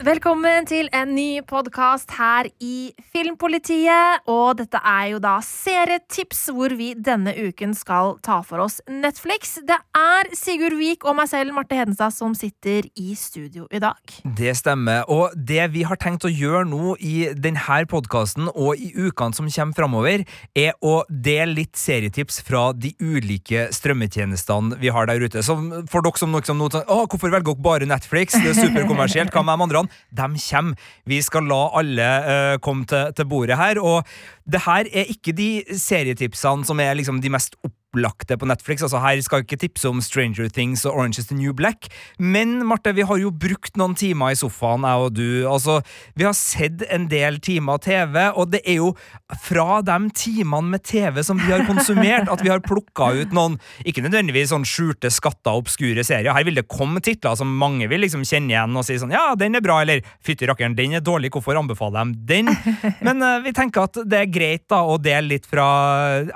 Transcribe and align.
Velkommen 0.00 0.64
til 0.64 0.86
en 0.96 1.10
ny 1.12 1.42
podkast 1.44 2.14
her 2.16 2.46
i 2.64 2.88
Filmpolitiet. 3.12 4.22
Og 4.32 4.54
dette 4.56 4.78
er 4.80 5.10
jo 5.10 5.18
da 5.20 5.34
serietips, 5.44 6.46
hvor 6.56 6.72
vi 6.72 6.94
denne 6.96 7.34
uken 7.36 7.74
skal 7.76 8.14
ta 8.24 8.38
for 8.40 8.64
oss 8.64 8.78
Netflix. 8.88 9.58
Det 9.60 9.76
er 9.76 10.30
Sigurd 10.32 10.78
Vik 10.78 11.04
og 11.04 11.18
meg 11.18 11.28
selv, 11.28 11.52
Marte 11.52 11.76
Hedenstad, 11.76 12.14
som 12.16 12.32
sitter 12.32 12.88
i 12.96 13.12
studio 13.12 13.66
i 13.68 13.82
dag. 13.84 14.00
Det 14.24 14.54
stemmer. 14.56 15.04
Og 15.04 15.36
det 15.36 15.66
vi 15.74 15.84
har 15.84 16.00
tenkt 16.00 16.24
å 16.24 16.32
gjøre 16.32 16.64
nå 16.70 16.94
i 16.96 17.28
denne 17.36 17.82
podkasten 17.92 18.48
og 18.54 18.80
i 18.80 18.94
ukene 18.96 19.36
som 19.36 19.52
kommer 19.52 19.82
framover, 19.82 20.24
er 20.56 20.80
å 20.80 21.02
dele 21.12 21.58
litt 21.58 21.76
serietips 21.76 22.40
fra 22.48 22.70
de 22.72 22.94
ulike 23.04 23.68
strømmetjenestene 23.76 24.80
vi 24.80 24.96
har 24.96 25.12
der 25.12 25.20
ute. 25.20 25.44
Så 25.44 25.60
for 25.92 26.00
dere 26.00 26.24
som 26.24 26.40
liksom 26.40 26.56
nå 26.56 26.72
Å, 26.80 27.04
hvorfor 27.04 27.28
velger 27.28 27.52
dere 27.52 27.68
bare 27.68 27.92
Netflix? 27.92 28.40
Det 28.40 28.54
er 28.54 28.60
superkommersielt. 28.64 29.36
Hva 29.36 29.44
med 29.44 29.60
de 29.60 29.68
andre? 29.68 29.88
De 30.10 30.28
kommer. 30.38 30.74
Vi 31.06 31.20
skal 31.22 31.48
la 31.50 31.60
alle 31.80 32.08
uh, 32.26 32.54
komme 32.62 32.86
til, 32.86 33.12
til, 33.16 33.28
bordet 33.28 33.56
her. 33.56 33.80
Og 33.80 34.06
det 34.50 34.64
her 34.66 34.88
er 34.92 35.12
ikke 35.12 35.36
de 35.36 35.50
serietipsene 35.78 36.64
som 36.64 36.80
er 36.80 36.96
liksom 36.98 37.20
de 37.22 37.32
mest 37.32 37.56
opp 37.64 37.76
opplagte 37.90 38.38
på 38.38 38.46
Netflix. 38.46 38.82
Altså 38.82 39.00
Her 39.02 39.20
skal 39.22 39.40
jeg 39.40 39.48
ikke 39.48 39.60
tipse 39.66 39.88
om 39.88 40.00
Stranger 40.00 40.48
Things 40.48 40.84
og 40.86 40.96
Orange 40.96 41.18
is 41.18 41.26
the 41.26 41.36
New 41.36 41.52
Black, 41.52 41.88
men 42.18 42.66
Marte, 42.66 42.94
vi 42.94 43.02
har 43.02 43.18
jo 43.18 43.30
brukt 43.30 43.76
noen 43.76 43.94
timer 43.94 44.32
i 44.32 44.38
sofaen, 44.38 44.84
jeg 44.86 45.06
og 45.06 45.14
du. 45.14 45.48
Altså, 45.48 45.80
Vi 46.14 46.24
har 46.24 46.34
sett 46.34 46.82
en 46.90 47.08
del 47.08 47.40
timer 47.40 47.78
TV, 47.78 48.30
og 48.34 48.50
det 48.52 48.62
er 48.66 48.80
jo 48.80 48.94
fra 49.42 49.80
de 49.82 50.10
timene 50.14 50.70
med 50.70 50.84
TV 50.84 51.22
som 51.22 51.38
vi 51.38 51.50
har 51.50 51.66
konsumert, 51.66 52.28
at 52.30 52.42
vi 52.42 52.50
har 52.50 52.60
plukka 52.60 53.12
ut 53.22 53.32
noen, 53.32 53.58
ikke 53.84 54.04
nødvendigvis 54.04 54.50
sånn 54.52 54.66
skjulte 54.66 55.10
skatter, 55.10 55.58
obskure 55.58 56.04
serier. 56.04 56.32
Her 56.34 56.46
vil 56.46 56.58
det 56.58 56.68
komme 56.70 57.02
titler 57.02 57.36
som 57.38 57.50
mange 57.60 57.88
vil 57.90 58.04
liksom 58.04 58.24
kjenne 58.26 58.54
igjen 58.54 58.76
og 58.76 58.86
si 58.86 58.98
sånn 59.00 59.14
ja, 59.14 59.32
den 59.38 59.56
er 59.56 59.64
bra, 59.64 59.80
eller 59.82 60.04
fytti 60.24 60.48
rakkeren, 60.48 60.76
den 60.78 60.96
er 60.98 61.04
dårlig, 61.04 61.32
hvorfor 61.34 61.58
anbefaler 61.58 62.12
de 62.12 62.26
den? 62.30 62.50
Men 63.06 63.22
uh, 63.24 63.38
vi 63.44 63.54
tenker 63.56 63.88
at 63.88 64.00
det 64.06 64.22
er 64.24 64.32
greit 64.32 64.66
da 64.70 64.82
å 64.86 64.98
dele 65.00 65.34
litt 65.34 65.48
fra 65.50 65.66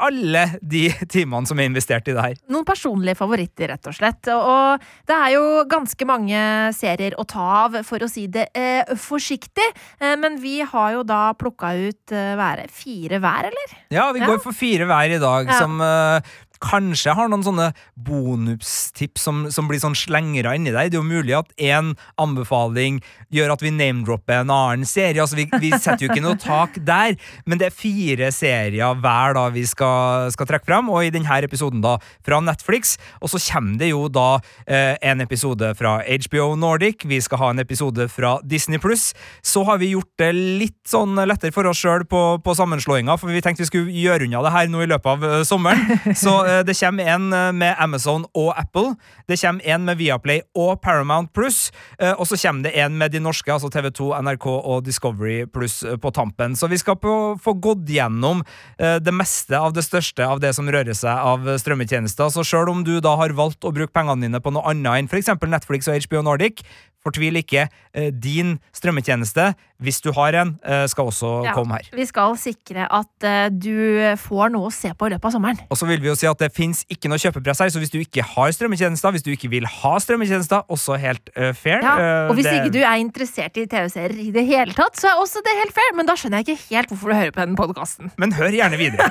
alle 0.03 0.47
de 0.63 0.87
timene 1.11 1.44
som 1.49 1.61
er 1.61 1.69
investert 1.71 2.09
i 2.09 2.15
det 2.17 2.25
her. 2.25 2.39
Noen 2.53 2.67
personlige 2.69 3.19
favoritter, 3.19 3.71
rett 3.75 3.91
og 3.91 3.97
slett. 3.97 4.31
Og 4.33 4.85
det 5.09 5.17
er 5.17 5.35
jo 5.37 5.45
ganske 5.71 6.09
mange 6.09 6.41
serier 6.77 7.17
å 7.21 7.27
ta 7.29 7.47
av, 7.65 7.81
for 7.87 8.05
å 8.05 8.11
si 8.11 8.27
det 8.33 8.49
eh, 8.57 8.95
forsiktig. 8.99 9.67
Eh, 10.01 10.17
men 10.21 10.39
vi 10.43 10.59
har 10.65 10.95
jo 10.97 11.05
da 11.07 11.23
plukka 11.39 11.75
ut 11.79 12.15
eh, 12.15 12.65
fire 12.73 13.21
hver, 13.23 13.51
eller? 13.51 13.77
Ja, 13.95 14.11
vi 14.15 14.23
ja. 14.23 14.31
går 14.31 14.43
for 14.45 14.57
fire 14.57 14.89
hver 14.91 15.17
i 15.17 15.21
dag, 15.23 15.51
ja. 15.51 15.61
som 15.61 15.81
eh, 15.85 16.35
kanskje 16.65 17.15
har 17.17 17.31
noen 17.31 17.45
sånne 17.47 17.71
bonustips 17.95 19.25
som, 19.27 19.45
som 19.55 19.69
blir 19.71 19.83
sånn 19.83 19.97
slengere 19.99 20.55
inni 20.57 20.73
deg. 20.75 20.93
Det 20.93 20.99
er 20.99 21.03
jo 21.03 21.07
mulig 21.07 21.37
at 21.37 21.53
én 21.61 21.93
anbefaling 22.21 23.01
gjør 23.35 23.55
at 23.55 23.65
vi 23.65 23.73
name-dropper 23.75 24.43
en 24.43 24.53
annen 24.55 24.89
serie. 24.89 25.21
Altså, 25.23 25.39
vi, 25.39 25.47
vi, 25.61 25.73
setter 25.75 26.07
jo 26.07 26.11
ikke 26.13 26.25
noe 26.25 26.39
tak 26.41 26.79
der, 26.87 27.19
men 27.49 27.61
det 27.61 27.69
er 27.69 27.77
fire 27.77 28.31
serier 28.35 28.99
hver 29.01 29.37
da 29.37 29.47
vi 29.55 29.65
skal, 29.69 30.31
skal 30.35 30.49
trekke 30.51 30.69
frem, 30.69 30.91
og 30.93 31.05
i 31.05 31.13
denne 31.15 31.41
episoden 31.45 31.83
da 31.85 31.97
fra 32.25 32.41
Netflix. 32.45 32.97
Og 33.21 33.33
så 33.33 33.41
kommer 33.51 33.79
det 33.81 33.91
jo 33.91 34.07
da 34.13 34.39
eh, 34.67 34.95
en 35.05 35.25
episode 35.25 35.73
fra 35.79 35.99
HBO 36.05 36.55
Nordic, 36.59 37.05
vi 37.09 37.21
skal 37.25 37.41
ha 37.43 37.51
en 37.53 37.63
episode 37.63 38.09
fra 38.13 38.37
Disney 38.45 38.81
Pluss. 38.83 39.13
Så 39.43 39.65
har 39.67 39.81
vi 39.83 39.93
gjort 39.95 40.13
det 40.21 40.31
litt 40.35 40.81
sånn 40.89 41.19
lettere 41.27 41.55
for 41.55 41.67
oss 41.71 41.81
sjøl 41.81 42.07
på, 42.09 42.23
på 42.45 42.57
sammenslåinga, 42.57 43.17
for 43.21 43.33
vi 43.33 43.43
tenkte 43.45 43.65
vi 43.65 43.71
skulle 43.71 43.95
gjøre 44.05 44.29
unna 44.29 44.45
det 44.45 44.55
her 44.55 44.71
nå 44.71 44.85
i 44.85 44.91
løpet 44.91 45.11
av 45.11 45.25
uh, 45.25 45.37
sommeren. 45.47 46.15
Så 46.25 46.37
uh, 46.47 46.54
det 46.63 46.77
kommer 46.79 47.11
en 47.15 47.33
uh, 47.33 47.51
med 47.53 47.75
Amazon 47.83 48.29
og 48.35 48.53
Apple. 48.59 48.95
Det 49.29 49.41
kommer 49.41 49.67
en 49.75 49.85
med 49.89 49.99
Viaplay 49.99 50.45
og 50.55 50.81
Paramount 50.85 51.33
Pluss, 51.35 51.73
og 52.19 52.27
så 52.29 52.37
kommer 52.39 52.69
det 52.69 52.75
en 52.79 52.99
med 52.99 53.13
de 53.15 53.21
norske, 53.23 53.51
altså 53.53 53.71
TV2, 53.73 54.11
NRK 54.23 54.47
og 54.47 54.85
Discovery 54.87 55.45
pluss 55.47 55.83
eh, 55.83 55.97
på 55.97 56.11
tampen. 56.15 56.57
Så 56.57 56.69
vi 56.71 56.79
skal 56.81 56.99
få 57.43 57.55
gått 57.63 57.89
gjennom 57.91 58.45
eh, 58.79 58.97
det 59.03 59.15
meste 59.15 59.59
av 59.59 59.75
det 59.77 59.85
største 59.87 60.27
av 60.27 60.43
det 60.43 60.55
som 60.57 60.69
rører 60.71 60.97
seg 60.97 61.15
av 61.15 61.49
strømmetjenester. 61.61 62.33
Så 62.33 62.47
sjøl 62.47 62.73
om 62.73 62.85
du 62.87 62.97
da 63.05 63.17
har 63.21 63.37
valgt 63.37 63.65
å 63.65 63.73
bruke 63.75 63.95
pengene 63.95 64.27
dine 64.27 64.43
på 64.43 64.55
noe 64.55 64.67
annet 64.71 65.05
enn 65.05 65.11
f.eks. 65.11 65.33
Netflix 65.45 65.91
og 65.91 65.99
HBO 66.07 66.25
Nordic, 66.27 66.65
Fortvil 67.05 67.37
ikke. 67.37 67.67
Eh, 67.95 68.09
din 68.11 68.57
strømmetjeneste, 68.75 69.51
hvis 69.85 70.01
du 70.01 70.11
har 70.17 70.35
en, 70.41 70.55
eh, 70.65 70.87
skal 70.89 71.11
også 71.11 71.45
ja, 71.45 71.53
komme 71.53 71.77
her. 71.77 71.91
Vi 71.93 72.07
skal 72.09 72.37
sikre 72.41 72.87
at 72.89 73.27
eh, 73.29 73.51
du 73.53 74.17
får 74.17 74.53
noe 74.55 74.71
å 74.71 74.73
se 74.73 74.89
på 74.97 75.11
i 75.11 75.13
løpet 75.13 75.29
av 75.29 75.35
sommeren. 75.37 75.61
Og 75.69 75.77
så 75.77 75.87
vil 75.87 76.01
vi 76.01 76.09
jo 76.09 76.17
si 76.17 76.27
at 76.27 76.41
det 76.41 76.49
fins 76.57 76.85
ikke 76.89 77.11
noe 77.13 77.21
kjøpepress 77.21 77.61
her, 77.61 77.73
så 77.75 77.83
hvis 77.83 77.93
du 77.93 78.01
ikke 78.01 78.25
har 78.25 78.55
strømmetjenester, 78.57 79.13
hvis 79.15 79.27
du 79.27 79.31
ikke 79.35 79.53
vil 79.53 79.69
ha 79.69 79.93
strømmetjenester, 80.01 80.65
også 80.73 80.97
helt 81.03 81.29
uh, 81.37 81.53
fair. 81.53 81.85
Ja, 81.85 82.25
og 82.31 82.39
hvis 82.39 82.49
det... 82.49 82.57
ikke 82.63 82.75
du 82.79 82.81
er 82.81 82.97
interessert 83.03 83.61
i 83.61 83.67
TV-serier 83.69 84.25
i 84.25 84.31
det 84.33 84.47
hele 84.49 84.73
tatt, 84.77 84.97
så 84.97 85.13
er 85.13 85.21
også 85.21 85.45
det 85.45 85.59
helt 85.61 85.77
fair, 85.77 85.93
men 85.99 86.09
da 86.09 86.17
skjønner 86.17 86.41
jeg 86.41 86.57
ikke 86.57 86.73
helt 86.73 86.95
hvorfor 86.95 87.13
du 87.13 87.19
hører 87.21 87.35
på 87.37 87.45
denne 87.45 87.61
podkasten. 87.61 88.15
Men 88.17 88.33
hør 88.33 88.55
gjerne 88.55 88.81
videre. 88.81 89.11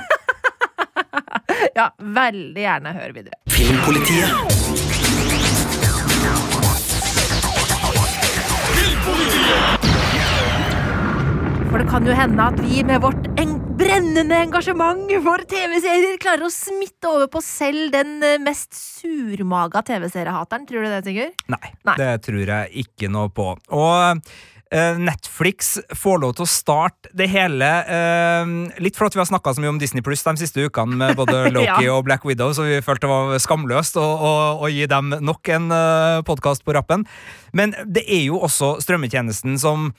ja, 1.78 1.92
veldig 1.98 2.66
gjerne 2.66 2.98
hør 2.98 3.14
videre. 3.20 3.38
Filmpolitiet 3.54 4.83
For 11.68 11.82
det 11.82 11.88
kan 11.90 12.06
jo 12.06 12.14
hende 12.16 12.44
at 12.44 12.60
vi 12.62 12.80
med 12.86 13.02
vårt 13.02 13.26
en 13.40 13.52
brennende 13.76 14.36
engasjement 14.46 15.10
for 15.24 15.42
TV-serier 15.50 16.16
klarer 16.22 16.46
å 16.46 16.52
smitte 16.52 17.10
over 17.10 17.28
på 17.32 17.42
selv 17.44 17.90
den 17.92 18.16
eh, 18.24 18.38
mest 18.40 18.72
surmaga 18.78 19.82
TV-seriehateren. 19.84 20.64
Tror 20.70 20.86
du 20.86 20.88
det, 20.88 21.02
Sigurd? 21.04 21.34
Nei, 21.52 21.72
Nei, 21.84 21.96
det 22.00 22.12
tror 22.24 22.54
jeg 22.54 22.86
ikke 22.86 23.10
noe 23.12 23.28
på. 23.34 23.50
Og 23.76 24.22
Netflix 24.72 25.76
får 25.94 26.22
lov 26.22 26.32
til 26.34 26.46
å 26.46 26.50
starte 26.50 27.10
det 27.14 27.28
hele 27.30 27.68
uh, 27.86 28.54
Litt 28.82 28.96
for 28.98 29.06
at 29.06 29.14
vi 29.14 29.20
har 29.20 29.28
snakka 29.28 29.52
så 29.54 29.62
mye 29.62 29.70
om 29.74 29.78
Disney 29.78 30.02
Pluss 30.02 30.24
de 30.26 30.34
siste 30.40 30.64
ukene 30.64 30.98
med 30.98 31.18
både 31.18 31.44
Loki 31.54 31.86
ja. 31.86 31.92
og 31.94 32.06
Black 32.08 32.24
Widow, 32.26 32.54
så 32.56 32.66
vi 32.66 32.80
følte 32.82 33.06
det 33.06 33.12
var 33.12 33.44
skamløst 33.44 33.98
å, 34.00 34.02
å, 34.02 34.32
å 34.64 34.72
gi 34.72 34.88
dem 34.90 35.12
nok 35.20 35.52
en 35.52 35.68
uh, 35.70 36.24
podkast 36.26 36.64
på 36.64 36.74
rappen. 36.74 37.04
Men 37.54 37.76
det 37.84 38.06
er 38.08 38.24
jo 38.26 38.40
også 38.42 38.78
strømmetjenesten 38.82 39.60
som 39.60 39.92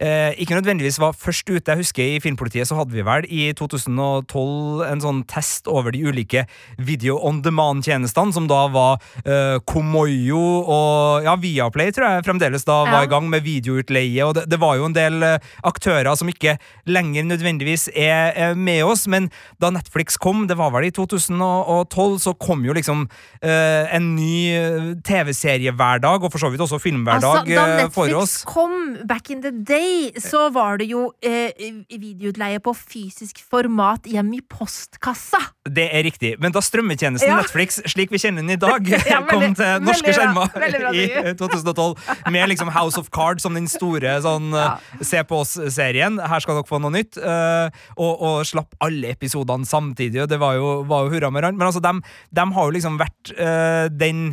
eh, 0.00 0.32
ikke 0.40 0.56
nødvendigvis 0.56 0.98
var 1.00 1.16
først 1.16 1.48
ute. 1.50 1.70
Jeg 1.70 1.80
husker 1.80 2.04
I 2.04 2.20
Filmpolitiet 2.22 2.68
så 2.68 2.78
hadde 2.78 2.94
vi 2.94 3.04
vel 3.06 3.26
i 3.28 3.50
2012 3.56 4.84
en 4.86 5.02
sånn 5.04 5.22
test 5.30 5.68
over 5.70 5.94
de 5.94 6.02
ulike 6.06 6.46
video 6.78 7.18
on 7.26 7.42
demand-tjenestene, 7.44 8.34
som 8.34 8.48
da 8.50 8.62
var 8.72 9.00
eh, 9.24 9.58
Komoyo 9.68 10.40
og 10.64 11.26
ja, 11.26 11.36
Viaplay, 11.40 11.92
tror 11.94 12.08
jeg 12.08 12.26
fremdeles 12.26 12.66
da 12.68 12.80
var 12.88 13.02
ja. 13.02 13.08
i 13.08 13.12
gang 13.12 13.28
med 13.30 13.44
videoutleie. 13.46 14.24
og 14.26 14.34
det, 14.38 14.46
det, 14.50 14.60
var 14.60 14.78
jo 14.80 14.88
en 14.88 14.96
del 14.96 15.22
eh, 15.26 15.50
aktører 15.66 16.12
som 16.18 16.30
ikke 16.30 16.56
lenger 16.90 17.28
nødvendigvis 17.28 17.88
er, 17.94 18.32
er, 18.34 18.56
med 18.56 18.84
oss, 18.84 19.06
men 19.10 19.28
da 19.62 19.70
Netflix 19.74 20.18
kom, 20.20 20.46
det 20.50 20.58
var 20.60 20.72
vel 20.74 20.88
i 20.88 20.94
2012, 20.94 22.18
så 22.24 22.34
kom 22.40 22.64
jo 22.66 22.76
liksom 22.76 23.06
eh, 23.42 23.86
en 23.96 24.14
ny 24.16 24.34
eh, 24.56 24.90
TV-seriehverdag, 25.06 26.24
og 26.24 26.32
for 26.32 26.42
så 26.42 26.50
vidt 26.52 26.64
også 26.64 26.80
filmhverdag 26.82 27.44
altså, 27.44 27.68
da 27.84 27.88
for 27.92 28.12
oss. 28.18 28.40
kom 28.48 28.96
back 29.08 29.30
in 29.30 29.42
the 29.44 29.52
day 29.52 29.89
så 30.20 30.46
var 30.54 30.80
det 30.80 30.88
jo 30.90 31.06
eh, 31.24 31.52
videoutleie 31.90 32.60
på 32.62 32.74
fysisk 32.76 33.40
format 33.42 34.06
hjem 34.10 34.32
i 34.36 34.40
postkassa. 34.42 35.40
Det 35.68 35.86
er 35.92 36.04
riktig, 36.06 36.34
men 36.42 36.54
da 36.54 36.62
strømmetjenesten 36.64 37.30
ja. 37.30 37.38
Netflix, 37.40 37.80
slik 37.90 38.12
vi 38.12 38.20
kjenner 38.22 38.44
den 38.44 38.54
i 38.54 38.58
dag, 38.60 38.86
ja, 39.12 39.20
kom 39.28 39.44
til 39.56 39.84
norske 39.86 40.14
skjermer 40.16 40.94
i 40.94 41.06
2012, 41.38 42.04
med 42.34 42.52
liksom 42.52 42.72
House 42.74 43.00
of 43.00 43.10
Cards 43.14 43.46
som 43.46 43.56
den 43.58 43.68
store 43.70 44.18
sånn 44.24 44.52
ja. 44.56 44.70
Eh, 44.96 45.04
se 45.06 45.22
på 45.26 45.40
oss-serien, 45.42 46.18
her 46.30 46.42
skal 46.42 46.60
dere 46.60 46.68
få 46.68 46.80
noe 46.82 46.92
nytt, 46.94 47.18
uh, 47.20 47.68
og, 47.96 48.12
og, 48.12 48.36
slapp 48.48 48.76
alle 48.84 49.12
episodene 49.14 49.68
samtidig, 49.68 50.24
og 50.24 50.30
det 50.30 50.40
var 50.40 50.56
jo, 50.58 50.80
var 50.88 51.06
jo 51.06 51.14
hurra 51.14 51.30
med 51.32 51.44
rand. 51.44 51.58
Men 51.60 51.68
altså, 51.68 51.82
de, 51.84 52.00
de, 52.36 52.46
har 52.56 52.68
jo 52.68 52.76
liksom 52.78 53.00
vært 53.00 53.34
uh, 53.36 53.86
den 53.92 54.32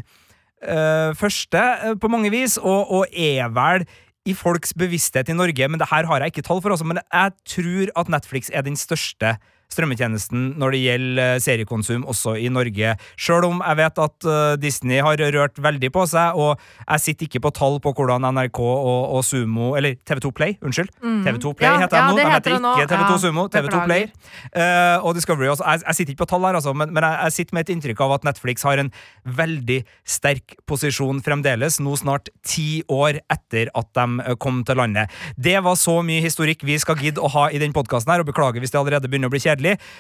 Uh, 0.58 1.14
første, 1.14 1.60
på 2.02 2.10
mange 2.10 2.32
vis, 2.34 2.56
og, 2.58 2.90
og 2.90 3.12
er 3.14 3.52
vel 3.54 3.84
i 4.28 4.36
folks 4.36 4.76
bevissthet 4.78 5.32
i 5.32 5.36
Norge, 5.38 5.70
men 5.72 5.80
det 5.80 5.90
her 5.92 6.08
har 6.10 6.24
jeg 6.24 6.34
ikke 6.34 6.46
tall 6.46 6.62
for, 6.64 6.76
også, 6.76 6.88
men 6.88 7.00
jeg 7.02 7.32
tror 7.48 7.94
at 8.04 8.12
Netflix 8.12 8.52
er 8.54 8.66
den 8.66 8.76
største 8.80 9.38
strømmetjenesten 9.74 10.54
når 10.60 10.74
det 10.76 10.82
gjelder 10.84 11.22
eh, 11.36 11.40
seriekonsum 11.44 12.06
også 12.08 12.36
i 12.40 12.48
Norge. 12.54 12.94
Sjøl 13.20 13.48
om 13.50 13.62
jeg 13.64 13.80
vet 13.82 14.02
at 14.04 14.28
eh, 14.28 14.54
Disney 14.62 15.02
har 15.04 15.20
rørt 15.36 15.60
veldig 15.62 15.90
på 15.96 16.06
seg, 16.10 16.38
og 16.40 16.62
jeg 16.86 17.04
sitter 17.04 17.28
ikke 17.28 17.44
på 17.48 17.52
tall 17.58 17.80
på 17.84 17.94
hvordan 17.98 18.26
NRK 18.38 18.62
og, 18.64 19.18
og 19.18 19.24
Sumo 19.28 19.74
Eller 19.78 19.98
TV2 20.08 20.32
Play, 20.38 20.58
unnskyld. 20.64 20.92
TV2 21.26 21.54
Play 21.60 21.68
Ja, 21.68 21.76
heter 21.84 22.00
ja, 22.00 22.06
nå. 22.08 22.16
det 22.18 22.26
De 22.26 22.32
heter 22.32 22.56
heter 22.58 22.70
ikke 22.72 22.88
TV2 22.94 23.12
Ja, 23.12 23.20
Sumo, 23.26 23.48
TV2 23.54 23.84
Play. 23.86 24.08
Eh, 24.54 25.06
og 25.06 25.16
Discovery 25.18 25.52
også. 25.52 25.66
Jeg, 25.68 25.84
jeg 25.88 26.00
sitter 26.00 26.16
ikke 26.16 26.24
på 26.26 26.30
tall 26.34 26.48
her, 26.48 26.60
altså, 26.62 26.74
men, 26.78 26.94
men 26.96 27.04
jeg, 27.04 27.20
jeg 27.28 27.38
sitter 27.38 27.58
med 27.58 27.68
et 27.68 27.74
inntrykk 27.76 28.04
av 28.08 28.16
at 28.18 28.28
Netflix 28.30 28.66
har 28.68 28.82
en 28.82 28.92
veldig 29.38 29.82
sterk 30.08 30.56
posisjon 30.70 31.20
fremdeles, 31.26 31.80
nå 31.84 31.96
snart 32.00 32.32
ti 32.48 32.82
år 32.94 33.20
etter 33.34 33.72
at 33.78 33.92
de 33.98 34.36
kom 34.42 34.64
til 34.68 34.80
landet. 34.80 35.12
Det 35.36 35.58
var 35.66 35.78
så 35.80 36.00
mye 36.06 36.24
historikk 36.24 36.64
vi 36.68 36.78
skal 36.82 37.00
gidde 37.02 37.22
å 37.24 37.30
ha 37.36 37.48
i 37.52 37.60
den 37.62 37.76
podkasten 37.76 38.14
her, 38.14 38.24
og 38.24 38.30
beklager 38.32 38.64
hvis 38.64 38.74
det 38.74 38.80
allerede 38.80 39.10
begynner 39.12 39.32
å 39.32 39.36
bli 39.36 39.44
kjedelig. 39.44 39.57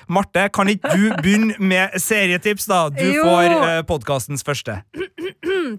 Marte, 0.10 0.48
kan 0.54 0.70
ikke 0.72 0.92
du 0.94 1.08
begynne 1.22 1.56
med 1.60 1.96
serietips, 2.02 2.66
da? 2.70 2.88
Du 2.94 3.04
Jo. 3.06 3.24
får 3.26 3.56
uh, 3.58 3.86
podkastens 3.90 4.44
første. 4.48 4.80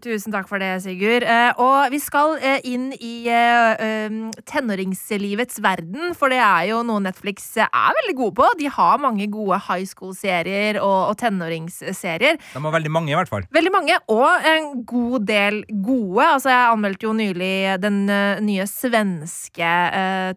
Tusen 0.04 0.34
takk 0.34 0.48
for 0.50 0.60
det, 0.62 0.70
Sigurd. 0.84 1.24
Eh, 1.24 1.50
og 1.60 1.92
vi 1.92 2.00
skal 2.02 2.36
eh, 2.38 2.60
inn 2.68 2.90
i 2.94 3.28
eh, 3.32 4.08
um, 4.08 4.28
tenåringslivets 4.48 5.60
verden, 5.64 6.14
for 6.18 6.32
det 6.32 6.40
er 6.42 6.68
jo 6.70 6.82
noe 6.86 7.02
Netflix 7.04 7.46
er 7.64 7.96
veldig 8.02 8.16
gode 8.18 8.36
på. 8.38 8.48
De 8.60 8.68
har 8.72 9.00
mange 9.02 9.28
gode 9.32 9.60
high 9.68 9.86
school-serier 9.88 10.80
og, 10.82 11.12
og 11.12 11.18
tenåringsserier. 11.22 12.38
De 12.38 12.62
har 12.64 12.76
veldig 12.76 12.92
mange, 12.92 13.12
i 13.12 13.18
hvert 13.18 13.32
fall. 13.32 13.46
Veldig 13.54 13.74
mange, 13.74 13.98
og 14.12 14.48
en 14.52 14.84
god 14.88 15.26
del 15.28 15.62
gode. 15.70 16.26
Altså, 16.26 16.52
jeg 16.52 16.74
anmeldte 16.74 17.08
jo 17.08 17.14
nylig 17.16 17.52
den 17.82 18.04
nye 18.44 18.66
svenske 18.68 19.72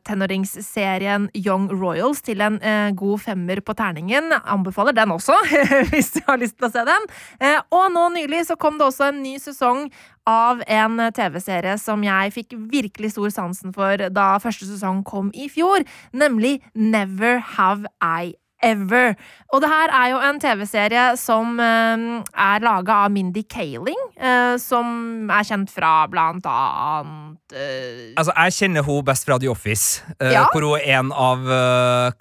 tenåringsserien 0.07 1.27
Young 1.38 1.69
Royals 1.74 2.24
til 2.25 2.42
en 2.44 2.59
god 2.97 3.24
femmer 3.25 3.62
på 3.65 3.75
terningen. 3.77 4.31
Anbefaler 4.42 4.95
den 4.95 5.13
også, 5.15 5.36
hvis 5.92 6.13
du 6.15 6.21
har 6.27 6.39
lyst 6.42 6.57
til 6.57 6.69
å 6.69 6.74
se 6.74 6.86
den. 6.88 7.07
Eh, 7.42 7.59
og 7.74 7.88
nå 7.94 8.07
nylig 8.15 8.44
så 8.50 8.57
kom 8.59 8.77
det 8.80 8.88
også 8.88 9.09
en 9.09 9.21
ny 9.24 9.36
sesong 9.42 9.90
av 10.30 10.62
en 10.68 11.02
TV-serie 11.16 11.78
som 11.82 12.04
jeg 12.06 12.36
fikk 12.36 12.56
virkelig 12.72 13.14
stor 13.16 13.34
sansen 13.34 13.74
for 13.76 14.10
da 14.14 14.36
første 14.44 14.68
sesong 14.70 15.04
kom 15.08 15.34
i 15.34 15.50
fjor, 15.52 15.86
nemlig 16.14 16.60
Never 16.76 17.42
Have 17.56 17.90
I 18.02 18.36
Ever. 18.63 19.16
Og 19.52 19.60
det 19.60 19.68
her 19.68 19.92
er 19.92 20.10
jo 20.13 20.19
en 20.24 20.38
TV-serie 20.40 21.06
som 21.19 21.58
eh, 21.60 22.04
er 22.40 22.63
laga 22.63 23.02
av 23.06 23.12
Mindy 23.12 23.42
Kaling, 23.52 23.98
eh, 24.16 24.54
som 24.62 25.28
er 25.34 25.44
kjent 25.48 25.72
fra 25.74 26.06
blant 26.12 26.46
annet 26.48 27.52
uh... 27.52 28.13
Altså, 28.16 28.31
Jeg 28.38 28.56
kjenner 28.56 28.86
hun 28.88 29.02
best 29.08 29.28
fra 29.28 29.36
The 29.42 29.50
Office, 29.52 30.04
eh, 30.22 30.31
Ja. 30.31 30.46
hvor 30.54 30.63
hun 30.69 30.78
er 30.80 31.00
en 31.02 31.12
av 31.12 31.44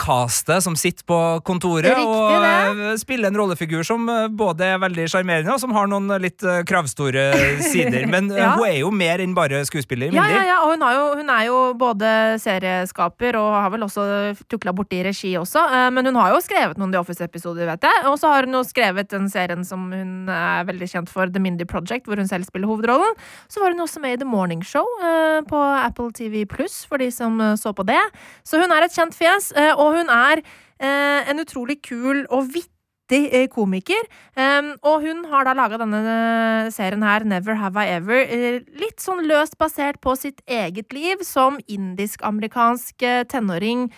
castet 0.00 0.64
som 0.64 0.74
sitter 0.78 1.04
på 1.06 1.18
kontoret 1.46 1.92
Riktig 1.94 2.06
og 2.08 2.98
spiller 3.00 3.30
en 3.30 3.38
rollefigur 3.38 3.84
som 3.86 4.08
både 4.36 4.72
er 4.74 4.80
veldig 4.82 5.06
sjarmerende 5.12 5.54
og 5.54 5.60
som 5.62 5.72
har 5.76 5.86
noen 5.90 6.10
litt 6.22 6.42
kravstore 6.66 7.28
sider. 7.70 8.08
Men 8.10 8.30
Ja. 8.34 8.54
hun 8.56 8.66
er 8.66 8.78
jo 8.80 8.90
mer 8.90 9.22
enn 9.22 9.34
bare 9.36 9.62
skuespiller. 9.68 10.10
Ja, 10.14 10.26
ja, 10.30 10.42
ja, 10.50 10.58
og 10.64 10.74
hun, 10.74 10.82
har 10.82 10.96
jo, 10.98 11.06
hun 11.20 11.30
er 11.30 11.46
jo 11.46 11.60
både 11.78 12.10
serieskaper 12.42 13.38
og 13.38 13.52
har 13.54 13.70
vel 13.76 13.86
også 13.86 14.08
tukla 14.50 14.74
borti 14.76 15.02
regi 15.06 15.36
også. 15.38 15.62
Men 15.94 16.10
hun 16.10 16.18
har 16.18 16.29
jo 16.34 16.42
skrevet 16.44 16.80
noen 16.80 16.94
The 16.94 17.00
Office-episoder, 17.02 17.68
vet 17.70 17.86
jeg. 17.86 18.02
Og 18.10 18.16
så 18.20 18.32
har 18.32 18.48
hun 18.48 18.56
jo 18.58 18.62
skrevet 18.66 19.10
den 19.12 19.28
serien 19.32 19.64
som 19.66 19.88
hun 19.92 20.30
er 20.32 20.66
veldig 20.68 20.88
kjent 20.92 21.12
for, 21.12 21.30
The 21.30 21.42
Mindy 21.42 21.66
Project, 21.68 22.08
hvor 22.08 22.20
hun 22.20 22.30
selv 22.30 22.48
spiller 22.48 22.70
hovedrollen. 22.70 23.16
Så 23.50 23.62
var 23.62 23.74
hun 23.74 23.84
også 23.84 24.02
med 24.02 24.16
i 24.16 24.20
The 24.22 24.28
Morning 24.28 24.64
Show 24.66 24.86
eh, 25.04 25.40
på 25.48 25.60
Apple 25.60 26.10
TV 26.16 26.44
Pluss, 26.48 26.82
for 26.88 27.02
de 27.02 27.10
som 27.14 27.40
eh, 27.40 27.56
så 27.60 27.74
på 27.76 27.86
det. 27.88 28.02
Så 28.46 28.60
hun 28.62 28.72
er 28.74 28.86
et 28.86 28.96
kjent 28.96 29.16
fjes, 29.16 29.52
eh, 29.56 29.72
og 29.76 30.00
hun 30.00 30.12
er 30.12 30.42
eh, 30.42 31.30
en 31.30 31.42
utrolig 31.42 31.80
kul 31.86 32.26
og 32.28 32.52
vittig 32.54 32.79
eh, 33.18 33.48
komiker. 33.50 34.06
Og 34.86 35.02
hun 35.04 35.24
har 35.28 35.44
da 35.44 35.54
laga 35.56 35.78
denne 35.80 36.00
eh, 36.00 36.70
serien 36.72 37.02
her, 37.04 37.24
Never 37.28 37.58
Have 37.60 37.80
I 37.82 37.96
Ever, 37.96 38.20
eh, 38.22 38.60
litt 38.80 39.02
sånn 39.02 39.24
løst 39.28 39.58
basert 39.60 40.00
på 40.00 40.14
sitt 40.18 40.40
eget 40.46 40.94
liv 40.96 41.24
som 41.26 41.58
indisk-amerikansk 41.68 43.04
tenåring 43.30 43.88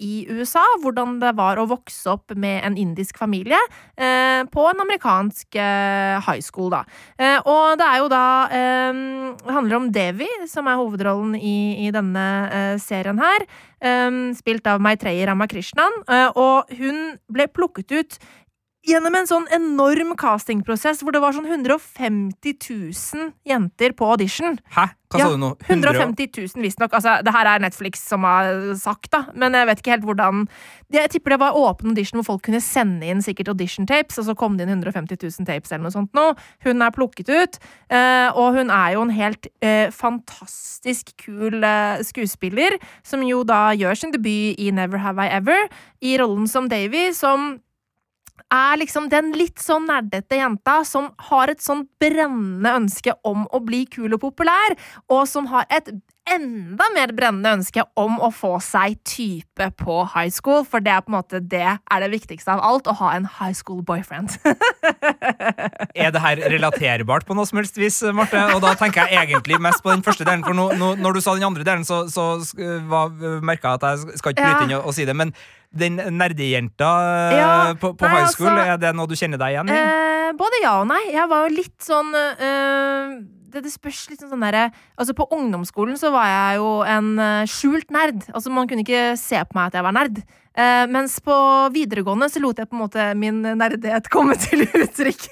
i 0.00 0.24
USA. 0.32 0.64
Hvordan 0.80 1.18
det 1.20 1.34
var 1.36 1.58
å 1.60 1.66
vokse 1.68 2.08
opp 2.08 2.32
med 2.32 2.62
en 2.64 2.76
indisk 2.80 3.18
familie 3.20 3.58
på 3.96 4.64
en 4.64 4.80
amerikansk 4.80 5.58
high 5.58 6.40
school, 6.40 6.70
da. 6.72 6.80
Og 7.44 7.76
det 7.76 7.84
er 7.84 7.98
jo 8.00 8.08
da 8.08 8.24
Det 8.48 9.52
handler 9.52 9.76
om 9.76 9.90
Devi, 9.92 10.28
som 10.48 10.68
er 10.68 10.80
hovedrollen 10.80 11.36
i, 11.36 11.84
i 11.84 11.92
denne 11.92 12.78
serien 12.80 13.20
her. 13.20 13.44
spilt 14.34 14.66
av 14.66 14.80
Maitreyi 14.80 15.26
Ramakrishnan. 15.28 16.02
og 16.34 16.72
hun 16.78 17.18
ble 17.28 17.46
plukket 17.46 17.92
ut 17.92 18.18
gjennom 18.88 19.16
en 19.18 19.28
sånn 19.28 19.48
enorm 19.54 20.14
castingprosess 20.18 21.02
hvor 21.04 21.14
det 21.14 21.20
var 21.22 21.34
sånn 21.36 21.48
150 21.48 22.54
000 22.56 23.32
jenter 23.48 23.94
på 23.96 24.08
audition. 24.08 24.56
Hæ? 24.76 24.88
Hva 25.08 25.20
Ja, 25.22 25.24
sa 25.24 25.32
du 25.32 25.40
nå? 25.40 25.48
100 25.64 25.94
150 25.94 26.26
000, 26.36 26.62
visstnok. 26.62 26.92
Altså, 26.92 27.14
det 27.24 27.32
her 27.32 27.48
er 27.48 27.62
Netflix 27.64 28.02
som 28.04 28.26
har 28.28 28.50
sagt, 28.76 29.08
da. 29.14 29.22
Men 29.32 29.56
jeg 29.56 29.68
vet 29.70 29.80
ikke 29.80 29.92
helt 29.94 30.04
hvordan 30.04 30.42
Jeg 30.92 31.12
tipper 31.14 31.32
det 31.34 31.40
var 31.40 31.56
åpen 31.56 31.92
audition 31.92 32.20
hvor 32.20 32.26
folk 32.34 32.42
kunne 32.48 32.60
sende 32.64 33.08
inn 33.08 33.22
sikkert 33.24 33.48
audition-tapes, 33.52 34.18
og 34.20 34.26
så 34.28 34.34
kom 34.36 34.56
det 34.58 34.66
inn 34.66 34.74
150 34.76 35.16
000 35.20 35.48
tapes 35.48 35.72
eller 35.72 35.86
noe 35.86 35.94
sånt 35.94 36.12
nå. 36.16 36.26
Hun 36.64 36.84
er 36.84 36.92
plukket 36.96 37.28
ut, 37.32 37.58
eh, 37.92 38.28
og 38.32 38.56
hun 38.56 38.72
er 38.72 38.96
jo 38.96 39.04
en 39.06 39.14
helt 39.16 39.48
eh, 39.64 39.88
fantastisk 39.92 41.12
kul 41.24 41.60
eh, 41.64 42.00
skuespiller, 42.04 42.76
som 43.04 43.24
jo 43.24 43.42
da 43.48 43.72
gjør 43.76 44.00
sin 44.00 44.12
debut 44.12 44.60
i 44.60 44.70
Never 44.72 45.00
Have 45.04 45.24
I 45.24 45.32
Ever, 45.40 45.68
i 46.04 46.16
rollen 46.20 46.48
som 46.48 46.68
Davy, 46.68 47.10
som 47.16 47.58
er 48.52 48.78
liksom 48.80 49.08
den 49.12 49.32
litt 49.36 49.62
sånn 49.62 49.88
nerdete 49.88 50.40
jenta 50.40 50.80
som 50.88 51.10
har 51.30 51.52
et 51.52 51.64
sånn 51.64 51.86
brennende 52.00 52.76
ønske 52.82 53.14
om 53.26 53.46
å 53.52 53.62
bli 53.64 53.84
kul 53.90 54.14
og 54.16 54.22
populær, 54.28 54.76
og 55.12 55.26
som 55.30 55.50
har 55.52 55.68
et 55.72 55.90
enda 56.28 56.86
mer 56.94 57.12
brennende 57.16 57.54
ønske 57.58 57.82
om 57.98 58.18
å 58.20 58.30
få 58.34 58.54
seg 58.64 58.98
type 59.08 59.68
på 59.80 59.96
high 60.12 60.30
school, 60.32 60.64
for 60.68 60.84
det 60.84 60.92
er 60.92 61.04
på 61.04 61.12
en 61.12 61.16
måte 61.18 61.40
det 61.40 61.64
er 61.64 62.04
det 62.04 62.10
viktigste 62.12 62.52
av 62.54 62.62
alt, 62.64 62.90
å 62.90 62.96
ha 63.00 63.14
en 63.16 63.28
high 63.38 63.56
school 63.56 63.82
boyfriend. 63.86 64.36
Er 65.98 66.12
det 66.14 66.20
her 66.22 66.40
relaterbart 66.52 67.26
på 67.26 67.34
noe 67.34 67.48
som 67.48 67.58
helst 67.58 67.78
vis, 67.80 67.96
Marte? 68.14 68.38
Og 68.54 68.60
da 68.62 68.74
tenker 68.78 69.08
jeg 69.08 69.18
egentlig 69.24 69.58
mest 69.62 69.82
på 69.82 69.90
den 69.90 70.04
første 70.06 70.26
delen, 70.26 70.44
for 70.46 70.56
nå, 70.56 70.68
nå, 70.78 70.92
når 71.02 71.16
du 71.16 71.22
sa 71.24 71.34
den 71.34 71.46
andre 71.48 71.66
delen, 71.66 71.86
så, 71.86 72.04
så 72.12 72.36
merka 73.42 73.72
jeg 73.72 73.80
at 73.80 73.86
jeg 73.88 74.20
skal 74.20 74.34
ikke 74.34 74.44
bryte 74.44 74.68
inn 74.68 74.76
og, 74.78 74.90
og 74.90 74.96
si 74.96 75.08
det, 75.08 75.16
men 75.18 75.34
den 75.70 75.98
nerdejenta 76.16 76.90
Ja, 77.34 77.48
eh, 77.70 77.74
på, 77.80 77.92
på 77.98 78.08
nei, 78.08 78.20
high 78.22 78.30
school, 78.32 78.52
altså- 78.52 78.72
er 78.72 78.78
det 78.78 78.94
noe 78.96 79.06
du 79.10 79.16
kjenner 79.18 79.40
deg 79.40 79.56
igjen 79.56 79.72
i? 79.72 79.80
Eh, 79.80 80.30
både 80.38 80.62
ja 80.62 80.78
og 80.80 80.86
nei. 80.88 81.02
Jeg 81.12 81.28
var 81.28 81.48
jo 81.48 81.56
litt 81.56 81.78
sånn 81.84 82.14
eh, 82.14 83.18
det, 83.48 83.62
det 83.64 83.72
spørs 83.72 84.02
litt 84.10 84.20
sånn 84.24 84.44
derre 84.44 84.68
Altså, 84.98 85.14
på 85.16 85.28
ungdomsskolen 85.34 85.96
så 86.00 86.10
var 86.14 86.28
jeg 86.28 86.60
jo 86.60 86.68
en 86.84 87.14
eh, 87.22 87.46
skjult 87.48 87.92
nerd. 87.94 88.26
Altså, 88.32 88.52
man 88.52 88.68
kunne 88.68 88.84
ikke 88.84 89.16
se 89.20 89.40
på 89.40 89.56
meg 89.58 89.70
at 89.70 89.78
jeg 89.78 89.86
var 89.86 89.96
nerd. 89.96 90.20
Eh, 90.58 90.84
mens 90.90 91.18
på 91.24 91.34
videregående 91.74 92.28
så 92.32 92.42
lot 92.42 92.58
jeg 92.58 92.68
på 92.68 92.76
en 92.76 92.84
måte 92.84 93.08
min 93.18 93.42
nerdighet 93.44 94.08
komme 94.12 94.36
til 94.44 94.66
uttrykk. 94.68 95.28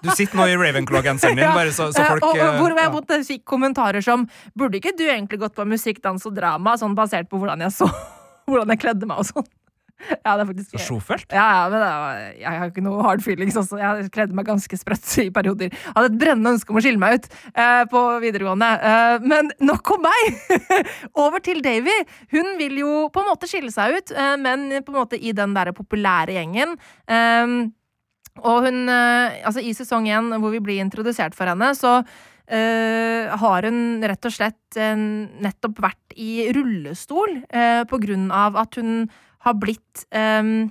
Du 0.00 0.10
sitter 0.14 0.38
nå 0.38 0.46
i 0.46 0.54
Ravenclaw-genseren 0.58 1.38
din, 1.38 1.50
bare 1.50 1.74
så, 1.74 1.90
så 1.94 2.04
Eh, 2.04 2.08
folk 2.14 2.24
og, 2.30 2.38
og, 2.38 2.60
hvor 2.60 2.76
jeg 2.78 2.94
måtte 2.94 3.20
fikk 3.26 3.44
kommentarer 3.48 4.04
som 4.04 4.26
Burde 4.56 4.78
ikke 4.78 4.94
du 4.96 5.04
egentlig 5.08 5.40
gått 5.42 5.56
på 5.58 5.66
musikk, 5.68 6.00
dans 6.04 6.24
og 6.26 6.36
drama, 6.36 6.76
sånn 6.80 6.94
basert 6.98 7.30
på 7.30 7.40
hvordan 7.40 7.66
jeg 7.66 7.74
så 7.74 7.90
Hvordan 8.50 8.74
jeg 8.74 8.82
kledde 8.84 9.08
meg 9.10 9.22
og 9.24 9.30
sånn. 9.32 9.48
Ja, 10.00 10.32
det 10.32 10.46
er 10.46 10.48
faktisk 10.48 10.70
Så 10.72 10.78
sjofelt. 10.80 11.26
ja, 11.28 11.42
ja, 11.44 11.64
men 11.68 11.74
det 11.76 11.88
var, 11.92 12.20
jeg 12.40 12.60
har 12.62 12.70
ikke 12.70 12.82
noe 12.86 13.02
hard 13.04 13.20
feelings 13.20 13.56
også. 13.60 13.76
Jeg 13.76 14.06
kledde 14.14 14.32
meg 14.38 14.46
ganske 14.48 14.78
sprøtt 14.80 15.04
i 15.20 15.26
perioder. 15.34 15.74
Jeg 15.74 15.92
hadde 15.92 16.08
et 16.08 16.16
brennende 16.22 16.54
ønske 16.54 16.72
om 16.72 16.78
å 16.80 16.82
skille 16.86 17.02
meg 17.02 17.18
ut 17.18 17.26
eh, 17.52 17.82
på 17.92 18.00
videregående. 18.24 18.70
Eh, 18.80 19.26
men 19.28 19.50
nok 19.60 19.90
om 19.92 20.00
meg! 20.06 20.40
Over 21.20 21.44
til 21.44 21.60
Davy. 21.60 21.92
Hun 22.32 22.48
vil 22.56 22.80
jo 22.80 22.94
på 23.12 23.20
en 23.20 23.28
måte 23.28 23.50
skille 23.50 23.68
seg 23.74 23.98
ut, 23.98 24.14
eh, 24.16 24.38
men 24.40 24.64
på 24.80 24.94
en 24.94 24.98
måte 25.02 25.20
i 25.20 25.34
den 25.36 25.52
der 25.58 25.74
populære 25.76 26.38
gjengen. 26.38 26.78
Eh, 27.04 27.54
og 28.40 28.64
hun 28.70 28.80
eh, 28.88 29.36
Altså, 29.44 29.60
i 29.60 29.76
sesong 29.76 30.08
én, 30.08 30.32
hvor 30.40 30.56
vi 30.56 30.64
blir 30.64 30.80
introdusert 30.80 31.36
for 31.36 31.52
henne, 31.52 31.74
så 31.76 31.98
eh, 32.50 33.30
har 33.40 33.68
hun 33.68 34.02
rett 34.02 34.26
og 34.26 34.34
slett 34.34 34.78
uh, 34.78 34.98
nettopp 34.98 35.80
vært 35.82 36.18
i 36.18 36.50
rullestol 36.54 37.40
uh, 37.46 37.82
på 37.88 38.00
grunn 38.02 38.28
av 38.34 38.58
at 38.60 38.78
hun 38.80 39.06
har 39.46 39.56
blitt 39.56 40.04
um, 40.10 40.68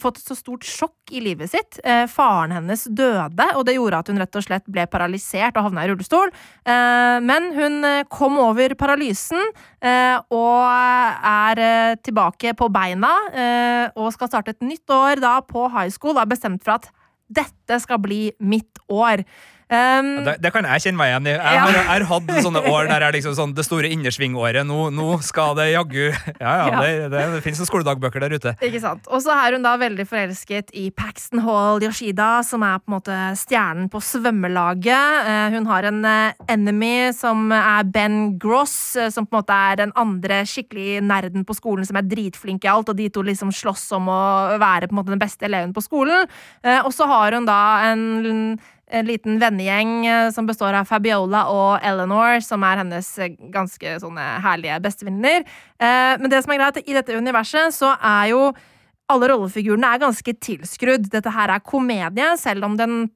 fått 0.00 0.18
så 0.20 0.36
stort 0.36 0.64
sjokk 0.64 1.12
i 1.12 1.20
livet 1.20 1.50
sitt. 1.52 1.76
Faren 2.08 2.54
hennes 2.56 2.86
døde, 2.88 3.46
og 3.52 3.66
det 3.68 3.74
gjorde 3.76 3.98
at 4.00 4.08
hun 4.08 4.20
rett 4.20 4.38
og 4.40 4.44
slett 4.46 4.64
ble 4.72 4.86
paralysert 4.88 5.58
og 5.60 5.66
havna 5.66 5.84
i 5.84 5.90
rullestol. 5.90 6.32
Men 6.64 7.50
hun 7.52 7.84
kom 8.08 8.38
over 8.40 8.72
paralysen 8.80 9.44
og 10.32 10.64
er 10.72 12.00
tilbake 12.00 12.54
på 12.56 12.70
beina 12.72 13.12
og 13.92 14.08
skal 14.16 14.32
starte 14.32 14.56
et 14.56 14.64
nytt 14.64 14.88
år 14.88 15.20
da 15.20 15.34
på 15.44 15.68
high 15.68 15.92
school 15.92 16.16
og 16.16 16.24
er 16.24 16.32
bestemt 16.32 16.64
for 16.64 16.78
at 16.78 16.88
dette 17.28 17.80
skal 17.84 18.00
bli 18.00 18.22
mitt 18.40 18.80
år. 18.88 19.24
Um, 19.74 20.10
Det, 20.26 20.36
det 20.44 20.52
kan 20.54 20.66
jeg 20.68 20.84
kjenne 20.86 21.00
meg 21.00 21.10
igjen 21.12 21.26
i. 21.28 21.34
Jeg 21.34 21.60
har, 21.64 21.76
jeg 21.78 21.86
har 21.90 22.04
hatt 22.12 22.32
sånne 22.46 22.62
år 22.70 22.88
der 22.90 23.04
jeg 23.08 23.16
liksom 23.18 23.34
sånn 23.38 23.54
det 23.56 23.64
store 23.66 23.90
innersvingåret. 23.94 24.62
Nå, 24.68 24.88
nå 24.94 25.08
skal 25.26 25.54
det 25.58 25.70
jaggu 25.72 26.04
Ja, 26.40 26.52
ja, 26.60 26.66
Ja. 26.70 26.80
det, 26.84 26.92
det, 27.12 27.24
det 27.34 27.42
finnes 27.44 27.60
noen 27.62 27.70
skoledagbøker 27.70 28.22
der 28.24 28.36
ute. 28.38 28.54
Ikke 28.64 28.80
sant. 28.82 29.08
Og 29.10 29.22
så 29.24 29.34
er 29.34 29.56
hun 29.58 29.64
da 29.66 29.74
veldig 29.80 30.06
forelsket 30.08 30.70
i 30.78 30.88
Paxton 30.94 31.42
Hall 31.44 31.82
Yoshida, 31.84 32.30
som 32.46 32.62
er 32.66 32.78
på 32.80 32.90
en 32.92 32.96
måte 32.98 33.18
stjernen 33.40 33.90
på 33.92 34.00
svømmelaget. 34.04 35.28
Eh, 35.28 35.50
Hun 35.54 35.66
har 35.70 35.88
en 35.90 36.00
eh, 36.04 36.32
enemy 36.52 37.12
som 37.16 37.50
er 37.54 37.84
Ben 37.84 38.38
Gross, 38.38 38.96
eh, 38.96 39.10
som 39.14 39.26
på 39.26 39.36
en 39.36 39.42
måte 39.42 39.54
er 39.72 39.80
den 39.82 39.92
andre 39.98 40.42
skikkelig 40.48 41.00
nerden 41.04 41.44
på 41.48 41.56
skolen 41.56 41.86
som 41.88 41.96
er 42.00 42.06
dritflink 42.08 42.64
i 42.64 42.70
alt, 42.72 42.88
og 42.92 42.96
de 42.98 43.08
to 43.12 43.22
liksom 43.26 43.52
slåss 43.54 43.86
om 43.98 44.08
å 44.12 44.20
være 44.60 44.88
på 44.88 44.94
en 44.94 45.00
måte 45.02 45.12
den 45.14 45.22
beste 45.22 45.46
eleven 45.48 45.74
på 45.74 45.82
skolen. 45.84 46.28
Og 46.84 46.92
så 46.94 47.06
har 47.08 47.32
hun 47.36 47.46
da 47.48 47.60
en 47.90 48.04
en 48.86 49.06
liten 49.08 49.38
vennegjeng 49.40 50.06
eh, 50.06 50.28
som 50.34 50.46
består 50.46 50.76
av 50.76 50.88
Fabiola 50.88 51.46
og 51.52 51.84
Eleanor, 51.86 52.42
som 52.44 52.64
er 52.66 52.82
hennes 52.82 53.08
eh, 53.18 53.34
ganske 53.54 53.96
sånne 54.02 54.26
herlige 54.44 54.78
bestevenninner. 54.84 55.44
Eh, 55.80 56.14
Men 56.20 56.30
det 56.30 56.42
som 56.44 56.52
er 56.52 56.60
greit, 56.60 56.82
i 56.84 56.96
dette 56.96 57.16
universet 57.16 57.74
så 57.74 57.94
er 57.96 58.30
jo 58.34 58.46
alle 59.12 59.28
rollefigurene 59.28 59.88
er 59.94 60.00
ganske 60.00 60.36
tilskrudd. 60.40 61.10
Dette 61.12 61.32
her 61.32 61.52
er 61.52 61.64
komedie, 61.64 62.30
selv 62.40 62.64
om 62.64 62.76
den 62.80 63.08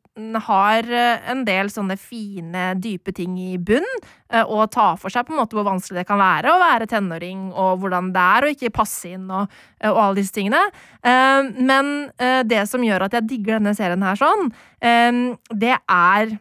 har 0.45 0.89
eh, 0.91 1.31
en 1.31 1.45
del 1.47 1.71
sånne 1.73 1.97
fine, 2.01 2.73
dype 2.83 3.13
ting 3.17 3.37
i 3.41 3.57
bunn, 3.59 3.87
eh, 4.33 4.43
og 4.43 4.71
tar 4.75 4.99
for 5.01 5.13
seg 5.13 5.27
på 5.27 5.35
en 5.35 5.41
måte 5.43 5.57
hvor 5.57 5.67
vanskelig 5.69 6.01
det 6.01 6.09
kan 6.09 6.21
være 6.21 6.53
å 6.53 6.61
være 6.63 6.89
tenåring, 6.91 7.49
og 7.53 7.83
hvordan 7.83 8.11
det 8.15 8.25
er 8.25 8.47
å 8.47 8.51
ikke 8.55 8.75
passe 8.75 9.13
inn, 9.15 9.29
og, 9.31 9.55
eh, 9.81 9.91
og 9.91 10.03
alle 10.03 10.21
disse 10.21 10.35
tingene. 10.37 10.65
Men 11.03 12.11
det 12.51 12.65
som 12.69 12.83
gjør 12.83 13.07
at 13.07 13.15
jeg 13.17 13.29
digger 13.31 13.57
denne 13.57 13.73
serien 13.77 14.03
her 14.03 14.19
sånn, 14.19 14.51
det 14.83 15.77
er 15.79 16.33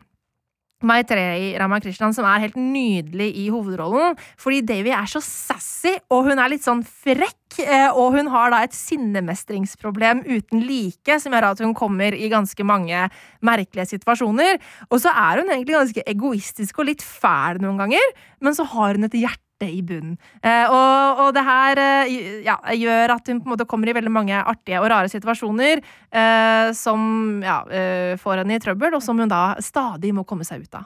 Maitreyi 0.85 1.55
Ramakrishnan, 1.57 2.13
som 2.13 2.25
er 2.29 2.43
helt 2.43 2.57
nydelig 2.59 3.31
i 3.35 3.47
hovedrollen. 3.49 4.17
Fordi 4.37 4.61
Davy 4.61 4.91
er 4.93 5.09
så 5.09 5.21
sassy, 5.23 5.95
og 6.13 6.27
hun 6.29 6.37
er 6.37 6.51
litt 6.53 6.65
sånn 6.65 6.83
frekk. 6.85 7.33
eh, 7.63 7.89
Og 7.89 8.13
hun 8.13 8.27
har 8.27 8.51
da 8.51 8.63
et 8.63 8.73
sinnemestringsproblem 8.73 10.21
uten 10.27 10.61
like, 10.67 11.19
som 11.19 11.33
gjør 11.33 11.51
at 11.51 11.59
hun 11.59 11.73
kommer 11.73 12.13
i 12.13 12.29
ganske 12.29 12.63
mange 12.63 13.09
merkelige 13.41 13.97
situasjoner. 13.97 14.59
Og 14.91 14.99
så 15.01 15.09
er 15.09 15.41
hun 15.41 15.49
egentlig 15.49 15.73
ganske 15.73 16.03
egoistisk 16.05 16.79
og 16.79 16.85
litt 16.85 17.01
fæl 17.01 17.61
noen 17.61 17.77
ganger, 17.77 18.13
men 18.41 18.53
så 18.53 18.63
har 18.67 18.93
hun 18.95 19.05
et 19.05 19.17
hjerte 19.17 19.46
i 19.65 19.81
bunnen. 19.81 20.17
Eh, 20.43 20.69
og, 20.69 21.23
og 21.23 21.31
det 21.33 21.43
her 21.47 21.81
eh, 21.81 22.11
ja, 22.45 22.57
gjør 22.77 23.15
at 23.15 23.31
hun 23.31 23.41
på 23.41 23.49
en 23.49 23.55
måte 23.55 23.65
kommer 23.69 23.89
i 23.89 23.95
veldig 23.97 24.13
mange 24.13 24.37
artige 24.37 24.81
og 24.83 24.91
rare 24.93 25.09
situasjoner 25.09 25.81
eh, 25.81 26.69
som 26.77 27.41
ja, 27.41 27.63
eh, 27.71 28.13
får 28.21 28.43
henne 28.43 28.59
i 28.59 28.61
trøbbel, 28.61 28.99
og 28.99 29.03
som 29.03 29.17
hun 29.17 29.31
da 29.31 29.57
stadig 29.63 30.13
må 30.13 30.27
komme 30.27 30.45
seg 30.47 30.67
ut 30.67 30.77
av. 30.77 30.85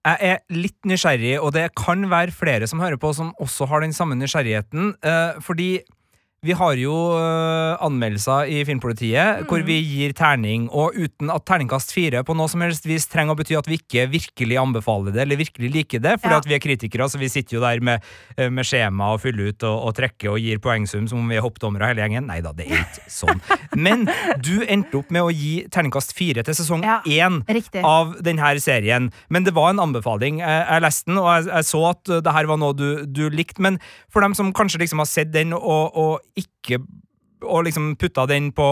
Jeg 0.00 0.32
er 0.32 0.38
litt 0.56 0.78
nysgjerrig, 0.88 1.34
og 1.44 1.52
det 1.52 1.68
kan 1.76 2.06
være 2.08 2.32
flere 2.32 2.66
som 2.66 2.80
hører 2.80 2.96
på 3.00 3.12
som 3.12 3.34
også 3.38 3.68
har 3.68 3.84
den 3.84 3.92
samme 3.92 4.16
nysgjerrigheten. 4.16 4.94
eh, 5.04 5.40
fordi 5.44 5.70
vi 6.42 6.54
har 6.56 6.72
jo 6.80 6.92
eh, 7.20 7.74
anmeldelser 7.84 8.48
i 8.48 8.62
Filmpolitiet 8.64 9.42
hvor 9.50 9.60
vi 9.66 9.74
gir 9.84 10.14
terning, 10.16 10.68
og 10.72 10.94
uten 10.96 11.28
at 11.34 11.44
terningkast 11.44 11.92
fire 11.92 12.22
på 12.24 12.32
noe 12.38 12.48
som 12.48 12.62
helst 12.64 12.86
vis 12.88 13.04
trenger 13.12 13.34
å 13.36 13.38
bety 13.42 13.58
at 13.58 13.68
vi 13.68 13.76
ikke 13.76 14.06
virkelig 14.08 14.56
anbefaler 14.56 15.12
det, 15.12 15.20
eller 15.26 15.36
virkelig 15.40 15.68
liker 15.74 16.00
det, 16.00 16.14
fordi 16.22 16.32
Ja. 16.32 16.38
at 16.40 16.48
vi 16.48 16.54
er 16.56 16.62
kritikere, 16.64 17.08
så 17.12 17.18
vi 17.20 17.28
sitter 17.28 17.58
jo 17.58 17.60
der 17.60 17.80
med, 17.84 18.00
eh, 18.38 18.48
med 18.48 18.64
skjema 18.64 19.10
og 19.12 19.20
fyller 19.20 19.50
ut 19.52 19.62
og, 19.68 19.76
og 19.90 19.94
trekker 19.98 20.30
og 20.32 20.38
gir 20.40 20.58
poengsum 20.64 21.06
som 21.12 21.18
om 21.20 21.28
vi 21.28 21.36
er 21.36 21.44
hoppdommere 21.44 21.90
hele 21.92 22.06
gjengen. 22.06 22.24
Nei 22.26 22.40
da, 22.40 22.52
det 22.56 22.70
er 22.70 22.86
ikke 22.86 23.04
sånn. 23.12 23.44
Men 23.76 24.08
du 24.40 24.64
endte 24.64 24.96
opp 25.02 25.10
med 25.12 25.22
å 25.28 25.28
gi 25.34 25.66
terningkast 25.68 26.16
fire 26.16 26.42
til 26.46 26.54
sesong 26.56 26.82
Ja. 26.88 27.02
én 27.04 27.42
Riktig. 27.52 27.84
av 27.84 28.16
denne 28.24 28.54
serien. 28.64 29.10
Men 29.28 29.44
det 29.44 29.52
var 29.52 29.74
en 29.74 29.84
anbefaling. 29.84 30.40
Jeg, 30.40 30.64
jeg 30.72 30.82
leste 30.88 31.04
den, 31.12 31.18
og 31.20 31.28
jeg, 31.36 31.52
jeg 31.52 31.68
så 31.68 31.84
at 31.90 32.04
det 32.24 32.32
her 32.32 32.48
var 32.48 32.56
noe 32.64 32.72
du, 32.72 33.04
du 33.04 33.28
likte. 33.28 33.60
Men 33.60 33.76
for 34.08 34.24
dem 34.24 34.32
som 34.34 34.54
kanskje 34.56 34.80
liksom 34.86 35.04
har 35.04 35.10
sett 35.10 35.32
den 35.36 35.52
og, 35.52 35.92
og 35.94 36.20
ikke 36.38 36.82
og 37.46 37.64
liksom 37.66 37.94
putta 38.00 38.26
den 38.28 38.50
på, 38.56 38.66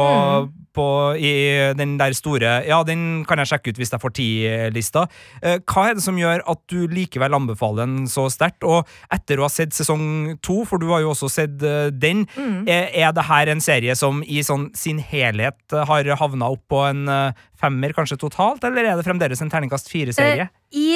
på 0.77 0.87
i 1.17 1.33
den 1.79 1.97
der 2.01 2.15
store 2.17 2.59
Ja, 2.69 2.83
den 2.87 3.25
kan 3.29 3.41
jeg 3.41 3.51
sjekke 3.53 3.73
ut 3.73 3.81
hvis 3.81 3.93
jeg 3.95 4.03
får 4.03 4.15
ti-lista. 4.19 5.07
Eh, 5.43 5.59
hva 5.69 5.89
er 5.89 5.99
det 5.99 6.05
som 6.05 6.19
gjør 6.21 6.45
at 6.49 6.61
du 6.71 6.87
likevel 6.91 7.37
anbefaler 7.39 7.87
den 7.87 8.09
så 8.11 8.29
sterkt? 8.33 8.67
Og 8.69 8.89
etter 9.15 9.41
å 9.41 9.47
ha 9.47 9.53
sett 9.53 9.77
sesong 9.77 10.37
to, 10.45 10.61
for 10.69 10.81
du 10.81 10.89
har 10.93 11.05
jo 11.05 11.13
også 11.15 11.31
sett 11.33 11.57
uh, 11.65 11.89
den, 11.93 12.27
er, 12.69 12.91
er 12.93 13.15
det 13.17 13.29
her 13.29 13.53
en 13.53 13.63
serie 13.65 13.97
som 13.99 14.23
i 14.25 14.43
sånn 14.45 14.69
sin 14.79 15.01
helhet 15.01 15.59
eh, 15.73 15.87
har 15.89 16.13
havna 16.21 16.53
opp 16.55 16.65
på 16.69 16.83
en 16.89 17.07
uh, 17.09 17.47
femmer, 17.59 17.95
kanskje 17.97 18.21
totalt, 18.21 18.65
eller 18.67 18.85
er 18.85 18.99
det 18.99 19.07
fremdeles 19.07 19.41
en 19.43 19.53
terningkast 19.53 19.91
fire-serie? 19.91 20.51
Uh, 20.51 20.77
I 20.77 20.91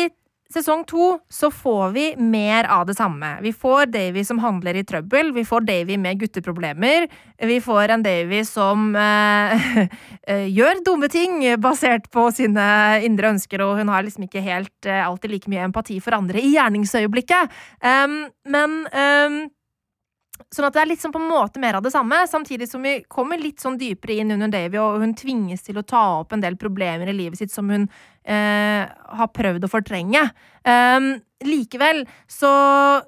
sesong 0.54 0.84
to 0.88 1.16
så 1.32 1.50
får 1.52 1.94
vi 1.96 2.06
mer 2.16 2.68
av 2.70 2.86
det 2.88 2.96
samme. 2.98 3.34
Vi 3.42 3.52
får 3.52 3.90
Davy 3.92 4.24
som 4.24 4.40
handler 4.42 4.78
i 4.78 4.84
trøbbel, 4.86 5.32
vi 5.36 5.44
får 5.48 5.66
Davy 5.68 5.96
med 6.00 6.20
gutteproblemer, 6.20 7.08
vi 7.42 7.60
får 7.60 7.94
en 7.94 8.04
Davy 8.04 8.42
som 8.48 8.92
eh, 8.96 9.64
eh, 10.28 10.46
gjør 10.52 10.84
dumme 10.86 11.08
ting 11.12 11.40
basert 11.62 12.10
på 12.12 12.28
sine 12.34 12.66
indre 13.06 13.32
ønsker, 13.34 13.64
og 13.64 13.80
hun 13.80 13.92
har 13.92 14.04
liksom 14.06 14.28
ikke 14.28 14.44
helt 14.44 14.88
eh, 14.88 15.02
alltid 15.06 15.36
like 15.36 15.52
mye 15.52 15.66
empati 15.70 15.98
for 16.04 16.16
andre 16.16 16.42
i 16.42 16.54
gjerningsøyeblikket. 16.54 17.52
Um, 17.82 18.22
men 18.52 18.78
um, 18.92 19.42
Sånn 20.52 20.66
at 20.68 20.76
det 20.76 20.82
er 20.82 20.90
litt 20.90 21.00
sånn 21.00 21.14
på 21.14 21.20
en 21.22 21.30
måte 21.30 21.60
mer 21.62 21.78
av 21.78 21.84
det 21.84 21.94
samme, 21.94 22.18
samtidig 22.28 22.68
som 22.68 22.84
vi 22.84 22.98
kommer 23.08 23.40
litt 23.40 23.62
sånn 23.62 23.78
dypere 23.80 24.18
inn 24.20 24.34
under 24.34 24.50
Davy, 24.52 24.76
og 24.82 25.00
hun 25.00 25.14
tvinges 25.16 25.64
til 25.64 25.80
å 25.80 25.86
ta 25.86 26.02
opp 26.18 26.34
en 26.36 26.44
del 26.44 26.58
problemer 26.60 27.08
i 27.08 27.16
livet 27.16 27.40
sitt 27.40 27.54
som 27.54 27.70
hun 27.72 27.86
eh, 28.28 28.84
har 28.84 29.32
prøvd 29.32 29.64
å 29.64 29.72
fortrenge. 29.72 30.26
Um, 30.68 31.14
likevel 31.48 32.04
så 32.30 32.52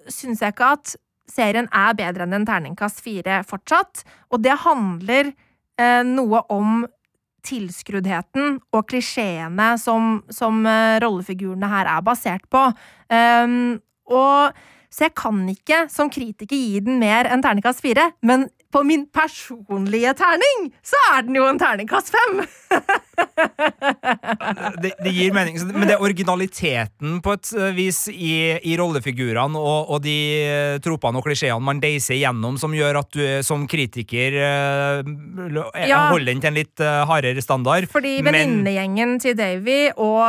syns 0.09 0.41
jeg 0.41 0.57
ikke 0.57 0.73
at 0.79 0.97
serien 1.31 1.69
er 1.69 1.97
bedre 1.99 2.25
enn 2.25 2.39
en 2.41 2.49
terningkast 2.49 3.05
fire 3.05 3.43
fortsatt, 3.49 4.07
og 4.33 4.41
det 4.45 4.57
handler 4.65 5.35
eh, 5.77 6.03
noe 6.09 6.45
om 6.53 6.87
tilskruddheten 7.45 8.61
og 8.73 8.87
klisjeene 8.89 9.75
som, 9.81 10.23
som 10.33 10.65
eh, 10.65 10.97
rollefigurene 11.05 11.69
her 11.69 11.91
er 11.93 12.05
basert 12.07 12.49
på. 12.53 12.71
Um, 13.13 13.83
og 14.09 14.57
så 14.95 15.09
jeg 15.09 15.15
kan 15.19 15.41
ikke 15.51 15.85
som 15.91 16.11
kritiker 16.13 16.55
gi 16.55 16.79
den 16.87 17.01
mer 17.03 17.27
enn 17.27 17.43
terningkast 17.43 17.83
fire, 17.83 18.13
men 18.23 18.47
på 18.75 18.83
min 18.87 19.05
personlige 19.15 20.11
terning 20.19 20.65
så 20.83 20.99
er 21.15 21.27
den 21.29 21.37
jo 21.39 21.45
en 21.47 21.59
terningkast 21.61 22.11
fem! 22.15 22.41
det, 24.83 24.91
det 25.05 25.13
gir 25.15 25.31
mening, 25.35 25.59
men 25.71 25.87
det 25.87 25.95
er 25.95 26.03
originaliteten 26.03 27.21
på 27.25 27.35
et 27.37 27.51
eh, 27.55 27.71
vis 27.77 28.01
i, 28.11 28.33
i 28.67 28.75
rollefigurene 28.81 29.59
og, 29.61 29.93
og 29.95 30.03
de 30.05 30.15
eh, 30.43 30.79
tropene 30.85 31.21
og 31.21 31.27
klisjeene 31.29 31.63
man 31.65 31.81
deiser 31.83 32.17
igjennom, 32.19 32.59
som 32.61 32.75
gjør 32.75 32.99
at 33.05 33.11
du 33.15 33.23
eh, 33.23 33.41
som 33.47 33.67
kritiker 33.71 34.39
eh, 34.41 35.13
Ja. 35.85 36.09
holder 36.11 36.33
den 36.33 36.43
til 36.43 36.51
en 36.51 36.59
litt 36.59 36.83
eh, 36.83 37.05
hardere 37.09 37.43
standard. 37.45 37.87
Fordi 37.93 38.17
venninnegjengen 38.27 39.17
til 39.23 39.37
Davy 39.39 39.79
og, 39.95 40.21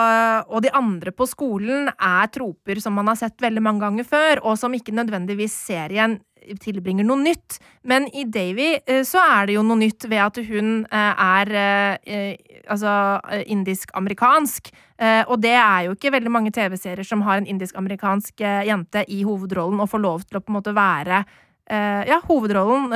og 0.51 0.61
de 0.65 0.71
andre 0.75 1.13
på 1.15 1.25
skolen 1.29 1.89
er 1.95 2.29
troper 2.33 2.81
som 2.83 2.93
man 2.97 3.09
har 3.11 3.17
sett 3.19 3.41
veldig 3.41 3.63
mange 3.65 3.81
ganger 3.85 4.05
før, 4.07 4.43
og 4.45 4.59
som 4.61 4.73
ikke 4.77 4.93
nødvendigvis 4.95 5.55
serien 5.65 6.19
tilbringer 6.61 7.05
noe 7.07 7.21
nytt. 7.21 7.59
Men 7.87 8.07
i 8.15 8.25
Davy 8.29 8.75
eh, 8.85 9.03
så 9.07 9.21
er 9.23 9.47
det 9.47 9.57
jo 9.57 9.65
noe 9.65 9.79
nytt 9.79 10.07
ved 10.09 10.21
at 10.23 10.39
hun 10.47 10.73
eh, 10.85 11.23
er 11.25 11.53
eh, 11.61 12.59
altså 12.71 12.95
indisk-amerikansk. 13.45 14.73
Og 15.27 15.41
det 15.43 15.51
er 15.59 15.79
jo 15.85 15.93
ikke 15.97 16.13
veldig 16.13 16.31
mange 16.31 16.53
TV-serier 16.55 17.03
som 17.03 17.19
har 17.27 17.41
en 17.41 17.47
indisk-amerikansk 17.51 18.39
jente 18.63 19.01
i 19.11 19.17
hovedrollen 19.27 19.81
og 19.83 19.89
får 19.91 20.01
lov 20.01 20.23
til 20.23 20.39
å 20.39 20.41
på 20.41 20.53
en 20.53 20.55
måte 20.55 20.71
være 20.71 21.17
ja, 22.07 22.21
hovedrollen 22.29 22.93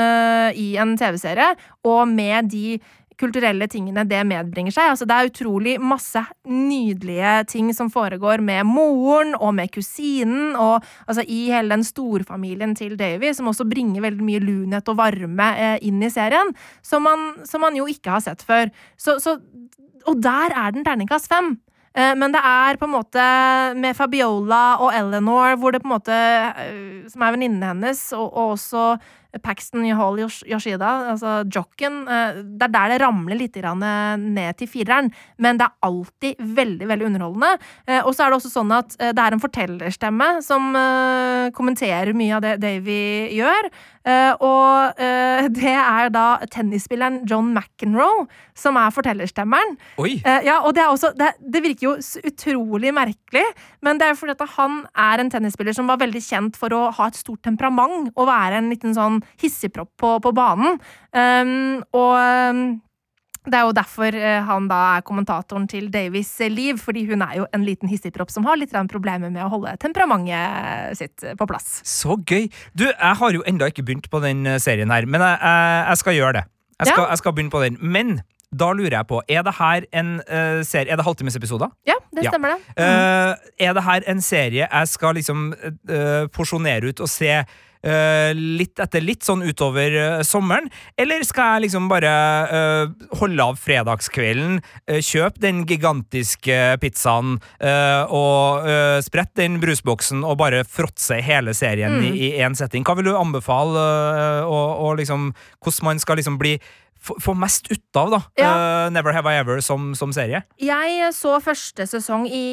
i 0.56 0.70
en 0.79 0.94
TV-serie, 0.96 1.50
og 1.84 2.08
med 2.08 2.48
de 2.53 2.77
kulturelle 3.20 3.68
tingene 3.72 4.06
det 4.08 4.22
medbringer 4.28 4.74
seg. 4.74 4.94
Altså, 4.94 5.08
det 5.10 5.16
er 5.16 5.30
utrolig 5.30 5.76
masse 5.84 6.24
nydelige 6.48 7.36
ting 7.52 7.72
som 7.76 7.92
foregår 7.92 8.44
med 8.46 8.68
moren 8.70 9.36
og 9.38 9.54
med 9.58 9.72
kusinen, 9.76 10.56
og 10.56 10.80
altså, 11.06 11.26
i 11.28 11.42
hele 11.52 11.76
den 11.76 11.86
storfamilien 11.88 12.76
til 12.80 12.98
Davy, 13.00 13.34
som 13.36 13.52
også 13.52 13.68
bringer 13.70 14.06
veldig 14.08 14.26
mye 14.26 14.44
lunhet 14.44 14.92
og 14.92 15.00
varme 15.02 15.54
eh, 15.60 15.78
inn 15.86 16.02
i 16.04 16.12
serien, 16.14 16.54
som 16.82 17.04
man, 17.06 17.32
som 17.48 17.66
man 17.66 17.76
jo 17.78 17.88
ikke 17.92 18.18
har 18.18 18.24
sett 18.26 18.46
før. 18.46 18.72
Så, 18.98 19.20
så, 19.24 19.38
og 20.08 20.22
der 20.24 20.56
er 20.56 20.72
den 20.76 20.88
terningkast 20.88 21.30
fem. 21.32 21.58
Eh, 21.98 22.16
Men 22.16 22.32
det 22.32 22.42
er 22.46 22.78
på 22.78 22.86
en 22.86 22.96
måte 22.96 23.24
med 23.76 23.98
Fabiola 23.98 24.78
og 24.80 24.94
Eleanor, 24.94 25.58
hvor 25.58 25.74
det 25.74 25.82
på 25.84 25.90
en 25.90 25.96
måte 25.98 26.16
eh, 26.16 27.08
som 27.10 27.26
er 27.26 27.34
venninnene 27.36 27.74
hennes, 27.74 28.04
og, 28.14 28.28
og 28.30 28.54
også 28.58 28.84
Paxton 29.43 29.83
Hall 29.93 30.17
Yosh- 30.17 30.45
Yoshida, 30.50 30.89
altså 31.12 31.43
jocken, 31.53 32.00
eh, 32.09 32.39
det 32.57 32.65
er 32.65 32.74
der 32.74 32.89
det 32.95 33.01
ramler 33.03 33.38
litt 33.38 33.57
eh, 33.62 34.17
ned 34.17 34.57
til 34.57 34.67
fireren, 34.67 35.12
men 35.38 35.59
det 35.59 35.67
er 35.67 35.75
alltid 35.86 36.41
veldig 36.41 36.88
veldig 36.89 37.05
underholdende. 37.12 37.51
Eh, 37.86 38.01
Og 38.01 38.15
så 38.15 38.25
er 38.25 38.31
det 38.33 38.39
også 38.39 38.50
sånn 38.50 38.71
at 38.74 38.95
det 38.98 39.19
er 39.21 39.36
en 39.36 39.43
fortellerstemme 39.43 40.41
som 40.41 40.74
kommenterer 41.53 42.13
mye 42.17 42.36
av 42.38 42.41
det 42.41 42.55
Davy 42.62 43.29
gjør. 43.38 43.69
Og 44.41 45.00
det 45.59 45.74
er 45.75 46.09
da 46.13 46.25
tennisspilleren 46.50 47.21
John 47.29 47.51
McEnroe 47.53 48.25
som 48.57 48.77
er 48.79 48.93
fortellerstemmeren. 48.95 49.75
Oi! 50.01 50.15
Ja, 50.25 50.59
og 50.65 50.74
det, 50.75 50.83
er 50.83 50.89
også, 50.93 51.12
det, 51.19 51.33
det 51.39 51.62
virker 51.63 51.86
jo 51.89 51.93
utrolig 52.25 52.93
merkelig, 52.95 53.45
men 53.86 54.00
det 54.01 54.09
er 54.09 54.17
fordi 54.19 54.33
at 54.38 54.45
han 54.57 54.81
er 54.98 55.21
en 55.24 55.29
tennisspiller 55.31 55.75
som 55.77 55.89
var 55.91 56.01
veldig 56.01 56.21
kjent 56.25 56.57
for 56.59 56.74
å 56.75 56.88
ha 56.98 57.09
et 57.12 57.19
stort 57.19 57.43
temperament 57.45 58.09
og 58.15 58.27
være 58.31 58.59
en 58.63 58.71
liten 58.74 58.95
sånn 58.98 59.19
hissigpropp 59.42 59.92
på, 60.00 60.16
på 60.24 60.36
banen. 60.36 60.80
Um, 61.14 61.82
og 61.94 62.14
um, 62.20 62.62
det 63.50 63.56
er 63.58 63.66
jo 63.66 63.74
derfor 63.74 64.16
eh, 64.20 64.40
han 64.46 64.68
da 64.70 64.80
er 64.98 65.06
kommentatoren 65.08 65.68
til 65.70 65.88
Davies 65.94 66.32
liv, 66.52 66.78
fordi 66.82 67.06
hun 67.10 67.24
er 67.26 67.38
jo 67.40 67.46
en 67.56 67.64
liten 67.66 67.90
hissigpropp 67.90 68.32
som 68.34 68.46
har 68.46 68.60
litt 68.60 68.74
problemer 68.92 69.32
med 69.32 69.42
å 69.46 69.50
holde 69.50 69.76
temperamentet 69.82 70.98
sitt 71.00 71.24
eh, 71.24 71.36
på 71.40 71.48
plass. 71.50 71.80
Så 71.88 72.18
gøy! 72.20 72.50
Du, 72.76 72.86
jeg 72.86 73.16
har 73.22 73.32
jo 73.34 73.44
enda 73.48 73.70
ikke 73.72 73.86
begynt 73.88 74.10
på 74.12 74.22
den 74.24 74.46
eh, 74.46 74.60
serien 74.60 74.92
her, 74.92 75.08
men 75.08 75.22
jeg, 75.24 75.40
jeg, 75.42 75.86
jeg 75.88 76.02
skal 76.04 76.20
gjøre 76.20 76.34
det. 76.40 76.44
Jeg 76.80 76.92
skal, 76.92 77.04
Ja. 77.04 77.10
jeg 77.10 77.18
skal 77.24 77.34
begynne 77.34 77.52
på 77.52 77.64
den. 77.64 77.80
Men 77.82 78.20
da 78.50 78.72
lurer 78.74 78.96
jeg 78.98 79.08
på, 79.08 79.22
er 79.30 79.44
det 79.46 79.54
her 79.60 79.86
en 79.94 80.14
uh, 80.26 80.62
serie 80.66 80.90
Er 80.90 80.98
det 80.98 81.06
halvtimesepisoder? 81.06 81.70
Ja, 81.86 82.00
det 82.10 82.24
Ja. 82.26 82.32
stemmer 82.32 82.56
det. 82.56 82.82
Uh, 82.82 83.36
er 83.62 83.74
det 83.78 83.84
her 83.86 84.06
en 84.10 84.22
serie 84.26 84.66
jeg 84.66 84.88
skal 84.90 85.16
liksom 85.20 85.52
uh, 85.54 86.26
porsjonere 86.34 86.90
ut 86.90 87.04
og 87.04 87.12
se 87.12 87.44
litt 88.36 88.79
etter 88.81 89.03
litt, 89.03 89.24
sånn 89.24 89.43
utover 89.48 89.93
eh, 89.95 90.21
sommeren? 90.27 90.67
Eller 91.00 91.24
skal 91.27 91.55
jeg 91.55 91.67
liksom 91.67 91.88
bare 91.91 92.12
eh, 92.59 92.91
holde 93.21 93.45
av 93.45 93.59
fredagskvelden, 93.62 94.59
kjøpe 95.00 95.39
den 95.43 95.63
gigantiske 95.69 96.57
pizzaen 96.81 97.38
eh, 97.63 98.03
og 98.12 98.67
sprette 99.05 99.41
den 99.41 99.59
brusboksen 99.63 100.25
og 100.27 100.39
bare 100.41 100.65
fråtse 100.67 101.21
hele 101.24 101.55
serien 101.57 102.01
i, 102.03 102.12
i 102.29 102.29
én 102.43 102.57
setting? 102.57 102.83
Hva 102.88 102.98
vil 103.00 103.09
du 103.09 103.15
anbefale, 103.17 103.88
eh, 104.19 104.43
og, 104.43 104.86
og 104.86 105.00
liksom 105.00 105.31
hvordan 105.63 105.86
man 105.88 106.00
skal 106.03 106.19
liksom 106.19 106.39
bli 106.41 106.57
få 107.00 107.33
mest 107.33 107.69
ut 107.71 107.95
av, 107.95 108.09
da. 108.12 108.21
Ja. 108.36 108.50
Uh, 108.51 108.91
Never 108.91 109.15
Have 109.15 109.31
I 109.31 109.39
Ever 109.39 109.62
som, 109.63 109.93
som 109.95 110.12
serie. 110.12 110.43
Jeg 110.59 111.13
så 111.15 111.38
første 111.39 111.88
sesong 111.88 112.27
i, 112.27 112.43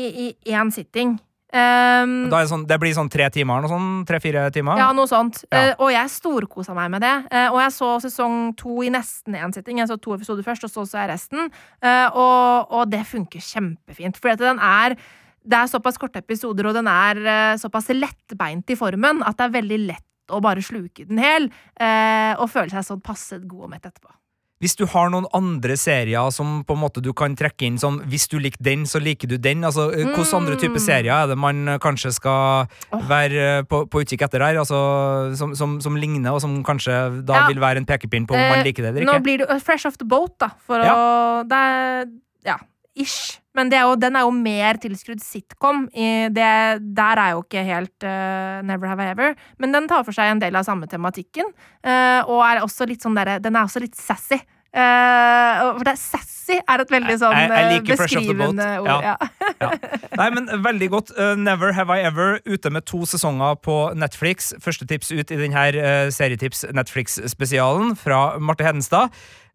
i 0.47 0.55
én 0.55 0.71
sitting. 0.71 1.17
Um, 1.57 2.27
sånn, 2.51 2.67
det 2.69 2.77
blir 2.83 2.93
sånn 2.97 3.09
tre 3.13 3.29
timer, 3.33 3.63
noe 3.65 3.71
sånn? 3.71 3.91
Tre-fire 4.09 4.47
timer? 4.53 4.81
Ja, 4.81 4.91
noe 4.97 5.09
sånt. 5.09 5.41
Ja. 5.49 5.73
Uh, 5.73 5.87
og 5.87 5.93
jeg 5.95 6.13
storkosa 6.13 6.75
meg 6.77 6.91
med 6.93 7.05
det. 7.05 7.15
Uh, 7.31 7.49
og 7.55 7.61
jeg 7.63 7.75
så 7.79 7.91
sesong 8.05 8.51
to 8.61 8.81
i 8.85 8.91
nesten 8.93 9.39
én 9.39 9.55
sitting. 9.57 9.81
Jeg 9.81 9.89
så 9.89 9.97
to 10.03 10.17
episoder 10.17 10.45
først, 10.47 10.67
og 10.69 10.75
så 10.75 10.85
så 10.91 11.05
jeg 11.05 11.13
resten. 11.15 11.49
Uh, 11.81 12.09
og, 12.11 12.75
og 12.77 12.91
det 12.93 13.05
funker 13.09 13.45
kjempefint. 13.45 14.21
Fordi 14.21 14.37
at 14.37 14.45
den 14.45 14.61
er 14.61 14.99
det 15.47 15.61
er 15.63 15.71
såpass 15.71 16.01
korte 16.03 16.19
episoder, 16.19 16.67
og 16.67 16.75
den 16.75 16.89
er 16.91 17.55
såpass 17.63 17.93
lettbeint 17.95 18.73
i 18.75 18.75
formen 18.75 19.23
at 19.23 19.39
det 19.39 19.45
er 19.47 19.53
veldig 19.61 19.79
lett 19.85 20.35
å 20.35 20.41
bare 20.43 20.65
sluke 20.65 21.07
den 21.07 21.21
hel 21.23 21.47
og 21.47 22.49
føle 22.51 22.73
seg 22.73 22.83
sånn 22.83 23.05
passe 23.07 23.39
god 23.47 23.69
og 23.69 23.71
mett 23.71 23.87
etterpå. 23.87 24.11
Hvis 24.63 24.73
du 24.79 24.87
har 24.89 25.11
noen 25.13 25.27
andre 25.37 25.75
serier 25.77 26.31
som 26.33 26.63
på 26.65 26.73
en 26.77 26.81
måte 26.81 27.03
du 27.05 27.11
kan 27.17 27.35
trekke 27.37 27.67
inn 27.67 27.77
sånn 27.81 27.99
Hvis 28.09 28.25
du 28.33 28.39
liker 28.41 28.63
den, 28.65 28.87
så 28.89 29.01
liker 29.03 29.29
du 29.29 29.37
den. 29.37 29.65
Altså, 29.69 29.91
eh, 29.93 30.07
Hvilke 30.09 30.25
andre 30.39 30.57
typer 30.61 30.81
serier 30.81 31.13
er 31.13 31.29
det 31.29 31.37
man 31.37 31.69
eh, 31.69 31.79
kanskje 31.83 32.15
skal 32.17 32.65
oh. 32.65 33.03
være 33.11 33.43
eh, 33.59 33.63
på, 33.69 33.83
på 33.93 34.01
utkikk 34.05 34.25
etter 34.25 34.41
her? 34.47 34.57
Altså, 34.63 34.79
som, 35.37 35.53
som, 35.59 35.77
som 35.85 35.99
ligner, 36.01 36.33
og 36.33 36.41
som 36.45 36.57
kanskje 36.65 36.97
da 37.29 37.43
Ja. 37.43 37.47
vil 37.51 37.61
være 37.61 37.83
en 37.83 37.89
pekepinn 37.89 38.25
på 38.27 38.33
om 38.33 38.41
man 38.41 38.63
Eh, 38.63 38.65
liker 38.65 38.87
det 38.87 38.95
eller 38.95 39.05
ikke? 39.05 39.19
Nå 39.19 39.25
blir 39.27 39.43
det 39.45 39.61
fresh 39.63 39.85
off 39.87 39.99
the 40.01 40.09
boat, 40.09 40.33
da, 40.41 40.49
for 40.65 40.81
Ja. 40.81 40.95
å 40.97 41.45
det 41.45 42.09
Ja, 42.47 42.57
ish. 42.97 43.41
Men 43.57 43.71
det 43.73 43.79
er 43.81 43.87
jo, 43.89 43.95
den 43.97 44.17
er 44.21 44.27
jo 44.27 44.33
mer 44.37 44.77
tilskrudd 44.83 45.23
sitcom. 45.25 45.87
I 45.97 46.29
det, 46.37 46.51
der 46.97 47.23
er 47.23 47.31
jo 47.35 47.43
ikke 47.47 47.65
helt 47.65 48.05
uh, 48.07 48.61
Never 48.69 48.91
Have 48.93 49.03
I 49.07 49.13
Ever. 49.15 49.35
Men 49.59 49.73
den 49.73 49.89
tar 49.89 50.05
for 50.05 50.13
seg 50.17 50.35
en 50.35 50.43
del 50.45 50.55
av 50.61 50.67
samme 50.69 50.87
tematikken. 50.91 51.49
Uh, 51.81 52.21
og 52.29 52.43
er 52.45 52.61
også 52.63 52.87
litt 52.91 53.03
sånn 53.07 53.17
der, 53.17 53.39
Den 53.41 53.57
er 53.57 53.65
også 53.67 53.81
litt 53.83 53.97
sassy. 53.97 54.39
Uh, 54.77 55.73
for 55.79 55.87
det, 55.89 55.95
sassy 55.97 56.59
er 56.61 56.83
et 56.83 56.91
veldig 56.93 57.15
sånn 57.17 57.33
Jeg- 57.33 57.49
jeg 57.49 57.69
liker 57.81 57.97
beskrivende 57.97 58.67
ord. 58.83 59.05
Ja. 59.07 59.15
Ja. 59.63 59.71
Nei, 60.21 60.27
men 60.35 60.51
Veldig 60.67 60.89
godt. 60.93 61.13
Uh, 61.17 61.33
Never 61.41 61.73
Have 61.73 61.89
I 61.97 62.03
Ever 62.05 62.41
ute 62.45 62.71
med 62.71 62.85
to 62.85 63.07
sesonger 63.09 63.57
på 63.65 63.79
Netflix. 63.97 64.53
Første 64.61 64.85
tips 64.87 65.11
ut 65.17 65.31
i 65.33 65.37
denne 65.41 65.65
uh, 65.81 66.11
Serietips 66.13 66.67
Netflix-spesialen 66.77 67.97
fra 67.97 68.39
Marte 68.39 68.65
Hedenstad. 68.69 69.09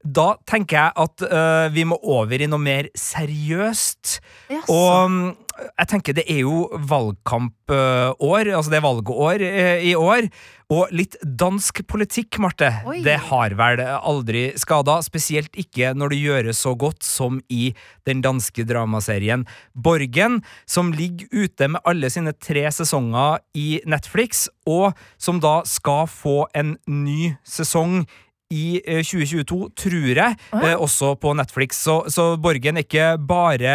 Da 0.04 0.34
tenker 0.50 0.78
jeg 0.78 0.98
at 1.04 1.26
uh, 1.30 1.68
vi 1.74 1.86
må 1.88 1.98
over 2.02 2.42
i 2.42 2.50
noe 2.50 2.62
mer 2.62 2.90
seriøst. 2.98 4.18
Jaså. 4.52 4.74
Og 4.74 5.06
um, 5.06 5.20
jeg 5.62 5.90
tenker 5.92 6.16
det 6.18 6.26
er 6.32 6.42
jo 6.42 6.64
valgkampår, 6.90 8.50
altså 8.56 8.72
det 8.72 8.80
er 8.80 8.86
valgår 8.86 9.44
uh, 9.46 9.84
i 9.86 9.94
år. 9.98 10.30
Og 10.72 10.94
litt 10.96 11.18
dansk 11.22 11.82
politikk, 11.92 12.40
Marte, 12.40 12.70
Oi. 12.88 13.02
det 13.04 13.18
har 13.28 13.54
vel 13.60 13.82
aldri 13.84 14.46
skada. 14.60 15.02
Spesielt 15.04 15.52
ikke 15.60 15.92
når 15.98 16.14
det 16.14 16.22
gjøres 16.22 16.64
så 16.64 16.74
godt 16.80 17.04
som 17.04 17.42
i 17.52 17.74
den 18.08 18.24
danske 18.24 18.64
dramaserien 18.70 19.44
Borgen, 19.76 20.40
som 20.64 20.94
ligger 20.96 21.28
ute 21.44 21.74
med 21.76 21.84
alle 21.84 22.10
sine 22.14 22.32
tre 22.40 22.64
sesonger 22.72 23.44
i 23.54 23.82
Netflix, 23.84 24.48
og 24.64 24.96
som 25.20 25.44
da 25.44 25.60
skal 25.68 26.08
få 26.10 26.46
en 26.56 26.78
ny 26.88 27.34
sesong 27.44 28.06
i 28.52 28.82
eh, 28.84 29.02
2022, 29.06 29.72
tror 29.80 30.12
jeg, 30.12 30.38
eh, 30.60 30.76
også 30.76 31.16
på 31.22 31.34
Netflix. 31.38 31.80
Så, 31.86 32.02
så 32.12 32.36
Borgen 32.42 32.78
er 32.80 32.86
ikke 32.86 33.08
bare 33.28 33.74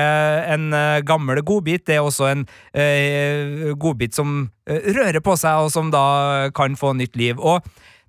en 0.52 0.68
eh, 0.76 1.00
gammel 1.06 1.42
godbit, 1.46 1.86
det 1.88 1.98
er 1.98 2.04
også 2.04 2.30
en 2.32 2.46
eh, 2.76 3.72
godbit 3.80 4.16
som 4.16 4.38
eh, 4.68 4.92
rører 4.96 5.22
på 5.24 5.36
seg, 5.40 5.66
og 5.66 5.72
som 5.74 5.90
da 5.94 6.50
kan 6.56 6.76
få 6.78 6.94
nytt 6.98 7.16
liv. 7.18 7.40
Og 7.40 7.64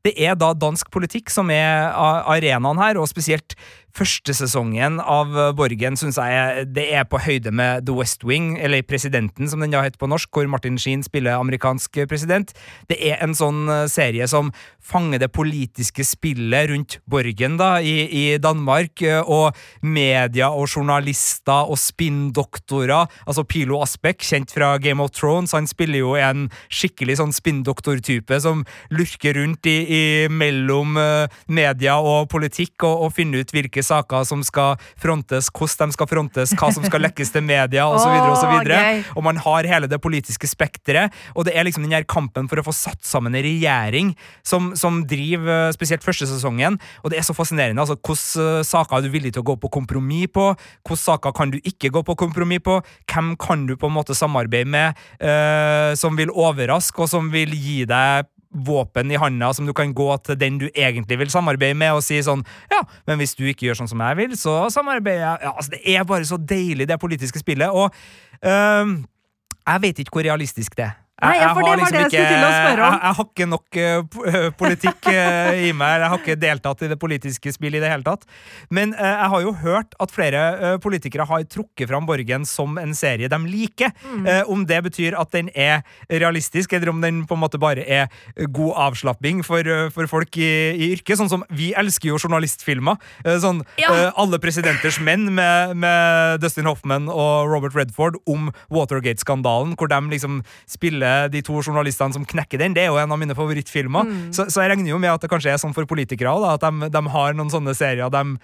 det 0.05 0.13
er 0.23 0.37
da 0.39 0.53
dansk 0.55 0.91
politikk 0.93 1.31
som 1.33 1.49
er 1.51 1.89
arenaen 1.97 2.79
her, 2.79 2.99
og 2.99 3.09
spesielt 3.11 3.57
første 3.97 4.33
sesongen 4.35 4.99
av 5.01 5.33
eh, 5.33 5.53
Borgen 5.57 5.97
syns 5.99 6.19
jeg 6.19 6.67
det 6.75 6.85
er 6.95 7.05
på 7.09 7.19
høyde 7.23 7.51
med 7.55 7.87
The 7.87 7.95
West 7.97 8.25
Wing, 8.27 8.55
eller 8.61 8.85
Presidenten, 8.85 9.49
som 9.49 9.63
den 9.63 9.73
da 9.73 9.83
heter 9.85 9.99
på 10.01 10.09
norsk, 10.09 10.29
hvor 10.33 10.49
Martin 10.51 10.77
Sheen 10.81 11.03
spiller 11.05 11.37
amerikansk 11.37 12.03
president. 12.09 12.53
Det 12.89 12.99
er 13.09 13.21
en 13.23 13.35
sånn 13.37 13.65
eh, 13.71 13.85
serie 13.91 14.27
som 14.29 14.51
fanger 14.87 15.21
det 15.23 15.31
politiske 15.35 16.05
spillet 16.07 16.69
rundt 16.71 16.99
Borgen 17.09 17.57
da, 17.59 17.77
i, 17.81 18.05
i 18.05 18.25
Danmark, 18.41 19.01
eh, 19.01 19.21
og 19.23 19.57
media 19.81 20.51
og 20.53 20.69
journalister 20.69 21.71
og 21.71 21.79
spinndoktorer. 21.81 23.09
Altså 23.25 23.45
Pilo 23.47 23.81
Aspek, 23.83 24.21
kjent 24.25 24.53
fra 24.53 24.75
Game 24.81 25.03
of 25.03 25.15
Thrones, 25.17 25.55
han 25.57 25.69
spiller 25.69 26.03
jo 26.03 26.15
en 26.19 26.47
skikkelig 26.69 27.17
sånn 27.21 27.35
spinndoktortype 27.35 28.41
som 28.43 28.63
lurker 28.93 29.37
rundt 29.39 29.67
i, 29.69 29.77
i 29.87 30.03
mellom 30.31 30.95
media 31.51 31.97
og 32.03 32.27
politikk 32.31 32.85
og, 32.87 33.07
og 33.07 33.13
finner 33.15 33.43
ut 33.43 33.51
hvilke 33.53 33.83
saker 33.87 34.25
som 34.27 34.43
skal 34.45 34.75
frontes, 34.99 35.49
hvordan 35.53 35.91
de 35.91 35.97
skal 35.97 36.09
frontes, 36.11 36.53
hva 36.57 36.71
som 36.75 36.85
skal 36.85 37.03
lekkes 37.07 37.33
til 37.33 37.45
media, 37.45 37.87
osv. 37.87 38.11
Og, 38.27 38.37
så 38.39 38.49
videre, 38.51 39.03
Og 39.15 39.25
man 39.25 39.39
har 39.41 39.67
hele 39.69 39.89
det 39.89 39.99
politiske 40.03 40.49
spekteret, 40.49 41.13
og 41.35 41.47
det 41.47 41.55
er 41.55 41.67
liksom 41.67 41.85
den 41.85 41.95
her 41.95 42.07
kampen 42.07 42.49
for 42.49 42.59
å 42.59 42.67
få 42.67 42.75
satt 42.75 43.03
sammen 43.07 43.35
en 43.35 43.45
regjering 43.45 44.13
som, 44.45 44.73
som 44.79 45.01
driver 45.07 45.67
eh, 45.69 45.73
spesielt 45.75 46.05
første 46.05 46.27
sesongen, 46.29 46.79
og 47.03 47.11
det 47.11 47.21
er 47.21 47.27
så 47.27 47.35
fascinerende. 47.37 47.81
altså 47.83 47.97
Hvilke 47.97 48.59
eh, 48.59 48.63
saker 48.67 48.97
er 48.97 49.05
du 49.05 49.13
villig 49.13 49.33
til 49.35 49.43
å 49.43 49.49
gå 49.51 49.57
på 49.61 49.71
kompromiss 49.79 50.31
på? 50.33 50.49
Hvilke 50.87 51.01
saker 51.01 51.35
kan 51.35 51.53
du 51.53 51.59
ikke 51.63 51.91
gå 51.93 52.03
på 52.07 52.17
kompromiss 52.19 52.63
på? 52.65 52.79
Hvem 53.07 53.35
kan 53.41 53.67
du 53.67 53.75
på 53.77 53.89
en 53.89 53.97
måte 53.97 54.15
samarbeide 54.17 54.69
med 54.69 54.97
uh, 55.21 55.93
som 55.99 56.17
vil 56.17 56.31
overraske, 56.33 57.03
og 57.03 57.11
som 57.11 57.29
vil 57.33 57.53
gi 57.55 57.83
deg 57.89 58.27
våpen 58.51 59.11
i 59.11 59.19
handa 59.19 59.51
som 59.53 59.67
du 59.67 59.73
kan 59.75 59.93
gå 59.93 60.09
til 60.25 60.39
den 60.39 60.59
du 60.61 60.67
egentlig 60.69 61.19
vil 61.19 61.31
samarbeide 61.31 61.77
med, 61.77 61.97
og 61.97 62.05
si 62.05 62.19
sånn 62.23 62.45
Ja, 62.71 62.83
men 63.07 63.19
hvis 63.21 63.35
du 63.37 63.45
ikke 63.47 63.67
gjør 63.67 63.81
sånn 63.81 63.91
som 63.91 64.03
jeg 64.03 64.19
vil, 64.21 64.37
så 64.39 64.59
samarbeider 64.73 65.23
jeg 65.23 65.47
Ja, 65.47 65.53
altså, 65.53 65.73
det 65.75 65.81
er 65.95 66.07
bare 66.07 66.27
så 66.27 66.39
deilig, 66.39 66.87
det 66.87 66.99
politiske 67.01 67.41
spillet, 67.43 67.69
og 67.69 67.93
øhm, 68.45 69.01
jeg 69.67 69.83
vet 69.83 69.99
ikke 69.99 70.17
hvor 70.17 70.27
realistisk 70.27 70.77
det 70.79 70.87
er. 70.87 70.95
Nei, 71.17 71.31
ja, 71.33 71.47
jeg 71.47 71.53
for 71.57 71.65
har 71.65 71.79
det 71.79 71.81
var 71.81 71.93
det 71.95 72.01
jeg. 72.13 72.25
Jeg, 72.77 73.13
har 73.17 73.23
ikke 73.23 73.45
nok 73.49 73.77
uh, 73.81 74.49
politikk 74.59 75.07
uh, 75.09 75.55
i 75.65 75.71
meg. 75.73 75.95
Jeg 76.03 76.09
har 76.13 76.19
ikke 76.21 76.35
deltatt 76.37 76.83
i 76.85 76.89
det 76.91 76.97
politiske 77.01 77.53
spillet 77.55 77.79
i 77.79 77.81
det 77.81 77.89
hele 77.89 78.05
tatt. 78.05 78.27
Men 78.69 78.93
uh, 78.93 79.01
jeg 79.01 79.31
har 79.33 79.45
jo 79.47 79.53
hørt 79.63 79.97
at 80.03 80.13
flere 80.13 80.43
politikere 80.83 81.25
har 81.25 81.47
trukket 81.49 81.89
fram 81.89 82.05
Borgen 82.05 82.45
som 82.45 82.77
en 82.77 82.93
serie 82.93 83.31
de 83.33 83.39
liker. 83.49 83.95
Mm. 84.05 84.27
Om 84.53 84.65
det 84.69 84.77
betyr 84.85 85.17
at 85.17 85.33
den 85.33 85.49
er 85.57 85.81
realistisk, 86.11 86.75
eller 86.77 86.91
om 86.91 87.01
den 87.01 87.23
på 87.25 87.33
en 87.33 87.41
måte 87.41 87.57
bare 87.61 87.81
er 87.81 88.11
god 88.53 88.77
avslapping 88.85 89.41
for, 89.45 89.65
for 89.95 90.09
folk 90.11 90.37
i, 90.37 90.51
i 90.77 90.91
yrket. 90.93 91.17
Sånn 91.17 91.31
som 91.31 91.45
vi 91.49 91.71
elsker 91.77 92.11
jo 92.11 92.21
journalistfilmer. 92.21 93.01
Sånn 93.41 93.63
Ja. 93.81 94.11
Alle 94.19 94.37
presidenters 94.41 94.99
menn 95.01 95.31
med, 95.33 95.73
med 95.81 96.41
Dustin 96.43 96.69
Hoffman 96.69 97.09
og 97.09 97.49
Robert 97.49 97.75
Redford 97.77 98.19
om 98.29 98.51
Watergate-skandalen, 98.73 99.73
hvor 99.79 99.89
de 99.91 100.01
liksom 100.13 100.41
spiller 100.69 101.06
spiller 101.07 101.31
de 101.31 101.41
to 101.41 101.61
journalistene 101.61 102.13
som 102.13 102.25
knekker 102.25 102.59
den, 102.59 102.75
det 102.75 102.83
er 102.83 102.91
jo 102.91 102.99
en 102.99 103.11
av 103.11 103.19
mine 103.19 103.35
favorittfilmer. 103.35 104.07
Mm. 104.07 104.33
Så, 104.33 104.47
så 104.51 104.63
jeg 104.63 104.73
regner 104.73 104.91
jo 104.91 104.99
med 104.99 105.13
at 105.13 105.21
det 105.21 105.29
kanskje 105.31 105.53
er 105.53 105.61
sånn 105.61 105.75
for 105.75 105.87
politikere 105.87 106.33
òg, 106.33 106.47
at 106.55 106.65
de, 106.65 106.89
de 106.91 107.03
har 107.13 107.37
noen 107.37 107.51
sånne 107.51 107.75
serier 107.77 108.09
de 108.11 108.37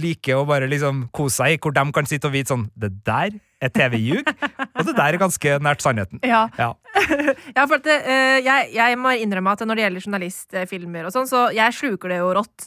liker 0.00 0.38
å 0.38 0.46
bare 0.48 0.68
liksom 0.70 1.08
kose 1.14 1.40
seg 1.40 1.56
i, 1.56 1.60
hvor 1.60 1.74
de 1.74 1.86
kan 1.94 2.08
sitte 2.08 2.28
og 2.28 2.34
vite 2.34 2.52
sånn 2.52 2.68
Det 2.78 2.92
der 3.06 3.38
er 3.60 3.68
TV-ljug, 3.74 4.24
og 4.24 4.86
det 4.86 4.94
der 4.96 5.14
er 5.14 5.18
ganske 5.20 5.56
nært 5.60 5.82
sannheten. 5.84 6.22
Ja. 6.24 6.46
Ja. 6.58 6.74
Ja, 7.56 7.64
for 7.66 7.76
at, 7.76 7.86
uh, 7.86 8.38
jeg, 8.40 8.70
jeg 8.72 8.96
må 9.00 9.12
innrømme 9.18 9.52
at 9.52 9.62
når 9.66 9.78
det 9.78 9.84
gjelder 9.84 10.04
journalistfilmer 10.06 11.06
og 11.08 11.12
sånn, 11.14 11.28
så 11.28 11.42
jeg 11.54 11.74
sluker 11.76 12.12
det 12.12 12.18
jo 12.20 12.30
rått, 12.36 12.66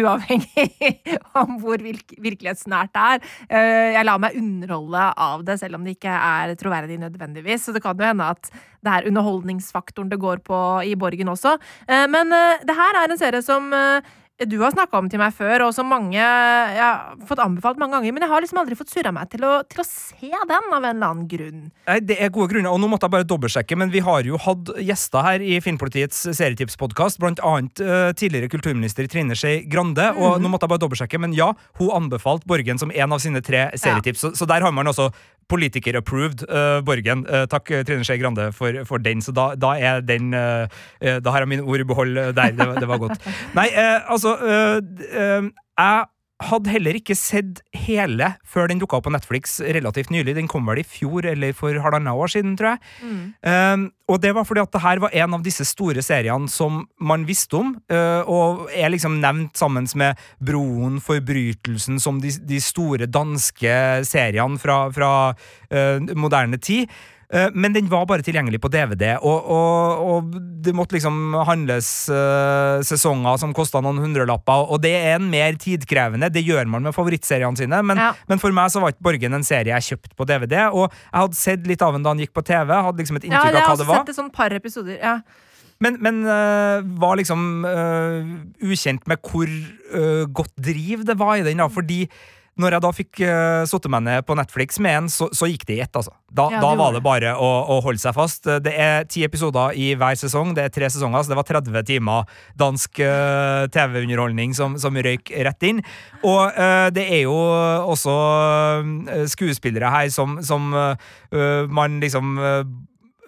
uavhengig 0.00 1.10
om 1.40 1.58
hvor 1.62 1.82
virk 1.82 2.14
virkelighetsnært 2.22 2.92
det 2.94 3.04
er. 3.14 3.28
Uh, 3.50 3.88
jeg 3.96 4.06
lar 4.06 4.22
meg 4.22 4.38
underholde 4.38 5.06
av 5.26 5.44
det, 5.46 5.58
selv 5.60 5.78
om 5.78 5.86
det 5.86 5.96
ikke 5.98 6.14
er 6.14 6.54
troverdig 6.60 7.00
nødvendigvis. 7.02 7.66
Så 7.66 7.74
det 7.76 7.82
kan 7.84 7.98
jo 7.98 8.08
hende 8.08 8.30
at 8.32 8.50
det 8.84 8.94
er 8.94 9.10
underholdningsfaktoren 9.10 10.10
det 10.10 10.20
går 10.20 10.42
på 10.46 10.60
i 10.88 10.96
Borgen 10.98 11.32
også. 11.32 11.56
Eh, 11.88 12.06
men 12.10 12.32
eh, 12.32 12.64
det 12.66 12.76
her 12.76 13.02
er 13.02 13.12
en 13.12 13.20
serie 13.20 13.44
som 13.44 13.68
eh, 13.76 14.16
du 14.48 14.56
har 14.62 14.72
snakka 14.72 14.96
om 14.96 15.08
til 15.12 15.20
meg 15.20 15.34
før, 15.36 15.66
og 15.66 15.74
som 15.76 15.88
mange 15.90 16.16
jeg 16.16 16.78
har 16.80 17.16
fått 17.28 17.42
anbefalt 17.44 17.80
mange 17.80 17.98
ganger, 17.98 18.14
men 18.16 18.24
jeg 18.24 18.30
har 18.30 18.40
liksom 18.40 18.60
aldri 18.62 18.76
fått 18.78 18.92
surra 18.92 19.12
meg 19.12 19.28
til 19.32 19.44
å, 19.44 19.52
til 19.68 19.82
å 19.82 19.84
se 19.84 20.30
den, 20.30 20.70
av 20.72 20.78
en 20.78 20.86
eller 20.94 21.10
annen 21.10 21.26
grunn. 21.28 21.66
Nei, 21.88 21.98
Det 22.00 22.16
er 22.16 22.32
gode 22.32 22.54
grunner, 22.54 22.72
og 22.72 22.80
nå 22.80 22.88
måtte 22.88 23.08
jeg 23.08 23.14
bare 23.18 23.28
dobbeltsjekke, 23.28 23.76
men 23.76 23.92
vi 23.92 24.00
har 24.06 24.24
jo 24.24 24.40
hatt 24.40 24.72
gjester 24.80 25.26
her 25.26 25.44
i 25.44 25.58
Filmpolitiets 25.64 26.22
serietipspodkast, 26.38 27.20
blant 27.20 27.42
annet 27.44 27.82
uh, 27.84 28.12
tidligere 28.16 28.48
kulturminister 28.52 29.10
Trine 29.12 29.36
Skei 29.36 29.66
Grande, 29.68 30.08
og 30.16 30.40
nå 30.40 30.52
måtte 30.52 30.64
jeg 30.64 30.72
bare 30.72 30.84
dobbeltsjekke, 30.86 31.20
men 31.20 31.36
ja, 31.36 31.52
hun 31.80 31.92
anbefalte 32.00 32.48
Borgen 32.48 32.80
som 32.80 32.94
en 32.94 33.16
av 33.16 33.20
sine 33.20 33.44
tre 33.44 33.68
serietips, 33.76 34.24
så, 34.24 34.32
så 34.40 34.48
der 34.48 34.64
har 34.64 34.72
man 34.72 34.88
også 34.88 35.10
politiker-approved 35.50 36.44
uh, 36.48 36.78
Borgen. 36.86 37.26
Uh, 37.26 37.44
takk, 37.50 37.70
eh, 37.74 37.82
Trine 37.86 38.06
Skei 38.06 38.18
Grande, 38.20 38.50
for, 38.56 38.84
for 38.88 39.02
den, 39.02 39.22
så 39.24 39.34
da, 39.36 39.50
da 39.58 39.74
er 39.78 40.04
den 40.04 40.34
uh, 40.34 40.66
Da 41.00 41.34
har 41.34 41.44
jeg 41.44 41.50
mine 41.50 41.66
ord 41.66 41.82
i 41.82 41.88
behold 41.88 42.16
eh, 42.18 42.30
der. 42.36 42.54
Det, 42.56 42.68
det 42.80 42.88
var 42.88 43.02
godt. 43.02 43.26
Nei, 43.58 43.68
altså 44.08 44.36
Jeg 44.40 46.06
hadde 46.40 46.72
heller 46.72 46.96
ikke 46.96 47.16
sett 47.18 47.60
hele 47.76 48.32
før 48.48 48.70
den 48.70 48.80
dukka 48.80 48.98
opp 48.98 49.06
på 49.08 49.12
Netflix 49.12 49.58
relativt 49.60 50.12
nylig. 50.12 50.34
Den 50.38 50.48
kom 50.50 50.68
vel 50.68 50.80
i 50.80 50.86
fjor 50.86 51.28
eller 51.28 51.52
for 51.56 51.76
halvannet 51.84 52.16
år 52.16 52.32
siden, 52.32 52.56
tror 52.58 52.74
jeg. 52.74 52.80
Um, 53.44 53.86
og 54.10 54.22
det 54.24 54.32
var 54.34 54.46
fordi 54.48 54.62
at 54.64 54.72
det 54.72 54.82
her 54.82 55.02
var 55.04 55.14
en 55.20 55.36
av 55.36 55.44
disse 55.44 55.66
store 55.68 56.02
seriene 56.04 56.48
som 56.50 56.82
man 56.98 57.26
visste 57.28 57.60
om, 57.60 57.74
uh, 57.92 58.22
og 58.24 58.66
er 58.72 58.92
liksom 58.92 59.20
nevnt 59.20 59.60
sammen 59.60 59.88
med 60.00 60.18
Broen, 60.40 60.98
Forbrytelsen, 61.04 62.00
som 62.00 62.22
de, 62.24 62.32
de 62.40 62.60
store 62.64 63.06
danske 63.10 63.76
seriene 64.08 64.60
fra, 64.60 64.82
fra 64.94 65.12
uh, 65.36 66.12
moderne 66.16 66.60
tid. 66.62 66.88
Uh, 67.30 67.46
Men 67.54 67.72
den 67.76 67.86
var 67.90 68.06
bare 68.10 68.24
tilgjengelig 68.26 68.58
på 68.60 68.68
DVD, 68.72 69.12
og, 69.22 69.50
og, 69.54 70.00
og 70.10 70.32
det 70.64 70.72
måtte 70.74 70.96
liksom 70.96 71.36
handles 71.46 72.08
uh, 72.10 72.80
sesonger 72.82 73.38
som 73.38 73.52
kosta 73.54 73.78
noen 73.84 74.00
hundrelapper, 74.02 74.64
og 74.66 74.82
det 74.82 74.90
er 74.98 75.18
en 75.20 75.28
mer 75.30 75.54
tidkrevende. 75.60 76.30
Det 76.34 76.42
gjør 76.42 76.66
man 76.66 76.82
med 76.88 76.96
favorittseriene 76.96 77.56
sine, 77.60 77.82
men, 77.86 78.00
Ja. 78.02 78.10
men 78.26 78.42
for 78.42 78.50
meg 78.56 78.72
så 78.74 78.82
var 78.82 78.90
ikke 78.94 79.06
Borgen 79.06 79.38
en 79.38 79.46
serie 79.46 79.70
jeg 79.76 79.92
kjøpte 79.92 80.16
på 80.18 80.26
DVD, 80.26 80.66
og 80.72 80.88
jeg 80.90 81.20
hadde 81.20 81.38
sett 81.38 81.70
litt 81.70 81.82
av 81.86 81.94
den 81.94 82.02
da 82.02 82.10
han 82.16 82.18
gikk 82.24 82.34
på 82.34 82.42
TV, 82.50 82.74
hadde 82.74 82.98
liksom 83.04 83.20
et 83.22 83.28
inntrykk 83.30 83.54
ja, 83.54 83.62
av 83.62 83.70
hva 83.70 83.78
det 83.78 83.88
var. 83.92 84.02
sett 84.02 84.12
et 84.14 84.18
sånn 84.18 84.34
par 84.34 84.56
episoder. 84.56 84.98
Ja. 84.98 85.20
Men, 85.80 85.96
men 86.04 86.18
øh, 86.28 86.82
var 87.00 87.16
liksom 87.16 87.64
øh, 87.64 88.34
ukjent 88.68 89.06
med 89.08 89.22
hvor 89.24 89.48
øh, 89.48 90.26
godt 90.28 90.52
driv 90.60 91.06
det 91.08 91.16
var 91.22 91.38
i 91.38 91.46
den, 91.46 91.62
da, 91.62 91.70
fordi 91.72 92.02
når 92.60 92.74
jeg 92.74 92.84
da 92.84 92.90
fikk 92.92 93.20
uh, 93.22 93.62
satt 93.68 93.86
meg 93.92 94.02
ned 94.04 94.26
på 94.26 94.36
Netflix 94.38 94.80
med 94.82 94.96
en, 94.98 95.10
så, 95.12 95.30
så 95.36 95.48
gikk 95.48 95.66
det 95.68 95.76
i 95.76 95.82
ett, 95.84 95.94
altså. 95.96 96.12
Da, 96.30 96.48
Ja, 96.52 96.60
da 96.62 96.72
var 96.78 96.94
det 96.94 97.02
bare 97.04 97.34
å, 97.38 97.48
å 97.74 97.78
holde 97.84 98.02
seg 98.02 98.14
fast. 98.16 98.48
Det 98.64 98.72
er 98.74 99.06
ti 99.10 99.24
episoder 99.26 99.76
i 99.78 99.92
hver 99.98 100.18
sesong, 100.18 100.52
det 100.56 100.66
er 100.66 100.74
tre 100.74 100.90
sesonger, 100.92 101.24
så 101.24 101.32
det 101.32 101.38
var 101.40 101.48
30 101.48 101.86
timer 101.88 102.36
dansk 102.58 103.00
uh, 103.02 103.64
TV-underholdning 103.72 104.54
som, 104.56 104.76
som 104.82 104.98
røyk 104.98 105.32
rett 105.46 105.70
inn. 105.70 105.82
Og 106.20 106.42
uh, 106.58 106.90
det 106.94 107.06
er 107.06 107.24
jo 107.24 107.38
også 107.90 108.14
skuespillere 109.30 109.90
her 109.90 110.12
som, 110.12 110.38
som 110.44 110.70
man 110.70 111.98
liksom 112.02 112.38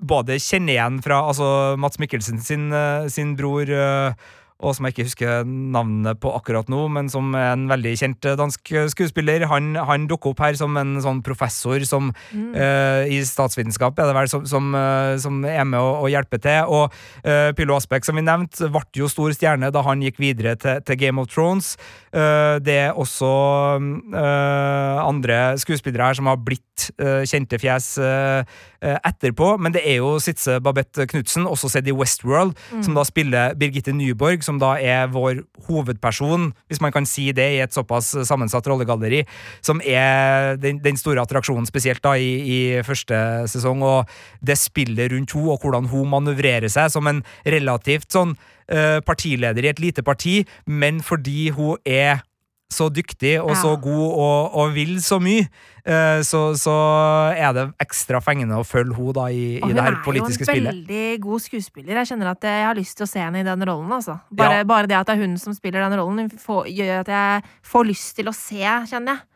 både 0.02 0.38
kjenner 0.42 0.76
igjen 0.76 1.00
fra 1.04 1.22
altså 1.30 1.48
Mats 1.80 2.00
Mikkelsen 2.02 2.40
sin, 2.42 2.70
eh, 2.72 3.08
sin 3.08 3.37
bror, 3.38 3.68
eh, 3.70 4.14
og 4.62 4.77
som 4.77 4.87
jeg 4.87 4.94
ikke 4.94 5.07
husker 5.09 5.46
navnet 5.46 6.20
på 6.22 6.33
akkurat 6.37 6.70
nå, 6.72 6.85
men 6.94 7.11
som 7.12 7.35
er 7.38 7.53
en 7.53 7.66
veldig 7.70 7.94
kjent 7.98 8.29
eh, 8.29 8.37
dansk 8.38 8.72
eh, 8.72 8.88
skuespiller. 8.92 9.46
Han, 9.51 9.75
han 9.77 10.07
dukker 10.11 10.33
opp 10.33 10.42
her 10.44 10.59
som 10.59 10.77
en 10.81 10.94
sånn 11.03 11.22
professor 11.27 11.83
som, 11.88 12.12
eh, 12.33 13.11
i 13.11 13.20
statsvitenskap, 13.27 13.98
er 13.98 14.11
det 14.11 14.16
vel, 14.16 14.31
som, 14.31 14.46
som, 14.48 14.70
uh, 14.77 15.18
som 15.20 15.42
er 15.48 15.66
med 15.68 15.81
å, 15.81 16.05
å 16.05 16.11
hjelpe 16.12 16.38
til. 16.42 16.70
Og 16.70 16.94
uh, 17.27 17.51
Pilo 17.59 17.77
Aspek, 17.77 18.07
som 18.07 18.18
vi 18.18 18.25
nevnte, 18.27 18.70
ble 18.72 18.85
jo 19.03 19.11
stor 19.11 19.35
stjerne 19.35 19.72
da 19.75 19.83
han 19.87 20.03
gikk 20.05 20.22
videre 20.22 20.55
til, 20.61 20.81
til 20.87 21.01
Game 21.01 21.20
of 21.22 21.31
Thrones. 21.33 21.75
Eh, 22.12 22.59
det 22.61 22.75
er 22.77 22.98
også 23.01 23.29
eh, 23.81 24.98
andre 25.01 25.37
skuespillere 25.61 26.11
her 26.11 26.18
som 26.18 26.29
har 26.29 26.37
blitt 26.44 26.90
eh, 27.01 27.22
kjente 27.29 27.57
fjes 27.57 27.87
eh, 28.05 28.44
eh, 28.85 28.98
etterpå, 29.09 29.55
men 29.57 29.72
det 29.72 29.81
er 29.88 30.03
jo 30.03 30.18
Sitze 30.20 30.59
Babette 30.61 31.07
Knutsen, 31.09 31.48
også 31.48 31.70
sett 31.72 31.88
i 31.88 31.94
Westworld, 31.96 32.53
som 32.85 32.98
da 32.98 33.07
spiller 33.09 33.57
Birgitte 33.57 33.94
Nyborg, 33.96 34.44
som 34.44 34.51
da 34.60 34.74
er 34.80 35.10
vår 35.12 35.42
hovedperson, 35.68 36.50
hvis 36.68 36.82
man 36.82 36.94
kan 36.94 37.06
si 37.08 37.30
det 37.36 37.48
i 37.54 37.60
et 37.64 37.74
såpass 37.74 38.12
sammensatt 38.28 38.66
rollegalleri, 38.68 39.22
som 39.64 39.82
er 39.84 40.58
den, 40.60 40.80
den 40.82 40.98
store 41.00 41.22
attraksjonen, 41.24 41.68
spesielt 41.68 42.02
da 42.04 42.16
i, 42.18 42.32
i 42.42 42.58
første 42.86 43.16
sesong, 43.52 43.84
og 43.86 44.10
det 44.44 44.58
spillet 44.60 45.12
rundt 45.12 45.36
henne, 45.36 45.52
og 45.52 45.62
hvordan 45.62 45.88
hun 45.92 46.10
manøvrerer 46.12 46.68
seg 46.72 46.90
som 46.92 47.08
en 47.08 47.22
relativt 47.48 48.12
sånn 48.12 48.34
eh, 48.68 48.98
partileder 49.06 49.64
i 49.64 49.72
et 49.72 49.80
lite 49.82 50.04
parti, 50.04 50.42
men 50.66 51.00
fordi 51.04 51.50
hun 51.56 51.80
er 51.88 52.20
så 52.72 52.88
dyktig 52.92 53.37
og 53.42 53.52
så 53.61 53.74
god 53.80 54.06
og, 54.11 54.54
og 54.62 54.72
vil 54.74 54.96
så 55.04 55.18
mye, 55.22 55.44
eh, 55.85 56.20
så, 56.26 56.40
så 56.58 56.74
er 57.37 57.52
det 57.56 57.66
ekstra 57.85 58.20
fengende 58.24 58.58
å 58.58 58.64
følge 58.66 58.96
henne 58.96 59.14
da 59.20 59.26
i, 59.30 59.44
i 59.58 59.61
hun 59.62 59.74
det 59.76 59.85
her 59.85 59.98
er 59.98 60.18
jo 60.18 60.24
en 60.24 60.37
spillet. 60.38 60.70
veldig 60.72 61.04
god 61.26 61.44
skuespiller. 61.46 62.00
Jeg 62.02 62.11
kjenner 62.12 62.32
at 62.32 62.48
jeg 62.48 62.64
har 62.66 62.78
lyst 62.78 62.96
til 62.98 63.06
å 63.06 63.11
se 63.12 63.20
henne 63.22 63.42
i 63.44 63.46
den 63.46 63.66
rollen. 63.68 63.92
Altså. 63.92 64.18
Bare, 64.32 64.62
Ja. 64.62 64.64
bare 64.64 64.87
det 64.90 64.96
at 64.98 65.06
det 65.12 65.18
er 65.18 65.24
hun 65.26 65.37
som 65.38 65.54
spiller 65.54 65.85
den 65.88 65.98
rollen, 66.00 66.30
får, 66.42 66.66
gjør 66.72 67.00
at 67.04 67.12
jeg 67.12 67.42
får 67.72 67.88
lyst 67.92 68.16
til 68.16 68.32
å 68.32 68.35
se, 68.37 68.62
kjenner 68.90 69.16
jeg. 69.16 69.26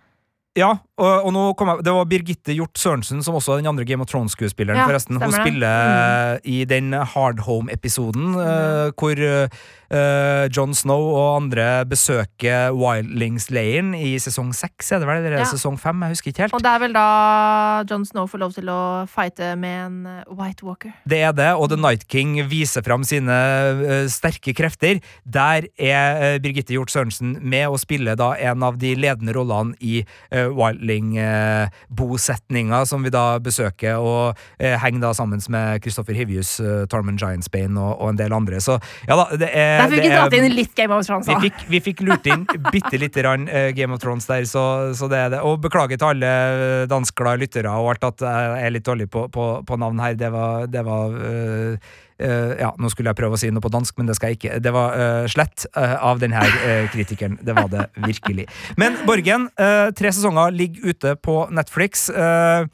Ja, 0.56 0.70
og, 0.96 1.28
og 1.28 1.66
jeg, 1.66 1.84
det 1.84 1.92
var 1.92 2.08
Birgitte 2.08 2.54
Hjort 2.56 2.78
Sørensen, 2.80 3.22
som 3.24 3.36
også 3.36 3.56
er 3.56 3.62
den 3.62 3.68
andre 3.68 3.84
Game 3.84 4.02
of 4.02 4.08
Thrones-skuespilleren, 4.08 4.78
Ja, 4.80 4.86
forresten. 4.88 5.18
Hun 5.20 5.32
spiller 5.32 5.44
mm. 5.46 5.56
spiller 5.56 6.40
i 6.44 6.64
den 6.64 6.92
Hard 6.92 7.40
Home-episoden, 7.46 8.34
eh, 8.40 8.92
hvor 8.96 9.20
uh, 9.20 10.46
Jon 10.50 10.74
Snow 10.74 11.10
og 11.14 11.42
andre 11.42 11.84
besøker 11.88 12.74
Wildlings-leiren 12.74 13.94
i 13.96 14.16
sesong 14.22 14.52
seks, 14.56 14.90
er 14.92 15.02
det 15.02 15.08
vel? 15.08 15.20
Eller 15.20 15.36
er 15.36 15.44
Ja. 15.44 15.50
sesong 15.50 15.78
fem? 15.78 16.00
Jeg 16.02 16.16
husker 16.16 16.32
ikke 16.32 16.42
helt. 16.46 16.54
Og 16.54 16.62
det 16.62 16.72
er 16.72 16.78
vel 16.82 16.92
da 16.96 17.84
John 17.90 18.04
Snow 18.04 18.26
får 18.26 18.38
lov 18.42 18.52
til 18.54 18.68
å 18.68 19.06
fighte 19.06 19.56
med 19.56 19.86
en 19.86 20.06
eh, 20.06 20.24
White 20.32 20.64
Walker. 20.66 20.92
Det 21.06 21.20
er 21.22 21.32
det, 21.32 21.52
og 21.54 21.70
The 21.70 21.76
Night 21.76 22.08
King 22.08 22.40
viser 22.48 22.82
fram 22.82 23.04
sine 23.04 23.32
uh, 23.32 24.06
sterke 24.08 24.54
krefter. 24.56 25.00
Der 25.24 25.68
er 25.78 26.36
uh, 26.36 26.38
Birgitte 26.42 26.74
Hjort 26.74 26.90
Sørensen 26.90 27.36
med 27.42 27.68
å 27.68 27.78
spille 27.80 28.16
da 28.16 28.32
en 28.34 28.62
av 28.62 28.78
de 28.78 28.94
ledende 28.96 29.34
rollene 29.36 29.76
i 29.80 30.02
uh, 30.32 30.48
Wildling-bosetninga 30.86 32.86
som 32.86 33.02
vi 33.02 33.10
da 33.10 33.38
besøker, 33.42 33.96
og 33.98 34.36
eh, 34.58 34.78
henger 34.80 35.00
da 35.08 35.14
sammen 35.16 35.40
med 35.52 35.82
Kristoffer 35.84 36.14
Hivjus, 36.16 36.60
uh, 36.60 36.86
Tormund 36.90 37.18
Giantsbane 37.20 37.80
og, 37.80 38.00
og 38.00 38.08
en 38.12 38.18
del 38.18 38.32
andre. 38.32 38.60
Så 38.62 38.78
ja 39.08 39.16
da, 39.18 39.26
det 39.36 39.50
er 39.52 39.78
Der 39.82 39.88
fikk 39.92 40.04
vi 40.04 40.08
dratt 40.14 40.34
inn 40.38 40.54
litt 40.54 40.74
Game 40.76 40.94
of 40.94 41.06
Thrones. 41.06 41.28
vi 41.28 41.34
fikk, 41.48 41.58
vi 41.70 41.80
fikk 41.84 42.00
lurt 42.06 42.26
inn 42.30 42.46
bitte 42.74 42.96
lite 43.00 43.20
grann 43.22 43.48
eh, 43.48 43.72
Game 43.76 43.94
of 43.94 44.00
Thrones 44.02 44.26
der, 44.30 44.44
så, 44.48 44.92
så 44.96 45.08
det 45.12 45.18
er 45.18 45.30
det. 45.36 45.40
Og 45.46 45.60
beklager 45.64 45.96
til 46.00 46.08
alle 46.14 46.26
eh, 46.26 46.88
danskglade 46.90 47.40
lyttere 47.44 47.70
og 47.76 47.90
alt 47.94 48.04
at 48.10 48.18
jeg 48.26 48.66
er 48.66 48.70
litt 48.74 48.86
dårlig 48.86 49.08
på, 49.12 49.20
på, 49.32 49.44
på 49.66 49.74
navn 49.80 49.98
her. 50.02 50.14
Det 50.18 50.30
var, 50.34 50.66
det 50.70 50.82
var 50.86 51.04
eh, 51.20 51.36
eh, 51.36 51.78
Ja, 52.18 52.70
nå 52.80 52.88
skulle 52.88 53.12
jeg 53.12 53.18
prøve 53.18 53.36
å 53.36 53.40
si 53.40 53.50
noe 53.52 53.64
på 53.64 53.70
dansk, 53.72 53.96
men 53.98 54.08
det 54.08 54.16
skal 54.16 54.32
jeg 54.32 54.38
ikke. 54.38 54.58
Det 54.64 54.72
var 54.72 54.96
uh, 54.96 55.26
slett 55.28 55.66
uh, 55.76 55.98
av 56.08 56.22
denne 56.22 56.40
uh, 56.40 56.86
kritikeren. 56.92 57.36
Det 57.44 57.56
var 57.56 57.68
det 57.72 57.86
virkelig. 58.06 58.46
Men 58.80 58.96
Borgen, 59.06 59.48
eh, 59.58 59.90
tre 59.96 60.12
sesonger 60.12 60.50
ligger 60.50 60.90
ute 60.90 61.16
på 61.16 61.46
Netflix. 61.50 62.08
Eh, 62.10 62.66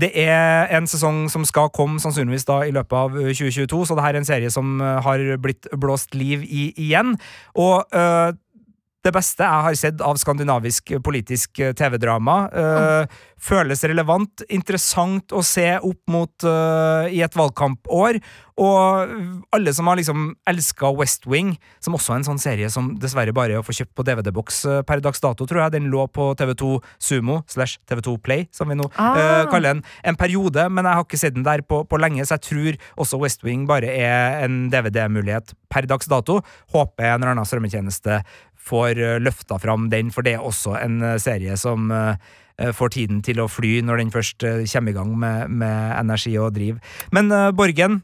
det 0.00 0.10
er 0.18 0.66
en 0.74 0.88
sesong 0.90 1.28
som 1.30 1.44
skal 1.46 1.70
komme 1.74 2.00
sannsynligvis 2.02 2.46
da 2.48 2.62
i 2.66 2.72
løpet 2.74 2.96
av 2.98 3.18
eh, 3.20 3.30
2022, 3.30 3.84
så 3.86 3.96
det 3.96 4.06
her 4.06 4.16
er 4.16 4.22
en 4.22 4.26
serie 4.26 4.50
som 4.50 4.80
eh, 4.82 4.96
har 5.06 5.22
blitt 5.42 5.68
blåst 5.70 6.16
liv 6.18 6.42
i 6.42 6.72
igjen. 6.86 7.14
Og 7.54 7.94
eh, 7.94 8.34
det 9.04 9.12
beste 9.12 9.44
jeg 9.44 9.64
har 9.66 9.76
sett 9.76 10.00
av 10.04 10.16
skandinavisk 10.20 10.94
politisk 11.04 11.60
eh, 11.60 11.74
TV-drama. 11.76 12.36
Eh, 12.48 13.20
føles 13.44 13.82
relevant, 13.84 14.40
interessant 14.48 15.34
å 15.36 15.42
se 15.44 15.66
opp 15.76 16.00
mot 16.08 16.46
uh, 16.48 17.04
i 17.12 17.18
et 17.20 17.34
valgkampår. 17.36 18.16
Og 18.64 19.10
alle 19.52 19.72
som 19.76 19.90
har 19.90 19.98
liksom 19.98 20.30
elska 20.48 20.88
West 20.96 21.26
Wing, 21.28 21.50
som 21.84 21.96
også 21.98 22.14
er 22.14 22.22
en 22.22 22.26
sånn 22.30 22.40
serie 22.40 22.70
som 22.72 22.92
dessverre 23.02 23.34
bare 23.36 23.56
er 23.56 23.60
å 23.60 23.66
få 23.66 23.74
kjøpt 23.76 23.92
på 23.98 24.06
DVD-boks 24.08 24.62
per 24.88 25.02
dags 25.04 25.20
dato, 25.20 25.44
tror 25.50 25.64
jeg. 25.64 25.74
Den 25.74 25.90
lå 25.92 26.06
på 26.08 26.30
TV2 26.40 26.70
Sumo 27.02 27.42
slash 27.52 27.82
TV2 27.90 28.16
Play, 28.24 28.46
som 28.54 28.72
vi 28.72 28.78
nå 28.80 28.88
Ah. 28.94 29.18
uh, 29.18 29.44
kaller 29.52 29.74
den, 29.74 29.84
en 30.08 30.16
periode. 30.16 30.64
Men 30.72 30.88
jeg 30.88 31.00
har 31.00 31.04
ikke 31.04 31.20
sett 31.20 31.36
den 31.36 31.44
der 31.44 31.66
på, 31.68 31.82
på 31.84 32.00
lenge, 32.00 32.24
så 32.24 32.38
jeg 32.38 32.46
tror 32.48 32.80
også 33.04 33.20
West 33.20 33.44
Wing 33.44 33.68
bare 33.68 33.92
er 33.92 34.40
en 34.46 34.70
DVD-mulighet 34.72 35.52
per 35.68 35.90
dags 35.90 36.08
dato. 36.08 36.40
Håper 36.72 37.10
en 37.10 37.20
eller 37.20 37.34
annen 37.34 37.48
strømmetjeneste 37.48 38.22
får 38.64 38.98
eh, 38.98 39.20
løfta 39.22 39.58
fram 39.58 39.90
den, 39.92 40.10
for 40.14 40.26
det 40.26 40.36
er 40.36 40.46
også 40.46 40.78
en 40.80 41.02
eh, 41.02 41.20
serie 41.22 41.56
som 41.60 41.90
eh, 41.92 42.16
får 42.74 42.94
tiden 42.96 43.20
til 43.24 43.42
å 43.42 43.50
fly 43.50 43.80
når 43.84 44.02
den 44.02 44.10
først 44.14 44.44
kommer 44.70 44.92
i 44.92 44.96
gang 44.96 45.14
med, 45.18 45.50
med 45.50 45.94
energi 45.98 46.36
og 46.38 46.52
driv. 46.54 46.76
Men 47.10 47.32
Borgen, 47.58 47.96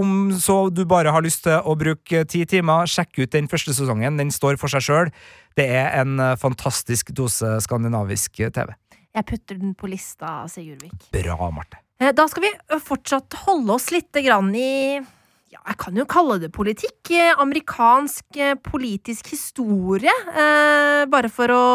om 0.00 0.14
så 0.32 0.54
du 0.72 0.80
bare 0.88 1.12
har 1.12 1.20
lyst 1.20 1.42
til 1.44 1.60
å 1.60 1.74
bruke 1.76 2.22
ti 2.24 2.46
timer, 2.48 2.88
sjekk 2.88 3.20
ut 3.20 3.34
den 3.34 3.50
første 3.52 3.74
sesongen. 3.76 4.16
Den 4.16 4.32
står 4.32 4.56
for 4.56 4.72
seg 4.72 4.86
sjøl. 4.86 5.12
Det 5.60 5.66
er 5.76 5.90
en 6.00 6.16
fantastisk 6.40 7.12
dose 7.12 7.58
skandinavisk 7.66 8.40
TV. 8.40 8.72
Jeg 9.12 9.28
putter 9.28 9.60
den 9.60 9.76
på 9.76 9.92
lista, 9.92 10.38
Sigurdvik. 10.48 11.10
Bra, 11.12 11.50
Marte. 11.52 11.82
Da 12.00 12.24
skal 12.32 12.48
vi 12.48 12.54
fortsatt 12.80 13.42
holde 13.44 13.76
oss 13.76 13.90
litt 13.92 14.24
grann 14.24 14.56
i 14.56 15.04
ja, 15.52 15.60
jeg 15.62 15.76
kan 15.78 15.98
jo 15.98 16.04
kalle 16.10 16.40
det 16.42 16.50
politikk. 16.54 17.10
Eh, 17.14 17.38
Amerikansk 17.38 18.38
eh, 18.42 18.56
politisk 18.58 19.30
historie. 19.30 20.12
Eh, 20.32 21.04
bare 21.10 21.30
for 21.30 21.52
å 21.54 21.66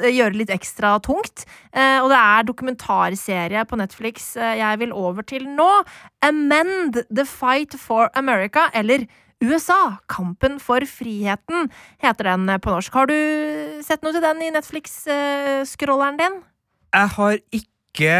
eh, 0.00 0.10
gjøre 0.10 0.34
det 0.34 0.40
litt 0.42 0.52
ekstra 0.54 0.96
tungt. 1.04 1.44
Eh, 1.70 2.00
og 2.02 2.10
det 2.10 2.18
er 2.18 2.48
dokumentarserie 2.48 3.64
på 3.70 3.78
Netflix 3.78 4.32
jeg 4.34 4.82
vil 4.82 4.94
over 4.96 5.26
til 5.26 5.46
nå. 5.46 5.68
Amend 6.26 7.04
the 7.06 7.26
Fight 7.28 7.78
for 7.78 8.10
America, 8.18 8.66
eller 8.74 9.06
USA, 9.40 9.96
kampen 10.10 10.58
for 10.60 10.84
friheten, 10.84 11.70
heter 12.02 12.32
den 12.32 12.50
på 12.60 12.74
norsk. 12.74 12.92
Har 12.92 13.08
du 13.08 13.16
sett 13.86 14.02
noe 14.04 14.12
til 14.12 14.24
den 14.24 14.42
i 14.44 14.50
Netflix-scrolleren 14.52 16.18
din? 16.20 16.40
Jeg 16.92 17.14
har 17.16 17.38
ikke 17.56 18.18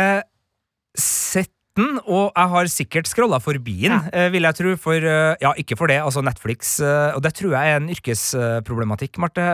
sett 0.97 1.53
og 1.79 2.33
jeg 2.35 2.49
har 2.51 2.69
sikkert 2.69 3.07
scrolla 3.09 3.39
forbi 3.41 3.77
den, 3.87 4.01
eh, 4.13 4.29
vil 4.35 4.43
jeg 4.43 4.55
tro. 4.59 4.77
For, 4.77 4.95
eh, 4.97 5.37
ja, 5.41 5.53
ikke 5.57 5.77
for 5.79 5.87
det, 5.87 6.01
altså 6.03 6.21
Netflix 6.23 6.81
eh, 6.81 7.15
Og 7.15 7.23
det 7.23 7.33
tror 7.39 7.53
jeg 7.55 7.71
er 7.73 7.77
en 7.79 7.89
yrkesproblematikk, 7.89 9.19
Marte. 9.23 9.45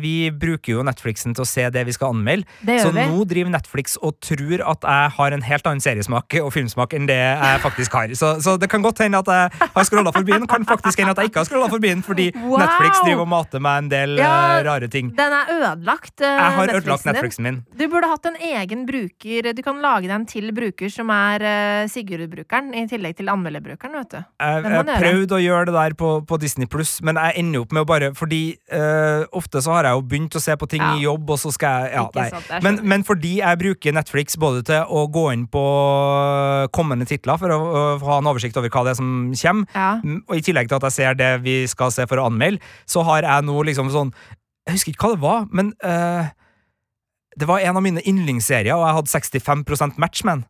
Vi 0.00 0.30
bruker 0.30 0.72
jo 0.78 0.82
Netflixen 0.86 1.34
til 1.36 1.44
å 1.44 1.48
se 1.48 1.66
det 1.70 1.84
vi 1.86 1.92
skal 1.92 2.14
anmelde. 2.14 2.46
Det 2.64 2.78
Så 2.82 2.92
vi. 2.94 3.04
nå 3.10 3.24
driver 3.28 3.50
Netflix 3.52 3.96
og 4.00 4.16
tror 4.24 4.62
at 4.64 4.86
jeg 4.88 5.10
har 5.18 5.36
en 5.36 5.42
helt 5.42 5.66
annen 5.66 5.82
seriesmak 5.84 6.36
og 6.42 6.50
filmsmak 6.54 6.94
enn 6.96 7.06
det 7.10 7.18
jeg 7.18 7.60
faktisk 7.64 7.92
har. 7.98 8.08
Så, 8.18 8.32
så 8.42 8.56
det 8.58 8.70
kan 8.72 8.82
godt 8.84 9.02
hende 9.04 9.20
at 9.20 9.30
jeg 9.30 9.70
har 9.76 9.84
scrolla 9.88 10.12
forbi 10.16 10.32
den, 10.32 10.46
kan 10.50 10.64
faktisk 10.68 11.02
hende 11.02 11.12
at 11.14 11.20
jeg 11.22 11.30
ikke 11.32 11.42
har 11.44 11.50
scrolla 11.50 11.68
forbi 11.72 11.92
den, 11.92 12.02
fordi 12.06 12.30
Wow! 12.36 12.58
Netflix 12.62 13.02
driver 13.04 13.24
og 13.26 13.30
mater 13.32 13.62
meg 13.62 13.84
en 13.84 13.92
del 13.92 14.16
Ja, 14.20 14.62
rare 14.66 14.88
ting. 14.92 15.12
Den 15.16 15.32
er 15.32 15.52
ødelagt. 15.56 16.14
uh, 16.20 16.26
Jeg 16.26 16.56
har 16.56 16.74
ødelagt 16.76 17.04
Netflixen 17.06 17.12
din. 17.12 17.16
Netflixen 17.16 17.42
min. 17.46 17.62
Du 17.76 17.86
burde 17.92 18.10
hatt 18.10 18.26
en 18.30 18.36
egen 18.40 18.86
bruker. 18.88 19.52
Du 19.56 19.62
kan 19.66 19.80
lage 19.82 20.06
deg 20.08 20.14
en 20.16 20.26
til 20.30 20.52
bruker 20.56 20.92
som 20.92 21.10
er 21.14 21.44
uh, 21.44 21.65
Sigurd-brukeren, 21.90 22.72
i 22.76 22.84
tillegg 22.90 23.16
til 23.18 23.28
anmelderbrukeren, 23.32 23.94
vet 24.00 24.10
du. 24.14 24.18
Jeg, 24.40 24.64
har 24.72 24.84
prøvde 25.00 25.36
å 25.36 25.40
gjøre 25.42 25.68
det 25.70 25.74
der 25.76 25.94
på, 25.98 26.10
på 26.28 26.38
Disney 26.42 26.68
Pluss, 26.70 26.96
men 27.06 27.18
jeg 27.20 27.36
ender 27.42 27.64
opp 27.64 27.72
med 27.76 27.84
å 27.84 27.88
bare 27.88 28.10
Fordi 28.16 28.40
uh, 28.72 29.24
ofte 29.36 29.62
så 29.64 29.74
har 29.76 29.88
jeg 29.88 29.98
jo 29.98 30.04
begynt 30.12 30.38
å 30.38 30.42
se 30.42 30.56
på 30.60 30.68
ting 30.70 30.82
Ja. 30.84 30.92
i 30.96 31.04
jobb, 31.06 31.30
og 31.34 31.40
så 31.42 31.52
skal 31.54 31.86
jeg 31.86 31.96
ja, 31.96 32.04
Ikke 32.08 32.20
nei. 32.22 32.28
sant, 32.34 32.48
jeg 32.54 32.64
Men, 32.66 32.80
men 32.94 33.04
fordi 33.08 33.34
jeg 33.40 33.60
bruker 33.62 33.96
Netflix 33.96 34.38
både 34.40 34.62
til 34.68 34.84
å 34.86 35.04
gå 35.12 35.26
inn 35.34 35.46
på 35.52 35.64
kommende 36.76 37.06
titler 37.08 37.38
for 37.40 37.52
å, 37.54 37.58
å 37.60 37.84
ha 38.06 38.18
en 38.20 38.30
oversikt 38.30 38.56
over 38.60 38.72
hva 38.72 38.84
det 38.86 38.94
er 38.96 39.00
som 39.00 39.12
kommer, 39.34 39.68
Ja. 39.76 39.90
og 40.28 40.34
i 40.38 40.44
tillegg 40.46 40.70
til 40.70 40.78
at 40.80 40.88
jeg 40.88 40.96
ser 41.00 41.18
det 41.18 41.30
vi 41.44 41.58
skal 41.70 41.92
se 41.94 42.06
for 42.08 42.20
å 42.22 42.26
anmelde, 42.30 42.62
så 42.88 43.04
har 43.06 43.26
jeg 43.26 43.46
nå 43.48 43.56
liksom 43.70 43.90
sånn 43.94 44.12
Jeg 44.66 44.78
husker 44.80 44.94
ikke 44.96 45.06
hva 45.06 45.14
det 45.14 45.22
var, 45.22 45.46
men 45.54 45.72
uh, 45.86 46.26
det 47.38 47.46
var 47.46 47.60
en 47.62 47.76
av 47.78 47.84
mine 47.84 48.02
yndlingsserier, 48.08 48.74
og 48.74 48.86
jeg 48.88 48.96
hadde 48.96 49.12
65% 49.12 49.98
match 50.00 50.24
med 50.24 50.40
den. 50.40 50.44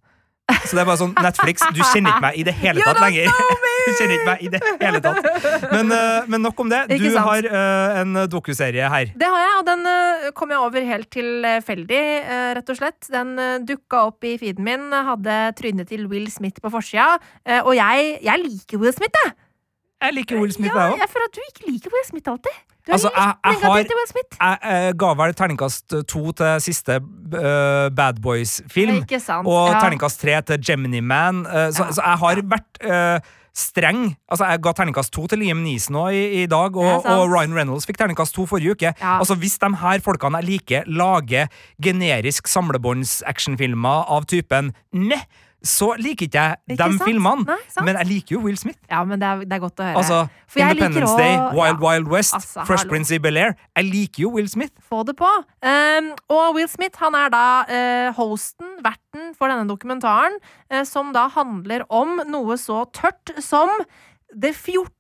Så 0.47 0.77
det 0.77 0.83
er 0.83 0.87
bare 0.87 0.99
sånn, 1.01 1.15
Netflix, 1.19 1.63
du 1.75 1.81
kjenner 1.83 2.13
ikke 2.13 2.23
meg 2.23 2.37
i 2.39 2.45
det 2.47 2.53
hele 2.61 2.85
tatt 2.87 3.01
lenger. 3.03 3.31
Du 3.87 3.93
kjenner 3.95 4.17
ikke 4.17 4.27
meg 4.27 4.41
i 4.43 4.49
det 4.51 4.61
hele 4.81 4.99
tatt. 4.99 5.27
Men, 5.71 5.93
eh, 5.95 6.25
men 6.27 6.43
nok 6.43 6.59
om 6.65 6.71
det. 6.73 6.81
Du 6.99 7.05
har 7.15 7.47
uh, 7.47 7.99
en 8.01 8.19
dokuserie 8.27 8.89
her. 8.91 9.13
Det 9.15 9.29
har 9.31 9.45
jeg, 9.45 9.53
og 9.61 9.67
den 9.69 9.87
uh, 9.87 10.25
kom 10.35 10.51
jeg 10.51 10.59
over 10.59 10.89
helt 10.89 11.09
tilfeldig, 11.15 12.01
uh, 12.27 12.49
rett 12.59 12.73
og 12.75 12.81
slett. 12.81 13.07
Den 13.15 13.31
uh, 13.39 13.53
dukka 13.63 14.03
opp 14.09 14.27
i 14.27 14.35
feeden 14.43 14.67
min, 14.67 14.89
hadde 14.91 15.39
trynet 15.61 15.87
til 15.93 16.09
Will 16.11 16.27
Smith 16.35 16.59
på 16.63 16.73
forsida. 16.75 17.21
og 17.63 17.77
jeg, 17.79 18.17
jeg 18.27 18.43
liker 18.43 18.83
Will 18.83 18.95
Smith, 18.97 19.23
jeg! 19.23 19.37
Jeg 20.03 20.19
liker 20.19 20.43
Will 20.43 20.53
Smith, 20.53 20.75
ja, 20.75 20.89
jeg 20.91 20.97
òg. 20.97 21.05
jeg 21.05 21.15
føler 21.15 21.31
at 21.31 21.39
du 21.39 21.45
ikke 21.47 21.71
liker 21.71 21.95
Will 21.95 22.09
Smith 22.11 22.33
alltid. 22.35 22.59
Du 22.87 22.93
Altså, 22.93 23.11
jeg, 23.17 23.35
jeg, 23.45 23.57
har, 23.63 23.83
til 23.83 23.97
Will 23.99 24.11
Smith. 24.11 24.37
jeg 24.41 24.59
eh, 24.63 24.93
ga 24.99 25.15
vel 25.19 25.35
terningkast 25.35 25.95
to 26.07 26.21
til 26.39 26.61
siste 26.63 27.01
uh, 27.03 27.89
Bad 27.91 28.21
Boys-film. 28.23 29.01
Og 29.43 29.73
ja. 29.73 29.81
terningkast 29.81 30.21
tre 30.23 30.39
til 30.43 30.63
Gemini 30.63 31.01
Man. 31.01 31.43
Uh, 31.47 31.67
så, 31.75 31.85
Ja. 31.89 31.93
så 31.93 32.03
jeg 32.07 32.19
har 32.23 32.43
vært 32.55 32.81
uh, 32.87 33.19
streng. 33.57 34.17
Altså, 34.29 34.45
Jeg 34.45 34.61
ga 34.63 34.73
terningkast 34.77 35.13
to 35.13 35.27
til 35.27 35.39
Liam 35.43 35.65
Neeson 35.65 35.97
i, 36.13 36.43
i 36.43 36.47
dag, 36.47 36.77
og, 36.77 37.07
og 37.07 37.31
Ryan 37.33 37.57
Reynolds 37.57 37.87
fikk 37.89 37.99
terningkast 37.99 38.35
to 38.37 38.47
forrige 38.47 38.77
uke. 38.77 38.93
Ja. 39.01 39.19
Altså 39.19 39.35
Hvis 39.35 39.59
de 39.59 39.71
her 39.81 40.05
folkene 40.05 40.43
jeg 40.43 40.49
liker, 40.51 40.87
lager 40.87 41.49
generisk 41.83 42.47
samlebånds-actionfilmer 42.53 44.07
av 44.13 44.29
typen 44.31 44.75
ne, 44.93 45.19
så 45.69 45.93
liker 45.99 46.27
ikke 46.29 46.43
jeg 46.43 46.79
de 46.79 46.99
filmene. 47.03 47.45
Nei. 47.49 47.85
Men 47.85 47.99
jeg 48.01 48.07
liker 48.11 48.37
jo 48.37 48.41
Will 48.45 48.57
Smith. 48.59 48.79
Ja, 48.91 49.03
men 49.05 49.21
det 49.21 49.29
er, 49.29 49.43
det 49.45 49.57
er 49.57 49.63
godt 49.63 49.83
å 49.83 49.87
høre. 49.87 49.97
Altså, 50.01 50.19
For 50.49 50.63
jeg 50.63 50.75
liker 50.77 50.87
Independence 50.87 51.13
også- 51.13 51.23
Day, 51.23 51.37
Wild 51.59 51.81
ja. 51.81 51.87
Wild 51.87 52.09
West, 52.13 52.35
Altså, 52.35 52.65
Fresh 52.67 52.85
hallo. 52.85 52.91
Prince 52.95 53.15
i 53.15 53.19
Bel-Air. 53.19 53.55
Jeg 53.77 53.85
liker 53.91 54.23
jo 54.25 54.31
Will 54.37 54.49
Smith. 54.49 54.73
Få 54.89 55.03
det 55.07 55.17
på. 55.19 55.31
Um, 55.63 56.11
og 56.29 56.55
Will 56.57 56.69
Smith 56.69 56.99
han 57.03 57.15
er 57.15 57.29
da 57.35 57.45
uh, 57.69 58.13
hosten, 58.19 58.77
verten, 58.85 59.35
for 59.39 59.49
denne 59.53 59.69
dokumentaren, 59.69 60.39
uh, 60.73 60.83
som 60.85 61.13
da 61.17 61.27
handler 61.29 61.85
om 61.91 62.21
noe 62.27 62.57
så 62.61 62.85
tørt 62.93 63.35
som 63.43 63.69
det 64.35 64.55
14. 64.55 64.91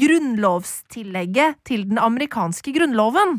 grunnlovstillegget 0.00 1.60
til 1.68 1.84
den 1.88 1.98
amerikanske 1.98 2.72
grunnloven. 2.76 3.38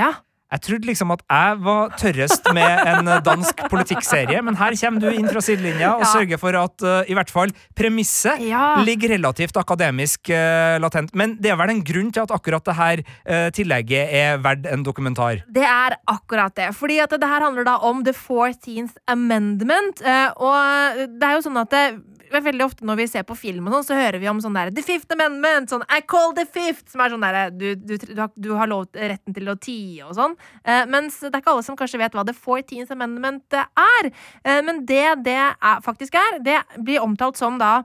Ja. 0.00 0.12
Jeg 0.50 0.62
trodde 0.66 0.88
liksom 0.88 1.12
at 1.14 1.20
jeg 1.30 1.58
var 1.62 1.92
tørrest 2.00 2.48
med 2.56 2.80
en 2.90 3.10
dansk 3.22 3.60
politikkserie, 3.70 4.40
men 4.42 4.56
her 4.58 4.74
kommer 4.80 5.04
du 5.04 5.10
inn 5.14 5.28
fra 5.30 5.42
sidelinja 5.44 5.92
og 5.94 6.02
Ja. 6.02 6.08
sørger 6.10 6.40
for 6.42 6.56
at 6.58 6.82
uh, 6.82 7.10
i 7.10 7.14
hvert 7.14 7.30
fall 7.30 7.52
premisset 7.78 8.42
ja. 8.42 8.82
ligger 8.82 9.14
relativt 9.14 9.56
akademisk 9.60 10.32
uh, 10.34 10.80
latent. 10.82 11.14
Men 11.14 11.36
det 11.38 11.52
er 11.52 11.58
vel 11.60 11.70
en 11.76 11.84
grunn 11.86 12.10
til 12.10 12.24
at 12.24 12.34
akkurat 12.34 12.66
det 12.66 12.74
her 12.80 13.02
uh, 13.06 13.48
tillegget 13.54 14.10
er 14.10 14.42
verdt 14.42 14.66
en 14.66 14.82
dokumentar. 14.82 15.44
Det 15.46 15.62
er 15.62 15.94
akkurat 16.10 16.54
det. 16.58 16.72
Fordi 16.74 16.98
at 16.98 17.14
det 17.14 17.30
her 17.30 17.46
handler 17.46 17.64
da 17.70 17.76
om 17.86 18.02
The 18.04 18.12
Four 18.16 18.50
Teens 18.58 18.98
Amendment. 19.06 20.02
Og 20.36 21.04
det 21.14 21.26
er 21.28 21.36
jo 21.38 21.44
sånn 21.46 21.58
at 21.62 21.70
det, 21.70 21.84
veldig 22.30 22.64
ofte 22.64 22.86
når 22.86 23.00
vi 23.00 23.06
ser 23.10 23.24
på 23.26 23.36
film, 23.38 23.66
og 23.66 23.74
sånn, 23.74 23.86
så 23.90 23.98
hører 23.98 24.22
vi 24.22 24.28
om 24.30 24.40
sånn 24.42 24.56
der 24.56 24.72
The 24.74 24.84
Fifth 24.86 25.12
Amendment. 25.14 25.72
Sånn 25.72 25.84
I 25.90 26.00
call 26.06 26.34
the 26.38 26.46
fifth. 26.46 26.86
Som 26.92 27.02
er 27.04 27.14
sånn 27.14 27.26
der 27.26 27.54
du, 27.54 27.68
du, 27.74 27.96
du, 27.98 28.50
har, 28.56 28.70
lov, 28.70 28.88
retten 28.94 29.36
til 29.36 29.50
å 29.50 29.56
tie 29.60 30.06
og 30.06 30.14
sånn. 30.18 30.36
Eh, 30.64 30.84
mens 30.90 31.20
det 31.24 31.32
er 31.32 31.42
ikke 31.42 31.54
alle 31.54 31.66
som 31.66 31.78
kanskje 31.78 32.02
vet 32.02 32.16
hva 32.16 32.26
The 32.28 32.36
14th 32.36 32.94
Amendment 32.94 33.58
er. 33.58 34.12
Eh, 34.44 34.60
men 34.66 34.84
det 34.88 35.06
det 35.24 35.38
er, 35.40 35.80
faktisk 35.84 36.16
er, 36.18 36.38
det 36.44 36.60
blir 36.78 37.02
omtalt 37.02 37.38
som 37.40 37.58
da 37.60 37.80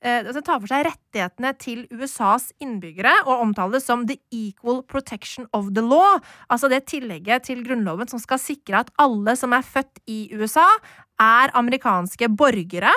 eh, 0.00 0.20
altså, 0.20 0.40
Det 0.40 0.46
tar 0.48 0.60
for 0.60 0.70
seg 0.70 0.86
rettighetene 0.88 1.52
til 1.62 1.84
USAs 1.94 2.50
innbyggere 2.62 3.12
og 3.26 3.42
omtales 3.48 3.86
som 3.88 4.06
the 4.08 4.18
equal 4.34 4.82
protection 4.82 5.48
of 5.56 5.72
the 5.74 5.84
law. 5.84 6.20
Altså 6.52 6.70
det 6.72 6.86
tillegget 6.90 7.48
til 7.48 7.64
Grunnloven 7.66 8.10
som 8.10 8.22
skal 8.22 8.42
sikre 8.42 8.84
at 8.84 8.92
alle 9.02 9.36
som 9.38 9.56
er 9.56 9.66
født 9.66 10.02
i 10.10 10.26
USA, 10.36 10.66
er 11.22 11.52
amerikanske 11.56 12.28
borgere. 12.36 12.92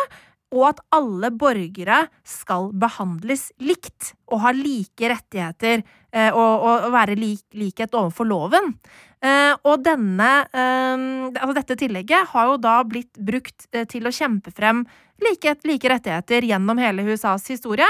Og 0.55 0.63
at 0.71 0.79
alle 0.95 1.29
borgere 1.35 2.05
skal 2.25 2.71
behandles 2.73 3.49
likt 3.61 4.13
og 4.29 4.41
ha 4.45 4.53
like 4.55 5.11
rettigheter 5.11 5.83
eh, 5.83 6.31
og, 6.31 6.65
og, 6.65 6.87
være 6.93 7.17
lik, 7.19 7.43
likhet 7.57 7.93
overfor 7.97 8.29
loven. 8.29 8.73
Eh, 9.19 9.53
og 9.67 9.83
denne, 9.83 10.29
eh, 10.49 11.05
altså 11.35 11.53
dette 11.57 11.77
tillegget 11.83 12.31
har 12.33 12.49
jo 12.49 12.57
da 12.61 12.79
blitt 12.87 13.19
brukt 13.19 13.67
til 13.91 14.09
å 14.09 14.13
kjempe 14.15 14.53
frem 14.55 14.85
like, 15.21 15.53
like 15.67 15.91
rettigheter 15.91 16.47
gjennom 16.47 16.79
hele 16.79 17.03
USAs 17.11 17.43
historie. 17.51 17.87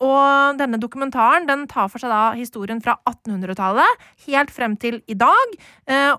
Og 0.00 0.56
denne 0.56 0.78
dokumentaren 0.80 1.44
den 1.44 1.66
tar 1.68 1.90
for 1.92 2.00
seg 2.00 2.08
da 2.08 2.30
historien 2.32 2.80
fra 2.80 2.94
1800-tallet 3.04 4.06
helt 4.24 4.54
frem 4.54 4.78
til 4.80 5.02
i 5.04 5.18
dag, 5.20 5.52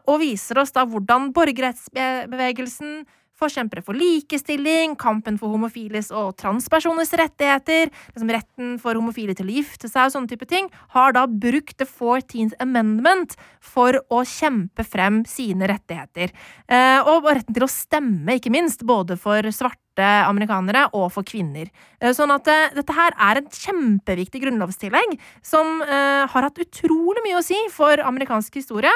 og 0.06 0.22
viser 0.22 0.62
oss 0.62 0.76
da 0.76 0.86
hvordan 0.86 1.32
borgerrettsbevegelsen 1.34 3.02
forkjempere 3.42 3.84
for 3.86 3.98
likestilling, 3.98 4.96
kampen 5.00 5.40
for 5.42 5.54
homofiles 5.54 6.12
og 6.16 6.36
transpersoners 6.42 7.14
rettigheter, 7.20 7.92
liksom 8.14 8.34
retten 8.34 8.76
for 8.82 8.98
homofile 8.98 9.36
til 9.38 9.50
å 9.50 9.58
gifte 9.60 9.90
seg 9.92 10.10
og 10.10 10.16
sånne 10.16 10.32
type 10.32 10.48
ting, 10.50 10.70
har 10.96 11.16
da 11.18 11.26
brukt 11.28 11.78
The 11.82 11.88
14th 11.88 12.58
Amendment 12.64 13.38
for 13.62 13.98
å 14.12 14.24
kjempe 14.28 14.86
frem 14.88 15.22
sine 15.30 15.70
rettigheter. 15.72 16.34
Eh, 16.68 17.00
og 17.08 17.30
retten 17.30 17.58
til 17.58 17.66
å 17.66 17.72
stemme, 17.72 18.38
ikke 18.38 18.54
minst, 18.54 18.86
både 18.88 19.18
for 19.20 19.46
svarte 19.54 20.08
amerikanere 20.26 20.88
og 20.98 21.10
for 21.14 21.28
kvinner. 21.28 21.70
Eh, 22.00 22.14
sånn 22.16 22.34
at 22.34 22.48
eh, 22.52 22.72
dette 22.78 22.96
her 22.96 23.16
er 23.30 23.42
et 23.42 23.62
kjempeviktig 23.66 24.44
grunnlovstillegg 24.46 25.18
som 25.46 25.82
har 25.82 26.46
hatt 26.46 26.60
utrolig 26.62 27.22
mye 27.26 27.40
å 27.40 27.44
si 27.46 27.58
for 27.74 28.00
amerikansk 28.06 28.56
historie. 28.60 28.92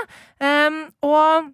Og 1.06 1.48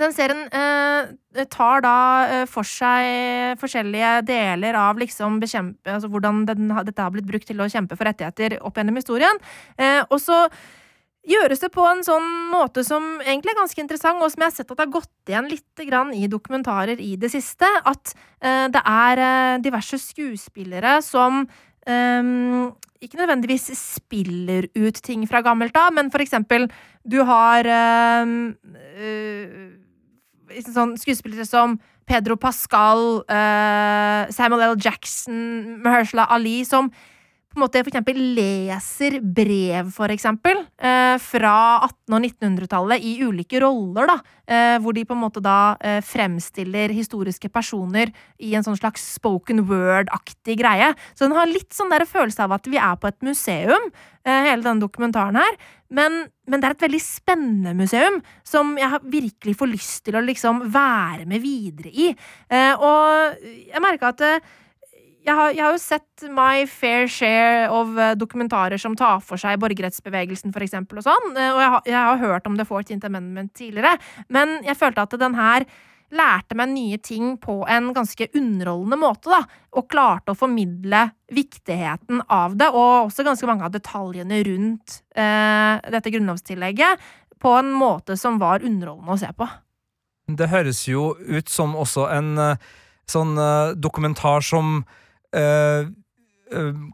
den 0.00 0.14
serien 0.14 0.44
eh, 0.50 1.44
tar 1.52 1.84
da 1.84 1.96
eh, 2.26 2.46
for 2.50 2.66
seg 2.66 3.58
forskjellige 3.60 4.14
deler 4.28 4.78
av 4.78 5.00
liksom 5.00 5.40
bekjempe, 5.42 5.96
altså 5.96 6.10
hvordan 6.12 6.44
den, 6.48 6.72
dette 6.86 7.02
har 7.02 7.12
blitt 7.14 7.28
brukt 7.28 7.48
til 7.50 7.62
å 7.62 7.68
kjempe 7.70 7.98
for 7.98 8.08
rettigheter 8.08 8.58
opp 8.64 8.80
gjennom 8.80 8.98
historien. 8.98 9.42
Eh, 9.78 10.00
og 10.08 10.18
så 10.22 10.46
gjøres 11.24 11.62
det 11.62 11.70
på 11.72 11.84
en 11.88 12.02
sånn 12.04 12.26
måte 12.52 12.82
som 12.84 13.14
egentlig 13.24 13.54
er 13.54 13.60
ganske 13.62 13.80
interessant, 13.80 14.20
og 14.20 14.32
som 14.32 14.44
jeg 14.44 14.50
har 14.50 14.56
sett 14.58 14.72
at 14.72 14.76
det 14.76 14.84
har 14.84 14.96
gått 14.98 15.32
igjen 15.32 15.52
litt 15.52 16.18
i 16.18 16.26
dokumentarer 16.28 17.00
i 17.00 17.14
det 17.16 17.30
siste. 17.32 17.68
At 17.84 18.12
eh, 18.40 18.66
det 18.72 18.82
er 18.82 19.24
eh, 19.28 19.62
diverse 19.64 20.00
skuespillere 20.02 20.98
som 21.04 21.46
Um, 21.84 22.72
ikke 23.04 23.18
nødvendigvis 23.20 23.68
spiller 23.76 24.64
ut 24.76 25.00
ting 25.04 25.26
fra 25.28 25.42
gammelt 25.44 25.76
av, 25.76 25.92
men 25.92 26.10
for 26.10 26.24
eksempel, 26.24 26.70
du 27.04 27.18
har 27.28 27.68
um, 28.24 28.54
uh, 28.96 29.66
sånn 30.62 30.94
skuespillere 31.00 31.46
som 31.48 31.78
Pedro 32.06 32.36
Pascal, 32.36 33.22
uh, 33.24 34.30
Samuel 34.34 34.70
L. 34.70 34.76
Jackson, 34.76 35.80
Mahershala 35.84 36.28
Ali, 36.30 36.62
som 36.68 36.90
på 37.54 37.60
en 37.60 37.64
måte 37.68 37.80
eksempel 37.84 38.18
leser 38.34 39.20
brev, 39.22 39.92
eksempel, 40.10 40.64
eh, 40.78 41.14
fra 41.22 41.54
1800- 41.86 42.14
og 42.14 42.24
1900-tallet 42.26 43.04
i 43.06 43.12
ulike 43.22 43.60
roller, 43.62 44.08
da, 44.10 44.16
eh, 44.46 44.78
hvor 44.82 44.92
de 44.92 45.04
på 45.06 45.14
en 45.14 45.22
måte 45.22 45.42
da 45.42 45.76
eh, 45.80 46.00
fremstiller 46.02 46.90
historiske 46.90 47.48
personer 47.48 48.10
i 48.42 48.54
en 48.54 48.66
sånn 48.66 48.78
slags 48.78 49.06
spoken 49.14 49.62
word-aktig 49.68 50.58
greie. 50.58 50.90
Så 51.14 51.28
den 51.28 51.36
har 51.38 51.46
litt 51.46 51.70
sånn 51.72 51.94
der 51.94 52.04
følelse 52.04 52.42
av 52.42 52.56
at 52.58 52.66
vi 52.66 52.76
er 52.76 52.98
på 52.98 53.08
et 53.08 53.22
museum, 53.22 53.88
eh, 54.24 54.50
hele 54.50 54.66
denne 54.66 54.82
dokumentaren 54.82 55.38
her. 55.38 55.56
Men, 55.94 56.24
men, 56.48 56.60
det 56.60 56.68
er 56.68 56.74
et 56.74 56.84
veldig 56.88 57.02
spennende 57.04 57.74
museum 57.78 58.18
som 58.42 58.74
jeg 58.80 59.00
virkelig 59.12 59.54
får 59.60 59.70
lyst 59.70 60.04
til 60.08 60.18
å 60.18 60.24
liksom 60.24 60.66
være 60.74 61.28
med 61.30 61.44
videre 61.44 61.94
i. 61.94 62.10
Eh, 62.50 62.74
og 62.74 63.38
jeg 63.46 63.84
merka 63.84 64.10
at 64.10 64.26
eh, 64.26 64.52
jeg 65.24 65.36
har, 65.38 65.54
jeg 65.54 65.64
har, 65.64 65.72
jo 65.72 65.80
sett 65.80 66.26
my 66.32 66.66
fair 66.68 67.08
share 67.10 67.70
of 67.72 67.94
uh, 67.96 68.12
dokumentarer 68.18 68.80
som 68.80 68.96
tar 68.98 69.22
for 69.24 69.40
seg 69.40 69.58
borgerrettsbevegelsen, 69.62 70.52
for 70.52 70.64
eksempel, 70.64 71.00
og 71.00 71.06
sånn, 71.06 71.32
uh, 71.32 71.48
og 71.54 71.62
jeg 71.62 71.72
har, 71.74 71.88
jeg 71.88 71.98
har, 71.98 72.20
hørt 72.20 72.48
om 72.50 72.58
The 72.58 72.68
Fourteenth 72.68 73.08
Amendment 73.08 73.54
tidligere, 73.56 73.96
men 74.32 74.58
jeg 74.66 74.78
følte 74.80 75.06
at 75.06 75.18
den 75.20 75.36
her 75.38 75.66
lærte 76.14 76.54
meg 76.54 76.70
nye 76.70 76.98
ting 77.02 77.32
på 77.42 77.62
en 77.70 77.88
ganske 77.96 78.28
underholdende 78.36 78.98
måte, 79.00 79.32
da, 79.32 79.40
og 79.74 79.88
klarte 79.90 80.34
å 80.34 80.38
formidle 80.38 81.08
viktigheten 81.34 82.20
av 82.30 82.54
det, 82.60 82.68
og 82.70 83.08
også 83.08 83.24
ganske 83.26 83.48
mange 83.48 83.66
av 83.66 83.72
detaljene 83.74 84.42
rundt 84.46 85.00
eh, 85.16 85.80
dette 85.90 86.12
grunnlovstillegget, 86.14 87.02
på 87.42 87.54
en 87.58 87.72
måte 87.74 88.14
som 88.20 88.36
var 88.38 88.62
underholdende 88.62 89.16
å 89.16 89.18
se 89.24 89.32
på. 89.34 89.48
Det 90.38 90.52
høres 90.52 90.84
jo 90.86 91.16
ut 91.18 91.50
som 91.50 91.74
også 91.76 92.06
en 92.14 92.30
sånn 93.10 93.34
dokumentar 93.80 94.44
som 94.44 94.84
uh, 95.34 95.90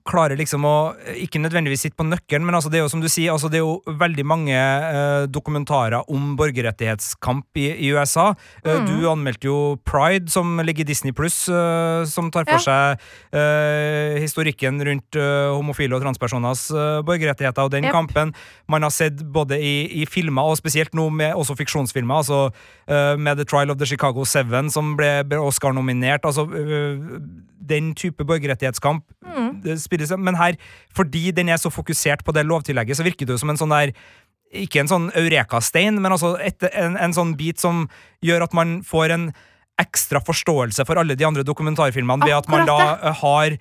klarer 0.08 0.38
liksom 0.38 0.64
å 0.66 0.74
ikke 1.20 1.40
nødvendigvis 1.42 1.84
sitte 1.86 1.98
på 1.98 2.06
nøkkelen, 2.08 2.46
men 2.46 2.56
altså 2.56 2.70
det 2.72 2.80
er 2.80 2.84
jo 2.84 2.92
som 2.92 3.02
du 3.02 3.08
sier, 3.10 3.32
altså 3.32 3.50
det 3.50 3.60
er 3.60 3.64
jo 3.64 3.96
veldig 4.00 4.24
mange 4.26 4.56
uh, 4.56 5.26
dokumentarer 5.30 6.06
om 6.10 6.34
borgerrettighetskamp 6.38 7.60
i, 7.60 7.66
i 7.86 7.90
USA. 7.94 8.30
Uh, 8.64 8.80
mm. 8.80 8.88
Du 8.88 9.08
anmeldte 9.10 9.48
jo 9.48 9.58
Pride, 9.88 10.30
som 10.32 10.58
ligger 10.64 10.84
i 10.84 10.90
Disney 10.90 11.14
pluss, 11.16 11.42
uh, 11.52 12.06
som 12.08 12.30
tar 12.32 12.48
for 12.48 12.58
ja. 12.58 12.66
seg 12.66 13.06
historikken 14.20 14.80
rundt 14.84 15.16
homofile 15.54 15.96
og 15.96 16.02
transpersoners 16.04 16.62
borgerrettigheter, 17.06 17.66
og 17.66 17.72
den 17.72 17.86
yep. 17.86 17.94
kampen 17.94 18.32
man 18.70 18.84
har 18.84 18.92
sett 18.94 19.22
både 19.34 19.58
i, 19.60 19.74
i, 20.02 20.06
filmer, 20.08 20.50
og 20.50 20.58
spesielt 20.58 20.94
nå 20.96 21.08
med 21.14 21.36
også 21.38 21.56
fiksjonsfilmer, 21.58 22.22
altså 22.22 23.16
med 23.20 23.38
The 23.38 23.46
Trial 23.46 23.72
of 23.72 23.78
the 23.80 23.88
Chicago 23.88 24.24
Seven, 24.28 24.70
som 24.72 24.94
ble, 24.98 25.12
ble 25.28 25.40
Oscar-nominert. 25.40 26.26
altså 26.26 26.46
den 27.68 27.94
type 27.94 28.24
borgerrettighetskamp 28.24 29.04
mm. 29.26 29.49
Spilles, 29.80 30.12
men 30.16 30.38
her, 30.38 30.58
fordi 30.96 31.30
den 31.36 31.52
er 31.52 31.60
så 31.60 31.72
fokusert 31.72 32.24
på 32.26 32.34
det 32.36 32.46
lovtillegget, 32.48 32.98
så 32.98 33.06
virker 33.06 33.28
det 33.28 33.36
jo 33.36 33.42
som 33.42 33.52
en 33.52 33.60
sånn 33.60 33.74
der 33.74 33.94
ikke 34.50 34.82
en 34.82 34.90
sånn 34.90 35.10
eureka-stein, 35.14 36.00
men 36.02 36.16
altså 36.16 36.34
et, 36.42 36.58
en, 36.74 36.96
en, 36.98 37.14
sånn 37.14 37.36
bit 37.38 37.62
som 37.62 37.84
gjør 38.24 38.48
at 38.48 38.56
man 38.56 38.80
får 38.86 39.14
en 39.14 39.28
ekstra 39.80 40.20
forståelse 40.20 40.84
for 40.84 41.00
alle 41.00 41.16
de 41.16 41.24
andre 41.24 41.44
dokumentarfilmene 41.46 42.26
ved 42.26 42.36
at 42.36 42.48
man 42.52 42.66
da 42.68 42.78
eh, 42.98 43.20
har 43.22 43.54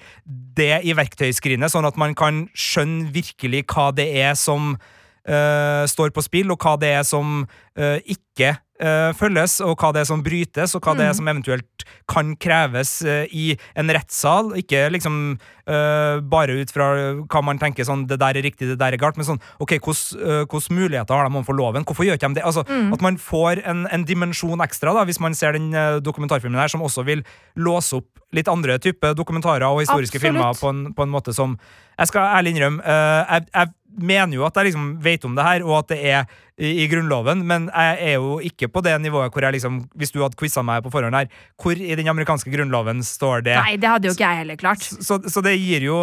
det 0.59 0.73
i 0.83 0.95
verktøyskrinet, 0.97 1.71
sånn 1.71 1.87
at 1.87 1.99
man 1.99 2.15
kan 2.17 2.47
skjønne 2.57 3.13
virkelig 3.15 3.63
hva 3.71 3.89
det 3.95 4.09
er 4.19 4.33
som 4.35 4.73
uh, 4.75 5.83
står 5.87 6.11
på 6.15 6.25
spill, 6.25 6.51
og 6.51 6.59
hva 6.59 6.75
det 6.81 6.89
er 6.97 7.05
som 7.07 7.45
uh, 7.45 7.97
ikke 8.03 8.57
uh, 8.83 9.11
følges, 9.17 9.59
og 9.65 9.75
hva 9.79 9.91
det 9.95 10.03
er 10.03 10.09
som 10.09 10.23
brytes, 10.25 10.75
og 10.75 10.83
hva 10.83 10.93
mm. 10.93 10.99
det 10.99 11.05
er 11.05 11.11
mm. 11.13 11.17
som 11.19 11.31
eventuelt 11.31 11.85
kan 12.09 12.33
kreves 12.41 12.93
uh, 13.05 13.23
i 13.29 13.53
en 13.79 13.91
rettssal. 13.95 14.53
Ikke 14.59 14.85
liksom 14.93 15.17
uh, 15.35 16.19
bare 16.31 16.59
ut 16.59 16.73
fra 16.73 16.89
hva 17.21 17.43
man 17.45 17.61
tenker 17.61 17.87
sånn 17.87 18.07
det 18.09 18.19
der 18.21 18.39
er 18.39 18.45
riktig, 18.45 18.71
det 18.71 18.79
der 18.81 18.95
er 18.95 19.01
galt, 19.01 19.19
men 19.19 19.27
sånn 19.27 19.41
ok, 19.61 19.77
hvilke 19.79 20.61
muligheter 20.75 21.15
har 21.15 21.27
de 21.27 21.35
overfor 21.35 21.57
loven? 21.57 21.87
Hvorfor 21.87 22.07
gjør 22.07 22.19
ikke 22.19 22.31
de 22.33 22.39
det? 22.39 22.45
Altså, 22.47 22.65
mm. 22.67 22.93
At 22.95 23.05
man 23.05 23.19
får 23.21 23.63
en, 23.67 23.85
en, 23.89 24.07
dimensjon 24.09 24.63
ekstra, 24.65 24.93
da, 24.95 25.05
hvis 25.07 25.21
man 25.21 25.35
ser 25.37 25.57
den 25.57 25.73
dokumentarfilmen 26.03 26.59
her, 26.59 26.71
som 26.71 26.83
også 26.85 27.05
vil 27.07 27.21
låse 27.59 27.99
opp 27.99 28.07
litt 28.35 28.49
andre 28.49 28.77
type 28.81 29.13
dokumentarer 29.17 29.65
og 29.65 29.81
historiske 29.81 30.19
Absolutt. 30.19 30.37
filmer 30.37 30.57
på 30.59 30.69
en, 30.69 30.81
på 30.93 31.05
en, 31.05 31.09
måte 31.13 31.33
som 31.33 31.55
Jeg 31.97 32.11
skal 32.11 32.35
ærlig 32.37 32.53
innrømme, 32.55 32.83
jeg, 32.85 33.47
jeg 33.49 33.73
mener 34.01 34.37
jo 34.37 34.45
at 34.47 34.57
jeg 34.57 34.69
liksom 34.69 34.91
vet 35.03 35.25
om 35.27 35.35
det 35.37 35.45
her, 35.45 35.65
og 35.67 35.77
at 35.81 35.91
det 35.91 35.99
er 36.11 36.23
i, 36.59 36.83
i, 36.83 36.87
Grunnloven, 36.91 37.45
men 37.47 37.69
jeg 37.69 37.99
er 38.11 38.17
jo 38.17 38.39
ikke 38.43 38.67
på 38.71 38.83
det 38.85 38.95
nivået 39.01 39.31
hvor 39.31 39.45
jeg 39.45 39.55
liksom 39.55 39.81
Hvis 39.95 40.11
du 40.11 40.19
hadde 40.21 40.37
quiza 40.39 40.63
meg 40.65 40.83
på 40.83 40.91
forhånd 40.93 41.15
her, 41.15 41.29
hvor 41.61 41.77
i 41.77 41.95
den 41.95 42.09
amerikanske 42.11 42.51
grunnloven 42.51 43.03
står 43.05 43.45
det? 43.47 43.55
Nei, 43.59 43.77
det 43.79 43.89
hadde 43.91 44.09
jo 44.09 44.15
ikke 44.17 44.27
jeg 44.27 44.41
heller 44.43 44.59
klart. 44.59 44.83
Så, 44.83 44.99
så, 45.05 45.19
så 45.27 45.43
det 45.45 45.55
gir 45.59 45.87
jo 45.87 45.99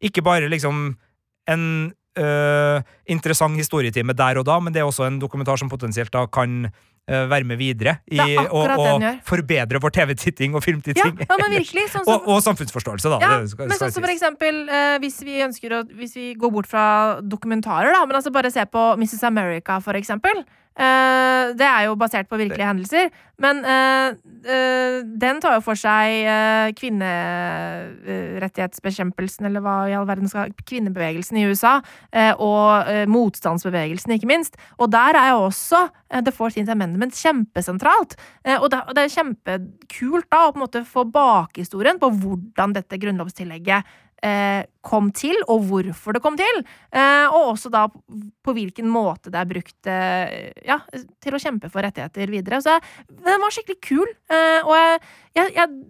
ikke 0.00 0.24
bare 0.24 0.48
liksom 0.48 0.96
en 1.50 1.92
øh, 2.18 2.82
interessant 3.06 3.60
historietime 3.60 4.16
der 4.16 4.40
og 4.40 4.46
da, 4.48 4.58
men 4.60 4.74
det 4.74 4.80
er 4.80 4.88
også 4.88 5.08
en 5.08 5.20
dokumentar 5.20 5.60
som 5.60 5.68
potensielt 5.68 6.12
da 6.12 6.26
kan 6.26 6.70
være 7.04 7.44
med 7.44 7.58
videre 7.60 7.98
i 8.08 8.34
å 8.40 8.62
forbedre 9.28 9.80
vår 9.82 9.92
TV-titting 9.98 10.54
og 10.56 10.64
filmtitting. 10.64 11.18
Ja, 11.20 11.36
ja, 11.36 11.48
virkelig, 11.52 11.86
sånn 11.92 12.06
som, 12.06 12.14
og, 12.14 12.28
og, 12.32 12.40
samfunnsforståelse, 12.46 13.12
da. 13.12 13.18
Ja, 13.20 13.36
skal, 13.50 13.68
men 13.68 13.80
sånn 13.80 13.92
som 13.92 14.04
for 14.06 14.14
eksempel 14.14 14.62
uh, 14.70 14.96
hvis 15.02 15.20
vi 15.26 15.38
ønsker 15.44 15.76
å 15.76 15.82
Hvis 15.94 16.16
vi 16.16 16.32
går 16.38 16.52
bort 16.54 16.68
fra 16.70 16.86
dokumentarer, 17.20 17.92
da, 17.92 18.04
men 18.08 18.16
altså 18.18 18.32
bare 18.34 18.52
se 18.52 18.64
på 18.64 18.84
Mrs. 18.96 19.22
America, 19.28 19.78
for 19.84 19.98
eksempel. 19.98 20.44
Uh, 20.74 21.54
det 21.54 21.68
er 21.68 21.84
jo 21.86 21.92
basert 21.94 22.26
på 22.26 22.34
virkelige 22.40 22.66
hendelser, 22.66 23.12
men 23.38 23.60
uh, 23.62 24.10
uh, 24.42 25.06
den 25.22 25.38
tar 25.42 25.54
jo 25.54 25.60
for 25.62 25.74
seg 25.78 26.26
kvinnerettighetsbekjempelsen, 26.80 29.46
eller 29.46 29.60
hva 29.62 29.86
i 29.86 29.94
all 29.94 30.06
verden 30.08 30.28
skal 30.30 30.52
Kvinnebevegelsen 30.66 31.36
i 31.38 31.46
USA, 31.46 31.80
og 32.42 32.68
motstandsbevegelsen, 33.10 34.12
ikke 34.16 34.30
minst. 34.30 34.56
Og 34.78 34.92
der 34.92 35.14
er 35.18 35.28
jo 35.34 35.40
også 35.48 35.88
The 36.10 36.32
Fourteenth 36.34 36.72
Amendment 36.72 37.14
kjempesentralt. 37.18 38.12
og 38.58 38.70
det, 38.72 38.80
det 38.96 39.02
er 39.04 39.16
kjempekult 39.16 40.26
da 40.32 40.38
å 40.46 40.52
på 40.54 40.58
en 40.58 40.64
måte 40.64 40.80
få 40.88 41.02
bakhistorien 41.04 41.98
på 42.02 42.08
hvordan 42.22 42.68
dette 42.76 43.00
grunnlovstillegget 43.02 43.82
kom 44.84 45.10
til, 45.16 45.36
og 45.52 45.66
hvorfor 45.68 46.16
det 46.16 46.22
kom 46.24 46.36
til. 46.38 46.62
Eh, 46.94 47.26
og 47.28 47.54
også 47.54 47.70
da 47.72 47.86
på 47.88 48.54
hvilken 48.56 48.88
måte 48.90 49.32
det 49.32 49.40
er 49.40 49.50
brukt 49.50 49.90
eh, 49.90 50.52
ja, 50.66 50.78
til 51.24 51.36
å 51.36 51.40
kjempe 51.42 51.70
for 51.72 51.84
rettigheter 51.84 52.32
videre. 52.32 52.60
Så 52.64 52.78
den 53.08 53.42
var 53.42 53.54
skikkelig 53.54 53.80
kul. 53.84 54.08
Eh, 54.32 54.60
og 54.62 54.74
jeg, 54.76 55.00
jeg, 55.38 55.54
jeg, 55.58 55.84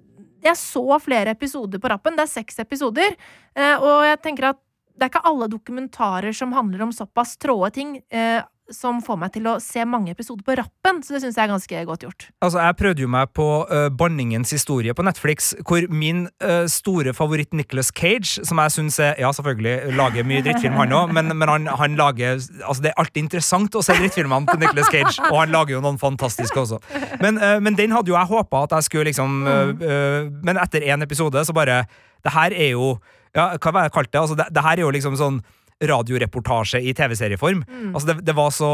jeg, 0.48 0.60
så 0.62 1.00
flere 1.02 1.34
episoder 1.34 1.82
på 1.82 1.90
rappen. 1.92 2.18
Det 2.18 2.26
er 2.26 2.34
seks 2.34 2.62
episoder. 2.64 3.18
Eh, 3.54 3.76
og 3.78 4.06
jeg 4.08 4.22
tenker 4.24 4.50
at 4.52 4.62
det 4.94 5.08
er 5.08 5.10
ikke 5.10 5.26
alle 5.26 5.50
dokumentarer 5.50 6.34
som 6.36 6.54
handler 6.54 6.86
om 6.86 6.92
såpass 6.94 7.34
tråde 7.42 7.72
ting, 7.74 7.96
eh, 8.14 8.42
som 8.72 9.00
får 9.04 9.18
meg 9.20 9.32
til 9.34 9.46
å 9.50 9.58
se 9.60 9.82
mange 9.84 10.14
episoder 10.14 10.44
på 10.46 10.54
rappen, 10.56 11.00
så 11.04 11.14
det 11.14 11.20
syns 11.24 11.36
jeg 11.36 11.44
er 11.44 11.50
ganske 11.52 11.80
godt 11.88 12.06
gjort. 12.06 12.26
Altså, 12.40 12.60
Jeg 12.64 12.76
prøvde 12.78 13.02
jo 13.04 13.08
meg 13.12 13.32
på 13.36 13.46
uh, 13.68 13.88
Banningens 13.92 14.54
historie 14.54 14.94
på 14.96 15.04
Netflix, 15.04 15.52
hvor 15.68 15.84
min 15.92 16.24
uh, 16.40 16.64
store 16.70 17.12
favoritt 17.16 17.52
Nicholas 17.52 17.92
Cage, 17.92 18.40
som 18.40 18.60
jeg 18.62 18.72
syns 18.72 18.98
er 18.98 19.18
Ja, 19.20 19.32
selvfølgelig 19.36 19.96
lager 19.98 20.24
mye 20.24 20.44
drittfilm, 20.44 20.78
han 20.80 20.94
òg, 20.96 21.12
men, 21.12 21.34
men 21.36 21.50
han, 21.50 21.68
han, 21.68 21.96
lager 21.98 22.38
Altså, 22.38 22.80
det 22.82 22.92
er 22.92 23.00
alltid 23.02 23.24
interessant 23.26 23.76
å 23.76 23.82
se 23.84 23.96
drittfilmene 23.98 24.48
til 24.48 24.62
Nicholas 24.62 24.88
Cage, 24.92 25.18
og 25.28 25.42
han 25.42 25.52
lager 25.52 25.76
jo 25.76 25.82
noen 25.84 26.00
fantastiske 26.00 26.64
også. 26.64 26.80
Men, 27.20 27.40
uh, 27.42 27.58
men 27.60 27.76
den 27.76 27.92
hadde 27.92 28.12
jo 28.12 28.16
jeg 28.16 28.32
håpa 28.32 28.64
at 28.64 28.78
jeg 28.78 28.88
skulle 28.88 29.10
liksom 29.10 29.44
Men 29.44 30.58
etter 30.60 30.84
én 30.86 31.02
episode, 31.04 31.42
så 31.44 31.52
bare 31.52 31.82
Det 32.24 32.32
her 32.32 32.54
er 32.54 32.72
jo 32.72 32.94
Ja, 33.34 33.50
hva 33.58 33.72
var 33.72 33.82
det 33.82 33.90
jeg 33.90 33.94
kalte 33.98 34.12
det? 34.12 34.20
Altså, 34.20 34.36
det, 34.38 34.48
det 34.54 34.64
her 34.64 34.78
er 34.78 34.86
jo 34.86 34.94
liksom 34.94 35.18
sånn 35.20 35.42
radioreportasje 35.82 36.80
i 36.82 36.94
TV-serieform. 36.96 37.64
Mm. 37.66 37.90
Altså, 37.94 38.12
det, 38.12 38.20
det, 38.28 38.36
var 38.36 38.54
så 38.54 38.70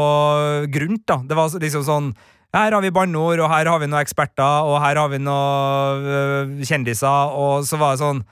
grunt, 0.71 1.03
da. 1.09 1.21
Det 1.25 1.37
var 1.37 1.57
liksom 1.61 1.87
sånn 1.87 2.13
her 2.51 2.75
har 2.75 2.83
vi 2.83 2.91
banneord, 2.91 3.39
og 3.39 3.47
her 3.47 3.69
har 3.71 3.79
vi 3.79 3.87
noen 3.87 4.03
eksperter, 4.03 4.67
og 4.67 4.81
her 4.83 4.99
har 4.99 5.11
vi 5.13 5.21
noen 5.23 6.07
øh, 6.11 6.65
kjendiser, 6.67 7.31
og 7.31 7.63
så 7.67 7.79
var 7.79 7.95
det 7.95 8.03
sånn 8.03 8.25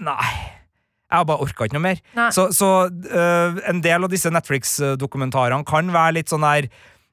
Nei. 0.00 0.30
Jeg 1.10 1.26
bare 1.26 1.42
orka 1.44 1.66
ikke 1.66 1.76
noe 1.76 1.84
mer. 1.84 1.98
Nei. 2.16 2.30
Så, 2.32 2.46
så 2.56 2.88
øh, 2.88 3.58
en 3.68 3.82
del 3.84 4.06
av 4.06 4.10
disse 4.12 4.30
Netflix-dokumentarene 4.32 5.66
kan 5.68 5.90
være 5.92 6.16
litt 6.20 6.32
sånn 6.32 6.46
her 6.46 6.70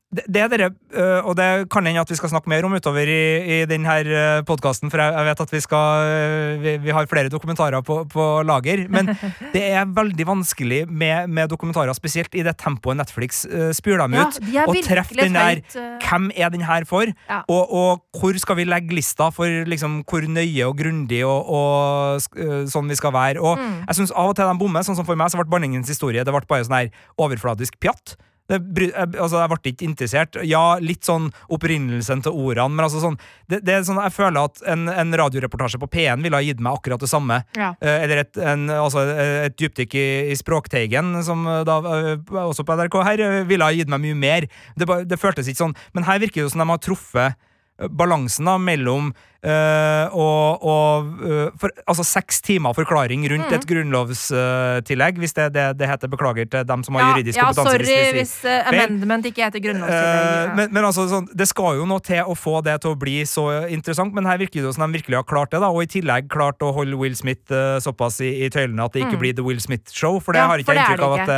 det, 0.08 0.40
er 0.40 0.48
dere, 0.48 0.70
øh, 0.96 1.26
og 1.28 1.34
det 1.36 1.68
kan 1.68 1.86
hende 1.86 2.00
at 2.00 2.10
vi 2.10 2.16
skal 2.16 2.30
snakke 2.32 2.48
mer 2.48 2.64
om 2.64 2.72
utover 2.78 3.10
i, 3.12 3.24
i 3.44 3.66
denne 3.68 3.92
øh, 4.08 4.44
podkasten, 4.48 4.92
for 4.92 5.02
jeg, 5.04 5.26
vet 5.28 5.42
at 5.44 5.52
vi 5.52 5.60
skal 5.60 6.08
øh, 6.08 6.62
vi, 6.64 6.76
vi 6.86 6.94
har 6.96 7.06
flere 7.12 7.30
dokumentarer 7.30 7.82
på, 7.82 8.06
på, 8.14 8.42
lager. 8.48 8.86
Men 8.90 9.12
det 9.56 9.64
er 9.68 9.84
veldig 9.86 10.28
vanskelig 10.28 10.86
med, 10.88 11.28
med 11.28 11.52
dokumentarer, 11.52 11.92
spesielt 11.94 12.36
i 12.36 12.44
det 12.44 12.56
tempoet 12.58 12.98
Netflix 12.98 13.44
spyr 13.76 13.98
dem 14.00 14.16
ut. 14.16 14.40
Ja, 14.54 14.64
og 14.68 14.80
treffe 14.86 15.18
den 15.18 15.36
der 15.36 15.60
Hvem 16.08 16.32
er 16.36 16.50
den 16.50 16.64
her 16.64 16.86
for? 16.88 17.12
Ja. 17.28 17.42
Og, 17.52 17.74
og, 17.74 18.04
hvor 18.18 18.40
skal 18.40 18.56
vi 18.58 18.64
legge 18.64 18.96
lista 18.96 19.28
for 19.30 19.68
liksom, 19.68 20.00
hvor 20.08 20.24
nøye 20.24 20.70
og 20.70 20.78
grundig 20.80 21.20
og, 21.28 21.52
og 21.52 22.72
sånn 22.72 22.88
vi 22.88 22.96
skal 22.96 23.12
være? 23.14 23.44
Og 23.44 23.60
mm. 23.60 23.76
jeg 23.90 24.00
syns 24.00 24.16
av 24.16 24.32
og 24.32 24.40
til 24.40 24.48
de 24.48 24.56
bommer. 24.64 24.88
Sånn 24.88 24.96
som 24.96 25.08
for 25.08 25.20
meg 25.20 25.34
så 25.34 25.42
ble 25.42 25.50
Banningens 25.52 25.90
historie 25.92 26.24
Det 26.24 26.32
ble 26.32 26.48
bare 26.48 26.64
sånn 26.64 26.80
her 26.80 26.90
overfladisk 27.20 27.76
pjatt. 27.84 28.16
Det, 28.48 28.88
altså, 28.96 29.42
jeg 29.42 29.52
ble 29.52 29.72
ikke 29.74 29.88
interessert. 29.88 30.38
Ja, 30.48 30.78
litt 30.80 31.08
sånn 31.08 31.30
opprinnelsen 31.52 32.24
til 32.24 32.36
ordene, 32.36 32.78
men 32.78 32.86
altså 32.86 33.02
sånn, 33.04 33.18
det, 33.52 33.60
det 33.68 33.76
er 33.76 33.84
sånn 33.88 34.00
Jeg 34.06 34.16
føler 34.16 34.48
at 34.48 34.62
en, 34.72 34.88
en 34.92 35.18
radioreportasje 35.20 35.82
på 35.82 35.90
P1 35.98 36.24
ville 36.24 36.40
ha 36.40 36.46
gitt 36.46 36.62
meg 36.64 36.80
akkurat 36.80 37.04
det 37.04 37.12
samme. 37.12 37.42
Ja. 37.60 37.74
Eh, 37.82 38.06
eller 38.06 38.24
et, 38.24 38.40
en, 38.40 38.70
altså, 38.72 39.04
et 39.48 39.58
dypdykk 39.60 39.98
i, 40.00 40.08
i 40.32 40.40
Språkteigen, 40.40 41.12
som 41.28 41.44
eh, 41.44 41.66
da 41.68 41.80
eh, 41.92 42.40
også 42.46 42.64
på 42.68 42.80
NRK 42.80 43.02
her, 43.10 43.26
eh, 43.26 43.42
ville 43.50 43.68
ha 43.68 43.76
gitt 43.76 43.92
meg 43.92 44.06
mye 44.06 44.22
mer. 44.24 44.48
Det, 44.80 44.88
det 45.12 45.20
føltes 45.20 45.52
ikke 45.52 45.66
sånn. 45.66 45.78
Men 45.98 46.08
her 46.08 46.24
virker 46.24 46.46
det 46.46 46.56
som 46.56 46.64
de 46.64 46.72
har 46.72 46.84
truffet 46.84 47.44
balansen 47.94 48.48
da 48.50 48.56
mellom 48.58 49.12
Uh, 49.38 50.10
og, 50.18 50.64
og 50.66 51.10
uh, 51.22 51.50
for, 51.62 51.70
altså 51.86 52.02
seks 52.08 52.40
timer 52.42 52.74
forklaring 52.74 53.22
rundt 53.30 53.46
mm. 53.46 53.54
et 53.54 53.68
grunnlovstillegg, 53.70 55.20
uh, 55.20 55.22
hvis 55.22 55.36
det, 55.38 55.46
det, 55.54 55.66
det, 55.78 55.90
heter. 55.92 56.10
Beklager 56.10 56.48
til 56.50 56.64
dem 56.66 56.82
som 56.88 56.96
har 56.98 57.04
ja, 57.04 57.10
juridisk 57.14 57.38
ja, 57.38 57.50
kompetanse. 57.52 57.76
Sorry 57.76 58.16
hvis, 58.18 58.34
hvis 58.42 58.64
amendment 58.72 59.28
ikke 59.30 59.44
heter 59.46 59.62
grunnlovstillegg. 59.62 60.26
Ja. 60.26 60.56
Men, 60.58 60.72
men, 60.74 60.88
altså, 60.88 61.06
sånn, 61.12 61.28
det 61.38 61.50
skal 61.52 61.78
jo 61.78 61.86
noe 61.90 62.02
til 62.02 62.26
å 62.26 62.34
få 62.38 62.62
det 62.66 62.80
til 62.82 62.96
å 62.96 62.98
bli 62.98 63.20
så 63.30 63.46
interessant, 63.70 64.16
men 64.18 64.26
her 64.26 64.42
virker 64.42 64.66
det 64.66 64.74
som 64.74 64.88
de 64.88 64.98
virkelig 64.98 65.20
har 65.20 65.28
klart 65.30 65.54
det. 65.54 65.62
da, 65.62 65.70
Og 65.70 65.86
i 65.86 65.92
tillegg 65.98 66.32
klart 66.34 66.66
å 66.66 66.72
holde 66.74 66.98
Will 66.98 67.16
Smith 67.20 67.54
såpass 67.84 68.22
i, 68.26 68.32
i, 68.48 68.50
tøylene 68.54 68.88
at 68.88 68.96
det 68.96 69.06
ikke 69.06 69.20
mm. 69.20 69.22
blir 69.22 69.38
The 69.38 69.46
Will 69.46 69.62
Smith-show. 69.62 70.18
For 70.24 70.34
det 70.34 70.42
ja, 70.42 70.50
har 70.50 70.64
ikke 70.64 70.74
jeg 70.74 70.82
inntrykk 70.82 71.06
av 71.06 71.18
at 71.20 71.34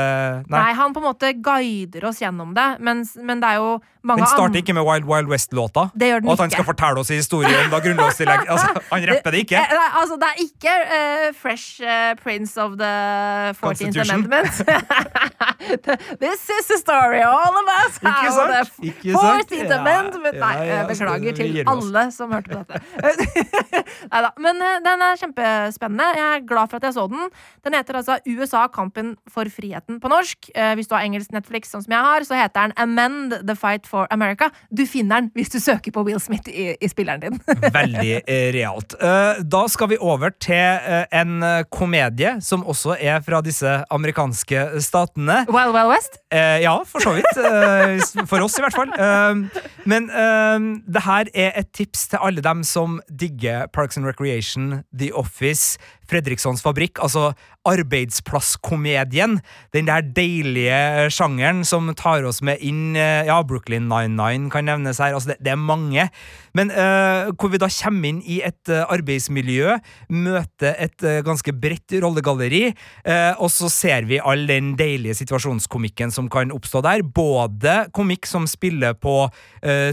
nei. 0.47 0.55
nei. 0.55 0.71
han 0.79 0.95
på 0.95 1.03
en 1.03 1.09
måte 1.09 1.33
guider 1.35 2.07
oss 2.07 2.23
gjennom 2.23 2.55
det, 2.55 2.69
men, 2.79 3.03
men 3.19 3.43
det 3.43 3.55
er 3.55 3.59
jo 3.59 3.79
mange 4.07 4.23
Den 4.23 4.31
starter 4.31 4.61
ikke 4.61 4.77
med 4.77 4.85
Wild 4.87 5.07
Wild 5.09 5.27
West-låta, 5.27 5.89
og 5.91 6.31
at 6.31 6.43
han 6.45 6.53
skal 6.53 6.67
fortelle 6.67 7.01
oss 7.03 7.11
historien 7.11 7.67
da 7.73 7.81
grunnlovstillegg. 7.89 8.45
altså 8.53 8.81
Han 8.91 9.05
rapper 9.09 9.35
det 9.35 9.43
ikke? 9.45 9.61
Nei, 9.61 9.89
altså, 10.01 10.17
det 10.21 10.29
er 10.29 10.41
ikke 10.45 10.75
uh, 10.79 11.25
Fresh 11.37 11.81
uh, 11.83 12.13
Prince 12.23 12.57
of 12.61 12.77
the 12.79 12.93
14th 13.59 13.99
Amendment. 14.05 14.53
This 16.23 16.49
is 16.49 16.67
the 16.71 16.77
story 16.79 17.19
all 17.21 17.55
of 17.59 17.67
us 17.67 17.97
Ikke 17.99 18.31
sant? 18.33 18.71
Ikke 18.81 19.13
sant? 19.13 19.51
14th 19.51 19.73
ja, 19.73 19.79
Amendment. 19.79 20.39
Nei, 20.39 20.53
ja, 20.55 20.79
ja, 20.79 20.85
beklager 20.87 21.37
til 21.39 21.59
alle 21.67 22.05
som 22.15 22.33
hørte 22.33 22.53
på 22.53 22.63
dette. 22.63 22.81
Neida. 24.13 24.31
Men 24.39 24.63
uh, 24.63 24.75
den 24.85 25.05
er 25.07 25.21
kjempespennende. 25.23 26.09
Jeg 26.19 26.27
er 26.37 26.45
glad 26.47 26.71
for 26.71 26.79
at 26.79 26.89
jeg 26.89 26.97
så 26.97 27.07
den. 27.11 27.29
Den 27.65 27.77
heter 27.77 27.99
altså 28.01 28.19
USA 28.27 28.65
kampen 28.73 29.15
for 29.29 29.49
friheten 29.51 29.99
på 29.99 30.11
norsk. 30.11 30.51
hvis 30.75 30.87
du 30.87 30.95
har 30.95 31.03
engelsk 31.05 31.31
Netflix, 31.33 31.71
sånn 31.73 31.83
som 31.83 31.93
jeg 31.93 32.05
har, 32.05 32.25
så 32.27 32.37
heter 32.37 32.69
den 32.69 32.73
Amend 32.79 33.35
the 33.47 33.55
Fight 33.57 33.87
for 33.87 34.07
America. 34.13 34.49
Du 34.71 34.85
finner 34.87 35.21
den 35.21 35.31
hvis 35.35 35.51
du 35.53 35.59
søker 35.59 35.93
på 35.95 36.03
Will 36.07 36.19
Smith 36.23 36.49
i, 36.49 36.73
i 36.79 36.89
spilleren 36.91 37.21
din. 37.25 37.39
Veldig 37.79 38.13
realt. 38.55 38.95
Eh, 38.99 39.41
da 39.43 39.61
skal 39.71 39.91
vi 39.93 39.99
over 40.01 40.33
til 40.41 40.55
eh, 40.55 41.05
en 41.15 41.43
komedie 41.73 42.35
som 42.43 42.65
også 42.67 42.95
er 42.99 43.21
fra 43.25 43.41
disse 43.45 43.79
amerikanske 43.91 44.65
statene. 44.83 45.43
Wild 45.49 45.73
Wild 45.75 45.91
West? 45.91 46.19
Eh, 46.31 46.61
ja, 46.63 46.75
for 46.87 47.03
så 47.03 47.15
vidt. 47.17 47.31
For 48.29 48.43
oss, 48.43 48.57
i 48.59 48.63
hvert 48.63 48.75
fall. 48.75 48.91
Men 49.89 50.09
det 50.09 51.03
her 51.05 51.29
er 51.33 51.55
et 51.59 51.69
tips 51.75 52.07
til 52.11 52.21
alle 52.25 52.43
dem 52.45 52.63
som 52.67 52.99
digger 53.09 53.67
Parks 53.73 53.97
and 53.97 54.07
Recreation, 54.07 54.83
The 54.93 55.11
Office, 55.15 55.77
Fredrikssons 56.09 56.63
Fabrikk, 56.65 56.99
altså 57.03 57.31
arbeidsplasskomedien. 57.69 59.39
Den 59.75 59.89
der 59.89 60.05
deilige 60.15 61.09
sjangeren 61.13 61.63
som 61.67 61.89
tar 61.97 62.25
oss 62.27 62.41
med 62.45 62.61
inn 62.65 62.95
Ja, 62.97 63.39
Brooklyn 63.45 63.89
99 63.91 64.49
kan 64.53 64.67
nevnes 64.69 65.01
her. 65.01 65.13
Altså, 65.13 65.33
det, 65.33 65.39
det 65.45 65.53
er 65.53 65.61
mange. 65.61 66.07
Men 66.57 66.71
uh, 66.73 67.29
hvor 67.37 67.51
vi 67.53 67.61
da 67.61 67.69
kommer 67.71 68.09
inn 68.09 68.21
i 68.25 68.39
et 68.45 68.71
uh, 68.71 68.87
arbeidsmiljø, 68.89 69.77
møter 70.15 70.75
et 70.81 71.05
uh, 71.05 71.19
ganske 71.25 71.53
bredt 71.53 71.97
rollegalleri, 71.99 72.69
og 73.41 73.47
så 73.51 73.69
ser 73.71 74.05
vi 74.09 74.19
all 74.21 74.43
den 74.49 74.73
deilige 74.77 75.15
situasjonskomikken 75.17 76.11
som 76.13 76.27
kan 76.31 76.51
oppstå 76.53 76.81
der. 76.85 77.03
Både 77.03 77.75
komikk 77.95 78.27
som 78.29 78.45
spiller 78.49 78.95
på 78.97 79.15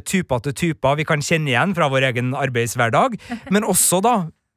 typer 0.07 0.43
til 0.45 0.57
typer 0.57 0.99
vi 1.01 1.07
kan 1.09 1.25
kjenne 1.25 1.51
igjen 1.53 1.75
fra 1.77 1.89
vår 1.93 2.11
egen 2.11 2.35
arbeidshverdag, 2.37 3.17
men 3.55 3.67
også 3.67 4.03
da 4.05 4.17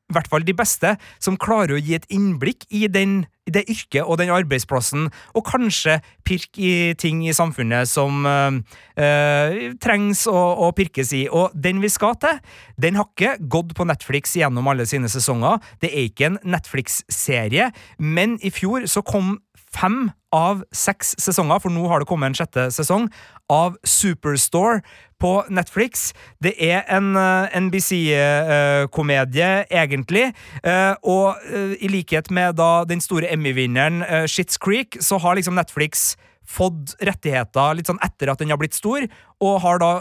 i 0.10 0.16
hvert 0.16 0.30
fall 0.30 0.46
de 0.46 0.56
beste, 0.58 0.96
som 1.22 1.38
klarer 1.40 1.78
å 1.78 1.82
gi 1.82 1.96
et 1.98 2.08
innblikk 2.14 2.66
i, 2.74 2.88
den, 2.90 3.22
i 3.46 3.54
det 3.54 3.66
yrket 3.70 4.02
og 4.06 4.18
den 4.22 4.32
arbeidsplassen, 4.34 5.10
og 5.38 5.46
kanskje 5.46 6.00
pirke 6.28 6.64
i 6.66 6.94
ting 7.00 7.22
i 7.28 7.36
samfunnet 7.36 7.90
som 7.90 8.26
øh, 8.26 8.60
øh, 8.98 9.60
trengs 9.82 10.26
å, 10.30 10.38
å, 10.66 10.72
pirkes 10.78 11.14
i. 11.18 11.26
Og 11.30 11.54
den 11.54 11.84
vi 11.84 11.92
skal 11.94 12.18
til, 12.22 12.42
den 12.82 12.98
har 12.98 13.10
ikke 13.12 13.38
gått 13.52 13.76
på 13.78 13.86
Netflix 13.90 14.34
gjennom 14.40 14.72
alle 14.72 14.88
sine 14.90 15.12
sesonger. 15.12 15.62
Det 15.84 15.94
er 15.94 16.10
ikke 16.10 16.32
en 16.32 16.42
Netflix-serie, 16.58 17.70
men 18.02 18.40
i 18.42 18.54
fjor 18.54 18.90
så 18.90 19.06
kom 19.06 19.38
fem 19.76 20.10
av 20.36 20.62
seks 20.76 21.16
sesonger, 21.22 21.62
for 21.62 21.74
nå 21.74 21.88
har 21.90 22.02
det 22.02 22.10
kommet 22.10 22.32
en 22.32 22.38
sjette 22.38 22.68
sesong, 22.74 23.08
av 23.50 23.78
Superstore 23.88 24.84
på 25.20 25.32
Netflix. 25.50 26.12
Det 26.44 26.54
er 26.64 26.84
en 26.94 27.16
eh, 27.18 27.58
NBC-komedie, 27.60 29.50
uh, 29.66 29.74
egentlig, 29.82 30.30
uh, 30.64 30.94
og 31.02 31.42
i 31.82 31.90
likhet 31.92 32.30
med 32.32 32.60
da 32.60 32.86
den 32.88 33.02
store 33.04 33.32
Emmy-vinneren 33.34 34.04
Shits 34.30 34.62
Creek, 34.62 35.00
så 35.02 35.20
har 35.20 35.40
liksom 35.40 35.58
Netflix 35.58 36.14
fått 36.50 36.96
rettigheter 37.06 37.76
litt 37.78 37.90
sånn 37.90 38.02
etter 38.06 38.32
at 38.32 38.40
den 38.42 38.50
har 38.54 38.60
blitt 38.62 38.78
stor, 38.78 39.06
og 39.44 39.60
har 39.64 39.82
da 39.82 39.92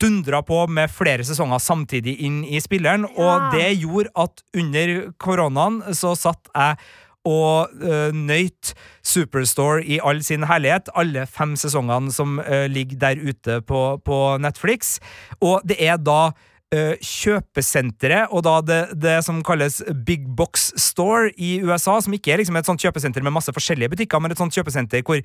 dundra 0.00 0.42
på 0.44 0.64
med 0.68 0.92
flere 0.92 1.24
sesonger 1.26 1.62
samtidig 1.62 2.18
inn 2.26 2.42
i 2.44 2.60
spilleren, 2.62 3.06
ja. 3.08 3.14
og 3.24 3.56
det 3.56 3.70
gjorde 3.80 4.12
at 4.26 4.44
under 4.56 4.94
koronaen 5.22 5.80
så 5.96 6.12
satt 6.18 6.52
jeg 6.52 6.76
og 7.24 7.72
uh, 7.82 8.10
nøyt 8.14 8.74
Superstore 9.04 9.84
i 9.84 10.00
all 10.04 10.22
sin 10.24 10.46
herlighet, 10.48 10.90
alle 10.96 11.26
fem 11.26 11.54
sesongene 11.56 12.12
som 12.12 12.38
uh, 12.38 12.64
ligger 12.70 13.00
der 13.00 13.22
ute 13.22 13.60
på, 13.66 13.84
på, 14.04 14.18
Netflix. 14.40 14.98
Og 15.40 15.64
det 15.68 15.78
er 15.80 15.96
da 15.96 16.30
uh, 16.30 16.94
kjøpesenteret, 17.00 18.28
og 18.30 18.44
da 18.44 18.58
det, 18.64 18.82
det, 19.02 19.16
som 19.24 19.42
kalles 19.44 19.80
Big 20.06 20.28
Box 20.36 20.70
Store 20.80 21.32
i 21.36 21.58
USA, 21.64 22.00
som 22.00 22.12
ikke 22.16 22.34
er 22.34 22.42
liksom 22.42 22.60
et 22.60 22.68
sånt 22.68 22.84
kjøpesenter 22.84 23.24
med 23.24 23.36
masse 23.36 23.52
forskjellige 23.52 23.94
butikker, 23.96 24.20
men 24.20 24.34
et 24.34 24.40
sånt 24.40 24.54
kjøpesenter 24.54 25.04
hvor 25.04 25.24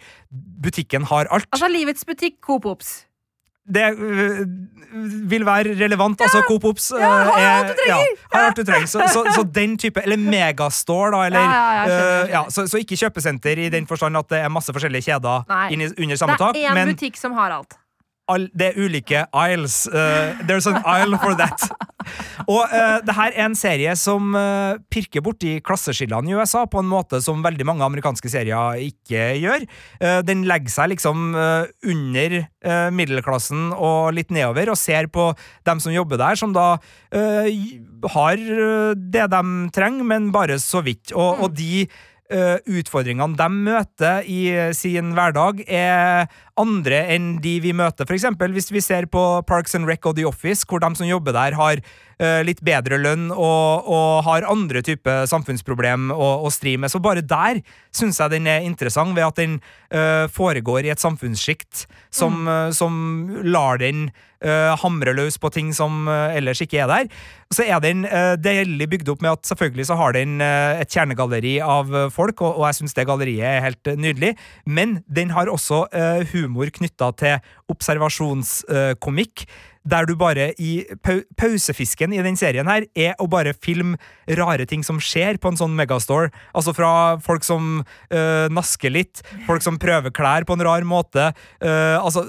butikken 0.64 1.08
har 1.12 1.28
alt. 1.28 1.48
Altså 1.52 1.72
Livets 1.72 2.08
butikk, 2.08 2.40
Coop 2.46 2.66
Ops 2.66 3.09
det 3.74 4.00
øh, 4.00 4.48
vil 5.32 5.46
være 5.46 5.76
relevant. 5.84 6.20
Ja. 6.20 6.24
altså 6.24 6.44
Coop 6.48 6.64
Ops 6.66 6.92
ja, 7.00 7.08
har 7.08 7.38
øh, 7.38 7.60
alt 7.60 7.68
du 7.68 7.74
trenger! 7.86 8.06
Ja, 8.34 8.46
alt 8.46 8.58
du 8.58 8.64
trenger. 8.64 8.88
Så, 8.88 9.04
så, 9.14 9.32
så, 9.36 9.44
den 9.56 9.78
type 9.78 10.02
Eller 10.04 10.18
Megastore, 10.18 11.12
da. 11.12 11.26
Eller, 11.26 11.40
ja, 11.40 12.44
øh, 12.44 12.52
så, 12.52 12.68
så, 12.68 12.78
ikke 12.78 12.98
kjøpesenter 12.98 13.58
i 13.58 13.70
den 13.70 13.88
forstand 13.88 14.18
at 14.18 14.30
det 14.30 14.40
er 14.40 14.50
masse 14.50 14.74
forskjellige 14.74 15.02
kjeder 15.02 15.46
Nei. 15.50 15.92
under 16.04 16.16
samme 16.16 16.38
tak. 16.38 16.56
Det 16.56 16.66
er 16.66 16.76
én 16.76 16.92
butikk 16.94 17.18
som 17.18 17.38
har 17.38 17.52
alt. 17.60 17.78
Det 18.38 18.70
er 18.70 18.78
ulike 18.78 19.24
aisles. 19.34 19.88
Uh, 19.88 20.38
there's 20.46 20.68
an 20.70 20.82
aisle 20.86 21.18
for 21.18 21.36
that. 21.40 21.64
Og 22.48 22.62
uh, 22.72 23.00
det 23.06 23.16
her 23.16 23.34
er 23.34 23.48
en 23.48 23.58
serie 23.58 23.94
som 24.00 24.34
uh, 24.38 24.78
pirker 24.92 25.24
borti 25.26 25.58
klasseskillene 25.66 26.32
i 26.32 26.38
USA 26.38 26.66
på 26.70 26.82
en 26.82 26.90
måte 26.90 27.20
som 27.24 27.44
veldig 27.44 27.68
mange 27.68 27.86
amerikanske 27.86 28.32
serier 28.32 28.82
ikke 28.86 29.32
gjør. 29.42 29.66
Uh, 30.02 30.20
den 30.26 30.46
legger 30.50 30.74
seg 30.74 30.94
liksom 30.94 31.30
under 31.30 32.36
middelklassen 32.94 33.70
og 33.72 34.12
litt 34.18 34.34
nedover, 34.36 34.72
og 34.72 34.80
ser 34.80 35.08
på 35.12 35.30
dem 35.68 35.80
som 35.80 35.94
jobber 35.94 36.20
der, 36.20 36.36
som 36.40 36.52
da 36.56 36.66
har 38.14 38.42
det 39.00 39.26
de 39.32 39.42
trenger, 39.76 40.08
men 40.08 40.28
bare 40.36 40.60
så 40.60 40.82
vidt. 40.84 41.14
Og, 41.16 41.46
og 41.46 41.56
de 41.56 41.86
utfordringene 42.30 43.38
de 43.40 43.48
møter 43.50 44.28
i 44.30 44.42
sin 44.78 45.16
hverdag, 45.18 45.64
er 45.66 46.30
andre 46.60 47.00
enn 47.16 47.40
de 47.42 47.56
vi 47.64 47.74
møter. 47.74 48.06
For 48.06 48.18
eksempel 48.18 48.54
hvis 48.54 48.70
vi 48.74 48.84
ser 48.86 49.10
på 49.10 49.24
Parks 49.50 49.74
and 49.78 49.90
Rec 49.90 50.06
og 50.06 50.18
The 50.20 50.28
Office, 50.30 50.68
hvor 50.70 50.84
de 50.84 50.92
som 50.98 51.10
jobber 51.10 51.34
der, 51.34 51.58
har 51.58 51.82
litt 52.20 52.60
bedre 52.66 52.98
lønn 53.00 53.30
og, 53.32 53.88
og 53.88 54.24
har 54.26 54.48
andre 54.52 54.82
typer 54.84 55.24
samfunnsproblem 55.32 56.10
å, 56.12 56.30
å 56.44 56.50
stri 56.52 56.74
med. 56.76 56.92
Så 56.92 57.00
bare 57.00 57.24
der 57.24 57.62
syns 57.96 58.20
jeg 58.20 58.34
den 58.34 58.50
er 58.52 58.66
interessant, 58.68 59.16
ved 59.16 59.24
at 59.24 59.40
den 59.40 59.60
uh, 59.96 60.28
foregår 60.32 60.88
i 60.88 60.92
et 60.94 61.02
samfunnssjikt 61.02 61.86
som, 62.12 62.44
mm. 62.44 62.74
som 62.76 62.98
lar 63.48 63.80
den 63.82 64.10
uh, 64.44 64.76
hamre 64.82 65.14
løs 65.16 65.40
på 65.42 65.52
ting 65.54 65.72
som 65.76 66.08
uh, 66.10 66.36
ellers 66.36 66.62
ikke 66.64 66.82
er 66.84 66.92
der. 66.92 67.10
Så 67.54 67.66
er 67.66 67.82
den 67.84 68.06
uh, 68.06 68.36
delelig 68.40 68.90
bygd 68.94 69.14
opp 69.14 69.24
med 69.26 69.34
at 69.38 69.50
selvfølgelig 69.50 69.88
så 69.90 69.98
har 70.00 70.16
den 70.18 70.38
uh, 70.44 70.80
et 70.80 70.92
kjernegalleri 70.92 71.58
av 71.66 71.92
folk, 72.14 72.44
og, 72.44 72.60
og 72.60 72.68
jeg 72.70 72.82
syns 72.82 72.98
det 72.98 73.08
galleriet 73.10 73.48
er 73.48 73.66
helt 73.70 73.94
nydelig, 74.00 74.36
men 74.66 75.00
den 75.08 75.34
har 75.36 75.50
også 75.52 75.86
humor 76.32 76.70
knytta 76.74 77.10
til 77.20 77.52
observasjonskomikk 77.72 79.46
der 79.88 80.08
du 80.10 80.16
bare 80.20 80.52
i 80.60 80.84
pau 81.06 81.22
pausefisken 81.40 82.14
i 82.14 82.22
den 82.24 82.38
serien 82.40 82.68
her 82.70 82.86
er 82.98 83.14
å 83.22 83.28
bare 83.32 83.56
filme 83.56 83.98
rare 84.40 84.66
ting 84.70 84.84
som 84.86 85.00
skjer 85.02 85.40
på 85.42 85.52
en 85.52 85.60
sånn 85.60 85.76
megastore. 85.78 86.34
Altså 86.54 86.74
fra 86.78 86.92
folk 87.24 87.46
som 87.48 87.82
øh, 87.82 88.48
nasker 88.54 88.94
litt, 88.94 89.24
folk 89.48 89.64
som 89.66 89.80
prøver 89.82 90.14
klær 90.16 90.46
på 90.48 90.58
en 90.58 90.66
rar 90.68 90.86
måte, 90.88 91.32
øh, 91.64 91.98
altså 91.98 92.26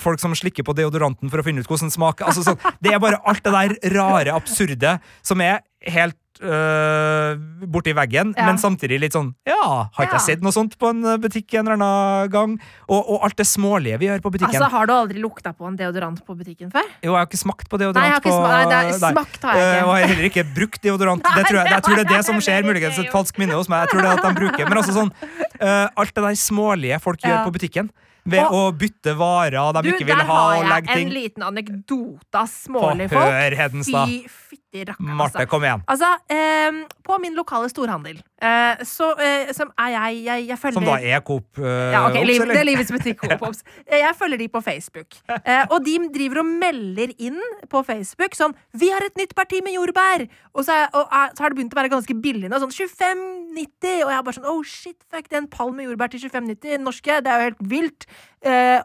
folk 0.00 0.22
som 0.22 0.36
slikker 0.36 0.66
på 0.66 0.76
deodoranten 0.76 1.32
for 1.32 1.40
å 1.40 1.46
finne 1.46 1.64
ut 1.64 1.70
hvordan 1.70 1.88
den 1.88 1.96
smaker. 1.96 2.28
Altså, 2.30 2.44
så, 2.44 2.74
det 2.84 2.94
er 2.94 3.02
bare 3.02 3.20
alt 3.24 3.44
det 3.46 3.56
der 3.56 3.76
rare, 3.96 4.36
absurde 4.36 4.98
som 5.26 5.42
er 5.44 5.62
helt 5.88 6.40
øh, 6.42 7.38
borti 7.70 7.92
veggen, 7.96 8.32
ja. 8.36 8.46
men 8.48 8.58
samtidig 8.60 8.98
litt 9.02 9.14
sånn 9.16 9.30
Ja, 9.48 9.88
har 9.94 10.06
ikke 10.06 10.18
jeg 10.18 10.26
sett 10.26 10.44
noe 10.44 10.54
sånt 10.54 10.76
på 10.80 10.90
en 10.92 11.04
øh, 11.04 11.18
butikk 11.20 11.54
en 11.56 11.64
eller 11.68 11.76
annen 11.76 12.32
gang? 12.32 12.56
Og, 12.88 12.98
og 12.98 13.24
alt 13.26 13.38
det 13.40 13.46
smålige 13.48 14.00
vi 14.00 14.10
gjør 14.10 14.22
på 14.24 14.32
butikken. 14.34 14.56
Altså, 14.56 14.70
Har 14.72 14.90
du 14.90 14.94
aldri 14.96 15.22
lukta 15.22 15.54
på 15.56 15.68
en 15.68 15.78
deodorant 15.78 16.20
på 16.26 16.36
butikken 16.36 16.72
før? 16.74 16.84
Jo, 17.00 17.14
jeg 17.14 17.18
har 17.18 17.30
ikke 17.30 17.42
smakt 17.42 17.70
på 17.70 17.80
deodorant. 17.80 18.02
Nei, 18.02 18.10
jeg 18.10 18.18
har 18.18 18.24
ikke 18.24 18.36
sma 18.36 18.50
nei, 18.50 18.82
er, 18.90 19.00
smakt 19.00 19.48
har 19.48 19.60
jeg 19.60 19.70
ikke. 19.70 19.86
Og 19.86 19.94
jeg 19.96 20.04
har 20.04 20.14
heller 20.14 20.30
ikke 20.30 20.46
brukt 20.58 20.84
deodorant. 20.84 21.24
Det 21.40 21.46
tror 21.48 21.60
jeg, 21.62 21.72
jeg 21.72 21.86
tror 21.86 21.96
det 21.96 22.04
er 22.04 22.12
det 22.12 22.22
som 22.26 22.44
skjer, 22.44 22.66
muligens 22.66 23.00
et 23.00 23.10
falskt 23.14 23.40
minne 23.40 23.56
hos 23.56 23.70
meg. 23.72 23.86
Jeg 23.86 23.94
tror 23.94 24.04
det 24.04 24.10
er 24.10 24.20
at 24.20 24.26
de 24.26 24.36
bruker 24.36 24.68
Men 24.68 24.80
altså 24.82 24.94
sånn 24.96 25.10
uh, 25.14 25.86
Alt 26.00 26.14
det 26.16 26.24
der 26.26 26.38
smålige 26.40 27.00
folk 27.00 27.22
gjør 27.24 27.44
på 27.46 27.54
butikken. 27.56 27.90
Ved 28.30 28.42
og, 28.44 28.52
å 28.52 28.64
bytte 28.76 29.14
varer 29.16 29.56
de 29.78 29.82
du, 29.86 29.94
ikke 29.94 30.08
vil 30.10 30.20
ha, 30.28 30.40
og 30.58 30.66
legge 30.68 30.90
ting. 30.90 30.90
Der 30.90 30.92
har 30.92 30.98
jeg 30.98 31.06
en 31.06 31.14
liten 31.14 31.46
anekdote 31.46 32.42
av 32.42 32.50
smålige 32.52 33.12
folk. 33.14 33.32
Hør, 33.32 33.56
Hedenstad. 33.62 34.12
Fy 34.50 34.59
fytti 34.70 34.84
rakkeren, 34.88 35.10
altså. 35.10 35.38
Marte, 35.38 35.46
kom 35.50 35.64
igjen. 35.64 35.82
Altså, 35.90 36.08
eh, 36.30 36.78
på 37.04 37.18
min 37.20 37.34
lokale 37.34 37.68
storhandel, 37.70 38.20
eh, 38.42 38.82
så 38.86 39.12
eh, 39.18 39.52
som 39.52 39.70
er 39.78 39.90
jeg, 39.94 40.24
jeg, 40.24 40.46
jeg 40.48 40.58
følger 40.58 40.78
Som 40.78 40.86
da 40.86 40.98
er 40.98 41.20
Coop 41.20 41.58
eh, 41.58 41.92
ja, 41.92 42.06
okay, 42.06 42.22
Ops, 42.22 42.34
eller? 42.34 42.54
Det 42.54 42.60
er 42.60 42.68
livets 42.68 42.92
butikk 42.92 43.20
Coop 43.20 43.42
Ops. 43.48 43.64
Eh, 43.86 43.98
jeg 43.98 44.14
følger 44.18 44.38
de 44.38 44.48
på 44.48 44.60
Facebook. 44.60 45.18
Eh, 45.28 45.64
og 45.70 45.84
de 45.84 45.96
driver 46.14 46.42
og 46.44 46.46
melder 46.62 47.14
inn 47.18 47.40
på 47.70 47.82
Facebook 47.86 48.36
sånn 48.38 48.54
'Vi 48.74 48.90
har 48.90 49.04
et 49.04 49.16
nytt 49.18 49.34
parti 49.34 49.60
med 49.62 49.74
jordbær!' 49.74 50.28
Og 50.54 50.64
så, 50.64 50.86
og 50.94 51.06
er, 51.10 51.34
så 51.34 51.44
har 51.44 51.50
det 51.50 51.58
begynt 51.58 51.74
å 51.74 51.80
være 51.80 51.92
ganske 51.92 52.14
billig 52.22 52.50
nå. 52.50 52.62
Sånn 52.62 52.74
25,90! 52.74 54.04
Og 54.06 54.10
jeg 54.10 54.18
er 54.18 54.24
bare 54.24 54.38
sånn 54.38 54.48
'Oh 54.48 54.62
shit, 54.64 54.98
fuck, 55.10 55.28
det 55.28 55.36
er 55.36 55.44
en 55.44 55.50
pall 55.50 55.72
med 55.72 55.86
jordbær 55.90 56.10
til 56.10 56.22
25,90 56.22 56.84
norske!' 56.84 57.20
Det 57.20 57.30
er 57.30 57.38
jo 57.38 57.48
helt 57.50 57.62
vilt. 57.70 58.06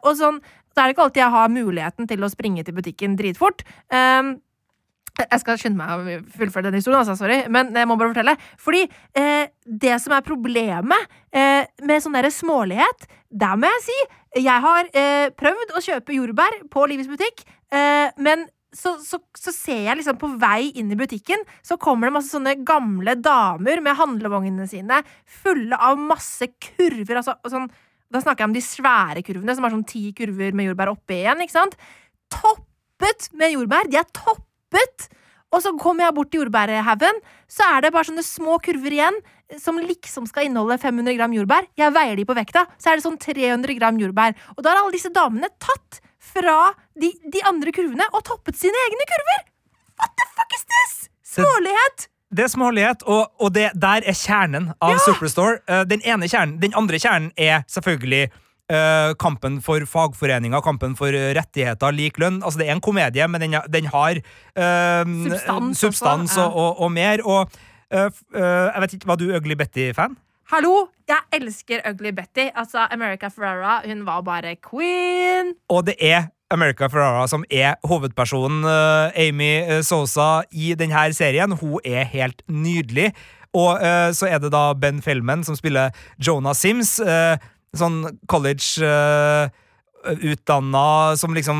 og 0.04 0.14
sånn 0.20 0.42
så 0.76 0.82
er 0.84 0.90
det 0.90 0.96
ikke 0.98 1.04
alltid 1.08 1.22
jeg 1.22 1.32
har 1.32 1.48
muligheten 1.48 2.08
til 2.08 2.20
å 2.20 2.28
springe 2.28 2.64
til 2.68 2.76
butikken 2.76 3.16
dritfort. 3.16 3.64
Um, 3.88 4.42
jeg 5.22 5.42
skal 5.42 5.60
skynde 5.60 5.80
meg 5.80 5.92
å 5.92 6.18
fullføre 6.36 6.68
den 6.68 6.80
historien, 6.80 7.00
altså, 7.02 7.16
sorry. 7.20 7.44
Men 7.52 7.72
jeg 7.76 7.88
må 7.88 7.98
bare 8.00 8.12
fortelle. 8.12 8.36
Fordi 8.62 8.84
eh, 9.18 9.48
det 9.66 9.96
som 10.04 10.16
er 10.16 10.26
problemet 10.26 11.16
eh, 11.32 11.64
med 11.88 12.04
sånn 12.04 12.18
derre 12.18 12.34
smålighet, 12.34 13.08
der 13.32 13.60
må 13.60 13.72
jeg 13.78 13.86
si 13.90 14.00
Jeg 14.46 14.64
har 14.66 14.90
eh, 14.92 15.30
prøvd 15.32 15.72
å 15.78 15.82
kjøpe 15.84 16.18
jordbær 16.18 16.58
på 16.72 16.84
Livets 16.92 17.08
butikk, 17.08 17.46
eh, 17.72 18.12
men 18.20 18.44
så, 18.76 18.98
så, 19.00 19.22
så, 19.40 19.54
ser 19.56 19.86
jeg 19.86 19.98
liksom 20.02 20.18
på 20.20 20.28
vei 20.42 20.74
inn 20.76 20.90
i 20.92 20.98
butikken, 21.00 21.46
så 21.64 21.78
kommer 21.80 22.10
det 22.10 22.18
masse 22.18 22.34
sånne 22.34 22.58
gamle 22.68 23.14
damer 23.16 23.80
med 23.80 23.96
handlevognene 23.96 24.68
sine 24.68 24.98
fulle 25.24 25.80
av 25.80 25.96
masse 25.96 26.50
kurver. 26.60 27.22
Altså, 27.22 27.38
sånn, 27.48 27.70
da 28.12 28.20
snakker 28.20 28.44
jeg 28.44 28.52
om 28.52 28.58
de 28.58 28.66
svære 28.66 29.24
kurvene, 29.24 29.56
som 29.56 29.64
har 29.64 29.72
sånn 29.78 29.88
ti 29.88 30.10
kurver 30.18 30.52
med 30.52 30.68
jordbær 30.68 30.92
oppi 30.92 31.22
igjen. 31.22 31.46
ikke 31.46 31.56
sant? 31.56 31.80
Toppet 32.36 33.30
med 33.40 33.56
jordbær! 33.56 33.88
De 33.88 34.02
er 34.02 34.12
toppet 34.12 34.44
stoppet. 34.76 35.12
Og 35.54 35.62
så 35.64 35.72
kommer 35.80 36.06
jeg 36.06 36.16
bort 36.16 36.32
til 36.34 36.42
jordbærhaugen, 36.42 37.20
så 37.48 37.64
er 37.76 37.86
det 37.86 37.94
bare 37.94 38.08
sånne 38.10 38.24
små 38.26 38.58
kurver 38.60 38.92
igjen 38.92 39.20
som 39.62 39.78
liksom 39.80 40.26
skal 40.28 40.50
inneholde 40.50 40.78
500 40.82 41.16
gram 41.16 41.36
jordbær. 41.36 41.68
Jeg 41.78 41.94
veier 41.96 42.18
de 42.18 42.26
på 42.26 42.36
vekta, 42.36 42.66
så 42.82 42.92
er 42.92 42.98
det 42.98 43.06
sånn 43.06 43.20
300 43.22 43.78
gram 43.78 44.00
jordbær. 44.02 44.36
Og 44.58 44.66
da 44.66 44.74
har 44.74 44.82
alle 44.82 44.96
disse 44.96 45.14
damene 45.14 45.52
tatt 45.62 46.02
fra 46.20 46.74
de, 47.00 47.14
de 47.32 47.44
andre 47.46 47.72
kurvene 47.72 48.08
og 48.12 48.26
toppet 48.26 48.58
sine 48.58 48.76
egne 48.90 49.08
kurver! 49.08 49.46
What 50.02 50.18
the 50.18 50.28
fuck 50.34 50.58
is 50.58 50.66
this?! 50.66 50.96
Smålighet! 51.38 52.10
Det 52.36 52.44
er 52.44 52.52
smålighet, 52.52 53.06
og, 53.06 53.30
og 53.40 53.54
det 53.56 53.70
der 53.80 54.04
er 54.04 54.18
kjernen 54.18 54.74
av 54.84 54.98
ja. 54.98 55.04
Superstore. 55.06 55.62
Uh, 55.70 55.86
den 55.88 56.02
ene 56.04 56.28
kjernen, 56.28 56.58
den 56.60 56.76
andre 56.76 57.00
kjernen 57.00 57.30
er 57.38 57.64
selvfølgelig 57.72 58.26
Uh, 58.66 59.12
kampen 59.22 59.60
for 59.62 59.84
fagforeninger, 59.86 60.58
kampen 60.66 60.96
for 60.98 61.14
rettigheter, 61.14 61.94
lik 61.94 62.16
lønn. 62.18 62.40
Altså, 62.42 62.58
det 62.58 62.66
er 62.66 62.74
en 62.74 62.82
komedie, 62.82 63.28
men 63.30 63.44
den, 63.44 63.54
den 63.70 63.86
har 63.94 64.18
uh, 64.18 65.06
substans, 65.06 65.84
substans 65.84 66.38
og, 66.42 66.56
og, 66.58 66.82
og, 66.82 66.90
mer. 66.92 67.22
Og 67.22 67.46
uh, 67.94 68.10
jeg 68.34 68.82
vet 68.82 68.98
ikke, 68.98 69.12
var 69.12 69.22
du 69.22 69.28
Ugly 69.30 69.60
Betty-fan? 69.60 70.18
Hallo! 70.50 70.88
Jeg 71.06 71.22
elsker 71.38 71.86
Ugly 71.92 72.10
Betty. 72.18 72.48
Altså, 72.56 72.88
America 72.90 73.30
Ferrara, 73.30 73.84
hun 73.86 74.02
var 74.06 74.26
bare 74.26 74.58
queen. 74.58 75.54
Og 75.70 75.86
det 75.86 76.00
er 76.02 76.32
America 76.50 76.90
Ferrara 76.90 77.28
som 77.30 77.46
er 77.54 77.78
hovedpersonen. 77.86 78.66
Amy 79.14 79.82
Sosa 79.86 80.42
i 80.50 80.74
denne 80.74 81.12
serien. 81.14 81.54
Hun 81.54 81.78
er 81.86 82.06
helt 82.10 82.42
nydelig. 82.50 83.12
Og 83.54 83.78
så 84.12 84.28
er 84.28 84.42
det 84.42 84.52
da 84.52 84.74
Ben 84.74 85.02
Feldman 85.02 85.46
som 85.46 85.56
spiller 85.56 85.94
Jonah 86.18 86.58
Sims. 86.58 86.98
Uh, 87.00 87.38
sånn 87.80 87.98
college-utdanna 88.32 90.88
uh, 91.12 91.18
som 91.20 91.32
liksom 91.38 91.60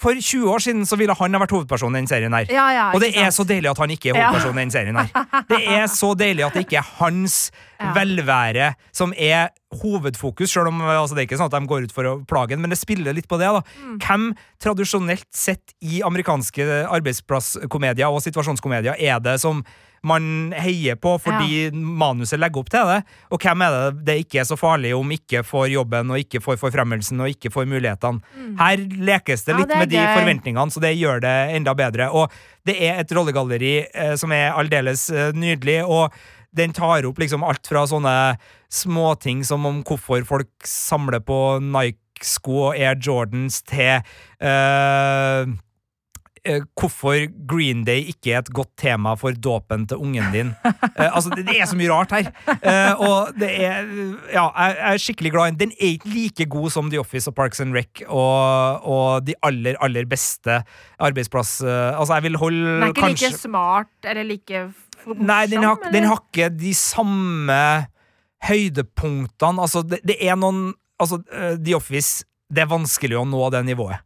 for 0.00 0.18
20 0.18 0.50
år 0.50 0.62
siden 0.62 0.86
så 0.88 0.96
ville 0.98 1.14
han 1.16 1.36
ha 1.36 1.40
vært 1.42 1.54
hovedpersonen 1.54 1.98
i 1.98 2.02
den 2.02 2.10
serien. 2.10 2.34
her 2.34 2.50
ja, 2.50 2.64
ja, 2.74 2.86
Og 2.94 3.02
det 3.02 3.12
er 3.18 3.30
så 3.34 3.46
deilig 3.46 3.70
at 3.70 3.80
han 3.82 3.92
ikke 3.94 4.10
er 4.10 4.18
hovedpersonen 4.18 4.58
i 4.58 4.64
den 4.64 4.74
serien. 4.74 4.98
her 4.98 5.44
Det 5.50 5.60
er 5.76 5.86
så 5.92 6.12
deilig 6.18 6.46
at 6.46 6.56
det 6.56 6.64
ikke 6.66 6.80
er 6.80 6.90
hans 6.98 7.36
ja. 7.80 7.92
velvære 7.96 8.72
som 8.92 9.14
er 9.16 9.52
hovedfokus, 9.82 10.52
selv 10.52 10.70
om 10.70 10.82
altså, 10.82 11.14
det 11.14 11.24
er 11.24 11.28
ikke 11.28 11.40
sånn 11.40 11.50
at 11.50 11.56
de 11.56 11.70
går 11.70 11.88
ut 11.88 11.94
for 11.94 12.10
å 12.10 12.16
plage 12.28 12.58
men 12.58 12.70
det 12.70 12.78
spiller 12.78 13.16
litt 13.16 13.28
på 13.30 13.38
det. 13.40 13.50
da 13.50 13.62
mm. 13.62 13.96
Hvem 14.04 14.28
tradisjonelt 14.62 15.28
sett 15.34 15.74
i 15.82 16.02
amerikanske 16.06 16.84
arbeidsplasskomedier 16.88 18.10
og 18.10 18.22
situasjonskomedier 18.24 18.98
er 18.98 19.22
det 19.22 19.38
som 19.42 19.64
man 20.04 20.52
heier 20.56 20.98
på 21.00 21.16
fordi 21.22 21.66
ja. 21.66 21.72
manuset 21.74 22.40
legger 22.40 22.62
opp 22.62 22.70
til 22.72 22.90
det. 22.90 23.00
Og 23.32 23.40
hvem 23.40 23.64
er 23.64 23.74
det 23.74 24.04
det 24.08 24.18
ikke 24.24 24.42
er 24.42 24.48
så 24.48 24.58
farlig 24.60 24.94
om 24.96 25.14
ikke 25.16 25.44
får 25.46 25.70
jobben 25.72 26.12
og 26.12 26.20
ikke 26.20 26.42
får 26.44 26.60
forfremmelsen 26.60 27.24
og 27.24 27.32
ikke 27.32 27.52
får 27.54 27.68
mulighetene. 27.70 28.20
Mm. 28.36 28.54
Her 28.60 28.84
lekes 29.10 29.46
det 29.48 29.58
litt 29.58 29.68
ja, 29.68 29.72
det 29.74 29.82
med 29.82 29.92
de 29.94 30.04
forventningene, 30.04 30.74
så 30.74 30.84
det 30.84 30.94
gjør 30.98 31.24
det 31.24 31.34
enda 31.56 31.74
bedre. 31.78 32.10
Og 32.12 32.32
det 32.68 32.76
er 32.84 33.02
et 33.02 33.16
rollegalleri 33.16 33.74
eh, 33.88 34.14
som 34.20 34.32
er 34.34 34.52
aldeles 34.52 35.08
eh, 35.12 35.32
nydelig. 35.36 35.82
og 35.84 36.14
den 36.54 36.70
tar 36.70 37.02
opp 37.02 37.18
liksom 37.18 37.42
alt 37.42 37.66
fra 37.66 37.80
sånne 37.90 38.36
småting 38.70 39.40
som 39.42 39.64
om 39.66 39.80
hvorfor 39.82 40.22
folk 40.28 40.68
samler 40.68 41.18
på 41.18 41.58
Nike-sko 41.58 42.68
og 42.68 42.78
Air 42.78 42.94
Jordans, 43.02 43.58
til 43.66 44.04
Eh, 44.44 45.46
hvorfor 46.76 47.24
Green 47.48 47.84
Day 47.86 48.04
ikke 48.12 48.34
er 48.34 48.42
et 48.42 48.50
godt 48.52 48.70
tema 48.80 49.14
for 49.16 49.32
dåpen 49.32 49.86
til 49.88 50.00
ungen 50.00 50.26
din. 50.34 50.50
Uh, 50.64 51.08
altså, 51.16 51.32
det, 51.36 51.46
er 51.48 51.64
så 51.66 51.76
mye 51.78 51.88
rart 51.92 52.12
her. 52.12 52.28
Uh, 52.48 53.00
og 53.00 53.40
det 53.40 53.50
er 53.64 53.80
Ja, 54.34 54.48
jeg, 54.52 54.76
er 54.90 55.00
skikkelig 55.00 55.32
glad 55.32 55.46
i 55.46 55.54
den. 55.54 55.60
Den 55.60 55.72
er 55.78 55.94
ikke 55.94 56.12
like 56.12 56.46
god 56.52 56.70
som 56.70 56.90
The 56.90 57.00
Office 57.00 57.30
og 57.30 57.36
Parks 57.38 57.60
and 57.64 57.74
Rec 57.76 58.04
og, 58.06 58.84
og 58.84 59.26
de 59.26 59.36
aller, 59.42 59.78
aller 59.80 60.04
beste 60.10 60.60
arbeidsplass... 60.98 61.62
Altså, 61.64 62.14
jeg 62.14 62.22
vil 62.28 62.36
holde 62.36 62.66
Den 62.66 62.82
er 62.82 62.92
ikke 62.92 63.06
kanskje, 63.08 63.32
like 63.32 63.40
smart 63.40 64.10
eller 64.10 64.28
like 64.28 64.62
morsom? 65.06 65.26
Nei, 65.26 65.42
den 65.46 65.64
har, 65.64 65.90
den 65.92 66.08
har 66.08 66.22
ikke 66.22 66.48
de 66.52 66.74
samme 66.76 67.58
høydepunktene. 68.44 69.64
Altså, 69.64 69.82
det, 69.82 70.04
det 70.04 70.20
er 70.20 70.38
noen 70.40 70.72
Altså, 71.02 71.18
The 71.26 71.74
Office 71.74 72.22
det 72.54 72.64
er 72.64 72.70
vanskelig 72.70 73.16
å 73.18 73.24
nå 73.28 73.46
det 73.52 73.64
nivået. 73.66 74.02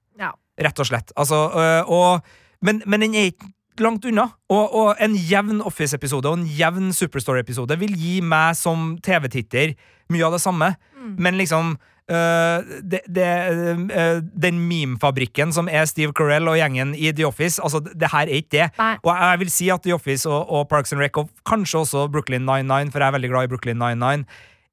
Rett 0.58 0.82
og 0.82 0.88
slett. 0.90 1.12
Altså, 1.16 1.44
øh, 1.54 1.90
og, 1.92 2.34
men, 2.62 2.82
men 2.86 3.06
den 3.06 3.14
er 3.14 3.30
ikke 3.32 3.52
langt 3.82 4.06
unna. 4.08 4.28
Og, 4.50 4.74
og 4.74 5.02
en 5.02 5.14
jevn 5.14 5.62
Office-episode 5.66 6.30
og 6.30 6.40
en 6.40 6.48
jevn 6.58 6.90
Superstore-episode 6.96 7.78
vil 7.80 7.94
gi 7.98 8.18
meg 8.24 8.56
som 8.58 8.96
TV-titter 9.04 9.76
mye 10.12 10.26
av 10.26 10.34
det 10.34 10.42
samme. 10.42 10.72
Men 11.18 11.38
liksom 11.38 11.76
øh, 12.10 12.66
det, 12.82 13.00
det, 13.06 13.28
øh, 13.54 14.22
Den 14.42 14.58
meme-fabrikken 14.68 15.52
som 15.52 15.68
er 15.70 15.84
Steve 15.84 16.12
Carell 16.12 16.48
og 16.48 16.58
gjengen 16.58 16.94
i 16.94 17.12
The 17.12 17.26
Office, 17.26 17.62
altså 17.62 17.80
det 17.80 18.10
her 18.12 18.26
er 18.26 18.40
ikke 18.40 18.56
det. 18.56 18.70
Nei. 18.78 18.96
Og 19.02 19.14
jeg 19.14 19.38
vil 19.44 19.50
si 19.50 19.68
at 19.70 19.84
The 19.84 19.94
Office 19.94 20.28
og, 20.28 20.50
og 20.50 20.68
Parks 20.68 20.92
and 20.92 21.00
Rec, 21.00 21.16
og 21.16 21.30
kanskje 21.46 21.84
også 21.84 22.08
Brooklyn 22.12 22.46
99, 22.46 22.92
for 22.92 22.98
jeg 22.98 23.08
er 23.08 23.16
veldig 23.16 23.30
glad 23.30 23.48
i 23.48 23.52
Brooklyn 23.54 23.78
99, 23.78 24.26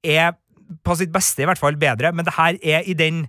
er 0.03 0.35
på 0.85 0.95
sitt 0.97 1.13
beste 1.13 1.43
i 1.43 1.45
hvert 1.45 1.61
fall 1.61 1.77
bedre, 1.77 2.11
men 2.11 2.25
det 2.25 2.33
her 2.37 2.57
er 2.63 2.85
i 2.89 2.93
den 2.97 3.27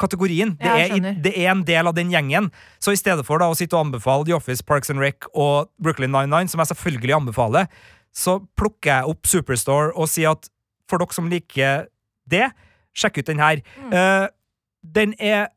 kategorien. 0.00 0.56
Det 0.60 0.70
er, 0.70 0.94
i, 0.96 1.14
det 1.22 1.34
er 1.36 1.52
en 1.52 1.64
del 1.66 1.90
av 1.90 1.96
den 1.96 2.10
gjengen. 2.12 2.48
Så 2.82 2.94
i 2.94 3.00
stedet 3.00 3.26
for 3.28 3.42
da 3.42 3.50
å 3.50 3.56
sitte 3.58 3.76
og 3.76 3.88
anbefale 3.88 4.26
The 4.28 4.36
Office, 4.36 4.64
Parks 4.66 4.92
and 4.92 5.02
Rec 5.02 5.28
og 5.34 5.70
Brooklyn 5.82 6.14
99, 6.14 6.54
som 6.54 6.64
jeg 6.64 6.72
selvfølgelig 6.72 7.18
anbefaler, 7.20 7.70
så 8.16 8.40
plukker 8.58 8.90
jeg 8.90 9.12
opp 9.12 9.28
Superstore 9.30 9.94
og 9.94 10.10
sier 10.10 10.34
at 10.34 10.50
for 10.90 10.98
dere 10.98 11.14
som 11.14 11.30
liker 11.30 11.86
det, 12.30 12.50
sjekk 12.96 13.20
ut 13.20 13.30
den 13.30 13.42
her. 13.42 13.62
Mm. 13.78 13.94
Uh, 13.94 14.26
den 14.96 15.14
er 15.22 15.50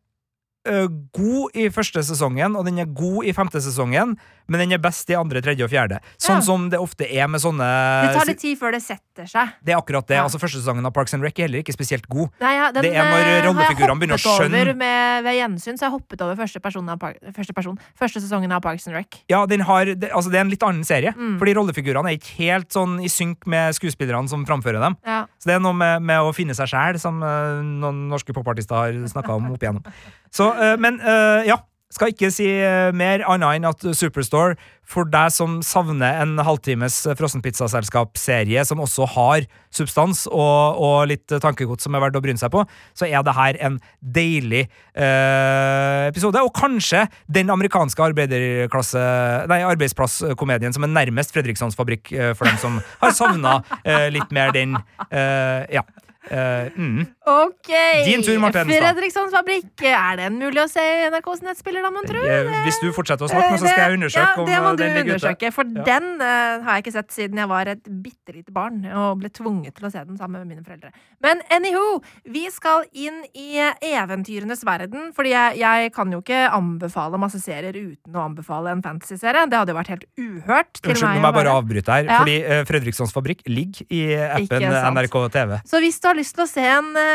uh, 0.69 0.87
god 1.15 1.57
i 1.57 1.69
første 1.73 2.03
sesongen, 2.05 2.57
og 2.59 2.67
den 2.67 2.81
er 2.81 2.91
god 2.93 3.25
i 3.25 3.33
femte 3.33 3.61
sesongen, 3.63 4.17
men 4.47 4.59
den 4.63 4.71
er 4.75 4.81
best 4.83 5.09
i 5.09 5.15
andre, 5.15 5.41
tredje 5.41 5.63
og 5.65 5.71
fjerde. 5.71 5.99
Sånn 6.17 6.41
Ja. 6.41 6.45
som 6.45 6.69
det 6.69 6.79
ofte 6.79 7.07
er 7.09 7.27
med 7.27 7.41
sånne 7.41 7.63
Det 8.07 8.17
tar 8.17 8.25
litt 8.25 8.39
tid 8.39 8.57
før 8.59 8.71
det 8.73 8.81
setter 8.83 9.25
seg. 9.29 9.53
Det 9.63 9.73
er 9.73 9.77
akkurat 9.79 10.05
det. 10.07 10.15
Ja. 10.17 10.23
altså 10.25 10.39
Første 10.39 10.59
sesongen 10.61 10.85
av 10.85 10.93
Parks 10.93 11.13
and 11.13 11.23
Rec 11.23 11.37
er 11.39 11.47
heller 11.47 11.63
ikke 11.63 11.73
spesielt 11.75 12.07
god. 12.09 12.29
Nei, 12.41 12.55
ja, 12.55 12.71
den, 12.71 12.83
Det 12.83 12.93
er 12.95 13.03
når 13.05 13.23
eh, 13.23 13.41
rollefigurene 13.47 13.99
begynner 13.99 14.17
å 14.17 14.23
skjønne- 14.23 14.75
med, 14.75 15.23
ved 15.23 15.37
gjensyn 15.39 15.77
så 15.77 15.85
har 15.85 15.91
jeg 15.91 15.99
hoppet 15.99 16.21
over 16.21 16.35
første, 16.35 16.89
av 16.89 16.99
Park, 16.99 17.17
første, 17.35 17.53
person, 17.53 17.79
første 17.99 18.19
sesongen 18.21 18.51
av 18.51 18.61
Parks 18.61 18.87
and 18.87 18.95
Rec. 18.95 19.21
Ja, 19.29 19.45
den 19.45 19.61
har, 19.61 19.85
det, 19.85 20.11
altså 20.11 20.29
det 20.31 20.37
er 20.41 20.45
en 20.45 20.49
litt 20.49 20.63
annen 20.63 20.83
serie, 20.83 21.13
Mm. 21.13 21.37
fordi 21.39 21.53
rollefigurene 21.55 22.09
er 22.11 22.17
ikke 22.17 22.35
helt 22.43 22.69
sånn 22.69 22.99
i 23.03 23.07
synk 23.07 23.45
med 23.47 23.73
skuespillerne 23.75 24.27
som 24.29 24.45
framfører 24.45 24.79
dem. 24.81 24.97
Ja. 25.05 25.25
Så 25.39 25.45
det 25.45 25.55
er 25.55 25.59
noe 25.59 25.73
med, 25.73 26.01
med 26.01 26.19
å 26.19 26.33
finne 26.33 26.53
seg 26.55 26.67
sjæl, 26.67 26.99
som 26.99 27.21
uh, 27.23 27.61
noen 27.61 28.09
norske 28.09 28.33
popartister 28.33 28.75
har 28.75 28.91
snakka 29.07 29.35
om 29.35 29.51
opp 29.53 29.61
igjennom. 29.61 29.83
Så, 30.31 30.49
uh, 30.55 30.75
men 30.77 30.99
uh, 31.01 31.43
ja. 31.45 31.57
Skal 31.93 32.13
ikke 32.13 32.31
si 32.33 32.47
eh, 32.49 32.89
mer 32.95 33.21
annet 33.29 33.59
enn 33.59 33.67
at 33.69 33.83
Superstore, 33.93 34.57
for 34.83 35.07
deg 35.07 35.31
som 35.31 35.59
savner 35.63 36.19
en 36.23 36.35
halvtimes 36.43 36.95
eh, 37.07 37.15
frossenpizzaselskap-serie 37.19 38.63
som 38.67 38.81
også 38.83 39.07
har 39.13 39.45
substans 39.73 40.25
og, 40.27 40.81
og 40.81 41.07
litt 41.11 41.31
eh, 41.31 41.41
tankegods 41.43 41.85
som 41.85 41.95
er 41.95 42.03
verdt 42.03 42.17
å 42.19 42.23
bryne 42.23 42.41
seg 42.41 42.51
på, 42.53 42.65
så 42.97 43.07
er 43.07 43.23
det 43.25 43.35
her 43.37 43.59
en 43.69 43.77
deilig 44.01 44.65
eh, 44.65 46.09
episode. 46.09 46.41
Og 46.43 46.53
kanskje 46.57 47.05
den 47.31 47.53
amerikanske 47.53 48.01
Nei, 48.03 49.59
arbeidsplasskomedien 49.63 50.73
som 50.75 50.85
er 50.85 50.91
nærmest 50.91 51.33
Fredrikssons 51.35 51.77
fabrikk 51.77 52.11
for 52.37 52.47
dem 52.49 52.57
som 52.61 52.79
har 53.01 53.13
savna 53.15 53.59
eh, 53.83 54.09
litt 54.13 54.33
mer 54.35 54.53
den 54.55 54.79
eh, 55.09 55.77
Ja. 55.79 55.85
Mm. 56.23 57.03
Ok! 57.23 57.69
Din 58.03 58.19
tur, 58.19 58.35
Marte 58.43 58.59
Hedenstad. 58.59 58.83
Fredrikssons 58.83 59.31
fabrikk. 59.31 59.79
Er 59.87 60.17
den 60.19 60.35
mulig 60.41 60.59
å 60.59 60.65
se 60.67 60.83
i 60.83 61.05
NRKs 61.07 61.43
nettspiller, 61.45 61.85
da, 61.85 61.91
mon 61.95 62.03
tro? 62.07 62.19
Eh, 62.19 62.49
Hvis 62.65 62.81
du 62.83 62.89
fortsetter 62.91 63.23
å 63.23 63.29
snakke 63.31 63.53
nå, 63.53 63.59
så 63.61 63.69
skal 63.69 63.83
jeg 63.85 63.97
undersøke 63.99 64.43
ja, 64.43 64.47
det 64.49 64.57
må 64.59 64.73
eh, 64.73 64.79
du 64.81 64.99
undersøke, 65.05 65.51
for 65.55 65.69
Ja. 65.71 65.85
den 65.87 66.09
uh, 66.19 66.65
har 66.65 66.75
jeg 66.75 66.83
ikke 66.83 66.93
sett 66.97 67.15
siden 67.15 67.39
jeg 67.39 67.47
var 67.47 67.71
et 67.71 67.87
bitte 68.03 68.35
lite 68.35 68.51
barn 68.51 68.81
og 68.91 69.21
ble 69.21 69.31
tvunget 69.31 69.77
til 69.77 69.87
å 69.87 69.91
se 69.93 70.03
den 70.03 70.17
sammen 70.19 70.43
med 70.43 70.51
mine 70.51 70.65
foreldre. 70.67 70.91
Men 71.23 71.39
anywho, 71.47 72.01
vi 72.27 72.43
skal 72.51 72.83
inn 72.91 73.21
i 73.31 73.63
eventyrenes 73.87 74.65
verden, 74.67 75.13
fordi 75.15 75.31
jeg, 75.31 75.61
jeg 75.63 75.93
kan 75.95 76.11
jo 76.11 76.19
ikke 76.19 76.43
anbefale 76.51 77.21
masse 77.21 77.39
serier 77.39 77.71
uten 77.71 78.19
å 78.19 78.27
anbefale 78.27 78.75
en 78.75 78.83
fantasyserie. 78.83 79.45
Det 79.47 79.61
hadde 79.61 79.71
jo 79.71 79.79
vært 79.79 79.93
helt 79.95 80.05
uhørt. 80.19 80.83
Unnskyld, 80.83 81.07
nå 81.07 81.13
meg 81.15 81.23
må 81.23 81.31
jeg 81.31 81.39
bare 81.39 81.55
avbryte 81.61 81.95
her, 82.01 82.11
Ja. 82.11 82.19
fordi 82.19 82.35
uh, 82.43 82.59
Fredrikssons 82.67 83.15
fabrikk 83.15 83.47
ligger 83.47 83.87
i 83.87 84.03
appen 84.27 84.67
NRK 84.67 85.17
TV. 85.39 85.57
Så 85.71 85.79
hvis 85.79 86.03
du 86.03 86.11
har 86.11 86.19
lyst 86.19 86.35
til 86.35 86.43
å 86.43 86.49
se 86.51 86.67
en 86.67 86.91
eh, 86.99 87.12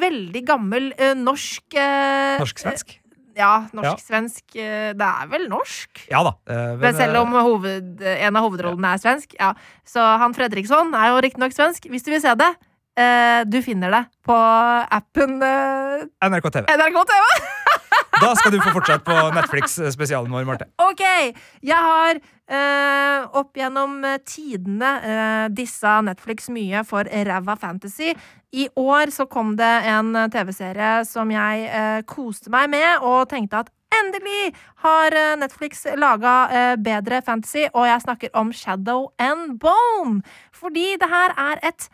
veldig 0.00 0.42
gammel 0.48 0.90
eh, 0.96 1.14
norsk 1.18 1.76
eh, 1.78 2.38
Norsk-svensk? 2.42 2.96
Ja, 3.38 3.68
norsk-svensk. 3.70 4.44
Ja. 4.58 4.94
det 4.98 5.08
er 5.08 5.28
vel 5.30 5.44
norsk? 5.50 6.00
Ja 6.10 6.24
da. 6.26 6.32
eh, 6.50 6.72
Men 6.80 6.96
selv 6.98 7.14
eh, 7.14 7.20
om 7.22 7.36
hoved, 7.38 8.00
en 8.02 8.38
av 8.38 8.48
hovedrollene 8.48 8.94
er 8.96 9.02
svensk. 9.02 9.36
Ja. 9.38 9.52
Så 9.86 10.02
han 10.02 10.34
Fredriksson 10.34 10.90
er 10.98 11.12
jo 11.12 11.20
riktignok 11.22 11.54
svensk. 11.54 11.86
Hvis 11.92 12.02
du 12.06 12.10
vil 12.10 12.22
se 12.24 12.34
det, 12.40 12.50
eh, 12.50 12.67
du 13.48 13.58
finner 13.62 13.92
det 13.94 14.00
på 14.26 14.36
appen 14.98 15.38
eh, 15.42 16.06
NRK 16.28 16.50
TV. 16.50 16.66
NRK 16.66 17.04
TV. 17.12 17.28
Da 18.18 18.32
skal 18.34 18.50
du 18.52 18.58
få 18.58 18.72
fortsette 18.74 19.04
på 19.06 19.14
Netflix-spesialen 19.36 20.32
vår, 20.32 20.46
Marte. 20.48 20.66
Ok! 20.82 21.02
Jeg 21.62 21.78
har 21.86 22.18
eh, 22.18 23.26
opp 23.38 23.58
gjennom 23.58 24.00
eh, 24.06 24.18
tidene 24.26 24.90
eh, 24.98 25.44
dissa 25.54 26.00
Netflix 26.02 26.50
mye 26.50 26.82
for 26.88 27.06
ræva 27.06 27.54
fantasy. 27.60 28.14
I 28.50 28.66
år 28.80 29.12
så 29.14 29.28
kom 29.30 29.54
det 29.60 29.70
en 29.92 30.10
eh, 30.18 30.30
TV-serie 30.34 31.04
som 31.06 31.30
jeg 31.30 31.68
eh, 31.68 32.00
koste 32.10 32.50
meg 32.50 32.72
med, 32.74 33.04
og 33.06 33.28
tenkte 33.30 33.62
at 33.62 33.70
endelig 34.00 34.50
har 34.82 35.14
eh, 35.14 35.36
Netflix 35.38 35.86
laga 36.00 36.34
eh, 36.50 36.74
bedre 36.88 37.22
fantasy, 37.22 37.68
og 37.70 37.86
jeg 37.86 38.02
snakker 38.08 38.34
om 38.40 38.50
Shadow 38.50 39.12
and 39.22 39.60
Bone. 39.62 40.24
Fordi 40.50 40.96
det 40.98 41.12
her 41.12 41.38
er 41.38 41.62
et 41.70 41.86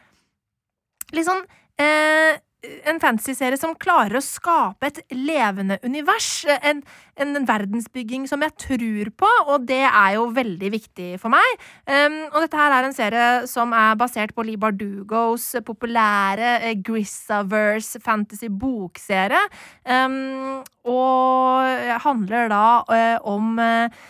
litt 1.12 1.28
sånn 1.28 1.44
eh, 1.80 2.40
en 2.88 3.00
fantasy-serie 3.02 3.58
som 3.60 3.74
klarer 3.80 4.18
å 4.18 4.24
skape 4.24 4.88
et 4.88 5.00
levende 5.14 5.78
univers. 5.84 6.44
En, 6.64 6.82
en, 7.20 7.36
verdensbygging 7.44 8.26
som 8.30 8.42
jeg 8.44 8.54
tror 8.60 9.10
på, 9.20 9.30
og 9.52 9.66
det 9.68 9.82
er 9.84 10.14
jo 10.16 10.26
veldig 10.34 10.70
viktig 10.74 11.10
for 11.22 11.34
meg. 11.34 11.64
Um, 11.84 12.20
og 12.32 12.40
dette 12.44 12.60
her 12.60 12.76
er 12.76 12.88
en 12.88 12.96
serie 12.96 13.28
som 13.50 13.74
er 13.76 13.98
basert 14.00 14.34
på 14.36 14.46
Lee 14.46 14.60
Bardugos 14.60 15.50
populære 15.66 16.56
eh, 16.62 16.76
Grissaverse 16.84 18.00
fantasy-bokserie. 18.04 19.44
Um, 19.84 20.62
og 20.88 22.00
handler 22.04 22.50
da 22.52 22.66
eh, 22.92 23.16
om 23.28 23.58
eh, 23.62 24.04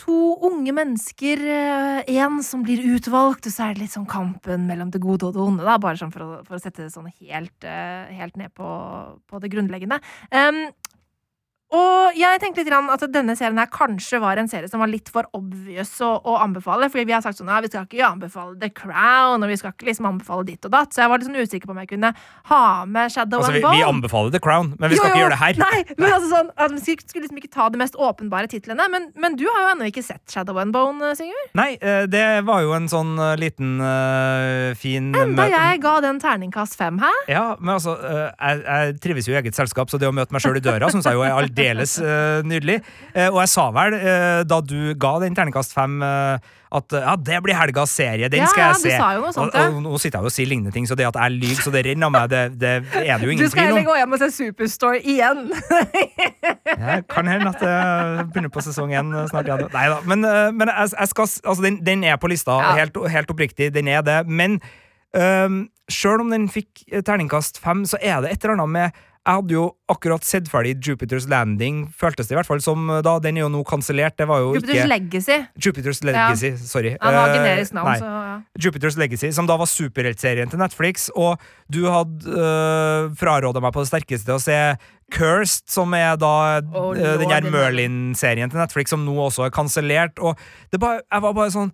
to 0.00 0.16
unge 0.46 0.72
mennesker, 0.74 1.42
én 2.08 2.40
som 2.46 2.62
blir 2.64 2.82
utvalgt, 2.94 3.46
og 3.46 3.52
så 3.52 3.66
er 3.66 3.74
det 3.76 3.84
litt 3.84 3.94
sånn 3.94 4.08
kampen 4.08 4.66
mellom 4.68 4.92
det 4.92 5.02
gode 5.02 5.28
og 5.28 5.36
det 5.36 5.42
onde, 5.44 5.66
da, 5.66 5.76
bare 5.82 6.00
sånn 6.00 6.12
for 6.14 6.24
å, 6.24 6.28
for 6.46 6.56
å 6.56 6.62
sette 6.62 6.86
det 6.86 6.92
sånn 6.94 7.10
helt, 7.10 7.66
eh, 7.68 8.12
helt 8.16 8.38
ned 8.40 8.54
på, 8.56 8.68
på 9.28 9.42
det 9.42 9.52
grunnleggende. 9.52 10.00
Um, 10.32 10.62
og 11.70 12.16
jeg 12.18 12.40
tenkte 12.42 12.62
litt 12.62 12.70
grann 12.70 12.90
at 12.90 13.04
denne 13.12 13.36
serien 13.38 13.58
her 13.60 13.70
kanskje 13.70 14.18
var 14.22 14.40
en 14.40 14.50
serie 14.50 14.70
som 14.70 14.82
var 14.82 14.90
litt 14.90 15.10
for 15.12 15.28
obvious 15.36 15.92
å, 16.02 16.12
å 16.18 16.36
anbefale, 16.42 16.90
fordi 16.90 17.06
vi 17.08 17.14
har 17.14 17.22
sagt 17.24 17.38
sånn 17.38 17.50
ja, 17.52 17.60
vi 17.62 17.70
skal 17.70 17.86
ikke 17.86 18.08
anbefale 18.08 18.56
The 18.58 18.72
Crown, 18.74 19.44
og 19.44 19.52
vi 19.52 19.58
skal 19.60 19.74
ikke 19.74 19.90
liksom 19.90 20.08
anbefale 20.10 20.48
ditt 20.48 20.66
og 20.66 20.74
datt, 20.74 20.94
så 20.94 21.04
jeg 21.04 21.12
var 21.12 21.22
litt 21.22 21.30
sånn 21.30 21.38
usikker 21.40 21.70
på 21.70 21.76
om 21.76 21.82
jeg 21.84 21.92
kunne 21.94 22.12
ha 22.50 22.62
med 22.90 23.14
Shadow 23.14 23.40
Altså, 23.40 23.54
and 23.54 23.64
Bone. 23.64 23.78
vi 23.78 23.86
anbefaler 23.86 24.34
The 24.34 24.42
Crown, 24.42 24.74
men 24.78 24.90
vi 24.90 24.98
Jo, 24.98 25.04
skal 25.04 25.14
ikke 25.14 25.22
gjøre 25.22 25.36
det 25.36 25.40
her. 25.44 25.60
Nei, 25.60 25.78
men 25.94 26.08
altså 26.10 26.30
sånn 26.32 26.50
at 26.56 26.74
Vi 26.74 26.80
skulle 26.80 27.10
skulle 27.10 27.24
liksom 27.26 27.40
ikke 27.40 27.52
ta 27.54 27.68
de 27.70 27.78
mest 27.80 27.96
åpenbare 27.98 28.48
titlene. 28.50 28.86
Men, 28.90 29.08
men 29.20 29.36
du 29.38 29.44
har 29.48 29.64
jo 29.64 29.70
ennå 29.74 29.88
ikke 29.90 30.02
sett 30.04 30.22
Shadow 30.30 30.58
and 30.62 30.72
Bone, 30.74 31.12
Sigurd. 31.18 31.50
Nei, 31.58 31.74
eh, 31.78 32.04
det 32.10 32.24
var 32.48 32.64
jo 32.64 32.74
en 32.76 32.88
sånn 32.90 33.14
eh, 33.18 33.34
liten 33.40 33.78
uh, 33.82 34.74
fin 34.78 35.10
Enda 35.16 35.46
jeg 35.50 35.80
ga 35.82 35.94
den 36.04 36.20
terningkast 36.22 36.78
fem, 36.80 37.00
hæ? 37.02 37.10
Ja, 37.30 37.44
men 37.60 37.76
altså, 37.76 37.96
eh, 37.98 38.26
jeg, 38.34 38.62
jeg 38.64 38.98
trives 39.06 39.28
jo 39.30 39.36
i 39.36 39.40
eget 39.40 39.58
selskap, 39.58 39.90
så 39.92 40.00
det 40.00 40.08
å 40.10 40.14
møte 40.14 40.34
meg 40.34 40.44
sjøl 40.44 40.58
i 40.60 40.64
døra 40.64 40.90
syns 40.92 41.08
jeg 41.08 41.18
jo 41.18 41.24
er 41.26 41.36
aldeles 41.36 41.59
eh, 41.60 42.40
nydelig. 42.46 42.78
Eh, 43.14 43.28
og 43.28 43.40
jeg 43.42 43.50
sa 43.52 43.66
vel, 43.74 43.96
eh, 43.98 44.40
da 44.48 44.60
du 44.64 44.94
ga 45.00 45.12
den 45.22 45.36
terningkast 45.36 45.74
fem, 45.76 46.00
at 46.70 46.94
ja, 46.94 47.16
det 47.18 47.40
blir 47.42 47.56
helgas 47.58 47.90
serie, 47.90 48.28
den 48.30 48.44
Ja, 48.44 48.46
skal 48.46 48.68
jeg 48.68 48.76
se. 48.78 48.98
sånt, 49.34 49.54
og, 49.54 49.56
ja. 49.58 49.64
og, 49.74 49.80
nå 49.82 49.98
sitter 49.98 50.20
jeg 50.20 50.22
jo 50.22 50.30
og 50.30 50.34
sier 50.36 50.46
lignende 50.46 50.70
ting, 50.70 50.86
så 50.86 50.94
det 50.94 51.08
at 51.08 51.18
jeg 51.18 51.34
lyver 51.34 51.64
så 51.66 51.72
det 51.74 51.82
renner 51.88 52.06
av 52.06 52.12
meg, 52.14 52.28
det, 52.30 52.42
det 52.60 52.74
er 53.00 53.18
det 53.18 53.26
jo 53.26 53.34
Du 53.40 53.48
skal 53.48 53.50
tvil 53.50 53.66
heller 53.66 53.88
gå 53.88 53.96
hjem 53.98 54.14
og 54.14 54.22
se 54.22 54.28
Superstore 54.36 55.00
igjen. 55.02 55.40
jeg 56.86 57.02
kan 57.10 57.32
hende 57.32 57.50
at 57.50 57.64
det 57.64 58.28
begynner 58.30 58.54
på 58.54 58.62
sesong 58.62 58.94
én 58.94 59.10
snart. 59.32 59.50
Ja. 59.50 59.58
Nei 59.66 59.88
da. 59.90 59.98
Men, 60.06 60.22
men 60.54 60.70
jeg, 60.70 60.94
jeg 60.94 61.10
skal, 61.10 61.32
altså, 61.44 61.66
den, 61.66 61.80
den 61.86 62.06
er 62.06 62.22
på 62.22 62.30
lista, 62.30 62.60
Ja. 62.62 62.72
helt, 62.78 62.96
helt 63.10 63.34
oppriktig. 63.34 63.72
Den 63.74 63.88
er 63.90 64.06
det. 64.06 64.20
Men 64.30 64.60
um, 65.16 65.64
sjøl 65.90 66.22
om 66.22 66.30
den 66.30 66.46
fikk 66.52 66.84
terningkast 67.06 67.58
fem, 67.58 67.82
så 67.88 67.98
er 67.98 68.22
det 68.22 68.30
et 68.30 68.44
eller 68.44 68.60
annet 68.60 68.76
med 68.78 69.06
jeg 69.20 69.36
hadde 69.36 69.52
jo 69.52 69.62
akkurat 69.92 70.24
sett 70.24 70.46
ferdig 70.48 70.78
Jupiters 70.80 71.26
Landing, 71.28 71.82
føltes 71.92 72.26
det 72.30 72.32
i 72.32 72.38
hvert 72.38 72.48
fall 72.48 72.62
som 72.64 72.86
eh, 72.88 73.02
da. 73.04 73.18
Den 73.20 73.36
er 73.36 73.44
jo 73.44 73.50
nå 73.52 73.60
kansellert. 73.68 74.16
Det 74.16 74.24
var 74.30 74.40
jo 74.40 74.54
Jupiters 74.56 74.78
ikke 74.78 74.88
Legacy. 74.94 75.36
Jupiters 75.60 76.00
Legacy, 76.08 76.54
sorry. 76.64 76.94
Han 77.02 77.18
har 77.18 77.28
Eh, 77.28 77.34
generisk 77.36 77.74
navn, 77.76 77.90
nei. 77.90 77.98
så 78.00 78.08
ja. 78.08 78.38
Jupiters 78.64 78.96
Legacy, 78.96 79.30
som 79.36 79.46
da 79.46 79.58
var 79.60 79.68
superheltserien 79.68 80.48
til 80.50 80.58
Netflix, 80.62 81.10
og 81.12 81.36
du 81.70 81.82
hadde 81.92 82.32
uh, 82.32 83.12
fraråda 83.20 83.60
meg 83.60 83.76
på 83.76 83.84
det 83.84 83.90
sterkeste 83.92 84.34
å 84.34 84.40
se 84.40 84.56
Cursed, 85.12 85.68
som 85.68 85.92
er 85.94 86.16
da 86.16 86.32
Oh, 86.72 86.96
eh, 86.96 87.18
den 87.20 87.30
her 87.30 87.44
Merlin-serien 87.50 88.50
til 88.50 88.58
Netflix, 88.62 88.90
som 88.94 89.04
nå 89.04 89.14
også 89.28 89.44
er 89.46 89.52
kansellert, 89.54 90.18
og 90.18 90.38
det 90.72 90.80
bare, 90.80 91.04
jeg 91.04 91.26
var 91.28 91.36
bare 91.36 91.52
sånn 91.54 91.72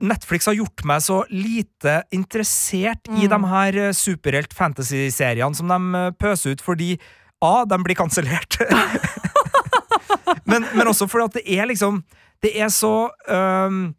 Netflix 0.00 0.46
har 0.46 0.54
gjort 0.58 0.84
meg 0.88 1.02
så 1.02 1.22
lite 1.30 2.02
interessert 2.14 3.08
i 3.10 3.24
Mm. 3.26 3.30
de 3.32 3.38
her 3.52 3.76
eh, 3.88 3.92
superhelt-fantasy-seriene 3.96 5.54
som 5.56 5.68
de 5.68 5.78
eh, 5.98 6.10
pøser 6.18 6.52
ut, 6.56 6.60
fordi 6.64 6.98
A, 7.42 7.64
de 7.64 7.76
blir 7.84 7.94
kansellert. 7.94 8.58
men, 10.50 10.64
men 10.74 10.88
også 10.90 11.06
fordi 11.08 11.24
at 11.28 11.36
det 11.38 11.58
er 11.58 11.68
liksom 11.70 12.02
Det 12.42 12.52
er 12.60 12.68
så 12.70 13.08
um, 13.28 13.94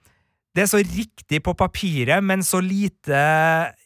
Det 0.55 0.63
er 0.63 0.69
så 0.71 0.79
riktig 0.83 1.41
på 1.45 1.53
papiret, 1.53 2.23
men 2.23 2.41
så 2.43 2.59
lite 2.63 3.19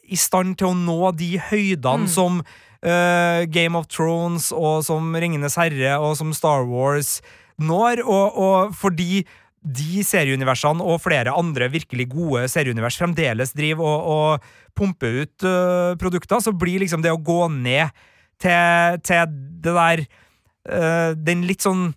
i 0.10 0.16
stand 0.20 0.58
til 0.60 0.68
å 0.72 0.76
nå 0.78 1.12
de 1.18 1.38
høydene 1.40 2.06
Mm. 2.06 2.10
som 2.12 2.40
uh, 2.42 3.44
Game 3.52 3.78
of 3.78 3.88
Thrones 3.88 4.52
og 4.52 4.84
som 4.86 5.14
Ringenes 5.16 5.56
herre 5.60 5.98
og 6.00 6.18
som 6.20 6.34
Star 6.34 6.66
Wars 6.68 7.22
når, 7.62 8.02
og, 8.04 8.38
og 8.38 8.74
fordi 8.76 9.24
de 9.64 10.04
serieuniversene 10.04 10.84
og 10.84 11.02
flere 11.04 11.32
andre 11.32 11.70
virkelig 11.72 12.10
gode 12.12 12.48
serieunivers 12.52 12.98
fremdeles 13.00 13.56
driver 13.56 13.88
og, 13.88 14.10
og 14.12 14.76
pumper 14.76 15.24
ut 15.24 15.46
uh, 15.48 15.94
produkter, 16.00 16.44
så 16.44 16.52
blir 16.52 16.84
liksom 16.84 17.04
det 17.04 17.14
å 17.14 17.22
gå 17.22 17.48
ned 17.54 17.94
til, 18.42 19.00
til 19.08 19.36
det 19.64 19.76
der 19.78 20.04
uh, 20.04 21.12
Den 21.16 21.46
litt 21.48 21.64
sånn 21.64 21.94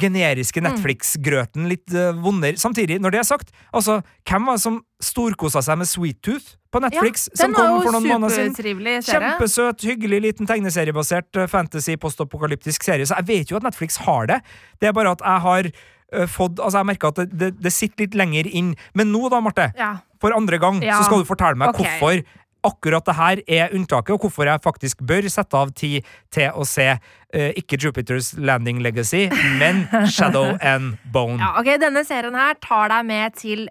generiske 0.00 0.60
Netflix-grøten 0.64 1.68
litt 1.70 1.92
uh, 1.94 2.12
vondere. 2.20 2.58
Samtidig, 2.60 2.98
når 3.00 3.14
det 3.14 3.20
er 3.22 3.28
sagt, 3.28 3.52
altså, 3.72 4.00
hvem 4.28 4.48
var 4.48 4.58
det 4.58 4.64
som 4.66 4.78
storkosa 5.02 5.62
seg 5.64 5.80
med 5.80 5.88
Sweet 5.88 6.20
Tooth 6.24 6.56
på 6.72 6.82
Netflix? 6.84 7.26
Ja, 7.32 7.42
som 7.42 7.56
kom 7.56 7.80
for 7.80 7.96
noen 7.96 8.08
måneder 8.10 8.52
siden? 8.52 9.02
Kjempesøt, 9.06 9.84
hyggelig 9.88 10.22
liten 10.28 10.48
tegneseriebasert 10.48 11.40
eh, 11.40 11.50
fantasy 11.50 11.96
postapokalyptisk 12.00 12.84
serie. 12.84 13.08
Så 13.08 13.16
jeg 13.22 13.28
vet 13.30 13.52
jo 13.52 13.60
at 13.60 13.66
Netflix 13.66 14.00
har 14.04 14.28
det. 14.32 14.40
Det 14.80 14.90
er 14.90 14.96
bare 14.96 15.16
at 15.16 15.24
jeg 15.24 15.44
har 15.48 15.70
uh, 15.72 16.26
fått 16.30 16.60
Altså, 16.60 16.82
jeg 16.82 16.90
merker 16.92 17.14
at 17.14 17.22
det, 17.22 17.30
det, 17.40 17.52
det 17.64 17.72
sitter 17.72 18.04
litt 18.04 18.18
lenger 18.18 18.50
inn. 18.52 18.74
Men 18.94 19.14
nå 19.14 19.30
da, 19.32 19.40
Marte, 19.44 19.70
Ja. 19.80 19.94
for 20.20 20.36
andre 20.36 20.60
gang, 20.60 20.82
Ja. 20.84 21.00
så 21.00 21.08
skal 21.08 21.24
du 21.24 21.28
fortelle 21.28 21.56
meg 21.56 21.72
okay. 21.72 21.96
hvorfor 21.96 22.20
akkurat 22.66 23.06
det 23.06 23.16
her 23.16 23.42
er 23.46 23.76
unntaket, 23.76 24.16
og 24.16 24.26
hvorfor 24.26 24.48
jeg 24.50 24.62
faktisk 24.64 25.04
bør 25.06 25.28
sette 25.32 25.58
av 25.58 25.72
tid 25.76 26.06
til 26.34 26.52
å 26.54 26.66
se 26.68 26.88
eh, 26.92 27.52
ikke 27.60 27.78
Jupiters 27.82 28.32
Landing 28.38 28.82
Legacy, 28.84 29.26
men 29.60 29.86
Shadow 30.14 30.56
and 30.60 30.98
Bone. 31.12 31.40
Ja, 31.42 31.54
ok, 31.60 31.76
Denne 31.82 32.04
serien 32.08 32.36
her 32.38 32.58
tar 32.62 32.92
deg 32.92 33.08
med 33.08 33.38
til 33.40 33.66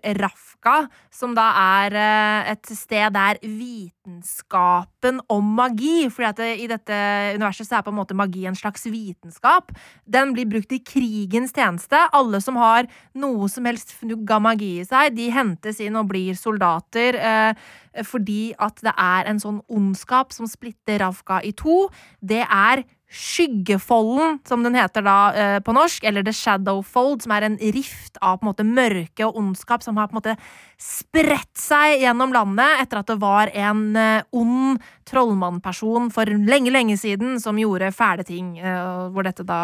Rafka, 0.66 0.89
som 1.11 1.36
da 1.36 1.45
er 1.86 1.93
eh, 1.93 2.51
et 2.51 2.70
sted 2.74 3.13
der 3.13 3.38
vitenskapen 3.41 5.22
om 5.30 5.53
magi 5.57 6.09
fordi 6.09 6.28
at 6.28 6.39
det, 6.39 6.49
I 6.63 6.68
dette 6.68 6.97
universet 7.38 7.68
så 7.68 7.78
er 7.78 7.86
på 7.86 7.93
en 7.93 7.99
måte 7.99 8.18
magi 8.18 8.45
en 8.45 8.55
slags 8.57 8.86
vitenskap. 8.86 9.72
Den 10.05 10.34
blir 10.34 10.45
brukt 10.49 10.72
i 10.74 10.82
krigens 10.82 11.53
tjeneste. 11.53 11.97
Alle 12.11 12.41
som 12.41 12.57
har 12.57 12.89
noe 13.13 13.49
som 13.49 13.66
helst 13.66 13.93
fnugg 13.99 14.30
av 14.32 14.41
magi 14.41 14.80
i 14.82 14.86
seg, 14.86 15.16
de 15.16 15.30
hentes 15.30 15.80
inn 15.80 15.95
og 15.95 16.09
blir 16.09 16.36
soldater. 16.36 17.16
Eh, 17.16 17.66
fordi 18.03 18.53
at 18.59 18.82
det 18.84 18.91
er 18.97 19.30
en 19.30 19.39
sånn 19.39 19.61
ondskap 19.72 20.34
som 20.36 20.49
splitter 20.49 20.99
Ravka 20.99 21.39
i 21.45 21.53
to. 21.55 21.86
Det 22.20 22.43
er 22.43 22.84
Skyggefolden, 23.06 24.39
som 24.47 24.64
den 24.66 24.76
heter 24.76 25.03
da 25.06 25.18
eh, 25.34 25.58
på 25.64 25.74
norsk, 25.76 26.03
eller 26.03 26.24
The 26.26 26.34
Shadow 26.34 26.82
Fold, 26.84 27.22
som 27.24 27.36
er 27.36 27.45
en 27.45 27.58
rift 27.62 28.18
av 28.18 28.39
på 28.39 28.45
en 28.45 28.49
måte 28.49 28.66
mørke 28.66 29.28
og 29.28 29.38
ondskap 29.39 29.86
som 29.86 29.99
har 30.01 30.10
på 30.10 30.16
en 30.16 30.20
måte 30.20 30.34
spredt 30.82 31.53
seg 31.60 32.01
gjennom 32.01 32.34
landet 32.36 32.82
etter 32.82 32.99
at 32.99 33.12
det 33.12 33.18
var 33.22 33.51
en 33.53 33.84
eh, 33.99 34.26
ond 34.36 34.82
trollmannperson 35.06 36.10
for 36.16 36.26
lenge, 36.49 36.74
lenge 36.74 36.97
siden 36.97 37.38
som 37.39 37.62
gjorde 37.62 37.93
fæle 37.95 38.26
ting, 38.26 38.56
eh, 38.58 39.06
hvor 39.14 39.30
dette 39.30 39.45
da 39.45 39.62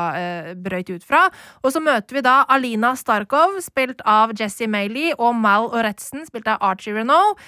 brøyt 0.62 0.94
ut 0.94 1.08
fra. 1.08 1.26
Og 1.66 1.74
så 1.74 1.82
møter 1.82 2.20
vi 2.20 2.24
da 2.24 2.44
Alina 2.46 2.94
Starkov, 2.96 3.58
spilt 3.66 4.06
av 4.06 4.38
Jesse 4.38 4.70
Maley, 4.70 5.16
og 5.18 5.34
Mal 5.42 5.68
Oretzen, 5.74 6.28
spilt 6.30 6.48
av 6.52 6.62
Archie 6.62 6.94
Renault. 6.94 7.42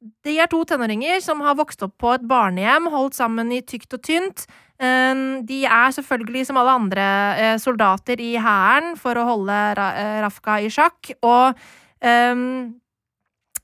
De 0.00 0.32
er 0.40 0.48
to 0.48 0.62
tenåringer 0.64 1.20
som 1.20 1.42
har 1.44 1.58
vokst 1.58 1.82
opp 1.84 1.98
på 2.00 2.14
et 2.14 2.24
barnehjem, 2.24 2.88
holdt 2.88 3.18
sammen 3.18 3.50
i 3.52 3.60
tykt 3.60 3.98
og 3.98 4.02
tynt. 4.06 4.46
Eh, 4.80 5.14
De 5.44 5.60
er 5.68 5.92
selvfølgelig, 5.92 6.46
som 6.48 6.56
alle 6.56 6.76
andre, 6.80 7.06
eh, 7.36 7.56
soldater 7.60 8.20
i 8.20 8.32
hæren 8.40 8.96
for 8.96 9.14
å 9.14 9.28
holde 9.28 9.58
eh, 9.76 10.20
Rafka 10.24 10.60
i 10.64 10.72
sjakk. 10.72 11.12
Og 11.20 11.52
um, 12.00 12.80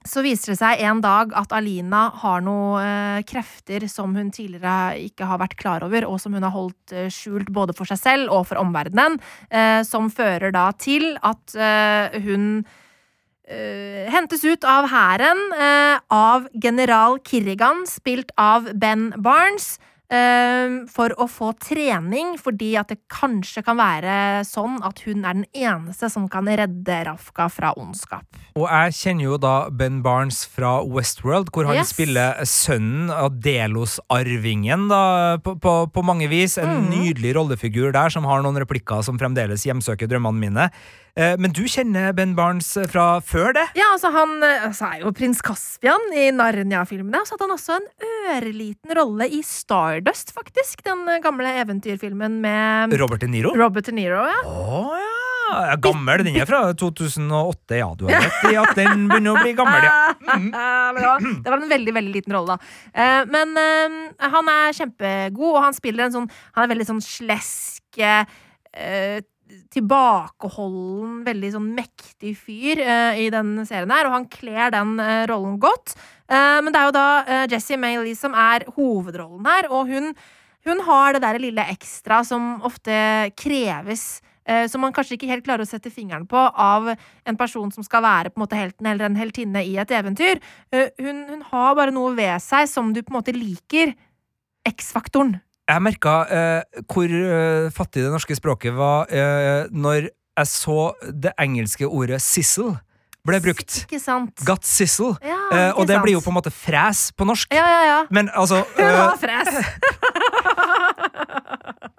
så 0.06 0.22
viser 0.22 0.52
det 0.52 0.58
seg 0.60 0.84
en 0.86 1.00
dag 1.00 1.32
at 1.34 1.50
Alina 1.56 2.10
har 2.20 2.44
noen 2.44 3.24
krefter 3.26 3.88
som 3.90 4.12
hun 4.14 4.28
tidligere 4.30 5.00
ikke 5.08 5.26
har 5.26 5.40
vært 5.40 5.56
klar 5.58 5.82
over, 5.82 6.04
og 6.06 6.20
som 6.20 6.36
hun 6.36 6.44
har 6.46 6.54
holdt 6.54 6.94
skjult 7.10 7.48
både 7.50 7.74
for 7.74 7.88
seg 7.90 7.98
selv 7.98 8.30
og 8.30 8.44
for 8.46 8.60
omverdenen, 8.60 9.18
som 9.82 10.06
fører 10.06 10.54
da 10.54 10.68
til 10.78 11.16
at 11.26 11.56
hun 12.22 12.62
eh, 13.48 14.10
hentes 14.12 14.44
ut 14.44 14.64
av 14.64 14.88
hæren 14.90 15.40
uh, 15.54 15.98
av 16.10 16.48
general 16.54 17.18
Kirrigan, 17.24 17.86
spilt 17.86 18.30
av 18.36 18.72
Ben 18.74 19.12
Barnes. 19.16 19.78
eh, 20.08 20.84
for 20.86 21.10
å 21.18 21.24
få 21.26 21.48
trening, 21.58 22.36
fordi 22.38 22.76
at 22.78 22.92
det 22.92 23.00
kanskje 23.10 23.64
kan 23.66 23.74
være 23.76 24.44
sånn 24.46 24.76
at 24.86 25.00
hun 25.02 25.24
er 25.26 25.34
den 25.34 25.46
eneste 25.52 26.06
som 26.12 26.28
kan 26.30 26.46
redde 26.46 27.00
Rafka 27.08 27.48
fra 27.50 27.72
ondskap. 27.74 28.22
Og 28.54 28.68
jeg 28.70 28.94
kjenner 28.94 29.24
jo 29.26 29.36
da 29.42 29.68
Ben 29.68 30.02
Barnes 30.06 30.44
fra 30.46 30.76
Westworld, 30.86 31.50
hvor 31.50 31.66
han 31.66 31.80
Yes. 31.82 31.90
spiller 31.90 32.38
sønnen 32.46 33.10
av 33.10 33.40
Delos-arvingen, 33.42 34.86
da, 34.88 35.38
på, 35.42 35.56
på, 35.58 35.74
på 35.92 36.04
mange 36.06 36.28
vis. 36.30 36.56
En 36.58 36.76
Mm. 36.86 36.90
nydelig 36.90 37.34
rollefigur 37.34 37.90
der, 37.92 38.08
som 38.08 38.24
har 38.24 38.42
noen 38.42 38.58
replikker 38.62 39.02
som 39.02 39.18
fremdeles 39.18 39.64
hjemsøker 39.66 40.06
drømmene 40.06 40.38
mine. 40.38 40.70
Eh, 41.16 41.34
men 41.40 41.52
du 41.56 41.62
kjenner 41.64 42.12
Ben 42.12 42.34
Barnes 42.36 42.68
fra 42.92 43.06
før 43.24 43.54
det? 43.56 43.64
Ja, 43.78 43.88
altså 43.94 44.10
Han 44.12 44.36
eh, 44.44 44.66
altså, 44.68 44.90
er 44.92 45.04
jo 45.06 45.12
prins 45.16 45.40
Caspian 45.44 46.10
i 46.12 46.28
Narnia-filmene. 46.36 47.22
Og 47.22 47.28
så 47.28 47.36
hadde 47.36 47.46
han 47.48 47.54
også 47.56 47.78
en 47.78 47.86
øreliten 48.34 48.96
rolle 48.98 49.30
i 49.32 49.40
Stardust, 49.46 50.34
faktisk. 50.36 50.84
Den 50.84 51.06
eh, 51.08 51.22
gamle 51.24 51.54
eventyrfilmen 51.62 52.40
med 52.44 52.96
Robert 53.00 53.24
De 53.24 53.30
Niro? 53.32 53.54
Robert 53.56 53.88
De 53.88 53.96
Niro. 53.96 54.26
ja. 54.28 54.42
Å 54.44 54.82
ja! 55.00 55.12
Jeg 55.46 55.76
er 55.76 55.78
gammel. 55.78 56.24
Den 56.26 56.36
er 56.40 56.48
fra 56.48 56.60
2008. 56.74 57.76
Ja, 57.78 57.86
du 57.96 58.08
har 58.08 58.24
rett 58.24 58.48
i 58.50 58.56
at 58.58 58.72
den 58.78 59.06
begynner 59.08 59.36
å 59.36 59.44
bli 59.44 59.54
gammel, 59.58 59.86
ja. 59.86 59.94
Mm. 60.36 60.50
det, 60.50 61.48
var, 61.48 61.60
en 61.62 61.70
veldig 61.70 61.92
veldig 61.94 62.12
liten 62.12 62.34
rolle, 62.34 62.56
da. 62.56 62.74
Eh, 62.92 63.22
men 63.30 63.54
eh, 63.60 64.26
han 64.34 64.50
er 64.52 64.74
kjempegod, 64.76 65.54
og 65.54 65.62
han 65.64 65.76
spiller 65.76 66.06
en 66.06 66.14
sånn 66.16 66.26
Han 66.56 66.64
er 66.66 66.72
veldig 66.74 66.86
sånn 66.88 67.00
slesk 67.04 68.00
eh, 68.02 68.26
Tilbakeholden, 69.74 71.22
veldig 71.26 71.52
sånn 71.56 71.72
mektig 71.76 72.36
fyr 72.40 72.82
eh, 72.82 73.22
i 73.24 73.30
den 73.34 73.58
serien 73.68 73.92
her, 73.92 74.08
og 74.08 74.16
han 74.16 74.28
kler 74.32 74.72
den 74.74 74.96
eh, 75.02 75.24
rollen 75.30 75.58
godt. 75.62 75.96
Eh, 76.28 76.58
men 76.62 76.72
det 76.72 76.80
er 76.80 76.88
jo 76.88 76.96
da 76.96 77.08
uh, 77.26 77.44
Jessie 77.50 77.80
Mailey 77.80 78.16
som 78.18 78.36
er 78.36 78.66
hovedrollen 78.76 79.46
her, 79.46 79.70
og 79.72 79.90
hun, 79.90 80.14
hun 80.66 80.86
har 80.86 81.16
det 81.16 81.24
der 81.26 81.42
lille 81.42 81.66
ekstra 81.76 82.22
som 82.26 82.56
ofte 82.66 82.96
kreves 83.38 84.16
eh, 84.46 84.66
som 84.70 84.82
man 84.84 84.94
kanskje 84.94 85.16
ikke 85.16 85.30
helt 85.30 85.46
klarer 85.46 85.66
å 85.66 85.68
sette 85.68 85.92
fingeren 85.92 86.26
på 86.28 86.38
av 86.38 86.92
en 86.92 87.38
person 87.38 87.72
som 87.74 87.86
skal 87.86 88.04
være 88.06 88.32
på 88.32 88.40
en 88.40 88.46
måte 88.46 88.58
helten 88.58 88.90
eller 88.90 89.08
en 89.08 89.18
heltinne 89.18 89.62
i 89.66 89.76
et 89.80 89.94
eventyr. 89.98 90.40
Eh, 90.72 90.92
hun, 91.02 91.24
hun 91.30 91.42
har 91.50 91.74
bare 91.78 91.94
noe 91.94 92.14
ved 92.16 92.36
seg 92.44 92.70
som 92.70 92.92
du 92.94 93.02
på 93.02 93.12
en 93.12 93.20
måte 93.20 93.36
liker. 93.36 93.96
X-faktoren. 94.66 95.36
Jeg 95.66 95.82
merka 95.82 96.12
eh, 96.30 96.62
hvor 96.86 97.10
eh, 97.10 97.70
fattig 97.74 98.04
det 98.04 98.12
norske 98.14 98.36
språket 98.38 98.70
var 98.76 99.08
eh, 99.10 99.66
når 99.74 100.06
jeg 100.36 100.46
så 100.46 100.92
det 101.10 101.32
engelske 101.42 101.82
ordet 101.88 102.20
'sizzle' 102.22 102.76
ble 103.26 103.40
brukt. 103.42 103.80
Ikke 103.88 103.98
sant? 103.98 104.38
Got 104.46 104.62
sizzle. 104.64 105.16
Ja, 105.24 105.32
Eh, 105.46 105.68
ikke 105.70 105.78
og 105.78 105.86
det 105.86 105.94
sant? 105.94 106.02
blir 106.04 106.12
jo 106.14 106.20
på 106.20 106.30
en 106.30 106.34
måte 106.38 106.50
fræs 106.54 107.10
på 107.16 107.24
norsk. 107.26 107.52
Ja, 107.54 107.66
ja, 107.66 107.82
ja. 107.86 108.00
Men 108.10 108.28
altså 108.34 108.62
Hun 108.76 108.84
eh, 108.84 108.96
har 108.96 109.16
fræs! 109.18 109.48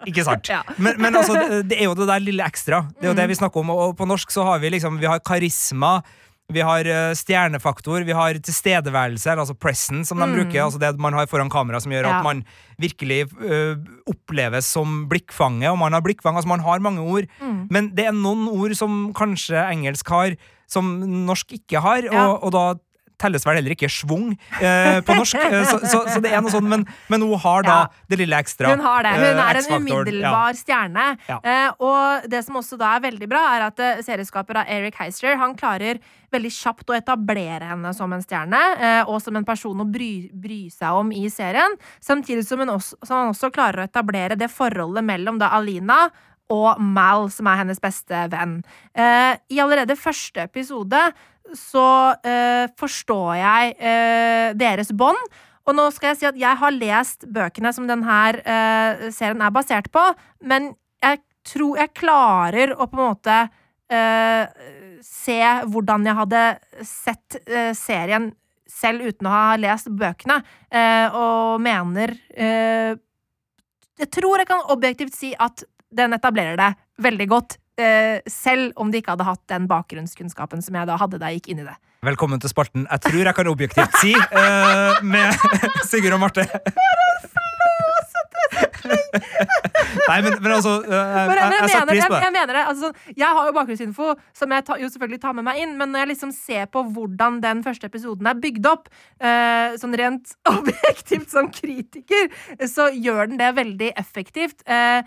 Ikke 0.08 0.24
sant? 0.24 0.48
Ja. 0.48 0.62
Men, 0.80 0.96
men 1.02 1.16
altså, 1.20 1.34
det- 1.68 1.82
er 1.82 1.86
jo 1.90 1.94
det 1.96 2.08
der 2.08 2.20
lille 2.24 2.44
ekstra. 2.46 2.86
Det 2.96 3.04
er 3.04 3.08
jo 3.08 3.14
Mm. 3.14 3.18
det 3.20 3.28
vi 3.30 3.36
snakker 3.36 3.60
om. 3.60 3.70
Og 3.70 3.98
på 3.98 4.06
norsk 4.08 4.32
så 4.32 4.44
har 4.44 4.60
vi 4.60 4.70
liksom 4.70 5.00
Vi 5.00 5.06
har 5.06 5.20
karisma. 5.20 6.02
Vi 6.54 6.62
har 6.64 6.88
eh, 6.88 7.12
stjernefaktor, 7.20 8.06
vi 8.08 8.14
har 8.16 8.38
tilstedeværelse, 8.40 9.34
altså 9.36 9.54
presence, 9.60 10.08
som 10.08 10.18
de 10.22 10.26
Mm. 10.28 10.36
bruker. 10.38 10.62
Altså 10.64 10.80
det 10.80 10.98
man 10.98 11.14
har 11.14 11.28
foran 11.28 11.50
kamera, 11.52 11.82
som 11.82 11.92
gjør 11.92 12.06
Ja. 12.08 12.20
at 12.20 12.24
man 12.24 12.46
virkelig 12.80 13.28
uh, 13.44 13.76
oppleves 14.08 14.66
som 14.66 15.10
blikkfange. 15.10 15.68
Og 15.70 15.78
man 15.78 15.92
har 15.92 16.02
blikkfang, 16.02 16.36
altså 16.38 16.48
man 16.48 16.62
har 16.64 16.80
mange 16.80 17.02
ord. 17.02 17.26
Mm. 17.42 17.68
Men 17.70 17.90
det 17.94 18.06
er 18.06 18.12
noen 18.16 18.48
ord 18.48 18.74
som 18.76 19.12
kanskje 19.14 19.60
engelsk 19.74 20.08
har, 20.08 20.38
som 20.68 21.00
norsk 21.28 21.52
ikke 21.52 21.82
har, 21.82 22.08
og, 22.12 22.44
og 22.44 22.52
da 22.52 22.64
telles 23.22 23.46
vel 23.48 23.58
heller 23.60 23.74
ikke 23.74 23.90
schwung 23.92 24.32
eh, 24.62 25.00
på 25.06 25.16
norsk. 25.18 25.36
Eh, 25.42 25.64
så, 25.66 25.80
så, 25.84 26.04
så 26.14 26.22
det 26.24 26.32
er 26.34 26.44
noe 26.46 26.54
sånn, 26.54 26.68
men, 26.70 26.86
men 27.12 27.26
hun 27.26 27.38
har 27.44 27.66
da 27.66 27.78
Ja. 27.78 28.04
det 28.10 28.20
lille 28.22 28.38
ekstra. 28.38 28.70
Hun 28.74 28.84
har 28.86 29.04
det. 29.08 29.16
Hun 29.18 29.26
eh, 29.28 29.42
er 29.48 29.60
en 29.62 29.82
umiddelbar 29.82 30.54
ja. 30.54 30.60
stjerne. 30.60 31.08
Ja. 31.30 31.40
Eh, 31.42 31.70
og 31.84 32.30
det 32.30 32.44
som 32.46 32.60
også 32.62 32.78
da 32.80 32.96
er 32.98 33.06
veldig 33.08 33.30
bra, 33.32 33.44
er 33.58 33.68
at 33.72 33.82
eh, 33.84 34.04
serieskaper 34.06 34.62
av 34.64 34.72
Eric 34.78 35.00
Heister 35.02 35.38
han 35.42 35.58
klarer 35.58 36.00
veldig 36.34 36.52
kjapt 36.52 36.90
å 36.92 36.96
etablere 36.98 37.70
henne 37.70 37.94
som 37.96 38.12
en 38.14 38.24
stjerne, 38.24 38.62
eh, 38.84 39.02
og 39.08 39.22
som 39.24 39.36
en 39.40 39.46
person 39.48 39.80
å 39.80 39.88
bry, 39.88 40.28
bry 40.34 40.66
seg 40.74 40.98
om 41.00 41.12
i 41.16 41.26
serien. 41.32 41.78
Samtidig 42.04 42.44
som, 42.48 42.62
også, 42.68 42.98
som 43.08 43.22
han 43.22 43.34
også 43.36 43.50
klarer 43.56 43.84
å 43.84 43.88
etablere 43.88 44.36
det 44.40 44.50
forholdet 44.52 45.06
mellom 45.08 45.40
da 45.40 45.54
Alina 45.58 46.08
og 46.54 46.80
Mal, 46.80 47.26
som 47.34 47.48
er 47.52 47.58
hennes 47.60 47.80
beste 47.84 48.22
venn. 48.32 48.62
Eh, 48.96 49.34
I 49.52 49.58
allerede 49.60 49.98
første 50.00 50.46
episode 50.48 51.00
så 51.56 52.16
eh, 52.26 52.66
forstår 52.80 53.36
jeg 53.40 53.76
eh, 53.80 54.56
deres 54.58 54.92
bånd. 54.96 55.20
Og 55.68 55.76
nå 55.76 55.90
skal 55.92 56.14
jeg 56.14 56.20
si 56.20 56.28
at 56.30 56.40
jeg 56.40 56.60
har 56.62 56.76
lest 56.76 57.28
bøkene 57.34 57.74
som 57.76 57.88
denne 57.90 58.18
eh, 58.40 59.08
serien 59.14 59.44
er 59.44 59.54
basert 59.56 59.90
på, 59.92 60.04
men 60.48 60.72
jeg 61.04 61.20
tror 61.48 61.82
jeg 61.82 61.96
klarer 61.96 62.74
å 62.76 62.88
på 62.88 62.98
en 62.98 63.04
måte 63.04 63.38
eh, 63.92 64.48
se 65.04 65.40
hvordan 65.68 66.08
jeg 66.08 66.20
hadde 66.22 66.44
sett 66.88 67.40
eh, 67.46 67.74
serien 67.78 68.32
selv 68.72 69.10
uten 69.10 69.28
å 69.28 69.32
ha 69.32 69.56
lest 69.58 69.88
bøkene, 69.96 70.36
og 71.18 71.62
mener 71.64 72.12
Jeg 72.36 74.10
tror 74.14 74.44
jeg 74.44 74.50
kan 74.50 74.60
objektivt 74.70 75.16
si 75.16 75.32
at 75.34 75.64
den 75.90 76.14
etablerer 76.14 76.60
det 76.60 76.68
veldig 77.02 77.28
godt, 77.32 77.56
selv 77.78 78.74
om 78.82 78.90
de 78.92 79.02
ikke 79.02 79.14
hadde 79.14 79.28
hatt 79.28 79.44
den 79.52 79.68
bakgrunnskunnskapen 79.70 80.64
som 80.66 80.78
jeg 80.80 80.90
da 80.90 80.98
hadde 80.98 81.20
da 81.22 81.30
jeg 81.30 81.42
gikk 81.42 81.52
inn 81.54 81.62
i 81.62 81.68
det. 81.68 81.76
Velkommen 82.06 82.40
til 82.40 82.52
spalten 82.52 82.86
Jeg 82.86 83.02
tror 83.02 83.24
jeg 83.26 83.36
kan 83.36 83.48
objektivt 83.50 83.96
si, 84.02 84.14
eh, 84.14 85.00
med 85.02 85.34
Sigurd 85.90 86.14
og 86.14 86.22
Marte. 86.22 86.46
Nei, 90.08 90.18
men, 90.24 90.38
men 90.40 90.54
altså 90.54 90.78
eh, 90.86 90.94
jeg, 90.94 91.28
Men 91.28 91.40
jeg, 91.40 91.52
jeg, 91.52 91.70
setter 91.72 91.90
pris 91.90 92.06
på 92.06 92.14
det. 92.14 92.22
jeg 92.22 92.34
mener 92.36 92.54
det. 92.54 92.64
Altså, 92.70 92.88
sånn, 92.88 93.18
jeg 93.18 93.38
har 93.40 93.50
jo 93.50 93.56
bakgrunnsinfo, 93.58 94.14
som 94.38 94.56
jeg 94.56 94.66
ta, 94.68 94.78
jo 94.80 94.90
selvfølgelig 94.94 95.22
tar 95.26 95.36
med 95.38 95.48
meg 95.50 95.62
inn, 95.64 95.76
men 95.80 95.92
når 95.94 96.04
jeg 96.04 96.12
liksom 96.14 96.34
ser 96.38 96.70
på 96.72 96.84
hvordan 96.96 97.42
den 97.44 97.64
første 97.66 97.90
episoden 97.90 98.30
er 98.30 98.42
bygd 98.46 98.70
opp, 98.72 98.92
eh, 99.18 99.76
sånn 99.82 99.98
rent 100.00 100.36
objektivt 100.54 101.34
som 101.34 101.50
kritiker, 101.54 102.30
så 102.70 102.92
gjør 102.94 103.34
den 103.34 103.42
det 103.42 103.52
veldig 103.58 103.92
effektivt. 104.00 104.62
Eh, 104.70 105.02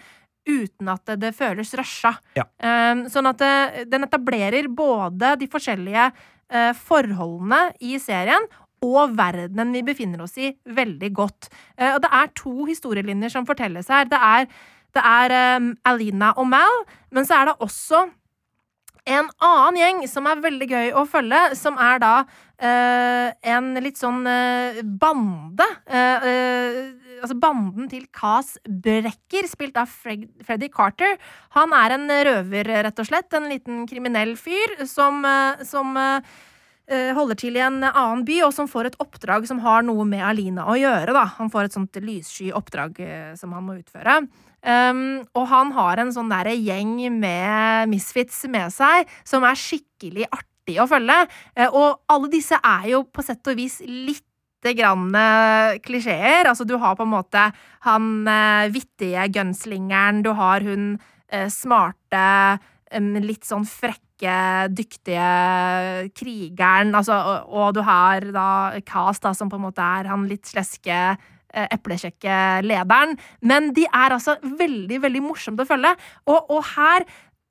uten 0.49 0.91
at 0.93 1.15
det, 1.21 1.35
føles 1.37 1.75
rusha. 1.79 2.15
Ja. 2.39 2.47
Eh, 2.59 3.07
sånn 3.13 3.29
at 3.31 3.41
det, 3.43 3.87
den 3.93 4.07
etablerer 4.07 4.69
både 4.73 5.35
de 5.41 5.49
forskjellige 5.51 6.11
eh, 6.11 6.73
forholdene 6.77 7.71
i 7.85 7.99
serien 8.03 8.49
og 8.81 9.17
verdenen 9.17 9.75
vi 9.75 9.83
befinner 9.85 10.23
oss 10.25 10.39
i, 10.41 10.55
veldig 10.65 11.11
godt. 11.17 11.51
Eh, 11.77 11.93
og 11.93 12.01
det 12.05 12.11
er 12.17 12.33
to 12.39 12.55
historielinjer 12.69 13.33
som 13.33 13.49
fortelles 13.49 13.91
her. 13.93 14.09
Det 14.09 14.21
er, 14.31 14.49
det 14.97 15.05
er 15.05 15.37
eh, 15.37 15.69
Alina 15.91 16.33
og 16.41 16.49
Mal, 16.49 16.81
men 17.13 17.29
så 17.29 17.41
er 17.41 17.51
det 17.51 17.61
også 17.67 18.07
en 19.09 19.29
annen 19.41 19.79
gjeng 19.81 20.01
som 20.11 20.27
er 20.29 20.43
veldig 20.45 20.69
gøy 20.71 20.91
å 20.99 21.05
følge, 21.09 21.41
som 21.59 21.79
er 21.81 22.01
da 22.03 22.13
eh, 22.61 23.31
en 23.55 23.71
litt 23.81 24.01
sånn 24.01 24.27
eh, 24.29 24.83
bande. 24.85 25.67
eh, 25.87 26.27
eh, 26.31 26.77
altså 27.21 27.37
banden 27.41 27.89
til 27.93 28.07
Cas 28.17 28.55
Brekker, 28.65 29.49
spilt 29.49 29.81
av 29.81 29.89
Fred 29.93 30.29
Freddy 30.47 30.69
Carter. 30.73 31.17
Han 31.57 31.75
er 31.77 31.97
en 31.97 32.07
røver, 32.31 32.71
rett 32.89 33.03
og 33.03 33.09
slett. 33.09 33.33
En 33.37 33.49
liten 33.53 33.87
kriminell 33.91 34.37
fyr 34.41 34.79
som, 34.89 35.25
eh, 35.25 35.65
som 35.69 35.97
eh, 35.97 36.21
holder 37.17 37.39
til 37.41 37.57
i 37.57 37.65
en 37.65 37.83
annen 37.87 38.25
by, 38.29 38.43
og 38.49 38.55
som 38.57 38.69
får 38.69 38.91
et 38.91 39.01
oppdrag 39.03 39.49
som 39.49 39.61
har 39.65 39.85
noe 39.87 40.05
med 40.09 40.25
Alina 40.27 40.69
å 40.69 40.79
gjøre. 40.81 41.17
Da. 41.17 41.27
Han 41.39 41.53
får 41.53 41.69
et 41.69 41.77
sånt 41.79 42.01
lyssky 42.05 42.53
oppdrag 42.53 43.01
som 43.39 43.53
han 43.57 43.69
må 43.69 43.81
utføre. 43.81 44.23
Um, 44.61 45.23
og 45.33 45.47
han 45.49 45.71
har 45.73 46.03
en 46.03 46.11
sånn 46.13 46.29
der 46.29 46.51
gjeng 46.53 46.99
med 47.17 47.89
misfits 47.89 48.43
med 48.53 48.69
seg 48.75 49.09
som 49.25 49.45
er 49.49 49.57
skikkelig 49.57 50.27
artig 50.29 50.77
å 50.83 50.89
følge. 50.91 51.17
Uh, 51.57 51.69
og 51.69 52.03
alle 52.13 52.29
disse 52.33 52.59
er 52.61 52.91
jo 52.93 53.07
på 53.09 53.25
sett 53.25 53.47
og 53.49 53.57
vis 53.57 53.79
litt 53.87 54.27
grann 54.77 55.09
uh, 55.17 55.79
klisjeer. 55.81 56.51
Altså, 56.51 56.69
du 56.69 56.77
har 56.81 56.99
på 56.99 57.07
en 57.07 57.15
måte 57.15 57.47
han 57.89 58.11
uh, 58.29 58.69
vittige 58.73 59.25
gunslingeren, 59.33 60.21
du 60.27 60.35
har 60.37 60.67
hun 60.67 60.93
smarte, 61.47 62.21
um, 62.99 63.13
litt 63.23 63.47
sånn 63.47 63.63
frekke, 63.63 64.67
dyktige 64.75 66.11
krigeren, 66.11 66.91
altså, 66.99 67.15
og, 67.15 67.53
og 67.55 67.77
du 67.77 67.85
har 67.87 68.27
da 68.35 68.49
da, 68.83 69.31
som 69.31 69.47
på 69.47 69.61
en 69.61 69.69
måte 69.69 69.85
er 70.01 70.11
han 70.11 70.27
litt 70.27 70.51
sleske 70.51 70.97
eplekjekke 71.51 72.61
lederen. 72.67 73.17
Men 73.41 73.73
de 73.77 73.87
er 73.89 74.17
altså 74.17 74.37
veldig, 74.43 75.01
veldig 75.03 75.25
morsomt 75.25 75.61
å 75.61 75.69
følge. 75.69 75.97
Og, 76.29 76.55
og 76.57 76.65
her 76.75 77.07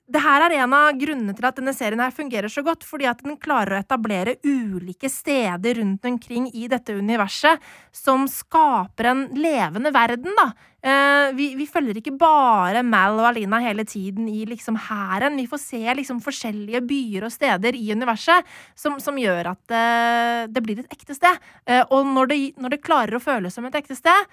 det 0.09 0.21
her 0.23 0.41
er 0.41 0.55
en 0.57 0.73
av 0.73 0.97
grunnene 0.97 1.35
til 1.37 1.45
at 1.45 1.59
denne 1.59 1.73
serien 1.77 2.01
her 2.01 2.13
fungerer 2.13 2.49
så 2.49 2.63
godt, 2.65 2.81
fordi 2.87 3.05
at 3.05 3.19
den 3.21 3.37
klarer 3.37 3.75
å 3.75 3.81
etablere 3.83 4.39
ulike 4.41 5.09
steder 5.11 5.77
rundt 5.77 6.07
omkring 6.09 6.47
i 6.49 6.65
dette 6.71 6.95
universet 6.97 7.61
som 7.93 8.25
skaper 8.31 9.11
en 9.11 9.21
levende 9.37 9.93
verden, 9.93 10.33
da. 10.33 10.47
Eh, 10.79 11.33
vi, 11.35 11.49
vi 11.59 11.67
følger 11.67 11.97
ikke 11.99 12.15
bare 12.19 12.85
Mal 12.87 13.17
og 13.19 13.27
Alina 13.33 13.59
hele 13.63 13.83
tiden 13.87 14.29
i 14.31 14.45
liksom 14.47 14.77
hæren. 14.87 15.35
Vi 15.39 15.47
får 15.51 15.61
se 15.63 15.81
liksom 15.99 16.21
forskjellige 16.23 16.81
byer 16.87 17.27
og 17.27 17.33
steder 17.35 17.75
i 17.75 17.91
universet 17.91 18.47
som, 18.79 18.99
som 19.03 19.19
gjør 19.19 19.51
at 19.53 19.75
uh, 19.75 20.47
det 20.47 20.63
blir 20.63 20.79
et 20.79 20.95
ekte 20.95 21.17
sted. 21.17 21.39
Uh, 21.67 21.83
og 21.91 22.07
når 22.07 22.31
det, 22.31 22.39
når 22.63 22.75
det 22.75 22.83
klarer 22.85 23.19
å 23.19 23.23
føles 23.23 23.55
som 23.55 23.67
et 23.67 23.75
ekte 23.75 23.97
sted, 23.97 24.27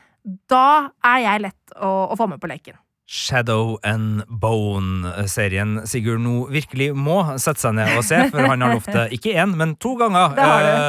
da 0.51 0.93
er 1.07 1.23
jeg 1.25 1.47
lett 1.49 1.79
å, 1.79 1.93
å 2.15 2.19
få 2.19 2.31
med 2.31 2.43
på 2.43 2.51
leken. 2.51 2.79
Shadow 3.07 3.77
and 3.87 4.25
Bone-serien 4.27 5.85
Sigurd 5.87 6.25
nå 6.25 6.49
virkelig 6.51 6.89
må 6.99 7.21
sette 7.39 7.63
seg 7.63 7.77
ned 7.79 7.93
og 7.95 8.03
se, 8.07 8.19
for 8.33 8.43
han 8.43 8.65
har 8.65 8.75
lovt 8.75 8.91
det 8.91 9.05
ikke 9.19 9.37
én, 9.39 9.55
men 9.59 9.77
to 9.79 9.95
ganger 9.99 10.35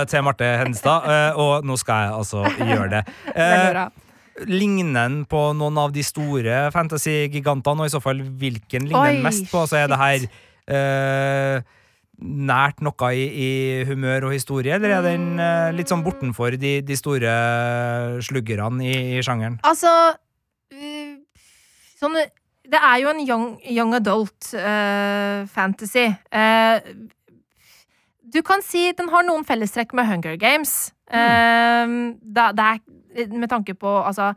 til 0.09 0.25
Marte 0.25 0.49
Henstad, 0.63 1.05
og 1.37 1.65
nå 1.65 1.77
skal 1.77 2.07
jeg 2.07 2.17
altså 2.17 2.49
gjøre 2.57 2.91
det. 2.97 3.07
Uh, 3.33 3.69
det. 3.77 3.87
Ligner 4.45 4.93
den 5.07 5.23
på 5.29 5.41
noen 5.57 5.79
av 5.81 5.95
de 5.95 6.03
store 6.05 6.67
fantasy-gigantene, 6.75 7.85
og 7.85 7.89
i 7.89 7.95
så 7.95 8.03
fall 8.03 8.21
hvilken 8.21 8.85
ligner 8.89 9.17
den 9.17 9.25
mest 9.25 9.49
på? 9.51 9.63
Så 9.69 9.79
er 9.81 9.89
det 9.89 9.99
her 10.01 10.27
uh, 10.73 11.73
nært 12.17 12.81
noe 12.85 13.11
i, 13.13 13.25
i 13.27 13.49
humør 13.89 14.29
og 14.29 14.37
historie, 14.37 14.77
eller 14.77 14.97
er 14.97 15.09
den 15.09 15.41
uh, 15.41 15.73
litt 15.75 15.89
sånn 15.89 16.05
bortenfor 16.05 16.57
de, 16.61 16.79
de 16.85 16.99
store 16.99 17.33
sluggerne 18.25 18.85
i, 18.85 18.95
i 19.17 19.25
sjangeren? 19.25 19.59
Altså 19.67 19.91
Sånn 21.97 22.17
Det 22.67 22.77
er 22.77 22.97
jo 23.01 23.11
en 23.13 23.21
young, 23.23 23.45
young 23.65 23.95
adult 23.97 24.51
uh, 24.53 25.47
fantasy. 25.49 26.09
Eh, 26.29 26.83
du 28.27 28.41
kan 28.43 28.61
si 28.61 28.89
den 28.91 29.07
har 29.13 29.23
noen 29.23 29.47
fellestrekk 29.47 29.95
med 29.95 30.09
Hunger 30.09 30.35
Games. 30.37 30.91
Eh, 31.07 31.93
det, 32.21 32.47
det 32.59 32.65
er 32.65 32.81
med 33.31 33.49
tanke 33.51 33.75
på 33.77 33.89
altså 34.03 34.31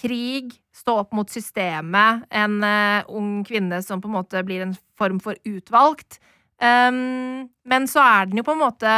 krig, 0.00 0.54
stå 0.72 1.00
opp 1.02 1.12
mot 1.16 1.28
systemet, 1.30 2.24
en 2.32 2.60
uh, 2.64 3.10
ung 3.12 3.40
kvinne 3.44 3.82
som 3.84 4.00
på 4.00 4.08
en 4.08 4.16
måte 4.16 4.42
blir 4.46 4.64
en 4.64 4.76
form 4.98 5.20
for 5.22 5.36
utvalgt. 5.48 6.20
Um, 6.60 7.50
men 7.68 7.88
så 7.88 8.02
er 8.04 8.30
den 8.30 8.40
jo 8.40 8.46
på 8.46 8.54
en 8.56 8.62
måte 8.62 8.94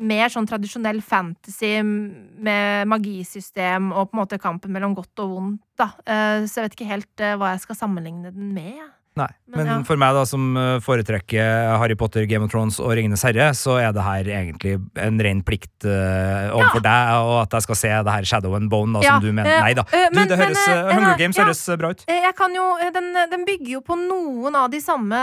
mer 0.00 0.32
sånn 0.32 0.48
tradisjonell 0.48 1.00
fantasy 1.04 1.76
med 1.84 2.88
magisystem 2.90 3.92
og 3.92 4.08
på 4.10 4.16
en 4.16 4.22
måte 4.22 4.40
kampen 4.42 4.72
mellom 4.74 4.96
godt 4.96 5.22
og 5.22 5.36
vondt, 5.36 5.62
da. 5.80 5.90
Uh, 6.08 6.44
så 6.48 6.60
jeg 6.60 6.68
vet 6.68 6.78
ikke 6.78 6.92
helt 6.92 7.24
uh, 7.24 7.34
hva 7.40 7.54
jeg 7.54 7.64
skal 7.66 7.80
sammenligne 7.84 8.32
den 8.34 8.52
med. 8.56 8.82
Nei, 9.14 9.28
Men 9.46 9.60
men 9.60 9.68
ja. 9.70 9.74
for 9.86 10.00
meg 10.00 10.16
da 10.16 10.24
som 10.26 10.56
eh, 10.58 10.80
foretrekker 10.82 11.76
Harry 11.78 11.94
Potter, 11.94 12.24
Game 12.26 12.42
of 12.42 12.50
Thrones 12.50 12.80
og 12.82 12.90
Ringenes 12.98 13.22
herre, 13.22 13.52
så 13.54 13.76
er 13.78 13.92
det 13.94 14.02
her 14.02 14.30
egentlig 14.40 14.72
en 14.98 15.20
ren 15.22 15.42
plikt 15.46 15.86
uh, 15.86 16.50
overfor 16.56 16.82
deg, 16.82 17.12
og 17.22 17.36
at 17.44 17.54
jeg 17.54 17.66
skal 17.68 17.78
se 17.78 17.92
det 18.08 18.16
her 18.16 18.26
Shadow 18.26 18.56
and 18.58 18.72
Bone, 18.72 18.96
da, 18.96 19.04
Ja, 19.06 19.12
som 19.14 19.22
du 19.22 19.30
mener. 19.30 19.52
eh, 19.52 19.62
Nei 19.62 19.76
da. 19.78 19.86
Du, 19.86 20.18
men- 20.18 20.32
det 20.32 20.40
høres, 20.40 20.66
men, 20.66 20.90
Hunger 20.98 21.20
Games 21.22 21.38
ja. 21.38 21.46
høres 21.46 21.62
bra 21.78 21.92
ut. 21.94 22.02
Jeg 22.10 22.34
kan 22.40 22.58
jo, 22.58 22.66
den, 22.98 23.08
den 23.36 23.46
bygger 23.46 23.70
jo 23.76 23.84
på 23.86 24.00
noen 24.02 24.58
av 24.58 24.66
de 24.74 24.82
samme 24.82 25.22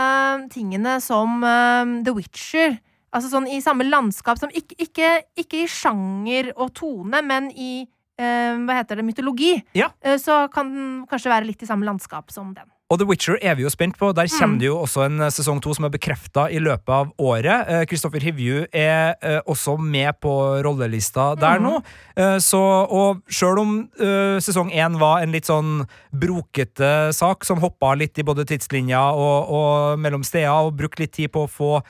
tingene 0.56 0.96
som 1.04 1.44
eh, 1.44 1.94
The 2.08 2.16
Witcher. 2.16 2.78
Altså 3.12 3.28
sånn 3.28 3.44
i 3.52 3.60
samme 3.60 3.84
landskap 3.92 4.40
som 4.40 4.48
ikke, 4.56 4.72
ikke, 4.80 5.16
ikke 5.36 5.66
i 5.66 5.68
sjanger 5.68 6.54
og 6.56 6.72
tone, 6.80 7.20
men 7.28 7.52
i 7.52 7.82
uh, 7.84 8.56
hva 8.64 8.78
heter 8.80 8.96
det, 8.96 9.04
mytologi. 9.04 9.58
Ja. 9.76 9.90
Så 10.16 10.46
kan 10.54 10.72
den 10.72 10.92
kanskje 11.10 11.28
være 11.34 11.44
litt 11.50 11.60
i 11.60 11.68
samme 11.68 11.84
landskap 11.84 12.32
som 12.32 12.54
den. 12.56 12.70
Og 12.92 12.98
The 13.00 13.06
Witcher 13.08 13.38
er 13.40 13.54
vi 13.56 13.64
jo 13.64 13.70
spent 13.72 13.96
på. 13.96 14.10
Der 14.12 14.26
kommer 14.28 14.52
Mm. 14.52 14.58
det 14.60 14.66
jo 14.68 14.74
også 14.82 15.04
en 15.06 15.20
eh, 15.24 15.30
sesong 15.32 15.62
to 15.64 15.72
som 15.72 15.86
er 15.86 15.92
bekrefta 15.94 16.42
i 16.52 16.58
løpet 16.60 16.92
av 16.92 17.12
året. 17.18 17.64
Eh, 17.68 17.84
Kristoffer 17.88 18.20
Hivju 18.20 18.66
er 18.72 19.14
eh, 19.22 19.40
også 19.48 19.78
med 19.80 20.12
på 20.20 20.60
rollelista 20.62 21.30
der 21.40 21.58
Mhm. 21.58 21.62
nå. 21.64 21.82
Eh, 22.16 22.36
så, 22.38 22.60
og 22.90 23.22
sjøl 23.32 23.58
om 23.62 23.88
eh, 23.98 24.36
sesong 24.44 24.70
én 24.76 24.98
var 25.00 25.22
en 25.22 25.32
litt 25.32 25.46
sånn 25.48 25.86
brokete 26.12 27.12
sak, 27.14 27.44
som 27.44 27.60
hoppa 27.62 27.94
litt 27.96 28.18
i 28.18 28.22
både 28.26 28.44
tidslinja 28.44 29.00
og, 29.16 29.48
og 29.48 29.98
mellom 29.98 30.22
steder, 30.22 30.50
og 30.68 30.76
brukte 30.76 31.00
litt 31.00 31.12
tid 31.16 31.32
på 31.32 31.46
å 31.46 31.50
få 31.50 31.82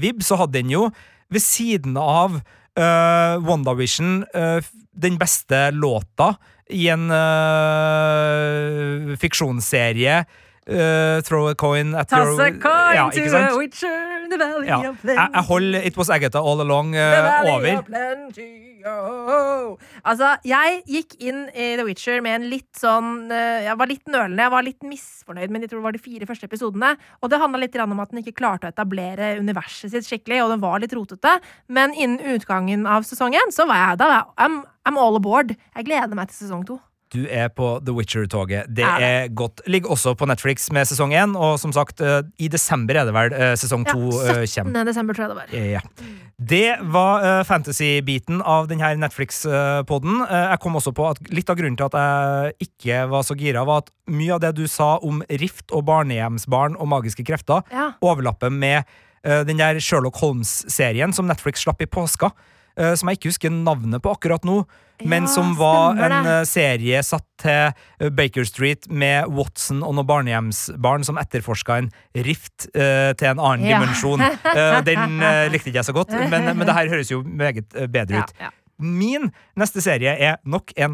vib, 0.00 0.22
så 0.26 0.34
hadde 0.40 0.52
den 0.58 0.70
jo 0.72 0.88
ved 1.30 1.42
siden 1.44 1.96
av 1.96 2.40
uh, 2.78 3.38
WandaVision 3.44 4.24
eh, 4.34 4.60
den 4.98 5.18
beste 5.20 5.68
låta 5.76 6.32
i 6.70 6.88
en 6.92 7.08
uh, 7.10 7.16
fiksjonsserie. 9.20 10.24
Uh, 10.68 11.22
throw 11.24 11.48
a 11.48 11.54
coin 11.54 11.94
at 11.94 12.10
your 12.12 12.36
Ja, 12.94 13.08
to 13.08 13.28
sant? 13.30 13.56
Witcher 13.56 14.17
in 14.28 14.34
the 14.34 14.38
valley 14.40 14.68
Ja. 14.68 14.78
of 14.90 15.00
Jeg, 15.04 15.16
jeg 15.32 15.44
holder 15.48 15.86
It 15.88 15.96
Was 15.96 16.10
Agatha 16.12 16.38
All 16.44 16.60
Along 16.60 16.94
eh, 16.94 17.54
over. 17.54 17.82
plenty, 17.86 18.82
oh. 18.86 19.76
Altså, 20.04 20.34
jeg 20.46 20.82
gikk 20.88 21.16
inn 21.24 21.46
i 21.54 21.70
The 21.78 21.84
Witcher 21.88 22.20
med 22.24 22.40
en 22.42 22.48
litt 22.52 22.78
sånn 22.78 23.30
eh, 23.32 23.64
Jeg 23.66 23.78
var 23.80 23.90
litt 23.90 24.04
nølende, 24.10 24.44
jeg 24.44 24.54
var 24.54 24.66
litt 24.66 24.86
misfornøyd 24.86 25.50
med 25.54 25.64
jeg 25.66 25.72
tror 25.72 25.80
det 25.82 25.88
var 25.88 25.96
de 25.98 26.02
fire 26.04 26.28
første 26.28 26.48
episodene. 26.48 26.92
Og 27.22 27.32
det 27.32 27.40
handla 27.42 27.60
litt 27.62 27.76
om 27.78 28.00
at 28.04 28.12
den 28.12 28.22
ikke 28.22 28.36
klarte 28.40 28.68
å 28.68 28.72
etablere 28.72 29.34
universet 29.40 29.92
sitt 29.92 30.06
skikkelig, 30.08 30.42
og 30.44 30.52
den 30.54 30.62
var 30.64 30.80
litt 30.82 30.94
rotete. 30.96 31.38
Men 31.68 31.94
innen 31.94 32.20
utgangen 32.36 32.86
av 32.88 33.06
sesongen 33.08 33.52
så 33.54 33.66
var 33.68 33.82
jeg 33.92 34.02
da 34.04 34.10
I'm, 34.38 34.60
I'm 34.88 34.98
all 35.00 35.16
aboard. 35.18 35.54
Jeg 35.76 35.88
gleder 35.88 36.14
meg 36.18 36.30
til 36.32 36.46
sesong 36.46 36.64
to. 36.68 36.78
Du 37.12 37.22
er 37.30 37.48
på 37.48 37.78
The 37.84 37.92
Witcher-toget. 37.96 38.66
Det 38.68 38.84
Er 38.84 38.98
det? 39.00 39.08
er 39.08 39.28
godt. 39.34 39.60
Ligger 39.66 39.90
også 39.94 40.14
på 40.18 40.26
Netflix 40.28 40.70
med 40.70 40.84
sesong 40.86 41.12
én, 41.16 41.34
og 41.36 41.58
som 41.58 41.72
sagt, 41.72 42.00
eh, 42.00 42.22
i 42.38 42.48
desember 42.48 42.94
er 43.00 43.04
det 43.08 43.14
vel 43.16 43.32
eh, 43.32 43.54
sesong 43.56 43.86
to 43.88 44.10
ja, 44.26 44.44
17. 44.44 44.64
kommer. 44.72 44.84
desember, 44.84 45.14
tror 45.14 45.24
jeg 45.24 45.30
det 45.30 45.38
var. 45.38 45.70
Ja. 45.72 45.80
Det 46.38 46.76
var 46.92 47.24
eh, 47.24 47.44
fantasy-biten 47.48 48.42
av 48.44 48.68
denne 48.68 48.92
Netflix-poden. 49.00 50.20
jeg 50.28 50.60
kom 50.62 50.76
også 50.78 50.92
på 50.94 51.08
at 51.10 51.18
litt 51.34 51.48
av 51.50 51.56
grunnen 51.58 51.76
til 51.80 51.88
at 51.88 51.96
jeg 51.98 52.68
ikke 52.68 53.00
var 53.10 53.22
så 53.26 53.34
gira, 53.38 53.64
var 53.66 53.82
at 53.84 53.90
mye 54.08 54.34
av 54.36 54.40
det 54.44 54.54
du 54.56 54.66
sa 54.70 54.96
om 55.02 55.22
Rift 55.28 55.72
og 55.72 55.84
barnehjemsbarn 55.88 56.76
og 56.78 56.88
magiske 56.88 57.24
krefter, 57.26 57.62
Ja. 57.72 57.92
overlapper 58.02 58.50
med 58.50 58.84
eh, 59.24 59.42
den 59.44 59.56
der 59.58 59.80
Sherlock 59.80 60.16
Holmes-serien 60.20 61.12
som 61.14 61.26
Netflix 61.26 61.64
slapp 61.64 61.80
i 61.82 61.86
påska. 61.86 62.30
eh, 62.78 62.94
som 62.94 63.08
jeg 63.08 63.18
ikke 63.18 63.28
husker 63.32 63.50
navnet 63.50 64.00
på 64.02 64.12
akkurat 64.14 64.44
nå, 64.44 64.64
men 65.04 65.22
Ja, 65.26 65.30
som 65.32 65.54
var 65.58 65.96
en 65.96 66.24
det. 66.24 66.32
eh, 66.32 66.44
serie 66.48 67.02
satt 67.02 67.24
til 67.38 67.72
eh, 68.00 68.10
Baker 68.10 68.44
Street 68.44 68.88
med 68.90 69.26
Watson 69.30 69.82
og 69.82 69.94
noen 69.94 70.06
barnehjemsbarn 70.08 71.04
som 71.06 71.18
etterforska 71.18 71.76
en 71.78 71.90
rift 72.14 72.66
uh, 72.74 73.12
til 73.14 73.28
en 73.30 73.38
annen 73.40 73.66
Ja. 73.68 73.78
dimensjon. 73.78 74.20
Uh, 74.20 74.78
den 74.86 75.20
uh, 75.22 75.46
likte 75.52 75.70
ikke 75.70 75.78
jeg 75.78 75.84
så 75.90 75.94
godt, 75.94 76.10
men, 76.30 76.48
men 76.56 76.66
det 76.66 76.74
her 76.74 76.88
høres 76.90 77.10
jo 77.12 77.22
meget 77.22 77.68
bedre 77.92 78.24
ut. 78.24 78.32
ja. 78.40 78.50
Min 78.78 79.32
neste 79.58 79.82
serie 79.82 80.12
er 80.22 80.36
nok 80.46 80.70
en 80.78 80.92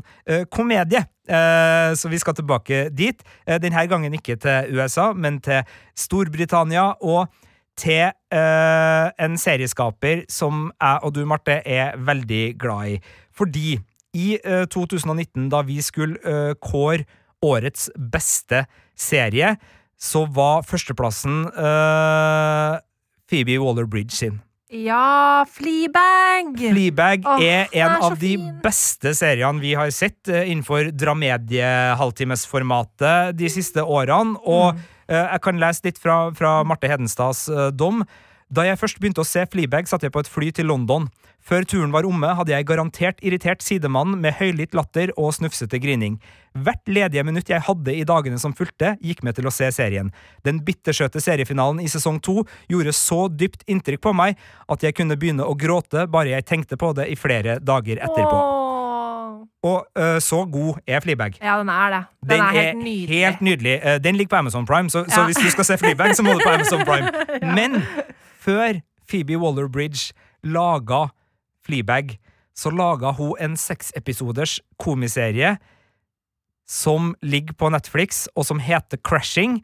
komedie, 0.49 1.03
så 1.29 2.09
vi 2.09 2.17
skal 2.17 2.33
tilbake 2.39 2.87
dit. 2.97 3.21
Denne 3.61 3.83
gangen 3.91 4.15
ikke 4.17 4.39
til 4.41 4.73
USA, 4.79 5.11
men 5.13 5.37
til 5.45 5.61
Storbritannia 5.95 6.87
og 7.05 7.29
til 7.77 8.07
uh, 8.33 9.11
en 9.21 9.37
serieskaper 9.41 10.25
som 10.33 10.71
jeg 10.81 10.99
og 11.03 11.13
du, 11.17 11.25
Marte, 11.29 11.59
er 11.67 11.97
veldig 11.99 12.45
glad 12.61 12.95
i. 12.95 12.99
Fordi 13.37 13.75
i 14.15 14.39
eh, 14.41 14.65
2019, 14.71 15.49
da 15.53 15.63
vi 15.67 15.81
skulle 15.83 16.17
eh, 16.23 16.55
kåre 16.63 17.05
årets 17.45 17.91
beste 17.99 18.65
serie, 18.97 19.57
så 20.01 20.25
var 20.33 20.63
førsteplassen 20.67 21.45
eh, 21.51 22.79
Phoebe 23.31 23.59
Waller-Bridge 23.63 24.15
sin. 24.17 24.41
Ja, 24.75 25.45
Fleabag! 25.47 26.57
Fleabag 26.59 27.27
Åh, 27.31 27.43
er 27.45 27.69
en 27.79 27.93
er 27.95 28.01
av 28.03 28.17
de 28.19 28.33
fin. 28.37 28.47
beste 28.65 29.13
seriene 29.15 29.61
vi 29.63 29.75
har 29.79 29.91
sett 29.95 30.27
eh, 30.33 30.49
innenfor 30.51 30.89
dramedie-halvtimesformatet 32.05 33.37
de 33.39 33.49
siste 33.53 33.83
årene. 33.85 34.37
Og 34.45 34.75
Mm. 34.75 34.81
eh, 35.09 35.29
jeg 35.33 35.41
kan 35.43 35.59
lese 35.61 35.85
litt 35.85 35.99
fra, 35.99 36.31
fra 36.35 36.63
Marte 36.65 36.89
Hedenstads 36.89 37.49
eh, 37.49 37.71
dom. 37.71 38.05
Da 38.51 38.63
jeg 38.65 38.79
først 38.79 38.99
begynte 39.01 39.21
å 39.23 39.27
se 39.27 39.47
Fleabag, 39.47 39.87
satt 39.89 40.03
jeg 40.03 40.13
på 40.13 40.21
et 40.21 40.29
fly 40.29 40.51
til 40.53 40.67
London. 40.67 41.09
Før 41.45 41.67
turen 41.69 41.93
var 41.93 42.07
omme, 42.09 42.31
hadde 42.39 42.55
jeg 42.55 42.65
garantert 42.65 43.19
irritert 43.21 43.61
sidemannen 43.61 44.17
med 44.23 44.39
høylytt 44.39 44.73
latter 44.73 45.11
og 45.21 45.35
snufsete 45.37 45.77
grining. 45.77 46.17
Hvert 46.57 46.81
ledige 46.89 47.25
minutt 47.27 47.51
jeg 47.53 47.61
hadde 47.67 47.93
i 47.93 48.05
dagene 48.09 48.39
som 48.41 48.55
fulgte, 48.57 48.95
gikk 49.05 49.21
med 49.27 49.37
til 49.37 49.51
å 49.51 49.53
se 49.53 49.69
serien. 49.77 50.09
Den 50.47 50.63
bittersøte 50.65 51.21
seriefinalen 51.21 51.83
i 51.85 51.91
sesong 51.93 52.17
to 52.25 52.47
gjorde 52.73 52.95
så 52.97 53.27
dypt 53.29 53.67
inntrykk 53.69 54.01
på 54.07 54.15
meg 54.17 54.41
at 54.73 54.87
jeg 54.87 54.97
kunne 54.97 55.19
begynne 55.21 55.45
å 55.45 55.57
gråte 55.59 56.07
bare 56.09 56.33
jeg 56.33 56.47
tenkte 56.49 56.79
på 56.81 56.95
det 56.97 57.11
i 57.13 57.19
flere 57.19 57.59
dager 57.61 58.01
etterpå. 58.01 58.39
Åh. 58.39 58.63
Og 59.65 60.01
øh, 60.01 60.17
så 60.25 60.39
god 60.49 60.81
er 60.89 61.01
Fleabag. 61.05 61.37
Ja, 61.43 61.59
den 61.61 61.69
er 61.69 61.93
det. 61.93 62.01
Den, 62.31 62.41
er 62.41 62.57
helt 62.57 62.81
nydelig. 62.85 63.19
helt 63.25 63.41
nydelig. 63.45 63.75
Uh, 63.85 63.99
Den 64.05 64.17
ligger 64.17 64.37
på 64.37 64.41
Amazon 64.41 64.67
Prime, 64.67 64.91
så, 64.91 65.05
så 65.09 65.25
hvis 65.29 65.37
du 65.37 65.51
skal 65.51 65.69
se 65.69 65.77
Fleabag, 65.81 66.17
så 66.17 66.25
må 66.25 66.33
du 66.33 66.41
på 66.45 66.53
Amazon 66.53 66.85
Prime. 66.89 67.13
Men 67.59 67.83
før 68.41 68.81
Phoebe 69.09 69.37
Waller-Bridge 69.41 70.13
laga 70.45 71.09
Fleabag, 71.65 72.17
så 72.55 72.71
laga 72.71 73.13
hun 73.17 73.35
en 73.43 73.57
seksepisoders 73.59 74.61
komiserie 74.79 75.57
som 76.69 77.13
ligger 77.23 77.57
på 77.61 77.69
Netflix, 77.73 78.25
og 78.37 78.47
som 78.49 78.61
heter 78.63 79.01
Crashing, 79.05 79.59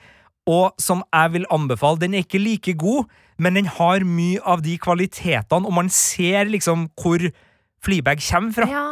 og 0.49 0.75
som 0.81 1.05
jeg 1.13 1.33
vil 1.37 1.47
anbefale. 1.53 2.01
Den 2.01 2.15
er 2.15 2.25
ikke 2.25 2.43
like 2.43 2.75
god, 2.75 3.09
men 3.39 3.57
den 3.57 3.71
har 3.71 4.05
mye 4.05 4.41
av 4.45 4.65
de 4.65 4.77
kvalitetene, 4.81 5.65
og 5.67 5.73
man 5.77 5.89
ser 5.89 6.51
liksom 6.51 6.91
hvor 7.01 7.25
Fleabag 7.81 8.21
kommer 8.21 8.53
fra. 8.53 8.69
Ja. 8.69 8.87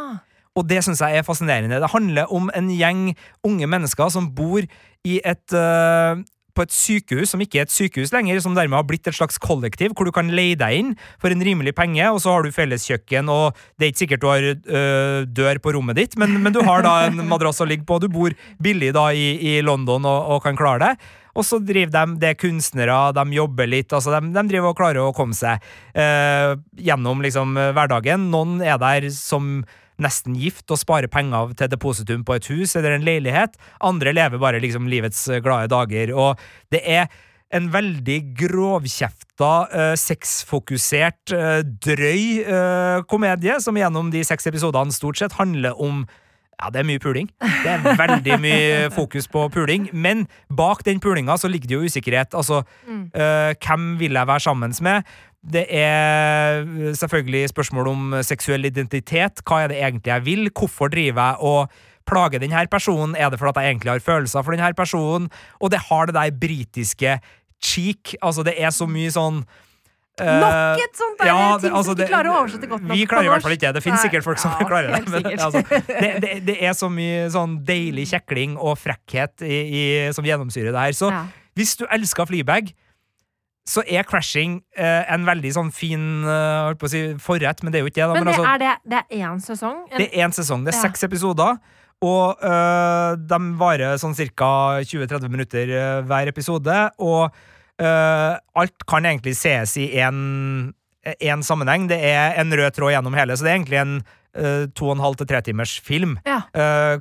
Og 0.56 0.64
det 0.68 0.80
syns 0.84 1.02
jeg 1.04 1.18
er 1.18 1.26
fascinerende. 1.26 1.80
Det 1.80 1.92
handler 1.92 2.32
om 2.34 2.48
en 2.56 2.70
gjeng 2.72 3.12
unge 3.44 3.66
mennesker 3.68 4.08
som 4.08 4.30
bor 4.34 4.64
i 5.04 5.20
et 5.20 5.54
øh, 5.54 6.24
på 6.58 6.66
et 6.66 6.74
sykehus 6.74 7.32
som 7.32 7.42
ikke 7.42 7.62
er 7.62 7.68
et 7.68 7.74
sykehus 7.74 8.12
lenger, 8.14 8.40
som 8.42 8.56
dermed 8.56 8.80
har 8.80 8.86
blitt 8.88 9.06
et 9.08 9.16
slags 9.16 9.38
kollektiv, 9.42 9.94
hvor 9.94 10.08
du 10.08 10.14
kan 10.14 10.32
leie 10.34 10.58
deg 10.58 10.80
inn 10.80 10.90
for 11.22 11.32
en 11.32 11.44
rimelig 11.44 11.76
penge, 11.78 12.02
og 12.10 12.20
så 12.24 12.34
har 12.34 12.44
du 12.44 12.54
felleskjøkken, 12.54 13.30
og 13.32 13.56
det 13.78 13.86
er 13.86 13.92
ikke 13.92 14.04
sikkert 14.04 14.24
du 14.24 14.28
har 14.30 14.48
øh, 14.50 15.22
dør 15.30 15.62
på 15.62 15.74
rommet 15.76 16.00
ditt, 16.00 16.18
men, 16.20 16.36
men 16.42 16.54
du 16.54 16.60
har 16.66 16.84
da 16.86 16.98
en 17.06 17.22
madrass 17.32 17.62
å 17.62 17.68
ligge 17.68 17.86
på, 17.88 18.00
du 18.02 18.10
bor 18.12 18.34
billig 18.62 18.92
da 18.96 19.08
i, 19.14 19.30
i 19.54 19.56
London 19.64 20.06
og, 20.08 20.34
og 20.34 20.44
kan 20.46 20.58
klare 20.58 20.84
det. 20.84 21.10
Og 21.38 21.46
så 21.46 21.60
driver 21.62 21.92
de, 21.94 22.16
det 22.18 22.32
er 22.32 22.38
kunstnere, 22.40 22.96
de 23.14 23.36
jobber 23.36 23.68
litt, 23.70 23.92
altså 23.94 24.16
de, 24.16 24.32
de 24.34 24.46
driver 24.50 24.72
og 24.72 24.78
klarer 24.80 25.04
å 25.04 25.14
komme 25.14 25.36
seg 25.38 25.62
øh, 25.94 26.56
gjennom 26.82 27.22
liksom 27.22 27.54
hverdagen. 27.76 28.26
Noen 28.32 28.58
er 28.64 28.80
der 28.82 29.06
som 29.14 29.60
nesten 30.02 30.36
gift 30.38 30.70
og 30.70 30.80
sparer 30.80 31.10
penger 31.10 31.54
til 31.58 31.70
depositum 31.72 32.24
på 32.26 32.38
et 32.38 32.50
hus 32.52 32.76
eller 32.78 32.96
en 32.96 33.06
leilighet. 33.06 33.56
Andre 33.84 34.14
lever 34.14 34.42
bare 34.42 34.62
liksom 34.62 34.86
livets 34.90 35.24
glade 35.42 35.70
dager. 35.72 36.14
Og 36.14 36.38
det 36.72 36.82
er 36.84 37.08
en 37.54 37.68
veldig 37.72 38.18
grovkjefta, 38.36 39.52
eh, 39.72 39.94
sexfokusert, 39.96 41.32
eh, 41.32 41.62
drøy 41.62 42.44
eh, 42.44 43.02
komedie 43.08 43.60
som 43.60 43.76
gjennom 43.76 44.10
de 44.12 44.24
seks 44.24 44.46
episodene 44.46 44.92
stort 44.92 45.16
sett 45.16 45.38
handler 45.40 45.78
om 45.80 46.06
ja, 46.58 46.72
det 46.74 46.80
er 46.80 46.86
mye 46.88 46.98
puling. 46.98 47.28
Det 47.38 47.70
er 47.70 47.98
veldig 48.00 48.38
mye 48.42 48.78
fokus 48.98 49.28
på 49.30 49.44
puling. 49.54 49.88
Men 49.94 50.26
bak 50.50 50.82
den 50.82 50.98
pulinga 50.98 51.36
så 51.38 51.46
ligger 51.46 51.70
det 51.70 51.76
jo 51.76 51.86
usikkerhet. 51.86 52.34
Altså, 52.34 52.64
eh, 52.88 53.54
hvem 53.62 53.92
vil 54.00 54.18
jeg 54.18 54.26
være 54.26 54.42
sammen 54.42 54.74
med? 54.82 55.06
Det 55.42 55.66
er 55.70 56.64
selvfølgelig 56.98 57.48
spørsmål 57.52 57.88
om 57.92 58.16
seksuell 58.26 58.66
identitet. 58.66 59.40
Hva 59.46 59.62
er 59.64 59.70
det 59.72 59.78
egentlig 59.78 60.10
jeg 60.10 60.24
vil? 60.26 60.48
Hvorfor 60.50 60.90
driver 60.90 61.30
jeg 61.30 61.36
og 61.46 61.70
plager 62.08 62.42
denne 62.42 62.64
personen? 62.72 63.14
Er 63.16 63.30
det 63.30 63.38
fordi 63.38 63.62
jeg 63.62 63.76
egentlig 63.76 63.92
har 63.92 64.02
følelser 64.02 64.42
for 64.42 64.56
denne 64.56 64.74
personen? 64.74 65.30
Og 65.60 65.70
det 65.70 65.78
har 65.88 66.06
det 66.10 66.16
der 66.18 66.34
britiske 66.42 67.18
cheek. 67.62 68.16
Altså, 68.22 68.42
det 68.42 68.54
er 68.58 68.70
så 68.74 68.86
mye 68.90 69.10
sånn 69.14 69.40
eh, 70.20 70.40
Nok 70.42 70.82
et 70.82 70.98
sånt 70.98 71.18
der 71.22 71.30
ja, 71.30 71.38
ting 71.62 71.74
altså, 71.74 71.94
som 71.94 72.02
ikke 72.02 72.10
klarer 72.10 72.30
å 72.32 72.36
oversette 72.42 72.70
godt 72.70 72.82
nok 72.86 72.96
Vi 72.98 73.06
klarer 73.10 73.28
i 73.28 73.32
hvert 73.32 73.46
fall 73.46 73.54
ikke 73.56 73.66
det. 73.68 73.72
Det 73.78 73.84
finnes 73.86 74.02
sikkert 74.02 74.26
folk 74.26 74.42
som 74.42 74.54
ja, 74.58 74.66
klarer 74.72 74.90
det. 74.96 75.04
Men, 75.06 75.30
altså, 75.38 75.62
det, 75.88 76.12
det, 76.24 76.34
det 76.50 76.58
er 76.66 76.74
så 76.78 76.90
mye 76.90 77.28
sånn 77.34 77.60
deilig 77.66 78.08
kjekling 78.12 78.58
og 78.58 78.74
frekkhet 78.82 79.46
i, 79.46 79.62
i, 79.62 79.86
som 80.16 80.26
gjennomsyrer 80.26 80.74
det 80.74 80.86
her. 80.88 80.98
Så 80.98 81.14
Ja. 81.14 81.24
hvis 81.58 81.76
du 81.78 81.86
elsker 81.90 82.26
Fleabag, 82.30 82.74
så 83.68 83.82
er 83.84 84.06
Crashing 84.08 84.62
eh, 84.80 85.02
en 85.12 85.26
veldig 85.28 85.50
sånn 85.52 85.72
fin 85.74 86.24
holdt 86.24 86.78
på 86.80 86.88
å 86.88 86.92
si, 86.92 87.02
forrett, 87.20 87.60
men 87.62 87.74
det 87.74 87.80
er 87.80 87.84
jo 87.84 87.90
ikke 87.90 88.00
det. 88.00 88.06
Da, 88.08 88.14
Men 88.16 88.24
men 88.24 88.32
det, 88.32 88.38
altså, 88.38 88.52
er 88.54 88.62
det, 88.62 88.76
det 88.88 89.02
er 89.02 89.26
én 89.28 89.42
sesong? 89.44 89.82
Det 89.92 90.06
er 90.08 90.24
én 90.24 90.32
sesong. 90.32 90.64
Det 90.64 90.72
er 90.72 90.78
Ja. 90.78 90.86
seks 90.88 91.04
episoder. 91.04 91.58
Og 92.04 92.38
øh, 92.46 93.16
de 93.26 93.38
varer 93.58 93.98
sånn 93.98 94.14
ca. 94.14 94.50
20-30 94.86 95.32
minutter 95.32 95.72
øh, 95.74 96.04
hver 96.06 96.30
episode. 96.30 96.76
Og 97.02 97.26
øh, 97.82 98.34
alt 98.62 98.86
kan 98.86 99.08
egentlig 99.08 99.34
sees 99.38 99.74
i 99.82 99.88
én 99.98 101.42
sammenheng. 101.42 101.88
Det 101.90 101.98
er 101.98 102.38
en 102.38 102.54
rød 102.54 102.76
tråd 102.76 102.94
gjennom 102.94 103.18
hele, 103.18 103.36
så 103.36 103.46
det 103.46 103.52
er 103.52 103.60
egentlig 103.60 103.82
en 103.82 103.98
to 104.76 104.84
og 104.86 104.92
en 104.92 105.00
halv 105.02 105.16
til 105.18 105.26
tre 105.26 105.40
timers 105.42 105.72
film. 105.82 106.12
Ja. 106.28 106.42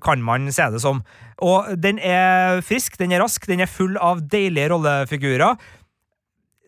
kan 0.01 0.23
man 0.23 0.47
se 0.51 0.63
det 0.73 0.79
som. 0.81 1.03
Og 1.43 1.67
den 1.77 1.99
er 1.99 2.63
frisk, 2.65 2.95
den 2.97 3.11
er 3.13 3.21
rask, 3.21 3.45
den 3.45 3.61
er 3.61 3.69
full 3.69 3.97
av 4.01 4.23
deilige 4.31 4.71
rollefigurer 4.71 5.59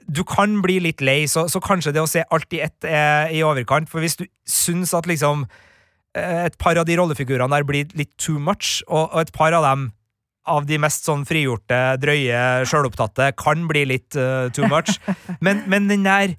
du 0.09 0.23
kan 0.27 0.57
bli 0.63 0.79
litt 0.83 1.03
lei, 1.05 1.23
så, 1.29 1.45
så 1.51 1.61
kanskje 1.63 1.93
det 1.95 2.01
å 2.01 2.09
se 2.09 2.23
alt 2.33 2.53
i 2.57 2.63
ett 2.65 2.87
er 2.87 3.29
i 3.35 3.43
overkant. 3.45 3.89
For 3.91 4.01
hvis 4.03 4.17
du 4.19 4.25
syns 4.49 4.93
at 4.97 5.07
liksom 5.09 5.45
eh, 6.17 6.45
et 6.49 6.57
par 6.61 6.79
av 6.81 6.87
de 6.89 6.97
rollefigurene 6.97 7.53
der 7.53 7.67
blir 7.67 7.89
litt 7.99 8.15
too 8.17 8.41
much, 8.41 8.79
og, 8.87 9.09
og 9.13 9.21
et 9.21 9.33
par 9.35 9.53
av 9.53 9.65
dem 9.67 9.89
av 10.49 10.65
de 10.65 10.79
mest 10.81 11.05
sånn 11.05 11.27
frigjorte, 11.29 11.77
drøye, 12.01 12.65
sjølopptatte 12.65 13.27
kan 13.37 13.67
bli 13.69 13.83
litt 13.91 14.17
uh, 14.17 14.47
too 14.55 14.65
much. 14.71 14.95
Men, 15.45 15.61
men 15.69 15.85
den 15.91 16.07
der 16.07 16.33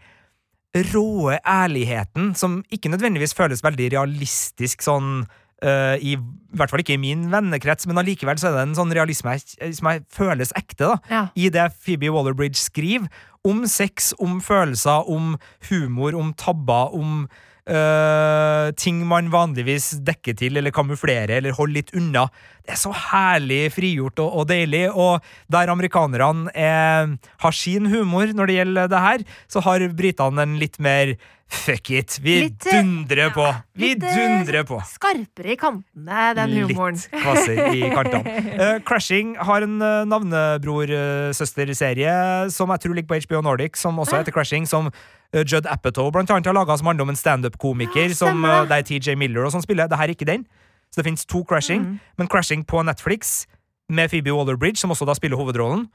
råe 0.93 1.37
ærligheten, 1.47 2.33
som 2.39 2.61
ikke 2.75 2.91
nødvendigvis 2.93 3.35
føles 3.39 3.62
veldig 3.62 3.89
realistisk 3.95 4.83
sånn 4.87 5.23
uh, 5.64 5.97
i, 5.99 6.16
I 6.16 6.59
hvert 6.59 6.73
fall 6.73 6.83
ikke 6.83 6.95
i 6.97 7.03
min 7.03 7.29
vennekrets, 7.33 7.87
men 7.91 7.99
allikevel 8.03 8.39
så 8.41 8.51
er 8.51 8.57
det 8.57 8.62
en 8.68 8.77
sånn 8.79 8.95
realisme 8.95 9.35
som 9.77 9.91
føles 10.14 10.55
ekte, 10.59 10.93
da 10.93 10.97
Ja. 11.11 11.23
i 11.35 11.51
det 11.55 11.68
Phoebe 11.79 12.11
Waller-Bridge 12.14 12.59
skriver, 12.59 13.11
om 13.45 13.66
sex, 13.66 14.12
om 14.18 14.41
følelser, 14.41 15.11
om 15.11 15.36
humor, 15.68 16.16
om 16.18 16.34
tabber, 16.34 16.95
om 16.95 17.28
øh, 17.71 18.71
ting 18.77 19.01
man 19.09 19.31
vanligvis 19.33 19.93
dekker 20.07 20.37
til 20.39 20.61
eller 20.61 20.75
kamuflerer 20.75 21.39
eller 21.39 21.57
holder 21.57 21.81
litt 21.81 21.95
unna. 21.97 22.27
Det 22.64 22.77
er 22.77 22.81
så 22.81 22.93
herlig 22.95 23.62
frigjort 23.75 24.21
og, 24.23 24.43
og 24.43 24.49
deilig, 24.51 24.87
og 24.93 25.25
der 25.53 25.73
amerikanerne 25.73 26.53
er, 26.55 27.16
har 27.43 27.57
sin 27.57 27.91
humor 27.91 28.33
når 28.35 28.51
det 28.51 28.59
gjelder 28.61 28.93
det 28.93 29.05
her, 29.07 29.27
så 29.51 29.64
har 29.66 29.91
britene 29.97 30.47
en 30.47 30.59
litt 30.61 30.81
mer 30.83 31.16
Fuck 31.51 31.91
it! 31.91 32.14
Vi 32.23 32.45
Litt, 32.45 32.62
dundrer 32.62 33.27
dundrer 33.27 33.31
på! 33.35 33.43
Vi 33.75 33.89
litt, 33.91 34.05
eh, 34.07 34.14
dundrer 34.14 34.62
på! 34.68 34.77
Skarpere 34.87 35.51
i 35.51 35.57
kantene, 35.59 36.31
den 36.39 36.55
humoren. 36.61 36.95
Litt 36.95 37.11
kvasser 37.11 37.75
i 37.75 37.91
kantene. 37.91 38.23
Uh, 38.55 38.79
Crashing 38.89 39.35
har 39.49 39.61
en 39.66 39.83
uh, 39.83 40.07
navnebror-søsterserie 40.07 42.14
som 42.55 42.71
jeg 42.71 42.79
tror 42.85 42.95
ligger 42.95 43.11
på 43.11 43.18
HBO 43.27 43.43
Nordic, 43.49 43.75
som 43.83 43.99
også 43.99 44.14
heter 44.21 44.31
Crashing, 44.37 44.62
som 44.71 44.87
eh, 44.87 44.95
Judd 45.33 45.66
Apatow 45.70 46.11
blant 46.11 46.31
annet 46.31 46.47
har 46.47 46.55
laga, 46.57 46.76
som 46.76 46.87
handler 46.91 47.03
om 47.07 47.12
en 47.12 47.16
standup-komiker 47.18 48.09
Ja, 48.09 48.14
som 48.14 48.45
uh, 48.45 48.64
det. 48.66 48.85
TJ 48.89 49.14
Miller 49.16 49.45
og 49.47 49.53
sånn 49.55 49.62
spiller. 49.62 49.87
Det 49.89 49.97
her 49.99 50.09
er 50.11 50.14
ikke 50.16 50.26
den. 50.26 50.47
Så 50.91 50.99
det 51.01 51.07
finnes 51.07 51.26
to 51.26 51.45
Crashing, 51.47 51.85
Mm. 51.85 52.01
men 52.18 52.26
Crashing 52.28 52.64
på 52.66 52.83
Netflix 52.83 53.47
med 53.89 54.11
Phoebe 54.11 54.31
Waller-Bridge, 54.35 54.76
som 54.83 54.91
også 54.91 55.07
da 55.07 55.14
spiller 55.14 55.37
hovedrollen, 55.39 55.87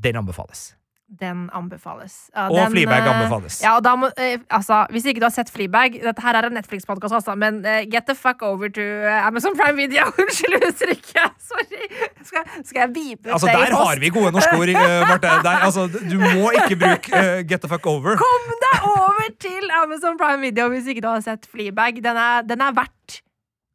den 0.00 0.16
anbefales. 0.16 0.74
Den 1.04 1.50
anbefales. 1.52 2.30
Ja, 2.32 2.48
Og 2.48 2.56
den, 2.56 2.70
Fleabag 2.72 3.04
eh, 3.04 3.08
anbefales. 3.12 3.58
Ja, 3.62 3.74
og 3.76 3.84
da 3.84 3.92
må, 3.94 4.08
eh, 4.16 4.38
altså, 4.50 4.86
hvis 4.90 5.04
ikke 5.04 5.20
du 5.20 5.26
har 5.28 5.34
sett 5.34 5.50
Fleabag 5.52 5.98
Dette 6.00 6.22
her 6.24 6.38
er 6.38 6.48
en 6.48 6.56
Netflix-podkast, 6.56 7.12
altså, 7.18 7.34
men 7.36 7.60
eh, 7.68 7.84
get 7.92 8.08
the 8.08 8.14
fuck 8.16 8.40
over 8.42 8.68
to 8.72 8.80
eh, 8.80 9.26
Amazon 9.26 9.52
Prime 9.58 9.76
Video. 9.76 10.08
Unnskyld 10.22 10.56
uttrykket! 10.64 11.36
Sorry. 11.44 11.82
Skal, 12.24 12.48
skal 12.64 12.80
jeg 12.86 12.90
vipe 12.94 13.28
ut 13.28 13.34
Altså, 13.36 13.46
det 13.46 13.54
i 13.54 13.66
der 13.68 13.76
har 13.76 14.00
vi 14.00 14.08
gode 14.16 14.32
norske 14.32 14.56
ord, 14.56 14.72
uh, 14.72 15.08
Marte. 15.10 15.34
Der, 15.46 15.60
altså, 15.68 15.86
du 15.92 16.16
må 16.24 16.50
ikke 16.62 16.80
bruke 16.80 17.12
uh, 17.12 17.44
get 17.44 17.60
the 17.60 17.68
fuck 17.68 17.86
over. 17.86 18.16
Kom 18.24 18.48
deg 18.64 18.88
over 18.88 19.28
til 19.44 19.70
Amazon 19.82 20.16
Prime 20.18 20.40
Video 20.40 20.70
hvis 20.72 20.88
ikke 20.88 21.04
du 21.04 21.10
har 21.12 21.20
sett 21.20 21.44
Fleabag. 21.52 22.00
Den 22.00 22.16
er, 22.16 22.42
den 22.48 22.64
er 22.64 22.72
verdt 22.80 23.20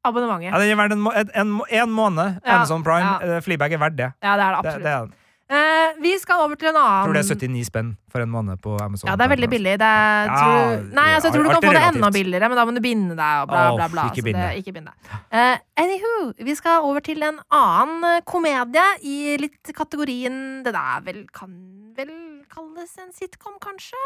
abonnementet. 0.04 0.50
Ja, 0.50 0.60
den 0.64 0.74
er 0.74 0.82
verdt 0.82 0.98
en, 0.98 1.06
en, 1.14 1.32
en, 1.46 1.56
en 1.84 1.94
måned. 1.94 2.42
Ja, 2.42 2.58
Amazon 2.58 2.84
Prime. 2.84 3.16
ja. 3.22 3.38
Uh, 3.38 3.42
Fleabag 3.46 3.78
er 3.78 3.86
verdt 3.86 3.98
det. 4.02 4.12
Ja, 4.24 4.34
det 4.34 4.34
er 4.34 4.38
det 4.38 4.50
det, 4.50 4.66
absolutt. 4.66 4.86
det 4.90 4.94
er 4.98 5.00
den. 5.06 5.19
Eh, 5.50 5.96
vi 5.98 6.12
skal 6.22 6.44
over 6.44 6.54
til 6.62 6.70
en 6.70 6.78
annen 6.78 7.08
tror 7.08 7.16
det 7.18 7.22
er 7.24 7.38
79 7.50 7.64
spenn 7.72 7.88
for 8.14 8.22
en 8.22 8.30
måned 8.30 8.60
på 8.62 8.76
Amazon. 8.84 9.10
Ja, 9.10 9.16
det 9.18 9.26
er 9.26 9.32
veldig 9.32 9.48
billig. 9.50 9.72
Det 9.82 9.88
er, 9.88 10.28
Ja, 10.30 10.36
tror, 10.44 10.84
nei, 10.94 11.06
altså, 11.16 11.32
jeg 11.32 11.34
tror 11.34 11.44
du 11.44 11.50
kan 11.50 11.64
få 11.66 11.74
det 11.74 11.86
enda 11.88 12.12
billigere, 12.14 12.50
men 12.52 12.60
da 12.60 12.66
må 12.70 12.76
du 12.76 12.82
binde 12.86 13.16
deg. 13.18 13.42
Og 13.42 13.48
bla, 13.50 13.64
bla, 13.80 13.88
bla. 13.90 14.04
ikke 14.12 14.26
binde 14.28 14.46
bind 14.76 14.86
det- 14.86 14.94
deg. 15.10 15.18
Eh, 15.32 15.58
anywho, 15.82 16.34
vi 16.38 16.56
skal 16.56 16.86
over 16.86 17.02
til 17.02 17.24
en 17.24 17.40
annen 17.50 18.04
eh, 18.12 18.22
komedie 18.22 18.86
i 19.02 19.38
litt 19.42 19.74
kategorien 19.74 20.62
Det 20.64 20.74
der 20.74 21.02
vel 21.02 21.26
kan 21.34 21.50
vel 21.98 22.46
kalles 22.54 22.94
en 23.00 23.12
sitcom, 23.12 23.58
kanskje? 23.60 23.98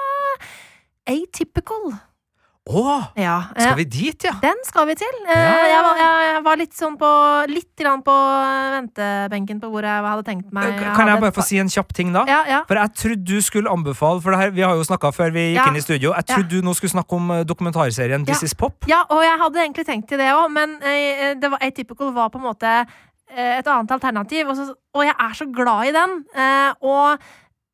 Atypical. 1.05 1.99
Altså. 2.65 2.79
Åh, 2.79 3.03
Ja. 3.17 3.43
eh, 3.55 3.61
skal 3.63 3.75
vi 3.77 3.83
dit, 3.83 4.23
ja? 4.23 4.31
den 4.41 4.55
skal 4.65 4.87
vi 4.87 4.95
til. 4.95 5.15
Eh, 5.27 5.35
Ja. 5.35 5.67
jeg, 5.67 5.83
var, 5.83 5.95
jeg, 5.97 6.33
jeg 6.35 6.43
var 6.43 6.55
litt 6.57 6.73
sånn 6.73 6.97
på 6.97 7.09
Litt 7.49 7.75
grann 7.75 8.01
på 8.01 8.13
ventebenken 8.73 9.59
på 9.61 9.69
hvor 9.71 9.83
jeg 9.83 10.03
hadde 10.07 10.23
tenkt 10.23 10.51
meg 10.55 10.77
Kan 10.95 11.07
jeg 11.11 11.19
bare 11.19 11.31
få 11.35 11.43
si 11.45 11.57
en 11.59 11.67
kjapp 11.71 11.93
ting, 11.93 12.13
da? 12.15 12.23
Ja, 12.29 12.43
ja. 12.47 12.61
For 12.67 12.75
jeg 12.79 12.93
trodde 12.95 13.23
du 13.25 13.41
skulle 13.41 13.69
anbefale 13.69 14.21
For 14.23 14.31
det 14.31 14.39
her, 14.39 14.51
Vi 14.55 14.61
har 14.65 14.75
jo 14.75 14.83
snakka 14.87 15.11
før 15.15 15.31
vi 15.35 15.53
gikk 15.55 15.67
inn 15.67 15.75
i 15.79 15.83
studio. 15.83 16.13
Jeg 16.15 16.25
trodde 16.31 16.49
du 16.49 16.61
nå 16.65 16.73
skulle 16.77 16.93
snakke 16.95 17.13
om 17.19 17.31
eh, 17.31 17.43
dokumentarserien 17.43 18.25
This. 18.25 18.43
Is 18.43 18.53
Pop. 18.55 18.85
Ja, 18.87 19.03
og 19.09 19.23
jeg 19.23 19.37
hadde 19.39 19.59
egentlig 19.63 19.85
tenkt 19.87 20.07
til 20.09 20.17
det 20.19 20.31
òg, 20.33 20.49
men 20.51 20.77
eh, 20.83 21.33
det 21.39 21.49
var, 21.51 21.59
Atypical 21.63 22.11
var 22.15 22.29
på 22.33 22.39
en 22.41 22.45
måte 22.47 22.67
eh, 22.85 23.57
et 23.59 23.67
annet 23.67 23.91
alternativ. 23.91 24.47
Og, 24.49 24.55
så, 24.57 24.73
og 24.95 25.03
jeg 25.05 25.15
er 25.19 25.33
så 25.37 25.47
glad 25.51 25.89
i 25.89 25.93
den. 25.95 26.15
Eh, 26.35 26.71
og 26.83 27.17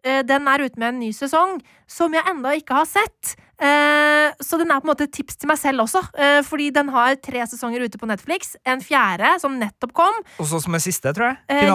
eh, 0.04 0.22
den 0.28 0.48
er 0.48 0.66
ute 0.66 0.80
med 0.80 0.94
en 0.94 1.00
ny 1.00 1.12
sesong 1.16 1.60
som 1.90 2.14
jeg 2.14 2.26
enda 2.30 2.54
ikke 2.58 2.74
har 2.82 2.86
sett. 2.90 3.36
Eh, 3.60 4.32
så 4.42 4.58
den 4.58 4.72
er 4.72 4.80
på 4.80 4.88
en 4.88 4.94
måte 4.94 5.04
et 5.08 5.12
tips 5.16 5.36
til 5.42 5.50
meg 5.52 5.58
selv 5.60 5.84
også, 5.84 6.02
eh, 6.18 6.40
fordi 6.48 6.70
den 6.72 6.90
har 6.96 7.16
tre 7.20 7.44
sesonger 7.50 7.84
ute 7.84 8.00
på 8.00 8.08
Netflix. 8.08 8.56
En 8.66 8.80
fjerde 8.80 9.34
som 9.42 9.58
nettopp 9.60 9.92
kom. 9.94 10.14
Og 10.40 10.48
så 10.48 10.62
som 10.64 10.74
er 10.76 10.84
siste, 10.84 11.12
tror 11.14 11.34
jeg. 11.34 11.38
Eh, 11.50 11.66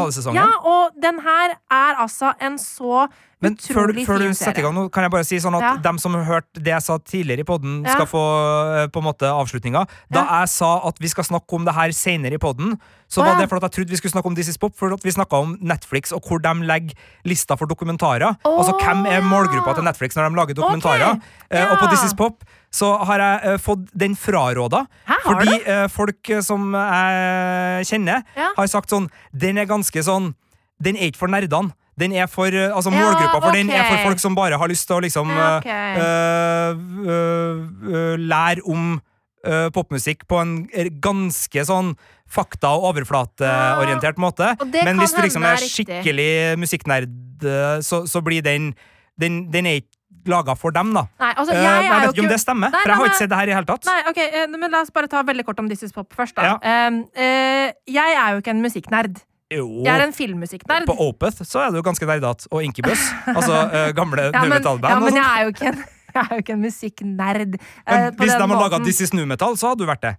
Ja, 0.41 0.49
og 0.65 0.97
den 1.01 1.21
her 1.21 1.57
er 1.71 1.95
altså 2.01 2.33
en 2.41 2.57
så 2.59 3.09
Men 3.45 3.57
før, 3.61 3.93
før 4.09 4.19
du 4.25 4.35
setter 4.35 4.63
i 4.63 4.65
gang 4.67 4.75
nå, 4.75 4.87
kan 4.95 5.05
jeg 5.07 5.13
bare 5.15 5.25
si 5.29 5.37
sånn 5.43 5.55
at 5.59 5.63
Ja. 5.63 5.77
dem 5.85 5.99
som 6.03 6.15
har 6.17 6.25
hørt 6.25 6.49
det 6.57 6.73
jeg 6.73 6.83
sa 6.83 6.99
tidligere 6.99 7.45
i 7.45 7.49
podden, 7.49 7.85
Ja. 7.85 7.93
skal 7.95 8.07
få 8.11 8.23
eh, 8.83 8.87
på 8.89 8.99
en 9.03 9.07
måte 9.11 9.29
avslutninga. 9.29 9.87
Da 10.11 10.25
Ja. 10.25 10.41
jeg 10.41 10.49
sa 10.49 10.73
at 10.89 10.99
vi 10.99 11.09
skal 11.09 11.25
snakke 11.25 11.53
om 11.55 11.65
det 11.65 11.75
her 11.75 11.93
senere 11.93 12.35
i 12.35 12.39
podden, 12.39 12.79
så 13.09 13.23
var 13.23 13.39
det 13.39 13.49
for 13.49 13.57
at 13.57 13.63
jeg 13.63 13.71
trodde 13.73 13.91
vi 13.91 13.97
skulle 14.01 14.11
snakke 14.13 14.27
om 14.27 14.35
This 14.35 14.49
Is 14.49 14.57
Pop, 14.59 14.75
for 14.75 14.93
at 14.93 15.03
vi 15.05 15.11
snakka 15.13 15.37
om 15.39 15.59
Netflix 15.63 16.11
og 16.13 16.23
hvor 16.27 16.41
de 16.43 16.53
legger 16.67 16.95
lista 17.25 17.55
for 17.57 17.67
dokumentarer. 17.67 18.37
altså 18.45 18.73
hvem 18.81 19.07
er 19.07 19.21
målgruppa 19.23 19.75
til 19.77 19.85
Netflix 19.85 20.17
når 20.17 20.29
de 20.31 20.37
lager 20.37 20.55
dokumentarer. 20.55 21.11
Okay. 21.15 21.21
Eh, 21.63 21.71
og 21.71 21.79
på. 21.79 21.89
This 21.91 22.05
Is 22.05 22.15
Pop 22.15 22.43
så 22.73 23.05
har 23.07 23.19
jeg 23.19 23.41
eh, 23.45 23.57
fått 23.59 23.87
den 23.97 24.17
fraråda. 24.17 24.87
Hæ, 25.07 25.15
Fordi 25.23 25.63
eh, 25.67 25.87
folk 25.89 26.43
som 26.43 26.73
jeg 26.73 27.87
kjenner, 27.87 28.25
har 28.57 28.67
sagt 28.67 28.91
sånn 28.91 29.09
Den 29.37 29.59
er 29.59 29.67
ganske 29.67 30.03
sånn 30.03 30.35
Den 30.83 30.97
er 30.97 31.11
ikke 31.11 31.17
for 31.23 31.29
nerdene. 31.29 31.71
Den 31.99 32.13
er 32.13 32.27
for, 32.27 32.47
eh, 32.47 32.75
altså 32.75 32.91
Ja, 32.93 32.99
Målgruppa 33.01 33.41
for 33.41 33.55
den 33.55 33.71
er 33.71 33.85
for 33.89 34.11
folk 34.11 34.19
som 34.23 34.35
bare 34.35 34.59
har 34.59 34.69
lyst 34.69 34.87
til 34.89 34.97
å 34.97 35.03
liksom 35.05 35.31
Ja, 35.31 35.59
okay. 35.59 35.97
uh, 36.01 36.73
uh, 37.09 38.17
lære 38.19 38.65
om 38.67 39.01
popmusikk 39.77 40.23
på 40.25 40.39
en 40.41 40.53
ganske 41.05 41.65
sånn 41.69 41.91
fakta- 42.33 42.71
og 42.79 42.87
overflateorientert 42.95 44.17
måte. 44.17 44.55
Og 44.57 44.71
Men 44.73 44.97
hvis 44.97 45.13
du 45.13 45.21
liksom 45.21 45.45
er 45.45 45.61
skikkelig 45.61 46.57
musikknerd, 46.57 47.13
så, 47.85 48.07
så 48.09 48.23
blir 48.25 48.41
den 48.41 48.73
Den, 49.21 49.51
den 49.53 49.67
er 49.67 49.83
ikke 49.83 49.93
laga 50.27 50.57
for 50.57 50.73
dem, 50.73 50.95
da. 50.97 51.05
Nei, 51.21 51.35
altså, 51.37 51.53
jeg 51.53 51.63
jeg 51.63 51.85
er 51.85 52.01
vet 52.01 52.17
ikke 52.17 52.25
om 52.25 52.33
det 52.33 52.41
stemmer, 52.41 52.71
Nei, 52.73 52.81
for 52.81 52.89
jeg 52.89 52.97
har 52.97 53.11
ikke 53.11 53.21
sett 53.21 53.31
det 53.31 53.39
her 53.39 53.51
i 53.53 53.55
hele 53.55 53.69
tatt. 53.69 53.85
Nei, 53.85 54.01
ok, 54.09 54.21
men 54.57 54.71
La 54.73 54.81
oss 54.81 54.91
bare 54.91 55.11
ta 55.13 55.23
veldig 55.23 55.45
kort 55.45 55.61
om 55.61 55.69
This 55.69 55.85
Is 55.85 55.93
Pop 55.93 56.09
først. 56.17 56.35
da 56.35 56.43
Ja. 56.43 56.55
Uh, 56.57 57.05
uh, 57.15 57.69
Jeg 57.87 58.17
er 58.17 58.33
jo 58.33 58.41
ikke 58.41 58.51
en 58.57 58.63
musikknerd. 58.65 59.21
Jo. 59.55 59.67
Jeg 59.85 59.93
er 59.95 60.07
en 60.07 60.15
filmmusikknerd. 60.17 60.87
På 60.91 60.97
Opeth 61.09 61.45
så 61.47 61.65
er 61.67 61.75
du 61.75 61.81
ganske 61.85 62.09
nerdete. 62.09 62.49
Og 62.51 62.65
Inkibus. 62.67 63.09
altså 63.39 63.65
uh, 63.71 63.89
gamle 63.97 64.29
Ja, 64.31 64.45
men, 64.45 64.63
ja, 64.65 65.01
men 65.01 65.19
jeg 65.21 65.25
er 65.25 65.43
jo 65.43 65.55
ikke 65.55 65.73
en, 65.73 65.83
jeg 66.17 66.29
er 66.31 66.45
jo 66.53 66.61
musikknerd. 66.61 67.59
Uh, 67.59 68.09
hvis 68.19 68.33
de 68.35 68.39
hadde 68.39 68.55
har 68.55 68.63
laga. 68.67 68.85
This 68.85 69.03
Is 69.07 69.15
Metal, 69.15 69.59
så 69.61 69.73
hadde 69.73 69.85
du 69.85 69.91
vært 69.91 70.07
det. 70.07 70.15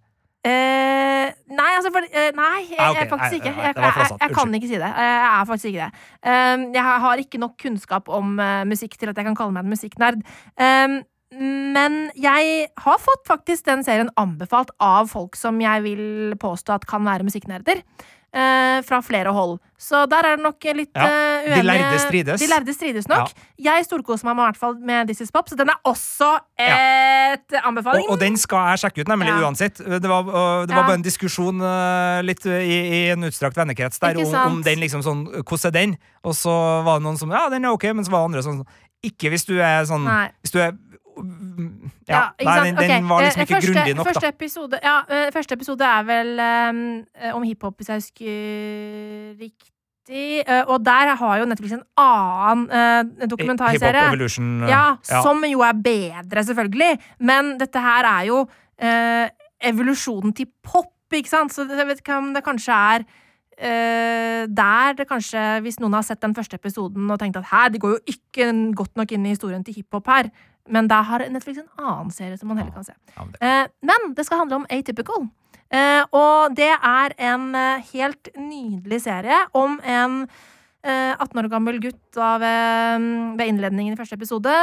Uh, 0.46 1.32
nei, 1.58 1.72
altså 1.74 1.90
for, 1.90 2.06
uh, 2.06 2.28
Nei, 2.38 2.60
jeg, 2.70 2.78
Ah, 2.78 2.92
ok, 2.92 3.00
jeg, 3.00 3.10
faktisk 3.10 3.40
ikke. 3.40 3.54
Jeg, 3.58 3.74
jeg, 3.82 4.18
jeg 4.22 4.36
kan 4.38 4.54
ikke 4.60 4.70
si 4.70 4.78
det. 4.78 4.92
Jeg 4.94 5.26
er 5.26 5.50
faktisk 5.50 5.72
ikke 5.72 5.88
det. 5.88 6.06
Um, 6.22 6.66
jeg 6.76 7.02
har 7.06 7.24
ikke 7.24 7.42
nok 7.42 7.56
kunnskap 7.62 8.12
om 8.14 8.38
uh, 8.38 8.62
musikk 8.70 8.94
til 9.00 9.10
at 9.10 9.18
jeg 9.18 9.26
kan 9.26 9.38
kalle 9.38 9.56
meg 9.56 9.66
en 9.66 9.74
musikknerd. 9.74 10.22
Um, 10.62 11.00
men 11.36 11.96
jeg 12.22 12.68
har 12.78 13.00
fått 13.02 13.26
faktisk 13.28 13.66
den 13.66 13.82
serien 13.84 14.12
anbefalt 14.22 14.70
av 14.80 15.10
folk 15.12 15.36
som 15.40 15.58
jeg 15.60 15.84
vil 15.84 16.36
påstå 16.40 16.78
at 16.78 16.86
kan 16.88 17.04
være 17.08 17.26
musikknerder. 17.28 17.82
Eh, 18.36 18.82
fra 18.86 19.00
flere 19.06 19.32
hold. 19.36 19.58
Så 19.80 20.06
der 20.10 20.24
er 20.28 20.38
det 20.38 20.44
nok 20.46 20.64
litt 20.76 20.92
Ja, 20.96 21.06
eh, 21.44 21.56
de 21.58 21.64
lærde 21.68 21.98
strides. 22.00 22.40
De 22.42 22.48
lærde 22.48 22.74
strides 22.76 23.08
nok. 23.12 23.32
Jeg 23.60 23.86
storkoser 23.88 24.28
meg 24.30 24.36
med, 24.38 24.44
i 24.44 24.48
hvert 24.52 24.60
fall 24.62 24.76
med 24.80 25.08
This 25.10 25.22
Is 25.26 25.32
Pop, 25.36 25.50
så 25.52 25.58
den 25.60 25.70
er 25.72 25.80
også 25.88 26.30
et 26.60 27.58
anbefaling. 27.64 28.06
Og, 28.08 28.16
og 28.16 28.22
den 28.22 28.38
skal 28.40 28.72
jeg 28.74 28.84
sjekke 28.86 29.04
ut, 29.04 29.12
nemlig 29.12 29.32
Ja. 29.34 29.42
uansett. 29.44 29.78
Det 29.84 30.10
var, 30.10 30.24
det 30.66 30.76
var 30.76 30.84
Ja. 30.84 30.88
bare 30.88 30.94
en 31.00 31.06
diskusjon 31.06 31.62
uh, 31.62 32.22
litt 32.24 32.46
i, 32.46 32.52
i 32.52 33.02
en 33.12 33.24
utstrakt 33.28 33.58
vennekrets 33.58 34.00
der 34.00 34.18
om, 34.24 34.36
om 34.54 34.64
den 34.64 34.80
liksom 34.80 35.04
sånn 35.04 35.26
Hvordan 35.44 35.68
er 35.68 35.76
den? 35.80 35.98
Og 36.24 36.34
så 36.36 36.52
var 36.86 37.00
det 37.00 37.04
noen 37.08 37.18
som 37.20 37.32
Ja, 37.32 37.48
den 37.50 37.66
er 37.66 37.76
ok, 37.76 37.84
men 37.94 38.06
så 38.06 38.12
var 38.12 38.24
det 38.26 38.32
andre 38.32 38.44
sånn 38.48 38.64
Ikke 39.06 39.30
hvis 39.34 39.46
du 39.46 39.58
er 39.62 39.84
sånn 39.86 40.06
Nei. 40.08 40.30
Hvis 40.44 40.52
du 40.56 40.60
er 40.64 40.72
Ja, 42.08 42.22
ikke 42.40 42.50
nei, 42.50 42.66
den, 42.66 42.76
den 42.78 43.08
var 43.10 43.24
liksom 43.24 43.42
ikke 43.42 43.56
første, 43.56 43.74
grundig 43.74 43.96
nok, 43.96 44.08
første 44.10 44.26
da. 44.26 44.34
Episode, 44.34 44.80
ja, 44.84 44.98
eh, 45.10 45.30
første 45.34 45.58
episode 45.58 45.88
er 45.88 46.04
vel 46.10 46.44
um, 46.44 46.82
om 47.40 47.48
hiphop, 47.48 47.78
hvis 47.80 47.90
jeg 47.90 48.04
husker 48.04 49.40
riktig. 49.40 50.44
Og 50.70 50.86
der 50.86 51.16
har 51.18 51.38
jo 51.42 51.46
Netflix 51.50 51.72
en 51.74 51.86
annen 51.98 52.68
uh, 52.70 53.28
dokumentarserie. 53.30 54.08
Evolution. 54.12 54.64
øh, 54.64 54.70
Ja, 54.70 54.84
som 55.02 55.42
jo 55.50 55.64
er 55.66 55.74
bedre, 55.74 56.44
selvfølgelig. 56.44 57.00
Men 57.20 57.56
dette 57.60 57.82
her 57.82 58.06
er 58.06 58.24
jo 58.30 58.44
uh, 58.46 59.28
evolusjonen 59.66 60.34
til 60.34 60.52
pop, 60.64 60.94
ikke 61.14 61.30
sant? 61.30 61.54
Så 61.54 61.66
jeg 61.66 61.88
vet 61.88 62.04
ikke 62.04 62.20
om 62.22 62.34
det 62.36 62.44
kanskje 62.46 62.82
er 62.96 63.08
Uh, 63.56 64.44
der 64.52 64.98
det 64.98 65.06
kanskje, 65.08 65.40
hvis 65.64 65.78
noen 65.80 65.94
har 65.96 66.04
sett 66.04 66.20
den 66.20 66.34
første 66.36 66.58
episoden 66.60 67.08
og 67.08 67.20
tenkt 67.22 67.38
at 67.40 67.46
her, 67.54 67.70
de 67.72 67.80
går 67.80 67.94
jo 67.94 68.00
ikke 68.12 68.50
godt 68.76 68.98
nok 69.00 69.14
inn 69.16 69.26
i 69.26 69.32
historien 69.32 69.64
til 69.64 69.78
hiphop 69.78 70.10
her, 70.12 70.28
men 70.70 70.88
der 70.88 71.04
har 71.04 71.20
Netflix 71.30 71.58
en 71.62 71.70
annen 71.78 72.12
serie 72.12 72.38
som 72.38 72.48
man 72.50 72.58
heller 72.58 72.72
kan 72.74 72.84
se. 72.84 72.94
Men 73.18 73.32
det- 73.32 73.42
Eh, 73.42 73.68
men 73.82 74.14
det 74.16 74.26
skal 74.26 74.40
handle 74.40 74.56
om 74.56 74.66
Atypical. 74.70 75.30
Eh, 75.72 76.04
og 76.14 76.56
det 76.56 76.72
er 76.84 77.14
en 77.18 77.56
eh, 77.56 77.82
helt 77.94 78.30
nydelig 78.38 79.02
serie 79.02 79.48
om 79.54 79.80
en 79.84 80.28
eh, 80.84 81.16
18 81.20 81.40
år 81.42 81.50
gammel 81.50 81.80
gutt 81.82 82.18
av, 82.22 82.40
ved 82.40 83.42
innledningen 83.50 83.94
i 83.94 83.98
første 83.98 84.14
episode, 84.14 84.54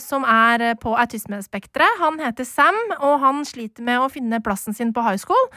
som 0.00 0.22
er 0.24 0.74
på 0.76 0.92
autismespekteret. 0.94 1.96
Han 1.98 2.18
heter 2.20 2.44
Sam, 2.44 2.74
og 3.00 3.20
han 3.20 3.40
sliter 3.44 3.82
med 3.82 3.98
å 3.98 4.10
finne 4.12 4.42
plassen 4.44 4.74
sin 4.76 4.92
på 4.92 5.02
high 5.02 5.16
school. 5.16 5.48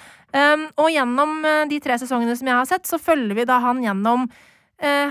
Og 0.80 0.88
gjennom 0.90 1.42
de 1.68 1.80
tre 1.84 1.98
sesongene 2.00 2.38
som 2.38 2.48
jeg 2.48 2.56
har 2.56 2.66
sett, 2.66 2.88
så 2.88 2.98
følger 2.98 3.36
vi 3.36 3.44
da 3.46 3.60
han 3.60 3.84
gjennom 3.84 4.30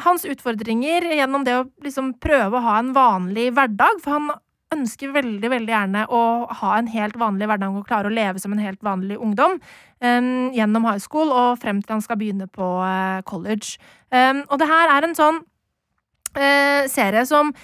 hans 0.01 0.25
utfordringer 0.25 1.05
gjennom 1.13 1.45
det 1.45 1.53
å 1.59 1.67
liksom 1.85 2.15
prøve 2.19 2.57
å 2.57 2.63
ha 2.65 2.79
en 2.79 2.95
vanlig 2.97 3.51
hverdag. 3.53 4.01
For 4.01 4.11
han 4.17 4.31
ønsker 4.75 5.13
veldig 5.15 5.49
veldig 5.49 5.73
gjerne 5.73 6.05
å 6.13 6.23
ha 6.61 6.73
en 6.77 6.91
helt 6.93 7.17
vanlig 7.21 7.49
hverdag 7.49 7.77
og 7.77 7.87
klare 7.89 8.11
å 8.11 8.15
leve 8.15 8.41
som 8.43 8.53
en 8.53 8.63
helt 8.63 8.83
vanlig 8.85 9.17
ungdom 9.17 9.57
um, 9.57 10.51
gjennom 10.55 10.87
high 10.89 11.01
school 11.01 11.33
og 11.33 11.59
frem 11.63 11.81
til 11.83 11.97
han 11.97 12.05
skal 12.05 12.21
begynne 12.21 12.49
på 12.53 12.69
uh, 12.83 13.25
college. 13.29 13.79
Um, 14.13 14.45
og 14.49 14.61
det 14.61 14.69
her 14.69 14.93
er 14.93 15.09
en 15.09 15.17
sånn 15.19 15.41
uh, 15.41 16.83
serie 16.91 17.25
som 17.29 17.55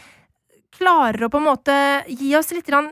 klarer 0.75 1.27
å 1.27 1.31
på 1.31 1.43
en 1.43 1.49
måte 1.51 1.77
gi 2.09 2.33
oss 2.39 2.51
litt 2.55 2.67
grann 2.67 2.91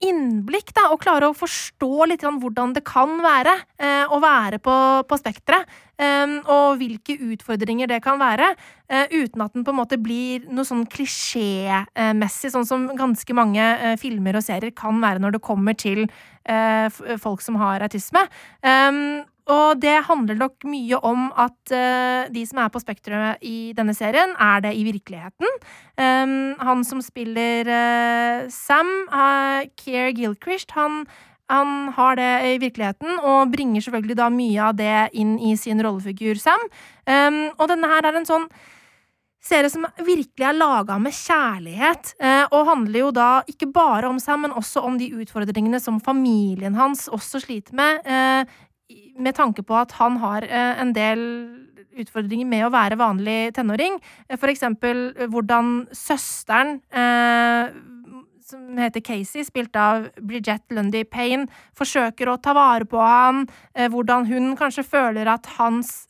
innblikk, 0.00 0.72
da, 0.76 0.88
og 0.94 1.00
klare 1.02 1.28
å 1.28 1.36
forstå 1.36 2.06
litt 2.08 2.24
hvordan 2.24 2.72
det 2.76 2.82
kan 2.88 3.18
være 3.20 3.52
eh, 3.80 4.08
å 4.08 4.20
være 4.22 4.60
på, 4.62 4.74
på 5.08 5.18
spekteret, 5.20 5.68
eh, 6.00 6.36
og 6.48 6.80
hvilke 6.80 7.18
utfordringer 7.32 7.90
det 7.90 8.00
kan 8.04 8.20
være, 8.20 8.52
eh, 8.88 9.12
uten 9.12 9.44
at 9.44 9.56
den 9.56 9.66
på 9.66 9.74
en 9.74 9.80
måte 9.82 10.00
blir 10.00 10.46
noe 10.48 10.64
sånn 10.68 10.86
klisjémessig, 10.90 12.52
sånn 12.54 12.68
som 12.68 12.88
ganske 12.96 13.36
mange 13.36 13.60
eh, 13.60 13.98
filmer 14.00 14.40
og 14.40 14.46
serier 14.46 14.72
kan 14.76 15.02
være 15.04 15.20
når 15.20 15.36
det 15.36 15.44
kommer 15.44 15.76
til 15.76 16.06
eh, 16.48 16.88
folk 17.20 17.44
som 17.44 17.60
har 17.60 17.84
autisme. 17.84 18.24
Um, 18.64 19.20
og 19.50 19.80
det 19.82 19.96
handler 20.06 20.38
nok 20.38 20.66
mye 20.68 20.98
om 21.06 21.28
at 21.38 21.72
uh, 21.74 22.30
de 22.30 22.44
som 22.46 22.62
er 22.62 22.70
på 22.72 22.82
Spektrum 22.82 23.42
i 23.42 23.72
denne 23.76 23.94
serien, 23.96 24.34
er 24.38 24.62
det 24.64 24.74
i 24.78 24.84
virkeligheten. 24.86 25.58
Um, 25.98 26.54
han 26.60 26.84
som 26.86 27.02
spiller 27.04 27.66
uh, 27.66 28.46
Sam, 28.52 28.90
uh, 29.10 29.66
Keir 29.80 30.14
Gilchrist, 30.16 30.74
han, 30.78 31.04
han, 31.50 31.90
har 31.96 32.18
det 32.20 32.32
i 32.52 32.58
virkeligheten, 32.62 33.18
og 33.18 33.50
bringer 33.54 33.82
selvfølgelig 33.82 34.18
da 34.22 34.30
mye 34.34 34.68
av 34.70 34.76
det 34.78 34.98
inn 35.18 35.38
i 35.42 35.56
sin 35.58 35.82
rollefigur 35.82 36.38
Sam. 36.38 36.68
Um, 37.08 37.48
og 37.56 37.72
denne 37.72 37.90
her 37.90 38.06
er 38.06 38.20
en 38.20 38.28
sånn 38.28 38.46
serie 39.40 39.72
som 39.72 39.86
virkelig 40.04 40.44
er 40.44 40.52
laga 40.52 40.98
med 41.00 41.14
kjærlighet, 41.16 42.10
og 42.52 42.66
handler 42.68 42.98
jo 43.00 43.06
da 43.16 43.28
ikke 43.48 43.70
bare 43.72 44.10
om 44.10 44.18
Sam, 44.20 44.42
men 44.44 44.52
også 44.52 44.82
om 44.84 44.98
de 45.00 45.06
utfordringene 45.16 45.80
som 45.80 45.96
familien 46.04 46.76
hans 46.76 47.06
også 47.08 47.40
sliter 47.46 47.72
med 47.80 48.04
med 49.20 49.36
tanke 49.36 49.64
på 49.66 49.76
at 49.78 49.94
han 49.98 50.18
har 50.22 50.46
eh, 50.46 50.80
en 50.80 50.94
del 50.96 51.22
utfordringer 52.00 52.48
med 52.48 52.66
å 52.66 52.72
være 52.72 52.98
vanlig 53.00 53.52
tenåring. 53.56 53.98
Eh, 54.28 54.38
for 54.40 54.52
eksempel 54.52 55.10
eh, 55.16 55.28
hvordan 55.30 55.86
søsteren, 55.96 56.78
som 58.50 58.78
heter 58.82 59.02
Casey, 59.06 59.44
spilt 59.46 59.76
av 59.78 60.08
Bridget 60.26 60.64
Lundy 60.74 61.04
Payne, 61.06 61.46
forsøker 61.78 62.32
å 62.32 62.38
ta 62.42 62.54
vare 62.56 62.88
på 62.88 62.98
han. 62.98 63.44
Hvordan 63.78 64.26
hun 64.26 64.56
kanskje 64.58 64.82
føler 64.82 65.30
at 65.30 65.46
hans 65.54 66.08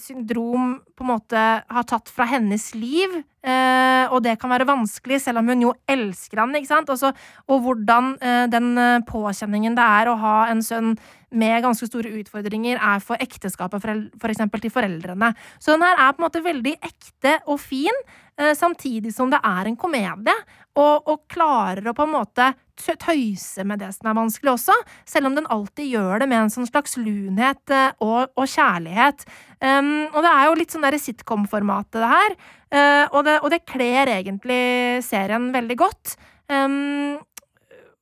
syndrom 0.00 0.74
på 0.92 1.04
en 1.04 1.08
måte 1.08 1.42
har 1.64 1.84
tatt 1.88 2.10
fra 2.12 2.26
hennes 2.28 2.66
liv. 2.76 3.14
Eh, 3.40 4.04
og 4.12 4.20
det 4.20 4.34
kan 4.40 4.52
være 4.52 4.66
vanskelig, 4.68 5.16
selv 5.24 5.40
om 5.40 5.48
hun 5.48 5.62
jo 5.64 5.72
elsker 5.88 6.42
han, 6.42 6.52
ikke 6.58 6.68
sant. 6.68 6.92
Også, 6.92 7.12
og 7.48 7.62
hvordan 7.64 8.12
eh, 8.20 8.44
den 8.52 8.74
eh, 8.76 9.00
påkjenningen 9.08 9.78
det 9.78 9.86
er 9.86 10.10
å 10.10 10.18
ha 10.20 10.36
en 10.50 10.60
sønn 10.64 10.92
med 11.30 11.62
ganske 11.64 11.86
store 11.88 12.12
utfordringer, 12.20 12.76
er 12.76 13.02
for 13.04 13.20
ekteskapet, 13.22 13.80
for, 13.80 14.06
for 14.20 14.60
til 14.60 14.74
foreldrene. 14.74 15.32
Så 15.62 15.72
den 15.76 15.86
her 15.86 15.96
er 15.96 16.12
på 16.12 16.20
en 16.20 16.26
måte 16.26 16.44
veldig 16.44 16.74
ekte 16.76 17.38
og 17.46 17.62
fin, 17.62 18.02
eh, 18.36 18.52
samtidig 18.58 19.14
som 19.14 19.32
det 19.32 19.40
er 19.40 19.70
en 19.70 19.78
komedie. 19.78 20.36
Og, 20.76 21.08
og 21.08 21.24
klarer 21.30 21.88
å 21.88 21.96
på 21.96 22.06
en 22.06 22.16
måte 22.18 22.52
tøyse 22.80 23.64
med 23.68 23.82
det 23.82 23.90
som 23.96 24.10
er 24.10 24.16
vanskelig 24.18 24.54
også, 24.54 24.76
selv 25.08 25.30
om 25.30 25.36
den 25.36 25.48
alltid 25.52 25.92
gjør 25.92 26.22
det 26.22 26.28
med 26.30 26.44
en 26.44 26.52
sånn 26.52 26.68
slags 26.68 26.96
lunhet 27.00 27.74
eh, 27.74 27.92
og, 28.02 28.32
og 28.34 28.50
kjærlighet. 28.50 29.26
Um, 29.60 30.08
og 30.10 30.20
det 30.24 30.32
er 30.32 30.44
jo 30.48 30.58
litt 30.58 30.74
sånn 30.74 30.86
derre 30.86 31.00
sitcom-formatet, 31.00 32.00
det 32.00 32.10
her, 32.10 32.36
uh, 32.72 33.06
og 33.12 33.24
det, 33.28 33.38
det 33.52 33.62
kler 33.68 34.14
egentlig 34.16 34.62
serien 35.04 35.50
veldig 35.54 35.78
godt. 35.80 36.16
Um, 36.50 37.20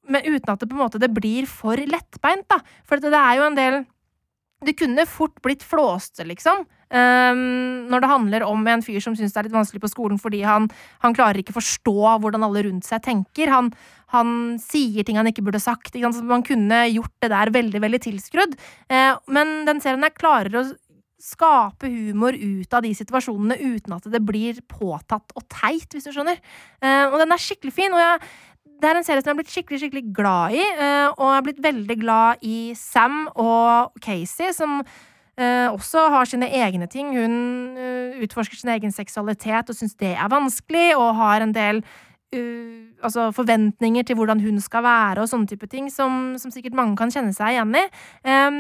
men 0.09 0.25
uten 0.25 0.53
at 0.55 0.63
det 0.63 0.71
på 0.71 0.79
en 0.79 0.85
måte 0.87 1.01
det 1.03 1.13
blir 1.13 1.49
for 1.51 1.77
lettbeint, 1.77 2.47
da. 2.49 2.63
For 2.89 3.03
det 3.03 3.13
er 3.13 3.39
jo 3.39 3.47
en 3.49 3.59
del 3.59 3.83
Det 4.65 4.75
kunne 4.75 5.05
fort 5.07 5.37
blitt 5.45 5.63
flåste, 5.63 6.25
liksom. 6.27 6.65
Um, 6.89 7.89
når 7.93 8.01
det 8.01 8.09
handler 8.09 8.45
om 8.47 8.63
en 8.71 8.83
fyr 8.85 9.03
som 9.05 9.17
syns 9.17 9.35
det 9.35 9.43
er 9.43 9.49
litt 9.49 9.57
vanskelig 9.57 9.83
på 9.83 9.91
skolen 9.93 10.17
fordi 10.21 10.41
han, 10.47 10.71
han 11.05 11.13
klarer 11.17 11.43
ikke 11.43 11.57
forstå 11.59 12.15
hvordan 12.23 12.47
alle 12.47 12.65
rundt 12.65 12.89
seg 12.89 13.03
tenker. 13.05 13.53
Han, 13.53 13.71
han 14.15 14.35
sier 14.63 15.05
ting 15.05 15.21
han 15.21 15.29
ikke 15.29 15.45
burde 15.45 15.61
sagt. 15.63 15.93
Ikke 15.93 16.13
man 16.25 16.47
kunne 16.47 16.87
gjort 16.89 17.15
det 17.25 17.33
der 17.35 17.53
veldig, 17.55 17.83
veldig 17.85 18.03
tilskrudd. 18.09 18.59
Uh, 18.89 19.17
men 19.29 19.63
den 19.69 19.83
serien 19.85 20.07
her 20.07 20.17
klarer 20.17 20.63
å 20.63 20.69
skape 21.19 21.89
humor 21.91 22.37
ut 22.37 22.75
av 22.79 22.85
de 22.85 22.93
situasjonene 22.95 23.57
uten 23.59 23.97
at 23.97 24.05
det 24.07 24.21
blir 24.23 24.61
påtatt 24.71 25.35
og 25.35 25.45
teit, 25.51 25.91
hvis 25.91 26.07
du 26.07 26.13
skjønner. 26.15 26.39
Uh, 26.79 27.11
og 27.11 27.19
den 27.23 27.35
er 27.35 27.43
skikkelig 27.43 27.75
fin. 27.75 27.95
og 27.95 28.05
jeg 28.05 28.21
det 28.79 28.87
er 28.87 28.99
en 28.99 29.07
serie 29.07 29.23
som 29.23 29.33
jeg 29.33 29.35
har 29.35 29.39
blitt 29.41 29.51
skikkelig 29.51 29.79
skikkelig 29.83 30.05
glad 30.15 30.55
i, 30.55 30.63
uh, 30.79 31.09
og 31.17 31.25
jeg 31.25 31.35
har 31.35 31.47
blitt 31.49 31.63
veldig 31.65 31.97
glad 31.99 32.45
i 32.47 32.59
Sam 32.79 33.25
og 33.35 33.97
Casey, 34.05 34.53
som 34.55 34.85
Uh, 35.39 35.71
også 35.71 36.09
har 36.11 36.27
sine 36.27 36.49
egne 36.51 36.89
ting. 36.91 37.13
Hun 37.15 37.79
uh, 37.79 38.19
utforsker 38.25 38.59
sin 38.59 38.73
egen 38.75 38.91
seksualitet 38.91 39.71
og 39.71 39.77
syns 39.79 39.95
det 40.01 40.17
er 40.17 40.31
vanskelig, 40.33 40.97
og 40.99 41.15
har 41.15 41.45
en 41.45 41.53
del 41.55 41.79
uh, 42.35 42.89
altså 43.07 43.29
forventninger 43.37 44.03
til 44.03 44.19
hvordan 44.19 44.43
hun 44.43 44.59
skal 44.61 44.83
være, 44.83 45.23
og 45.23 45.31
sånne 45.31 45.47
type 45.47 45.69
ting, 45.71 45.87
som, 45.95 46.35
som 46.43 46.51
sikkert 46.51 46.75
mange 46.75 46.99
kan 46.99 47.15
kjenne 47.15 47.31
seg 47.37 47.55
igjen 47.55 47.79
i. 47.79 47.85
Um, 48.27 48.59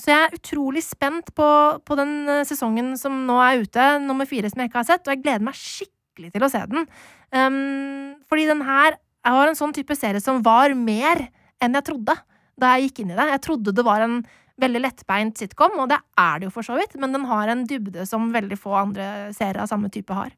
så 0.00 0.14
jeg 0.14 0.22
er 0.22 0.38
utrolig 0.38 0.84
spent 0.86 1.28
på, 1.36 1.48
på, 1.84 1.98
den 2.00 2.16
sesongen 2.48 2.94
som 2.96 3.26
nå 3.28 3.36
er 3.44 3.66
ute, 3.66 3.88
nummer 4.06 4.28
fire, 4.28 4.48
som 4.48 4.64
jeg 4.64 4.72
ikke 4.72 4.80
har 4.80 4.90
sett, 4.94 5.04
og 5.04 5.12
jeg 5.12 5.26
gleder 5.26 5.44
meg 5.44 5.60
skikkelig 5.60 6.32
til 6.32 6.46
å 6.46 6.52
se 6.54 6.62
den. 6.72 6.88
Um, 7.36 8.14
fordi 8.30 8.48
den 8.48 8.64
her 8.64 8.96
var 9.28 9.50
en 9.52 9.60
sånn 9.60 9.76
type 9.76 9.92
serie 9.96 10.24
som 10.24 10.40
var 10.44 10.72
mer 10.72 11.26
enn 11.60 11.76
jeg 11.76 11.86
trodde 11.92 12.16
da 12.60 12.74
jeg 12.74 12.88
gikk 12.88 13.02
inn 13.02 13.12
i 13.12 13.18
det. 13.18 13.28
Jeg 13.32 13.44
trodde 13.44 13.74
det 13.74 13.84
var 13.86 14.04
en 14.04 14.22
veldig 14.60 14.82
lettbeint 14.84 15.38
sitcom, 15.40 15.78
og 15.82 15.88
det 15.90 15.98
er 16.20 16.40
det 16.40 16.48
jo 16.48 16.54
for 16.54 16.66
så 16.66 16.76
vidt, 16.78 16.94
men 17.00 17.14
den 17.14 17.26
har 17.30 17.50
en 17.50 17.64
dybde 17.68 18.06
som 18.06 18.28
veldig 18.34 18.58
få 18.60 18.76
andre 18.84 19.08
serier 19.34 19.62
av 19.64 19.70
samme 19.70 19.90
type 19.92 20.14
har. 20.14 20.34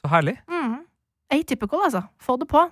Så 0.00 0.10
herlig. 0.12 0.36
Mm. 0.50 0.78
Atypical, 1.34 1.82
altså. 1.88 2.04
Få 2.22 2.38
det 2.40 2.48
på. 2.50 2.62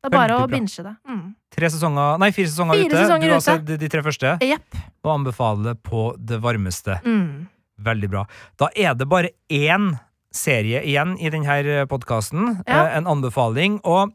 Det 0.00 0.08
er 0.08 0.14
bare 0.16 0.36
å 0.40 0.48
binche 0.48 0.82
det. 0.84 0.94
Mm. 1.08 1.24
Tre 1.52 1.68
sesonger, 1.74 2.20
nei, 2.22 2.30
fire 2.32 2.48
sesonger 2.48 2.78
fire 2.78 2.88
ute. 2.88 3.00
Sesonger 3.04 3.28
du 3.28 3.34
har 3.34 3.42
sett 3.44 3.64
de, 3.68 3.76
de 3.80 3.88
tre 3.92 4.02
første. 4.04 4.36
Yep. 4.44 4.78
Og 5.04 5.10
anbefaler 5.12 5.76
på 5.84 6.04
det 6.16 6.38
varmeste. 6.40 6.96
Mm. 7.04 7.50
Veldig 7.84 8.08
bra. 8.12 8.22
Da 8.60 8.70
er 8.76 8.96
det 8.96 9.08
bare 9.10 9.34
én 9.52 9.92
serie 10.32 10.80
igjen 10.86 11.16
i 11.20 11.30
denne 11.32 11.84
podkasten. 11.90 12.62
Ja. 12.64 12.86
Eh, 12.86 12.96
en 13.00 13.10
anbefaling. 13.10 13.80
Og 13.84 14.14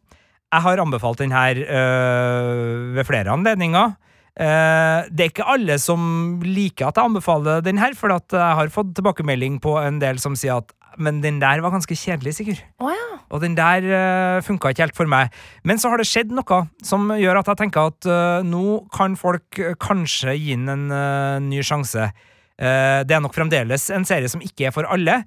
jeg 0.55 0.65
har 0.65 0.81
anbefalt 0.81 1.21
den 1.21 1.35
her 1.35 1.59
øh, 1.59 2.95
ved 2.95 3.05
flere 3.05 3.33
anledninger. 3.33 3.95
Eh, 4.35 5.05
det 5.15 5.23
er 5.23 5.29
ikke 5.31 5.47
alle 5.47 5.77
som 5.79 6.41
liker 6.43 6.89
at 6.89 6.97
jeg 6.99 7.07
anbefaler 7.07 7.61
den 7.63 7.79
her, 7.79 7.95
for 7.95 8.11
at 8.15 8.35
jeg 8.35 8.57
har 8.59 8.73
fått 8.73 8.95
tilbakemelding 8.97 9.61
på 9.63 9.77
en 9.79 10.01
del 10.01 10.19
som 10.19 10.35
sier 10.39 10.59
at 10.63 10.75
men 10.95 11.19
den 11.19 11.41
der 11.41 11.59
var 11.59 11.73
ganske 11.73 11.91
kjedelig, 11.91 12.37
Sigurd. 12.37 12.61
Oh, 12.79 12.87
ja. 12.87 13.17
Og 13.27 13.41
den 13.43 13.57
der 13.57 13.83
uh, 13.83 14.43
funka 14.45 14.71
ikke 14.71 14.85
helt 14.85 14.95
for 14.95 15.11
meg. 15.11 15.33
Men 15.67 15.75
så 15.75 15.89
har 15.91 15.99
det 15.99 16.07
skjedd 16.07 16.31
noe 16.31 16.61
som 16.87 17.09
gjør 17.11 17.41
at 17.41 17.51
jeg 17.51 17.59
tenker 17.65 17.91
at 17.91 18.07
uh, 18.07 18.45
nå 18.47 18.85
kan 18.95 19.17
folk 19.19 19.59
kanskje 19.83 20.37
gi 20.39 20.55
den 20.55 20.71
en 20.71 20.85
uh, 20.93 21.43
ny 21.43 21.59
sjanse. 21.67 22.07
Uh, 22.55 23.03
det 23.03 23.11
er 23.11 23.23
nok 23.23 23.35
fremdeles 23.35 23.89
en 23.91 24.07
serie 24.07 24.31
som 24.31 24.43
ikke 24.43 24.69
er 24.69 24.75
for 24.75 24.87
alle, 24.87 25.23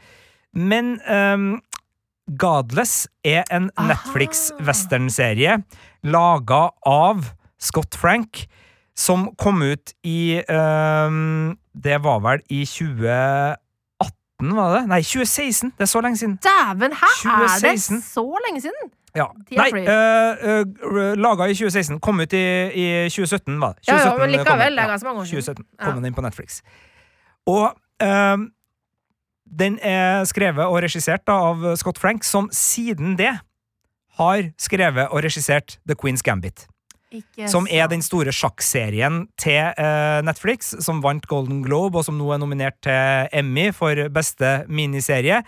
men 0.57 0.97
um, 1.05 1.59
Godless 2.41 3.07
er 3.25 3.45
en. 3.53 3.69
Netflix-westernserie 3.89 5.61
laga 6.09 6.63
av 6.89 7.31
Scott 7.61 7.97
Frank, 7.99 8.47
som 8.99 9.29
kom 9.39 9.63
ut 9.63 9.93
i 10.03 10.41
um, 10.51 11.55
Det 11.85 12.01
var 12.03 12.19
vel 12.25 12.41
i 12.51 12.65
2018, 12.67 14.55
var 14.59 14.75
det? 14.75 14.85
Nei, 14.91 15.01
2016! 15.07 15.73
Det 15.79 15.87
er 15.87 15.91
så 15.91 16.01
lenge 16.03 16.19
siden. 16.19 16.39
Dæven, 16.43 16.93
hæ? 16.99 17.11
Er 17.31 17.59
det 17.63 17.81
så 18.05 18.25
lenge 18.49 18.61
siden? 18.65 18.91
Ja. 19.17 19.25
Nei, 19.51 19.71
øh, 19.73 20.67
uh, 20.85 21.13
laga 21.19 21.47
i 21.49 21.55
2016. 21.55 22.01
Kom 22.01 22.21
ut 22.21 22.33
i, 22.33 22.45
i 22.75 23.09
2017, 23.09 23.61
var 23.61 23.73
det. 23.73 23.89
Ja, 23.89 23.95
ja, 23.95 24.11
2017 24.11 24.21
men 24.21 24.31
likevel, 24.37 24.77
det 24.77 24.83
er 24.85 24.89
ganske 24.93 25.07
mange 25.09 25.21
år 25.21 25.25
siden. 25.25 25.43
2017 25.43 25.65
Ja. 25.81 25.85
kom 25.85 25.95
den 25.95 26.05
inn 26.11 26.15
på 26.15 26.21
Netflix. 26.27 26.61
Og 27.47 27.67
øh, 28.03 28.39
den 29.59 29.79
er 29.83 30.25
skrevet 30.25 30.65
og 30.67 30.83
regissert 30.83 31.27
da, 31.27 31.33
av 31.33 31.77
Scott 31.77 31.99
Frank, 31.99 32.25
som 32.25 32.51
siden 32.53 33.17
det 33.19 33.39
har 34.19 34.51
skrevet 34.59 35.09
og 35.09 35.23
regissert 35.25 35.79
The 35.89 35.97
Queen's 36.05 36.23
Gambit. 36.23 36.67
Som 37.49 37.69
er 37.71 37.89
den 37.89 38.03
store 38.05 38.33
sjakkserien 38.35 39.23
til 39.41 39.73
eh, 39.73 40.21
Netflix, 40.27 40.75
som 40.85 41.03
vant 41.05 41.25
Golden 41.31 41.63
Globe, 41.65 41.99
og 41.99 42.05
som 42.05 42.19
nå 42.21 42.29
er 42.35 42.41
nominert 42.43 42.77
til 42.85 43.31
Emmy 43.33 43.71
for 43.77 44.09
beste 44.13 44.63
miniserie. 44.69 45.43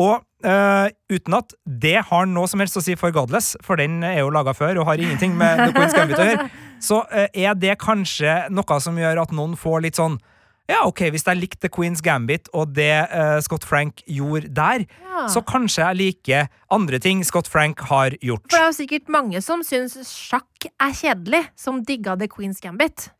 Og 0.00 0.20
eh, 0.44 0.88
uten 1.12 1.36
at 1.38 1.54
det 1.64 1.96
har 2.10 2.28
noe 2.28 2.48
som 2.48 2.60
helst 2.60 2.76
å 2.76 2.84
si 2.84 2.96
for 3.00 3.14
Godless, 3.14 3.54
for 3.64 3.80
den 3.80 4.02
er 4.04 4.20
jo 4.20 4.32
laga 4.32 4.52
før 4.56 4.82
og 4.82 4.88
har 4.90 5.00
ingenting 5.00 5.36
med 5.38 5.62
The 5.62 5.72
Queen's 5.76 5.96
Gambit 5.96 6.20
å 6.20 6.28
gjøre, 6.30 6.48
så 6.84 7.02
eh, 7.08 7.28
er 7.46 7.56
det 7.56 7.78
kanskje 7.80 8.42
noe 8.52 8.80
som 8.84 8.98
gjør 9.00 9.22
at 9.24 9.32
noen 9.36 9.56
får 9.60 9.86
litt 9.86 10.00
sånn 10.00 10.18
ja, 10.68 10.80
ok, 10.86 11.04
hvis 11.14 11.24
jeg 11.26 11.38
likte 11.38 11.68
Queen's 11.70 12.02
Gambit 12.02 12.48
og 12.52 12.72
det 12.74 12.90
uh, 13.12 13.38
Scott 13.44 13.64
Frank 13.64 14.02
gjorde 14.06 14.48
der, 14.54 14.86
Ja. 15.16 15.26
så 15.32 15.40
kanskje 15.46 15.84
jeg 15.86 15.96
liker 15.96 16.48
andre 16.70 16.98
ting 16.98 17.22
Scott 17.24 17.48
Frank 17.48 17.80
har 17.88 18.10
gjort. 18.20 18.42
For 18.50 18.56
det 18.58 18.62
er 18.64 18.72
jo 18.72 18.78
sikkert 18.82 19.08
mange 19.08 19.40
som 19.42 19.62
syns 19.64 19.94
sjakk 20.04 20.66
er 20.80 20.92
kjedelig, 20.92 21.44
som 21.56 21.84
digga 21.86 22.16
The 22.18 22.26
Queen's 22.28 22.60
Gambit. 22.60 23.10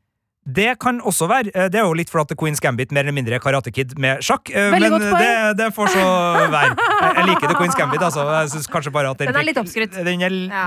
Det 0.46 0.76
kan 0.78 1.00
også 1.02 1.26
være. 1.26 1.50
eh, 1.54 1.68
Det 1.68 1.74
er 1.80 1.86
jo 1.88 1.92
litt 1.98 2.10
for 2.10 2.20
at 2.20 2.28
The 2.28 2.36
Queen's 2.38 2.60
Gambit 2.62 2.92
mer 2.92 3.00
eller 3.02 3.12
mindre 3.16 3.34
er 3.34 3.40
Karate 3.42 3.72
Kid 3.74 3.96
med 3.98 4.20
sjakk, 4.22 4.50
eh, 4.54 4.68
Veldig 4.70 4.90
men 4.92 5.00
det, 5.18 5.56
det 5.58 5.70
får 5.74 5.88
så 5.90 6.04
være. 6.52 6.76
Jeg, 7.16 7.24
liker 7.26 7.48
The 7.50 7.56
Queen's 7.58 7.74
Gambit, 7.78 8.00
altså. 8.02 8.22
Jeg 8.30 8.50
synes 8.50 8.66
kanskje 8.70 8.92
bare 8.94 9.10
at 9.10 9.18
den, 9.18 9.26
Den 9.32 9.36
er 9.40 9.42
litt 9.48 9.58
oppskrytt. 9.58 9.96
Den 10.06 10.22
er, 10.22 10.30
Ja. 10.46 10.66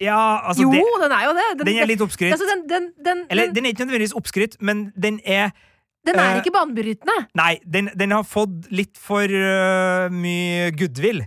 ja, 0.00 0.20
altså 0.46 0.62
jo, 0.62 0.70
det, 0.70 0.82
den 1.02 1.12
er 1.12 1.24
jo 1.24 1.32
det. 1.40 1.66
den 1.66 1.78
er 1.78 1.86
litt 1.90 2.00
oppskrytt. 2.06 2.32
Altså, 2.36 2.46
den, 2.52 2.62
den, 2.70 2.92
den, 3.04 3.24
Eller, 3.30 3.46
den, 3.46 3.54
den 3.54 3.64
er 3.66 3.68
ikke 3.74 3.82
nødvendigvis 3.86 4.14
oppskrytt, 4.14 4.56
men 4.60 4.92
den 4.94 5.18
er 5.24 5.50
den 6.06 6.18
er 6.22 6.36
eh, 6.36 6.40
ikke 6.42 6.52
banebrytende. 6.54 7.16
Nei, 7.38 7.56
den, 7.66 7.90
den 7.98 8.14
har 8.16 8.22
fått 8.26 8.70
litt 8.74 8.96
for 9.00 9.26
uh, 9.26 10.06
mye 10.14 10.70
goodwill, 10.78 11.24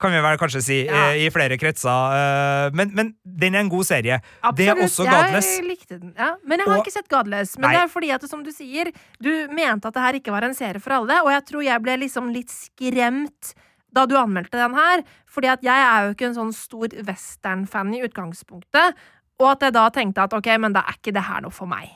kan 0.00 0.14
vi 0.14 0.20
vel 0.24 0.38
kanskje 0.40 0.62
si, 0.64 0.78
Ja. 0.88 1.10
eh, 1.10 1.26
i 1.26 1.30
flere 1.34 1.58
kretser. 1.60 2.70
men, 2.72 2.92
men 2.96 3.10
den 3.24 3.54
er 3.54 3.60
en 3.66 3.68
god 3.72 3.84
serie. 3.84 4.20
Det 4.56 4.68
er 4.72 4.78
også 4.80 5.04
Godless. 5.04 5.50
Jeg 5.58 5.66
likte 5.68 5.98
den. 6.00 6.14
Ja. 6.16 6.30
Men 6.44 6.58
jeg 6.62 6.66
har 6.70 6.78
Og- 6.78 6.84
ikke 6.86 6.94
sett 6.94 7.08
Godless. 7.12 7.58
Men 7.58 7.68
Nei. 7.68 7.74
det 7.76 7.82
er 7.84 7.92
fordi 7.92 8.10
at, 8.16 8.24
som 8.30 8.42
du 8.46 8.50
sier, 8.54 8.92
du 9.20 9.30
mente 9.52 9.90
at 9.90 9.94
det 9.98 10.02
her 10.06 10.20
ikke 10.22 10.32
var 10.32 10.46
en 10.48 10.54
serie 10.56 10.80
for 10.80 10.96
alle, 11.02 11.20
og 11.20 11.28
jeg 11.34 11.44
tror 11.52 11.62
jeg 11.68 11.82
ble 11.84 11.98
liksom 12.06 12.32
litt 12.32 12.48
skremt 12.54 13.52
da 13.92 14.04
du 14.06 14.14
anmeldte 14.16 14.54
den 14.56 14.74
her, 14.78 15.00
fordi 15.26 15.48
at 15.50 15.64
jeg 15.66 15.74
er 15.84 16.04
jo 16.06 16.12
ikke 16.14 16.28
en 16.30 16.36
sånn 16.36 16.52
stor 16.54 16.92
western-fan 17.08 17.90
i 17.98 18.04
utgangspunktet, 18.06 18.94
og 19.40 19.48
at 19.50 19.64
jeg 19.66 19.74
da 19.74 19.88
tenkte 19.90 20.22
at 20.22 20.32
ok, 20.36 20.46
men 20.62 20.72
da 20.76 20.84
er 20.86 20.94
ikke 20.94 21.12
det 21.16 21.24
her 21.26 21.40
noe 21.42 21.50
for 21.50 21.66
meg. 21.66 21.88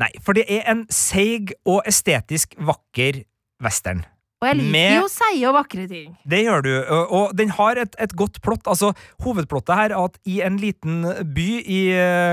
Nei, 0.00 0.10
for 0.24 0.36
det 0.36 0.46
er 0.48 0.64
en 0.70 0.86
seig 0.92 1.52
og 1.68 1.82
estetisk 1.88 2.56
vakker 2.56 3.22
western. 3.60 4.06
Og 4.40 4.48
jeg 4.48 4.56
liker 4.56 4.72
Med- 4.72 4.94
jo 4.96 5.08
seige 5.12 5.48
og 5.50 5.54
vakre 5.58 5.86
ting. 5.86 6.16
Det 6.24 6.38
gjør 6.46 6.62
du, 6.64 6.70
og 6.88 7.12
og 7.12 7.36
den 7.36 7.50
har 7.50 7.76
et, 7.76 7.94
et 8.00 8.16
godt 8.16 8.40
plott. 8.40 8.64
Altså, 8.66 8.94
hovedplottet 9.20 9.76
her 9.76 9.92
er 9.92 10.04
at 10.04 10.16
i 10.24 10.40
en 10.40 10.56
liten 10.56 11.02
by 11.34 11.48
i 11.60 11.80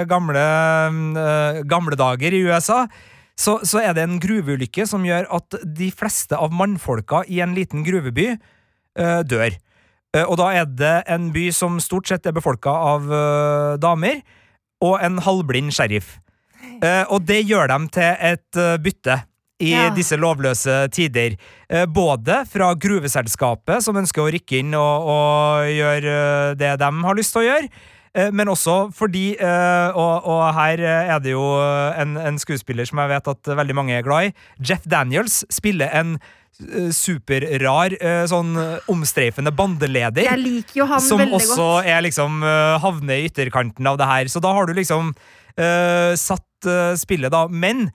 gamle, 0.07 0.45
uh, 1.19 1.61
gamle 1.68 1.99
dager 1.99 2.31
i 2.31 2.44
USA, 2.48 2.88
så, 3.38 3.60
så 3.64 3.84
er 3.84 3.94
det 3.94 4.03
en 4.03 4.22
gruveulykke 4.23 4.88
som 4.88 5.03
gjør 5.03 5.27
at 5.35 5.60
de 5.61 5.91
fleste 5.91 6.34
av 6.35 6.56
mannfolka 6.56 7.26
i 7.27 7.41
en 7.44 7.53
liten 7.53 7.84
gruveby 7.84 8.38
uh, 8.99 9.22
dør. 9.27 9.52
Uh, 10.15 10.23
og 10.30 10.38
da 10.39 10.48
er 10.56 10.65
det 10.65 11.03
en 11.11 11.34
by 11.35 11.49
som 11.52 11.76
stort 11.84 12.07
sett 12.07 12.26
er 12.26 12.31
befolka 12.31 12.72
av 12.72 13.11
damer, 13.84 14.23
og 14.80 15.02
en 15.03 15.19
halvblind 15.19 15.76
sheriff. 15.76 16.22
Eh, 16.84 17.04
og 17.10 17.26
det 17.26 17.41
gjør 17.48 17.68
dem 17.72 17.88
til 17.94 18.16
et 18.32 18.60
eh, 18.60 18.78
bytte 18.78 19.22
i 19.60 19.72
Ja. 19.74 19.90
disse 19.90 20.14
lovløse 20.20 20.88
tider. 20.94 21.34
Eh, 21.70 21.86
både 21.90 22.44
fra 22.45 22.74
gruveselskapet, 22.78 23.82
som 23.82 23.98
ønsker 23.98 24.22
å 24.22 24.32
rykke 24.32 24.60
inn 24.60 24.76
og, 24.78 25.08
og 25.10 25.70
gjøre 25.72 26.18
det 26.60 26.76
de 26.80 26.90
har 27.08 27.18
lyst 27.18 27.34
til 27.34 27.41
å 27.45 27.48
gjøre. 27.52 27.70
Men 28.34 28.49
også 28.49 28.90
fordi, 28.98 29.36
og, 29.38 30.26
og 30.26 30.40
her 30.56 30.80
er 30.82 31.20
det 31.22 31.36
jo 31.36 31.44
en, 32.02 32.16
en 32.18 32.40
skuespiller 32.41 32.88
som 32.90 32.98
jeg 33.04 33.12
vet 33.12 33.28
at 33.30 33.49
veldig 33.60 33.76
mange 33.78 33.94
er 33.94 34.02
glad 34.02 34.30
i, 34.30 34.32
Jeff 34.66 34.88
Daniels 34.90 35.44
spiller 35.54 35.91
en 35.94 36.16
superrar, 36.98 37.94
sånn 38.26 38.56
omstreifende 38.90 39.54
bandeleder 39.54 40.26
Jeg 40.26 40.41
liker 40.41 40.80
jo 40.82 40.88
han 40.90 41.04
som 41.04 41.22
veldig 41.22 41.38
også 41.38 41.68
er 41.86 42.02
liksom 42.08 42.41
havner 42.82 43.22
i 43.22 43.30
ytterkanten 43.30 43.86
av 43.91 43.99
det 44.02 44.10
her. 44.10 44.32
Så 44.34 44.41
da 44.41 44.56
har 44.56 44.66
du 44.66 44.74
liksom 44.80 45.14
uh, 45.60 46.14
satt 46.20 46.68
uh, 46.70 46.94
spillet, 47.00 47.34
da. 47.34 47.46
Men 47.50 47.88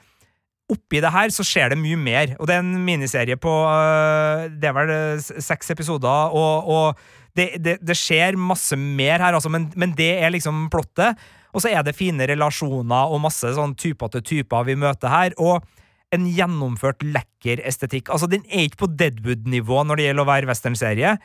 oppi 0.72 1.02
det 1.02 1.12
her 1.12 1.32
så 1.34 1.44
skjer 1.47 1.72
det 1.72 1.80
mye 1.80 1.98
mer. 2.01 2.36
Og 2.39 2.48
det 2.48 2.56
er 2.56 2.64
en 2.64 2.84
miniserie 2.86 3.36
på 3.40 3.52
uh, 3.66 4.48
Det 4.52 4.70
er 4.70 4.76
vel 4.76 4.94
seks 5.22 5.74
episoder, 5.74 6.32
og, 6.36 6.72
og 6.72 7.36
det, 7.36 7.55
det, 7.64 7.78
det 7.80 7.97
skjer 7.97 8.36
masse 8.40 8.76
mer 8.76 9.22
her, 9.22 9.36
altså, 9.36 9.52
men, 9.52 9.70
men 9.76 9.94
det 9.97 10.14
er 10.20 10.34
liksom 10.34 10.66
plottet. 10.72 11.20
Og 11.52 11.64
så 11.64 11.72
er 11.72 11.84
det 11.84 11.97
fine 11.97 12.24
relasjoner 12.28 13.12
og 13.12 13.22
masse 13.26 13.51
sånn 13.56 13.76
typer 13.76 14.12
til 14.14 14.24
typer 14.24 14.68
vi 14.68 14.76
møter 14.80 15.12
her. 15.12 15.36
og 15.39 15.64
en 16.12 16.26
gjennomført 16.28 17.05
lekker 17.05 17.62
estetikk. 17.64 18.10
Altså, 18.12 18.28
Den 18.28 18.44
er 18.51 18.66
ikke 18.66 18.84
på 18.84 18.90
Deadwood-nivå 19.01 19.82
når 19.84 19.97
det 19.97 20.06
gjelder 20.09 20.24
å 20.24 20.28
være 20.28 20.51
westernserie, 20.51 21.16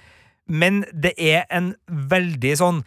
men 0.48 0.86
det 0.94 1.12
er 1.20 1.44
en 1.52 1.74
veldig 1.88 2.54
sånn 2.56 2.78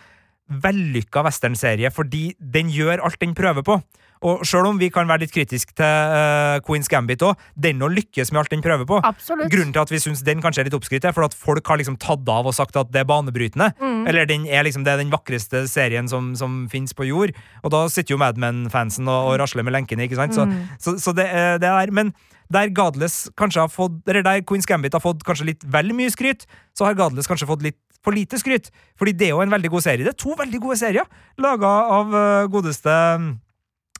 vellykka 0.50 1.22
westernserie 1.26 1.90
fordi 1.94 2.34
den 2.38 2.70
gjør 2.74 3.02
alt 3.06 3.20
den 3.22 3.34
prøver 3.38 3.62
på. 3.66 3.80
Og 4.20 4.42
sjøl 4.44 4.66
om 4.68 4.76
vi 4.76 4.90
kan 4.92 5.08
være 5.08 5.22
litt 5.22 5.32
kritiske 5.32 5.72
til 5.78 5.86
uh, 6.12 6.58
Queen's 6.66 6.90
Gambit 6.92 7.22
òg, 7.24 7.38
den 7.56 7.80
òg 7.80 7.94
lykkes 7.96 8.28
med 8.34 8.42
alt 8.42 8.50
den 8.52 8.60
prøver 8.60 8.84
på. 8.84 8.98
Absolutt. 9.00 9.48
Grunnen 9.48 9.72
til 9.72 9.80
at 9.80 9.92
vi 9.94 10.00
syns 10.02 10.20
den 10.26 10.42
kanskje 10.44 10.60
er 10.60 10.68
litt 10.68 10.76
oppskrytt, 10.76 11.06
er 11.08 11.14
for 11.16 11.24
at 11.24 11.32
folk 11.32 11.64
har 11.72 11.80
liksom 11.80 11.96
tatt 11.96 12.28
av 12.28 12.50
og 12.50 12.52
sagt 12.52 12.76
at 12.76 12.90
det 12.92 13.00
er 13.00 13.08
banebrytende. 13.08 13.70
Mm. 13.80 14.02
Eller 14.12 14.28
den 14.28 14.44
er 14.44 14.66
liksom 14.68 14.84
det 14.84 14.92
er 14.92 15.00
den 15.00 15.14
vakreste 15.14 15.62
serien 15.72 16.10
som, 16.12 16.34
som 16.36 16.66
fins 16.68 16.92
på 16.92 17.08
jord. 17.08 17.32
Og 17.64 17.72
da 17.72 17.86
sitter 17.88 18.12
jo 18.12 18.20
Mad 18.20 18.36
Men-fansen 18.36 19.08
og, 19.08 19.30
og 19.32 19.40
rasler 19.40 19.64
med 19.64 19.72
lenkene, 19.78 20.04
ikke 20.04 20.20
sant? 20.20 20.36
Så, 20.36 20.44
Mm. 20.50 20.68
så, 20.80 20.98
så 21.00 21.16
det, 21.16 21.24
eh, 21.32 21.56
det 21.62 21.68
er 21.72 21.90
Men 21.94 22.12
der 22.52 22.68
Godless 22.74 23.30
kanskje 23.38 23.60
har 23.62 23.68
fått 23.70 24.00
Eller 24.08 24.24
der 24.26 24.40
Queen's 24.42 24.66
Gambit 24.66 24.92
har 24.96 25.00
fått 25.00 25.22
kanskje 25.24 25.46
litt 25.54 25.64
vel 25.64 25.92
mye 25.96 26.10
skryt, 26.12 26.44
så 26.76 26.84
har 26.84 26.98
Godless 26.98 27.28
kanskje 27.30 27.48
fått 27.48 27.62
litt 27.64 27.78
for 28.04 28.16
lite 28.16 28.38
skryt. 28.40 28.70
Fordi 28.98 29.14
det 29.16 29.28
er 29.28 29.36
jo 29.36 29.44
en 29.44 29.52
veldig 29.52 29.72
god 29.72 29.84
serie. 29.84 30.06
Det 30.06 30.14
er 30.14 30.22
to 30.22 30.36
veldig 30.38 30.62
gode 30.62 30.78
serier 30.80 31.06
laga 31.40 31.70
av 31.98 32.16
eh, 32.16 32.48
godeste 32.52 32.96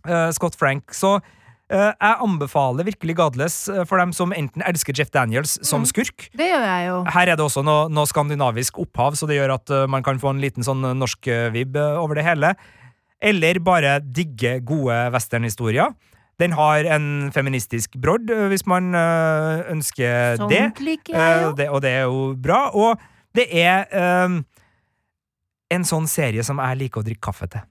uh, 0.08 0.30
Scott 0.36 0.56
Frank. 0.58 0.94
Så 0.96 1.16
uh, 1.18 1.92
jeg 1.92 2.16
anbefaler 2.26 2.88
virkelig 2.88 3.18
Godless 3.20 3.62
for 3.88 4.00
dem 4.00 4.14
som 4.16 4.34
enten 4.36 4.64
elsker 4.66 4.96
Jeff 4.96 5.12
Daniels 5.14 5.58
som 5.66 5.86
skurk. 5.88 6.30
Det 6.36 6.50
gjør 6.50 6.66
jeg 6.66 6.88
jo. 6.88 6.98
Her 7.16 7.32
er 7.32 7.40
det 7.40 7.46
også 7.46 7.64
noe, 7.66 7.88
noe 7.92 8.08
skandinavisk 8.08 8.80
opphav, 8.82 9.18
så 9.18 9.28
det 9.28 9.40
gjør 9.40 9.56
at 9.58 9.74
uh, 9.74 9.86
man 9.90 10.06
kan 10.06 10.20
få 10.20 10.34
en 10.34 10.44
liten 10.44 10.66
sånn 10.66 10.84
norsk 11.00 11.32
vib 11.54 11.76
over 11.80 12.18
det 12.18 12.26
hele. 12.28 12.54
Eller 13.20 13.60
bare 13.60 13.98
digge 14.00 14.62
gode 14.64 14.96
westernhistorier. 15.12 15.92
Den 16.40 16.54
har 16.56 16.86
en 16.88 17.28
feministisk 17.34 17.98
brodd, 18.00 18.30
hvis 18.48 18.62
man 18.64 18.94
ønsker 18.96 19.66
ønsker 19.74 20.38
det. 20.48 20.60
Sånt 20.70 20.78
liker 20.80 21.12
jeg 21.12 21.42
jo. 21.42 21.50
det. 21.58 21.66
Og 21.68 21.82
det 21.84 21.90
er 21.98 22.06
jo 22.08 22.22
bra. 22.32 22.62
Og 22.72 23.02
det 23.36 23.46
er 23.62 23.86
um, 24.26 24.40
en 25.70 25.86
sånn 25.86 26.08
serie 26.10 26.44
som 26.46 26.58
jeg 26.62 26.80
liker 26.84 27.02
å 27.02 27.06
drikke 27.06 27.26
kaffe 27.30 27.48
til. 27.50 27.66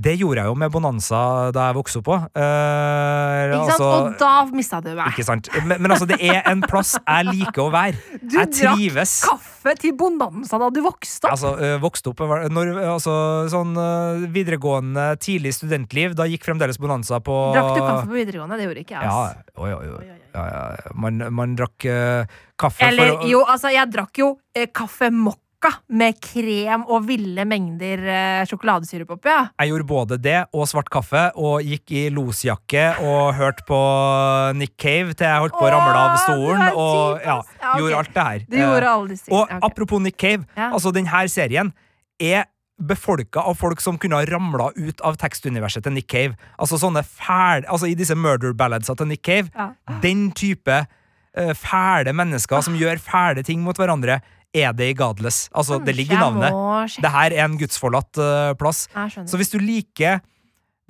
Det 0.00 0.14
gjorde 0.16 0.40
jeg 0.40 0.48
jo 0.48 0.54
med 0.56 0.70
Bonanza 0.72 1.18
da 1.52 1.66
jeg 1.68 1.76
vokste 1.76 2.00
opp 2.00 2.06
på. 2.08 2.16
Eh, 2.40 3.50
Ikke 3.50 3.58
sant? 3.58 3.72
altså- 3.74 3.88
Og 3.90 4.18
da 4.18 4.30
mista 4.56 4.80
du 4.80 4.94
meg. 4.94 5.10
ikke 5.12 5.24
sant? 5.26 5.48
Men, 5.66 5.82
men 5.82 5.90
altså, 5.90 6.06
det 6.08 6.16
er 6.24 6.40
en 6.48 6.62
plass 6.62 6.94
jeg 6.96 7.26
liker 7.26 7.66
å 7.66 7.70
være. 7.74 7.96
Du 8.22 8.38
Jeg 8.38 8.48
drakk 8.48 8.96
kaffe 9.28 9.74
til 9.78 9.92
Bonanza 9.92 10.58
da 10.58 10.70
du 10.70 10.80
vokste 10.80 11.28
opp! 11.28 11.32
Altså, 11.36 11.52
øh, 11.60 11.76
vokste 11.82 12.14
opp 12.14 12.22
når, 12.48 12.72
altså, 12.94 13.12
sånn 13.52 13.76
øh, 13.76 14.24
videregående, 14.32 15.18
tidlig 15.20 15.52
studentliv, 15.58 16.14
da 16.16 16.24
gikk 16.24 16.44
fremdeles 16.48 16.78
Bonanza 16.80 17.20
på 17.20 17.52
Drakk 17.52 17.76
du 17.76 17.80
kaffe 17.84 18.08
på 18.08 18.16
videregående? 18.16 18.56
Det 18.56 18.70
gjorde 18.70 18.84
ikke 18.86 18.96
jeg. 18.96 19.04
Ja, 19.04 19.34
oi, 19.60 19.72
oi. 19.74 19.84
Oi, 19.84 19.92
oi, 19.98 20.08
oi. 20.14 20.18
Ja, 20.34 20.46
ja. 20.46 20.94
Man, 20.94 21.18
man 21.34 21.56
drakk 21.58 21.84
øh, 21.90 22.24
kaffe 22.56 22.86
Eller 22.88 23.16
for 23.16 23.26
å 23.26 23.30
jo, 23.34 23.44
altså, 23.44 23.72
jeg 23.74 23.90
drakk 23.92 24.22
jo 24.22 24.32
eh, 24.54 24.68
kaffe 24.72 25.10
mokka 25.12 25.49
med 25.88 26.16
krem 26.22 26.84
og 26.88 27.04
ville 27.08 27.44
mengder 27.44 28.04
eh, 28.08 28.44
sjokoladesyrup 28.48 29.10
oppi. 29.16 29.28
Ja. 29.28 29.48
Jeg 29.60 29.72
gjorde 29.72 29.88
både 29.90 30.18
det 30.22 30.38
og 30.56 30.68
svart 30.70 30.88
kaffe, 30.92 31.26
og 31.36 31.66
gikk 31.66 31.92
i 31.92 32.04
losjakke 32.14 32.86
og 33.04 33.34
hørte 33.36 33.66
på 33.68 33.80
Nick 34.56 34.76
Cave 34.80 35.12
til 35.12 35.28
jeg 35.28 35.44
holdt 35.44 35.58
på 35.58 35.66
å 35.66 35.72
ramle 35.74 35.98
av 35.98 36.16
stolen, 36.24 36.64
og 36.72 37.20
ja. 37.20 37.36
Ja, 37.60 37.74
okay. 37.74 37.82
gjorde 37.82 37.98
alt 37.98 38.14
det 38.14 38.28
her. 38.30 38.46
Eh, 38.46 39.04
disse. 39.10 39.28
Og 39.32 39.42
okay. 39.42 39.60
apropos 39.68 40.00
Nick 40.00 40.16
Cave, 40.20 40.48
altså 40.56 40.94
denne 40.94 41.26
serien 41.28 41.74
er 42.20 42.48
befolka 42.80 43.42
av 43.44 43.58
folk 43.60 43.80
som 43.84 43.98
kunne 44.00 44.16
ha 44.16 44.24
ramla 44.28 44.70
ut 44.76 45.02
av 45.04 45.18
tekstuniverset 45.20 45.84
til 45.84 45.94
Nick 45.96 46.08
Cave. 46.10 46.38
Altså 46.56 46.78
sånne 46.80 47.02
fæle 47.04 47.68
Altså 47.68 47.90
i 47.90 47.96
disse 47.98 48.16
murder 48.16 48.54
balladsa 48.56 48.96
til 48.96 49.10
Nick 49.10 49.24
Cave. 49.26 49.52
Den 50.02 50.30
type 50.32 50.78
uh, 50.80 51.52
fæle 51.52 52.14
mennesker 52.16 52.64
som 52.64 52.78
gjør 52.78 53.02
fæle 53.04 53.44
ting 53.46 53.60
mot 53.64 53.76
hverandre, 53.76 54.20
er 54.54 54.72
det 54.74 54.90
i 54.90 54.96
Godless. 54.98 55.48
Altså, 55.54 55.78
det 55.84 55.94
ligger 55.96 56.16
i 56.16 56.20
navnet. 56.20 56.96
Det 57.02 57.10
her 57.14 57.30
er 57.36 57.44
en 57.46 57.58
gudsforlatt 57.60 58.18
uh, 58.18 58.52
plass. 58.58 58.88
Så 59.30 59.38
hvis 59.38 59.52
du 59.52 59.58
liker 59.62 60.20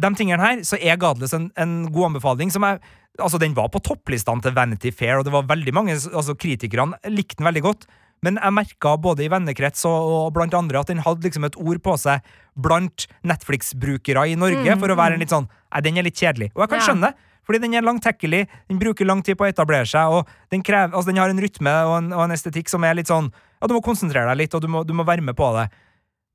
de 0.01 0.11
tingene 0.17 0.41
her, 0.41 0.63
så 0.65 0.79
er 0.81 0.97
Godless 1.01 1.35
en, 1.37 1.51
en 1.61 1.75
god 1.93 2.11
anbefaling. 2.11 2.53
Som 2.53 2.65
jeg, 2.65 2.81
altså 3.21 3.39
Den 3.39 3.57
var 3.57 3.69
på 3.69 3.83
topplistene 3.85 4.41
til 4.41 4.55
Vanity 4.57 4.93
Fair, 4.97 5.19
og 5.21 5.27
det 5.29 5.35
var 5.35 5.49
veldig 5.49 5.75
mange 5.77 5.93
altså 5.99 6.37
Kritikerne 6.41 6.97
likte 7.13 7.37
den 7.43 7.51
veldig 7.51 7.65
godt. 7.69 7.89
Men 8.25 8.37
jeg 8.37 8.53
merka 8.53 8.97
både 9.01 9.25
i 9.25 9.31
vennekrets 9.33 9.87
og, 9.89 10.09
og 10.13 10.33
blant 10.37 10.53
andre 10.57 10.81
at 10.83 10.91
den 10.93 11.01
hadde 11.05 11.25
liksom 11.25 11.47
et 11.49 11.57
ord 11.57 11.79
på 11.81 11.95
seg 12.01 12.21
blant 12.61 13.07
Netflix-brukere 13.25 14.27
i 14.29 14.37
Norge 14.37 14.77
for 14.81 14.93
å 14.93 14.97
være 14.99 15.17
en 15.17 15.23
litt 15.25 15.33
sånn 15.33 15.49
Nei, 15.49 15.81
den 15.87 16.01
er 16.01 16.05
litt 16.05 16.19
kjedelig. 16.21 16.51
Og 16.57 16.65
jeg 16.65 16.73
kan 16.73 16.81
Ja. 16.81 16.87
skjønne, 16.89 17.11
fordi 17.47 17.61
den 17.63 17.75
er 17.79 17.85
langtekkelig, 17.87 18.41
den 18.69 18.79
bruker 18.81 19.07
lang 19.07 19.23
tid 19.23 19.39
på 19.39 19.47
å 19.47 19.49
etablere 19.53 19.87
seg, 19.87 20.11
og 20.11 20.27
den, 20.51 20.65
krever, 20.67 20.93
altså 20.93 21.13
den 21.13 21.21
har 21.23 21.31
en 21.31 21.41
rytme 21.41 21.71
og 21.87 21.95
en, 21.97 22.13
og 22.13 22.25
en 22.27 22.35
estetikk 22.35 22.69
som 22.69 22.85
er 22.85 22.99
litt 22.99 23.09
sånn 23.09 23.31
Ja, 23.61 23.69
du 23.69 23.77
må 23.77 23.83
konsentrere 23.85 24.33
deg 24.33 24.45
litt, 24.45 24.57
og 24.57 24.65
du 24.65 24.71
må, 24.73 24.85
du 24.89 24.95
må 24.97 25.07
være 25.09 25.25
med 25.25 25.37
på 25.39 25.53
det. 25.59 25.69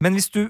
Men 0.03 0.15
hvis 0.17 0.29
du 0.29 0.45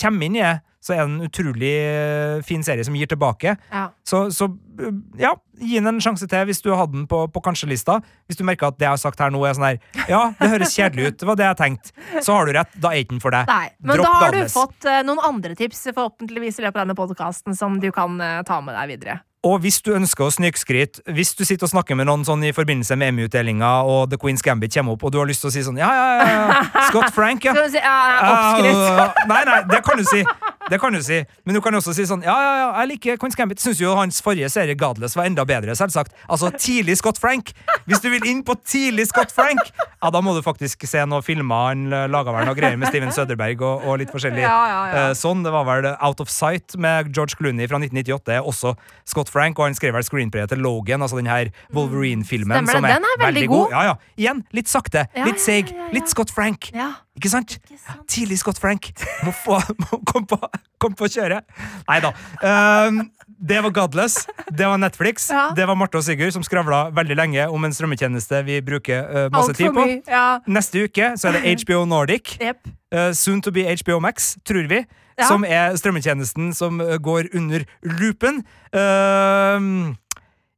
kommer 0.00 0.26
inn 0.26 0.38
i 0.38 0.44
det, 0.44 0.60
så 0.84 0.92
er 0.92 1.00
det 1.00 1.04
en 1.06 1.24
utrolig 1.24 1.72
eh, 1.80 2.42
fin 2.44 2.64
serie 2.64 2.84
som 2.84 2.96
gir 2.96 3.08
tilbake. 3.08 3.54
Ja. 3.72 3.86
Så, 4.04 4.26
så 4.36 4.50
eh, 4.84 4.92
ja, 5.22 5.30
gi 5.56 5.78
den 5.78 5.88
en 5.94 6.02
sjanse 6.04 6.28
til 6.28 6.44
hvis 6.48 6.60
du 6.64 6.70
hadde 6.76 6.98
den 6.98 7.06
på, 7.08 7.22
på 7.32 7.42
kanskje-lista. 7.46 7.98
Hvis 8.28 8.36
du 8.40 8.44
merker 8.44 8.68
at 8.68 8.76
det 8.76 8.84
jeg 8.84 8.92
har 8.92 9.00
sagt 9.00 9.22
her 9.24 9.32
nå 9.32 9.40
er 9.48 9.56
sånn 9.56 9.68
her 9.70 10.10
Ja, 10.12 10.22
det 10.36 10.50
høres 10.52 10.76
kjedelig 10.76 11.08
ut, 11.08 11.18
det 11.22 11.30
var 11.30 11.40
det 11.40 11.48
jeg 11.48 11.60
tenkte. 11.62 11.94
Så 12.20 12.36
har 12.36 12.44
du 12.44 12.52
rett, 12.58 12.80
da 12.84 12.92
er 12.92 13.08
den 13.08 13.22
for 13.24 13.32
deg. 13.32 13.48
Nei, 13.48 13.70
men 13.80 13.96
Dropp 13.96 14.10
da 14.10 14.26
har 14.26 14.36
du 14.36 14.42
fått 14.52 14.90
eh, 14.90 15.00
noen 15.08 15.24
andre 15.24 15.56
tips 15.56 15.86
forhåpentligvis 15.94 16.60
i 16.60 16.66
løpet 16.66 16.82
av 16.82 16.84
denne 16.84 16.98
podkasten 16.98 17.56
som 17.56 17.80
du 17.80 17.88
kan 17.94 18.20
ta 18.44 18.60
med 18.64 18.76
deg 18.76 18.92
videre. 18.96 19.22
Og 19.44 19.58
hvis 19.60 19.76
du 19.84 19.90
ønsker 19.92 20.24
å 20.24 20.32
snikskryte, 20.32 21.02
hvis 21.12 21.34
du 21.36 21.42
sitter 21.44 21.66
og 21.66 21.72
snakker 21.74 21.98
med 21.98 22.08
noen 22.08 22.24
sånn 22.24 22.46
i 22.48 22.52
forbindelse 22.56 22.96
med 22.96 23.12
MU-utdelinga, 23.12 23.72
og 23.84 24.08
The 24.12 24.18
Queen's 24.20 24.44
Gambit 24.44 24.72
kommer 24.72 24.96
opp, 24.96 25.04
og 25.04 25.12
du 25.12 25.18
har 25.20 25.28
lyst 25.28 25.44
til 25.44 25.50
å 25.50 25.54
si 25.54 25.64
sånn 25.66 25.80
Ja, 25.80 25.90
ja, 25.92 26.06
ja, 26.16 26.44
ja. 26.48 26.84
Scott 26.88 27.12
Frank, 27.12 27.44
ja. 27.44 27.52
Skal 27.56 27.68
du 27.68 27.74
si, 27.76 27.82
ja, 27.84 27.98
oppskrytt. 28.30 28.80
Uh, 28.80 29.26
nei, 29.28 29.42
nei, 29.50 29.58
det 29.68 29.82
kan 29.84 30.00
du 30.00 30.06
si. 30.08 30.24
Det 30.70 30.78
kan 30.80 30.94
du 30.96 31.00
si. 31.04 31.20
Men 31.44 31.58
du 31.58 31.60
kan 31.64 31.74
også 31.76 31.92
si 31.96 32.06
sånn 32.08 32.22
Ja, 32.24 32.34
ja, 32.40 32.52
ja, 32.60 32.68
jeg 32.80 32.94
liker 32.94 33.18
Queen's 33.20 33.36
Gambit. 33.38 33.60
Syns 33.62 33.80
jo 33.82 33.92
hans 33.98 34.20
forrige 34.24 34.48
serie, 34.52 34.76
Godless, 34.78 35.16
var 35.18 35.28
enda 35.28 35.44
bedre, 35.48 35.74
selvsagt. 35.76 36.14
Altså 36.28 36.50
tidlig 36.56 36.96
Scott 37.00 37.20
Frank. 37.20 37.52
Hvis 37.88 38.00
du 38.04 38.08
vil 38.12 38.24
inn 38.30 38.42
på 38.46 38.56
tidlig 38.64 39.08
Scott 39.10 39.34
Frank, 39.34 39.60
ja, 39.76 40.10
da 40.12 40.22
må 40.24 40.34
du 40.36 40.40
faktisk 40.44 40.86
se 40.88 41.04
noen 41.08 41.24
filmer 41.24 41.68
han 41.68 41.84
laga 42.12 42.32
vel 42.34 42.48
noe 42.48 42.56
greier 42.56 42.78
med 42.80 42.88
Steven 42.90 43.12
Søderberg 43.14 43.60
og, 43.64 43.84
og 43.84 44.00
litt 44.00 44.12
forskjellig. 44.14 44.42
Ja, 44.44 44.56
ja, 44.70 44.80
ja. 44.88 45.04
Eh, 45.10 45.14
sånn, 45.18 45.44
Det 45.44 45.52
var 45.52 45.68
vel 45.68 45.90
Out 45.94 46.22
of 46.24 46.32
Sight 46.32 46.76
med 46.80 47.12
George 47.14 47.36
Clooney 47.38 47.68
fra 47.70 47.80
1998, 47.82 48.38
er 48.38 48.48
også 48.48 48.74
Scott 49.08 49.32
Frank, 49.32 49.58
og 49.60 49.68
han 49.68 49.76
skrev 49.76 49.94
vel 49.96 50.06
screenplayet 50.06 50.52
til 50.54 50.64
Logan, 50.64 51.04
altså 51.04 51.20
den 51.20 51.28
her 51.30 51.52
Wolverine-filmen. 51.76 52.64
Stemmer 52.68 52.88
det, 52.88 53.00
den 53.02 53.08
er 53.12 53.24
veldig 53.26 53.48
god. 53.52 53.74
Ja, 53.74 53.82
ja. 53.90 53.94
Igjen, 54.16 54.44
litt 54.56 54.70
sakte, 54.72 55.06
litt 55.24 55.42
seig, 55.42 55.72
litt 55.94 56.08
Scott 56.12 56.32
Frank. 56.34 56.70
Ja. 56.74 56.92
Ikke 57.14 57.30
sant? 57.30 57.56
Ikke 57.62 57.78
sant. 57.78 58.06
Tidlig 58.10 58.40
Scott 58.40 58.58
Frank. 58.58 58.88
Må, 59.22 59.30
få, 59.44 59.60
må 59.84 60.00
komme 60.08 60.26
på, 60.26 60.38
kom 60.82 60.96
på 60.98 61.08
kjøret. 61.14 61.46
Nei 61.86 62.00
da. 62.02 62.10
Um, 62.42 63.04
det 63.38 63.60
var 63.62 63.70
Godless. 63.76 64.24
Det 64.50 64.66
var 64.66 64.80
Netflix. 64.82 65.28
Ja. 65.30 65.46
Det 65.56 65.66
var 65.68 65.78
Marte 65.78 66.00
og 66.00 66.04
Sigurd 66.06 66.34
som 66.34 66.42
skravla 66.46 66.88
veldig 66.96 67.16
lenge 67.18 67.46
om 67.50 67.64
en 67.66 67.74
strømmetjeneste 67.74 68.42
vi 68.48 68.58
bruker 68.66 69.06
uh, 69.06 69.28
masse 69.34 69.54
tid 69.54 69.70
på. 69.74 69.86
Ja. 70.10 70.40
Neste 70.50 70.84
uke 70.88 71.14
så 71.20 71.30
er 71.30 71.38
det 71.38 71.54
HBO 71.62 71.84
Nordic. 71.88 72.34
Yep. 72.42 72.68
Uh, 72.94 73.10
soon 73.14 73.42
to 73.42 73.54
be 73.54 73.66
HBO 73.70 74.00
Max, 74.02 74.34
tror 74.46 74.66
vi. 74.70 74.82
Ja. 75.14 75.28
Som 75.30 75.46
er 75.46 75.76
strømmetjenesten 75.78 76.50
som 76.58 76.80
eh, 76.82 76.96
går 76.98 77.28
under 77.38 77.62
loopen. 77.86 78.42
Uh, 78.74 79.94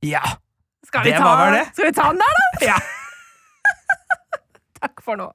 ja. 0.00 0.24
Skal 0.88 1.04
vi, 1.04 1.12
ta, 1.12 1.64
skal 1.74 1.90
vi 1.90 1.92
ta 1.92 2.12
den 2.14 2.22
der, 2.22 2.38
da? 2.38 2.70
ja. 2.70 2.78
Takk 4.80 5.02
for 5.04 5.20
nå. 5.20 5.34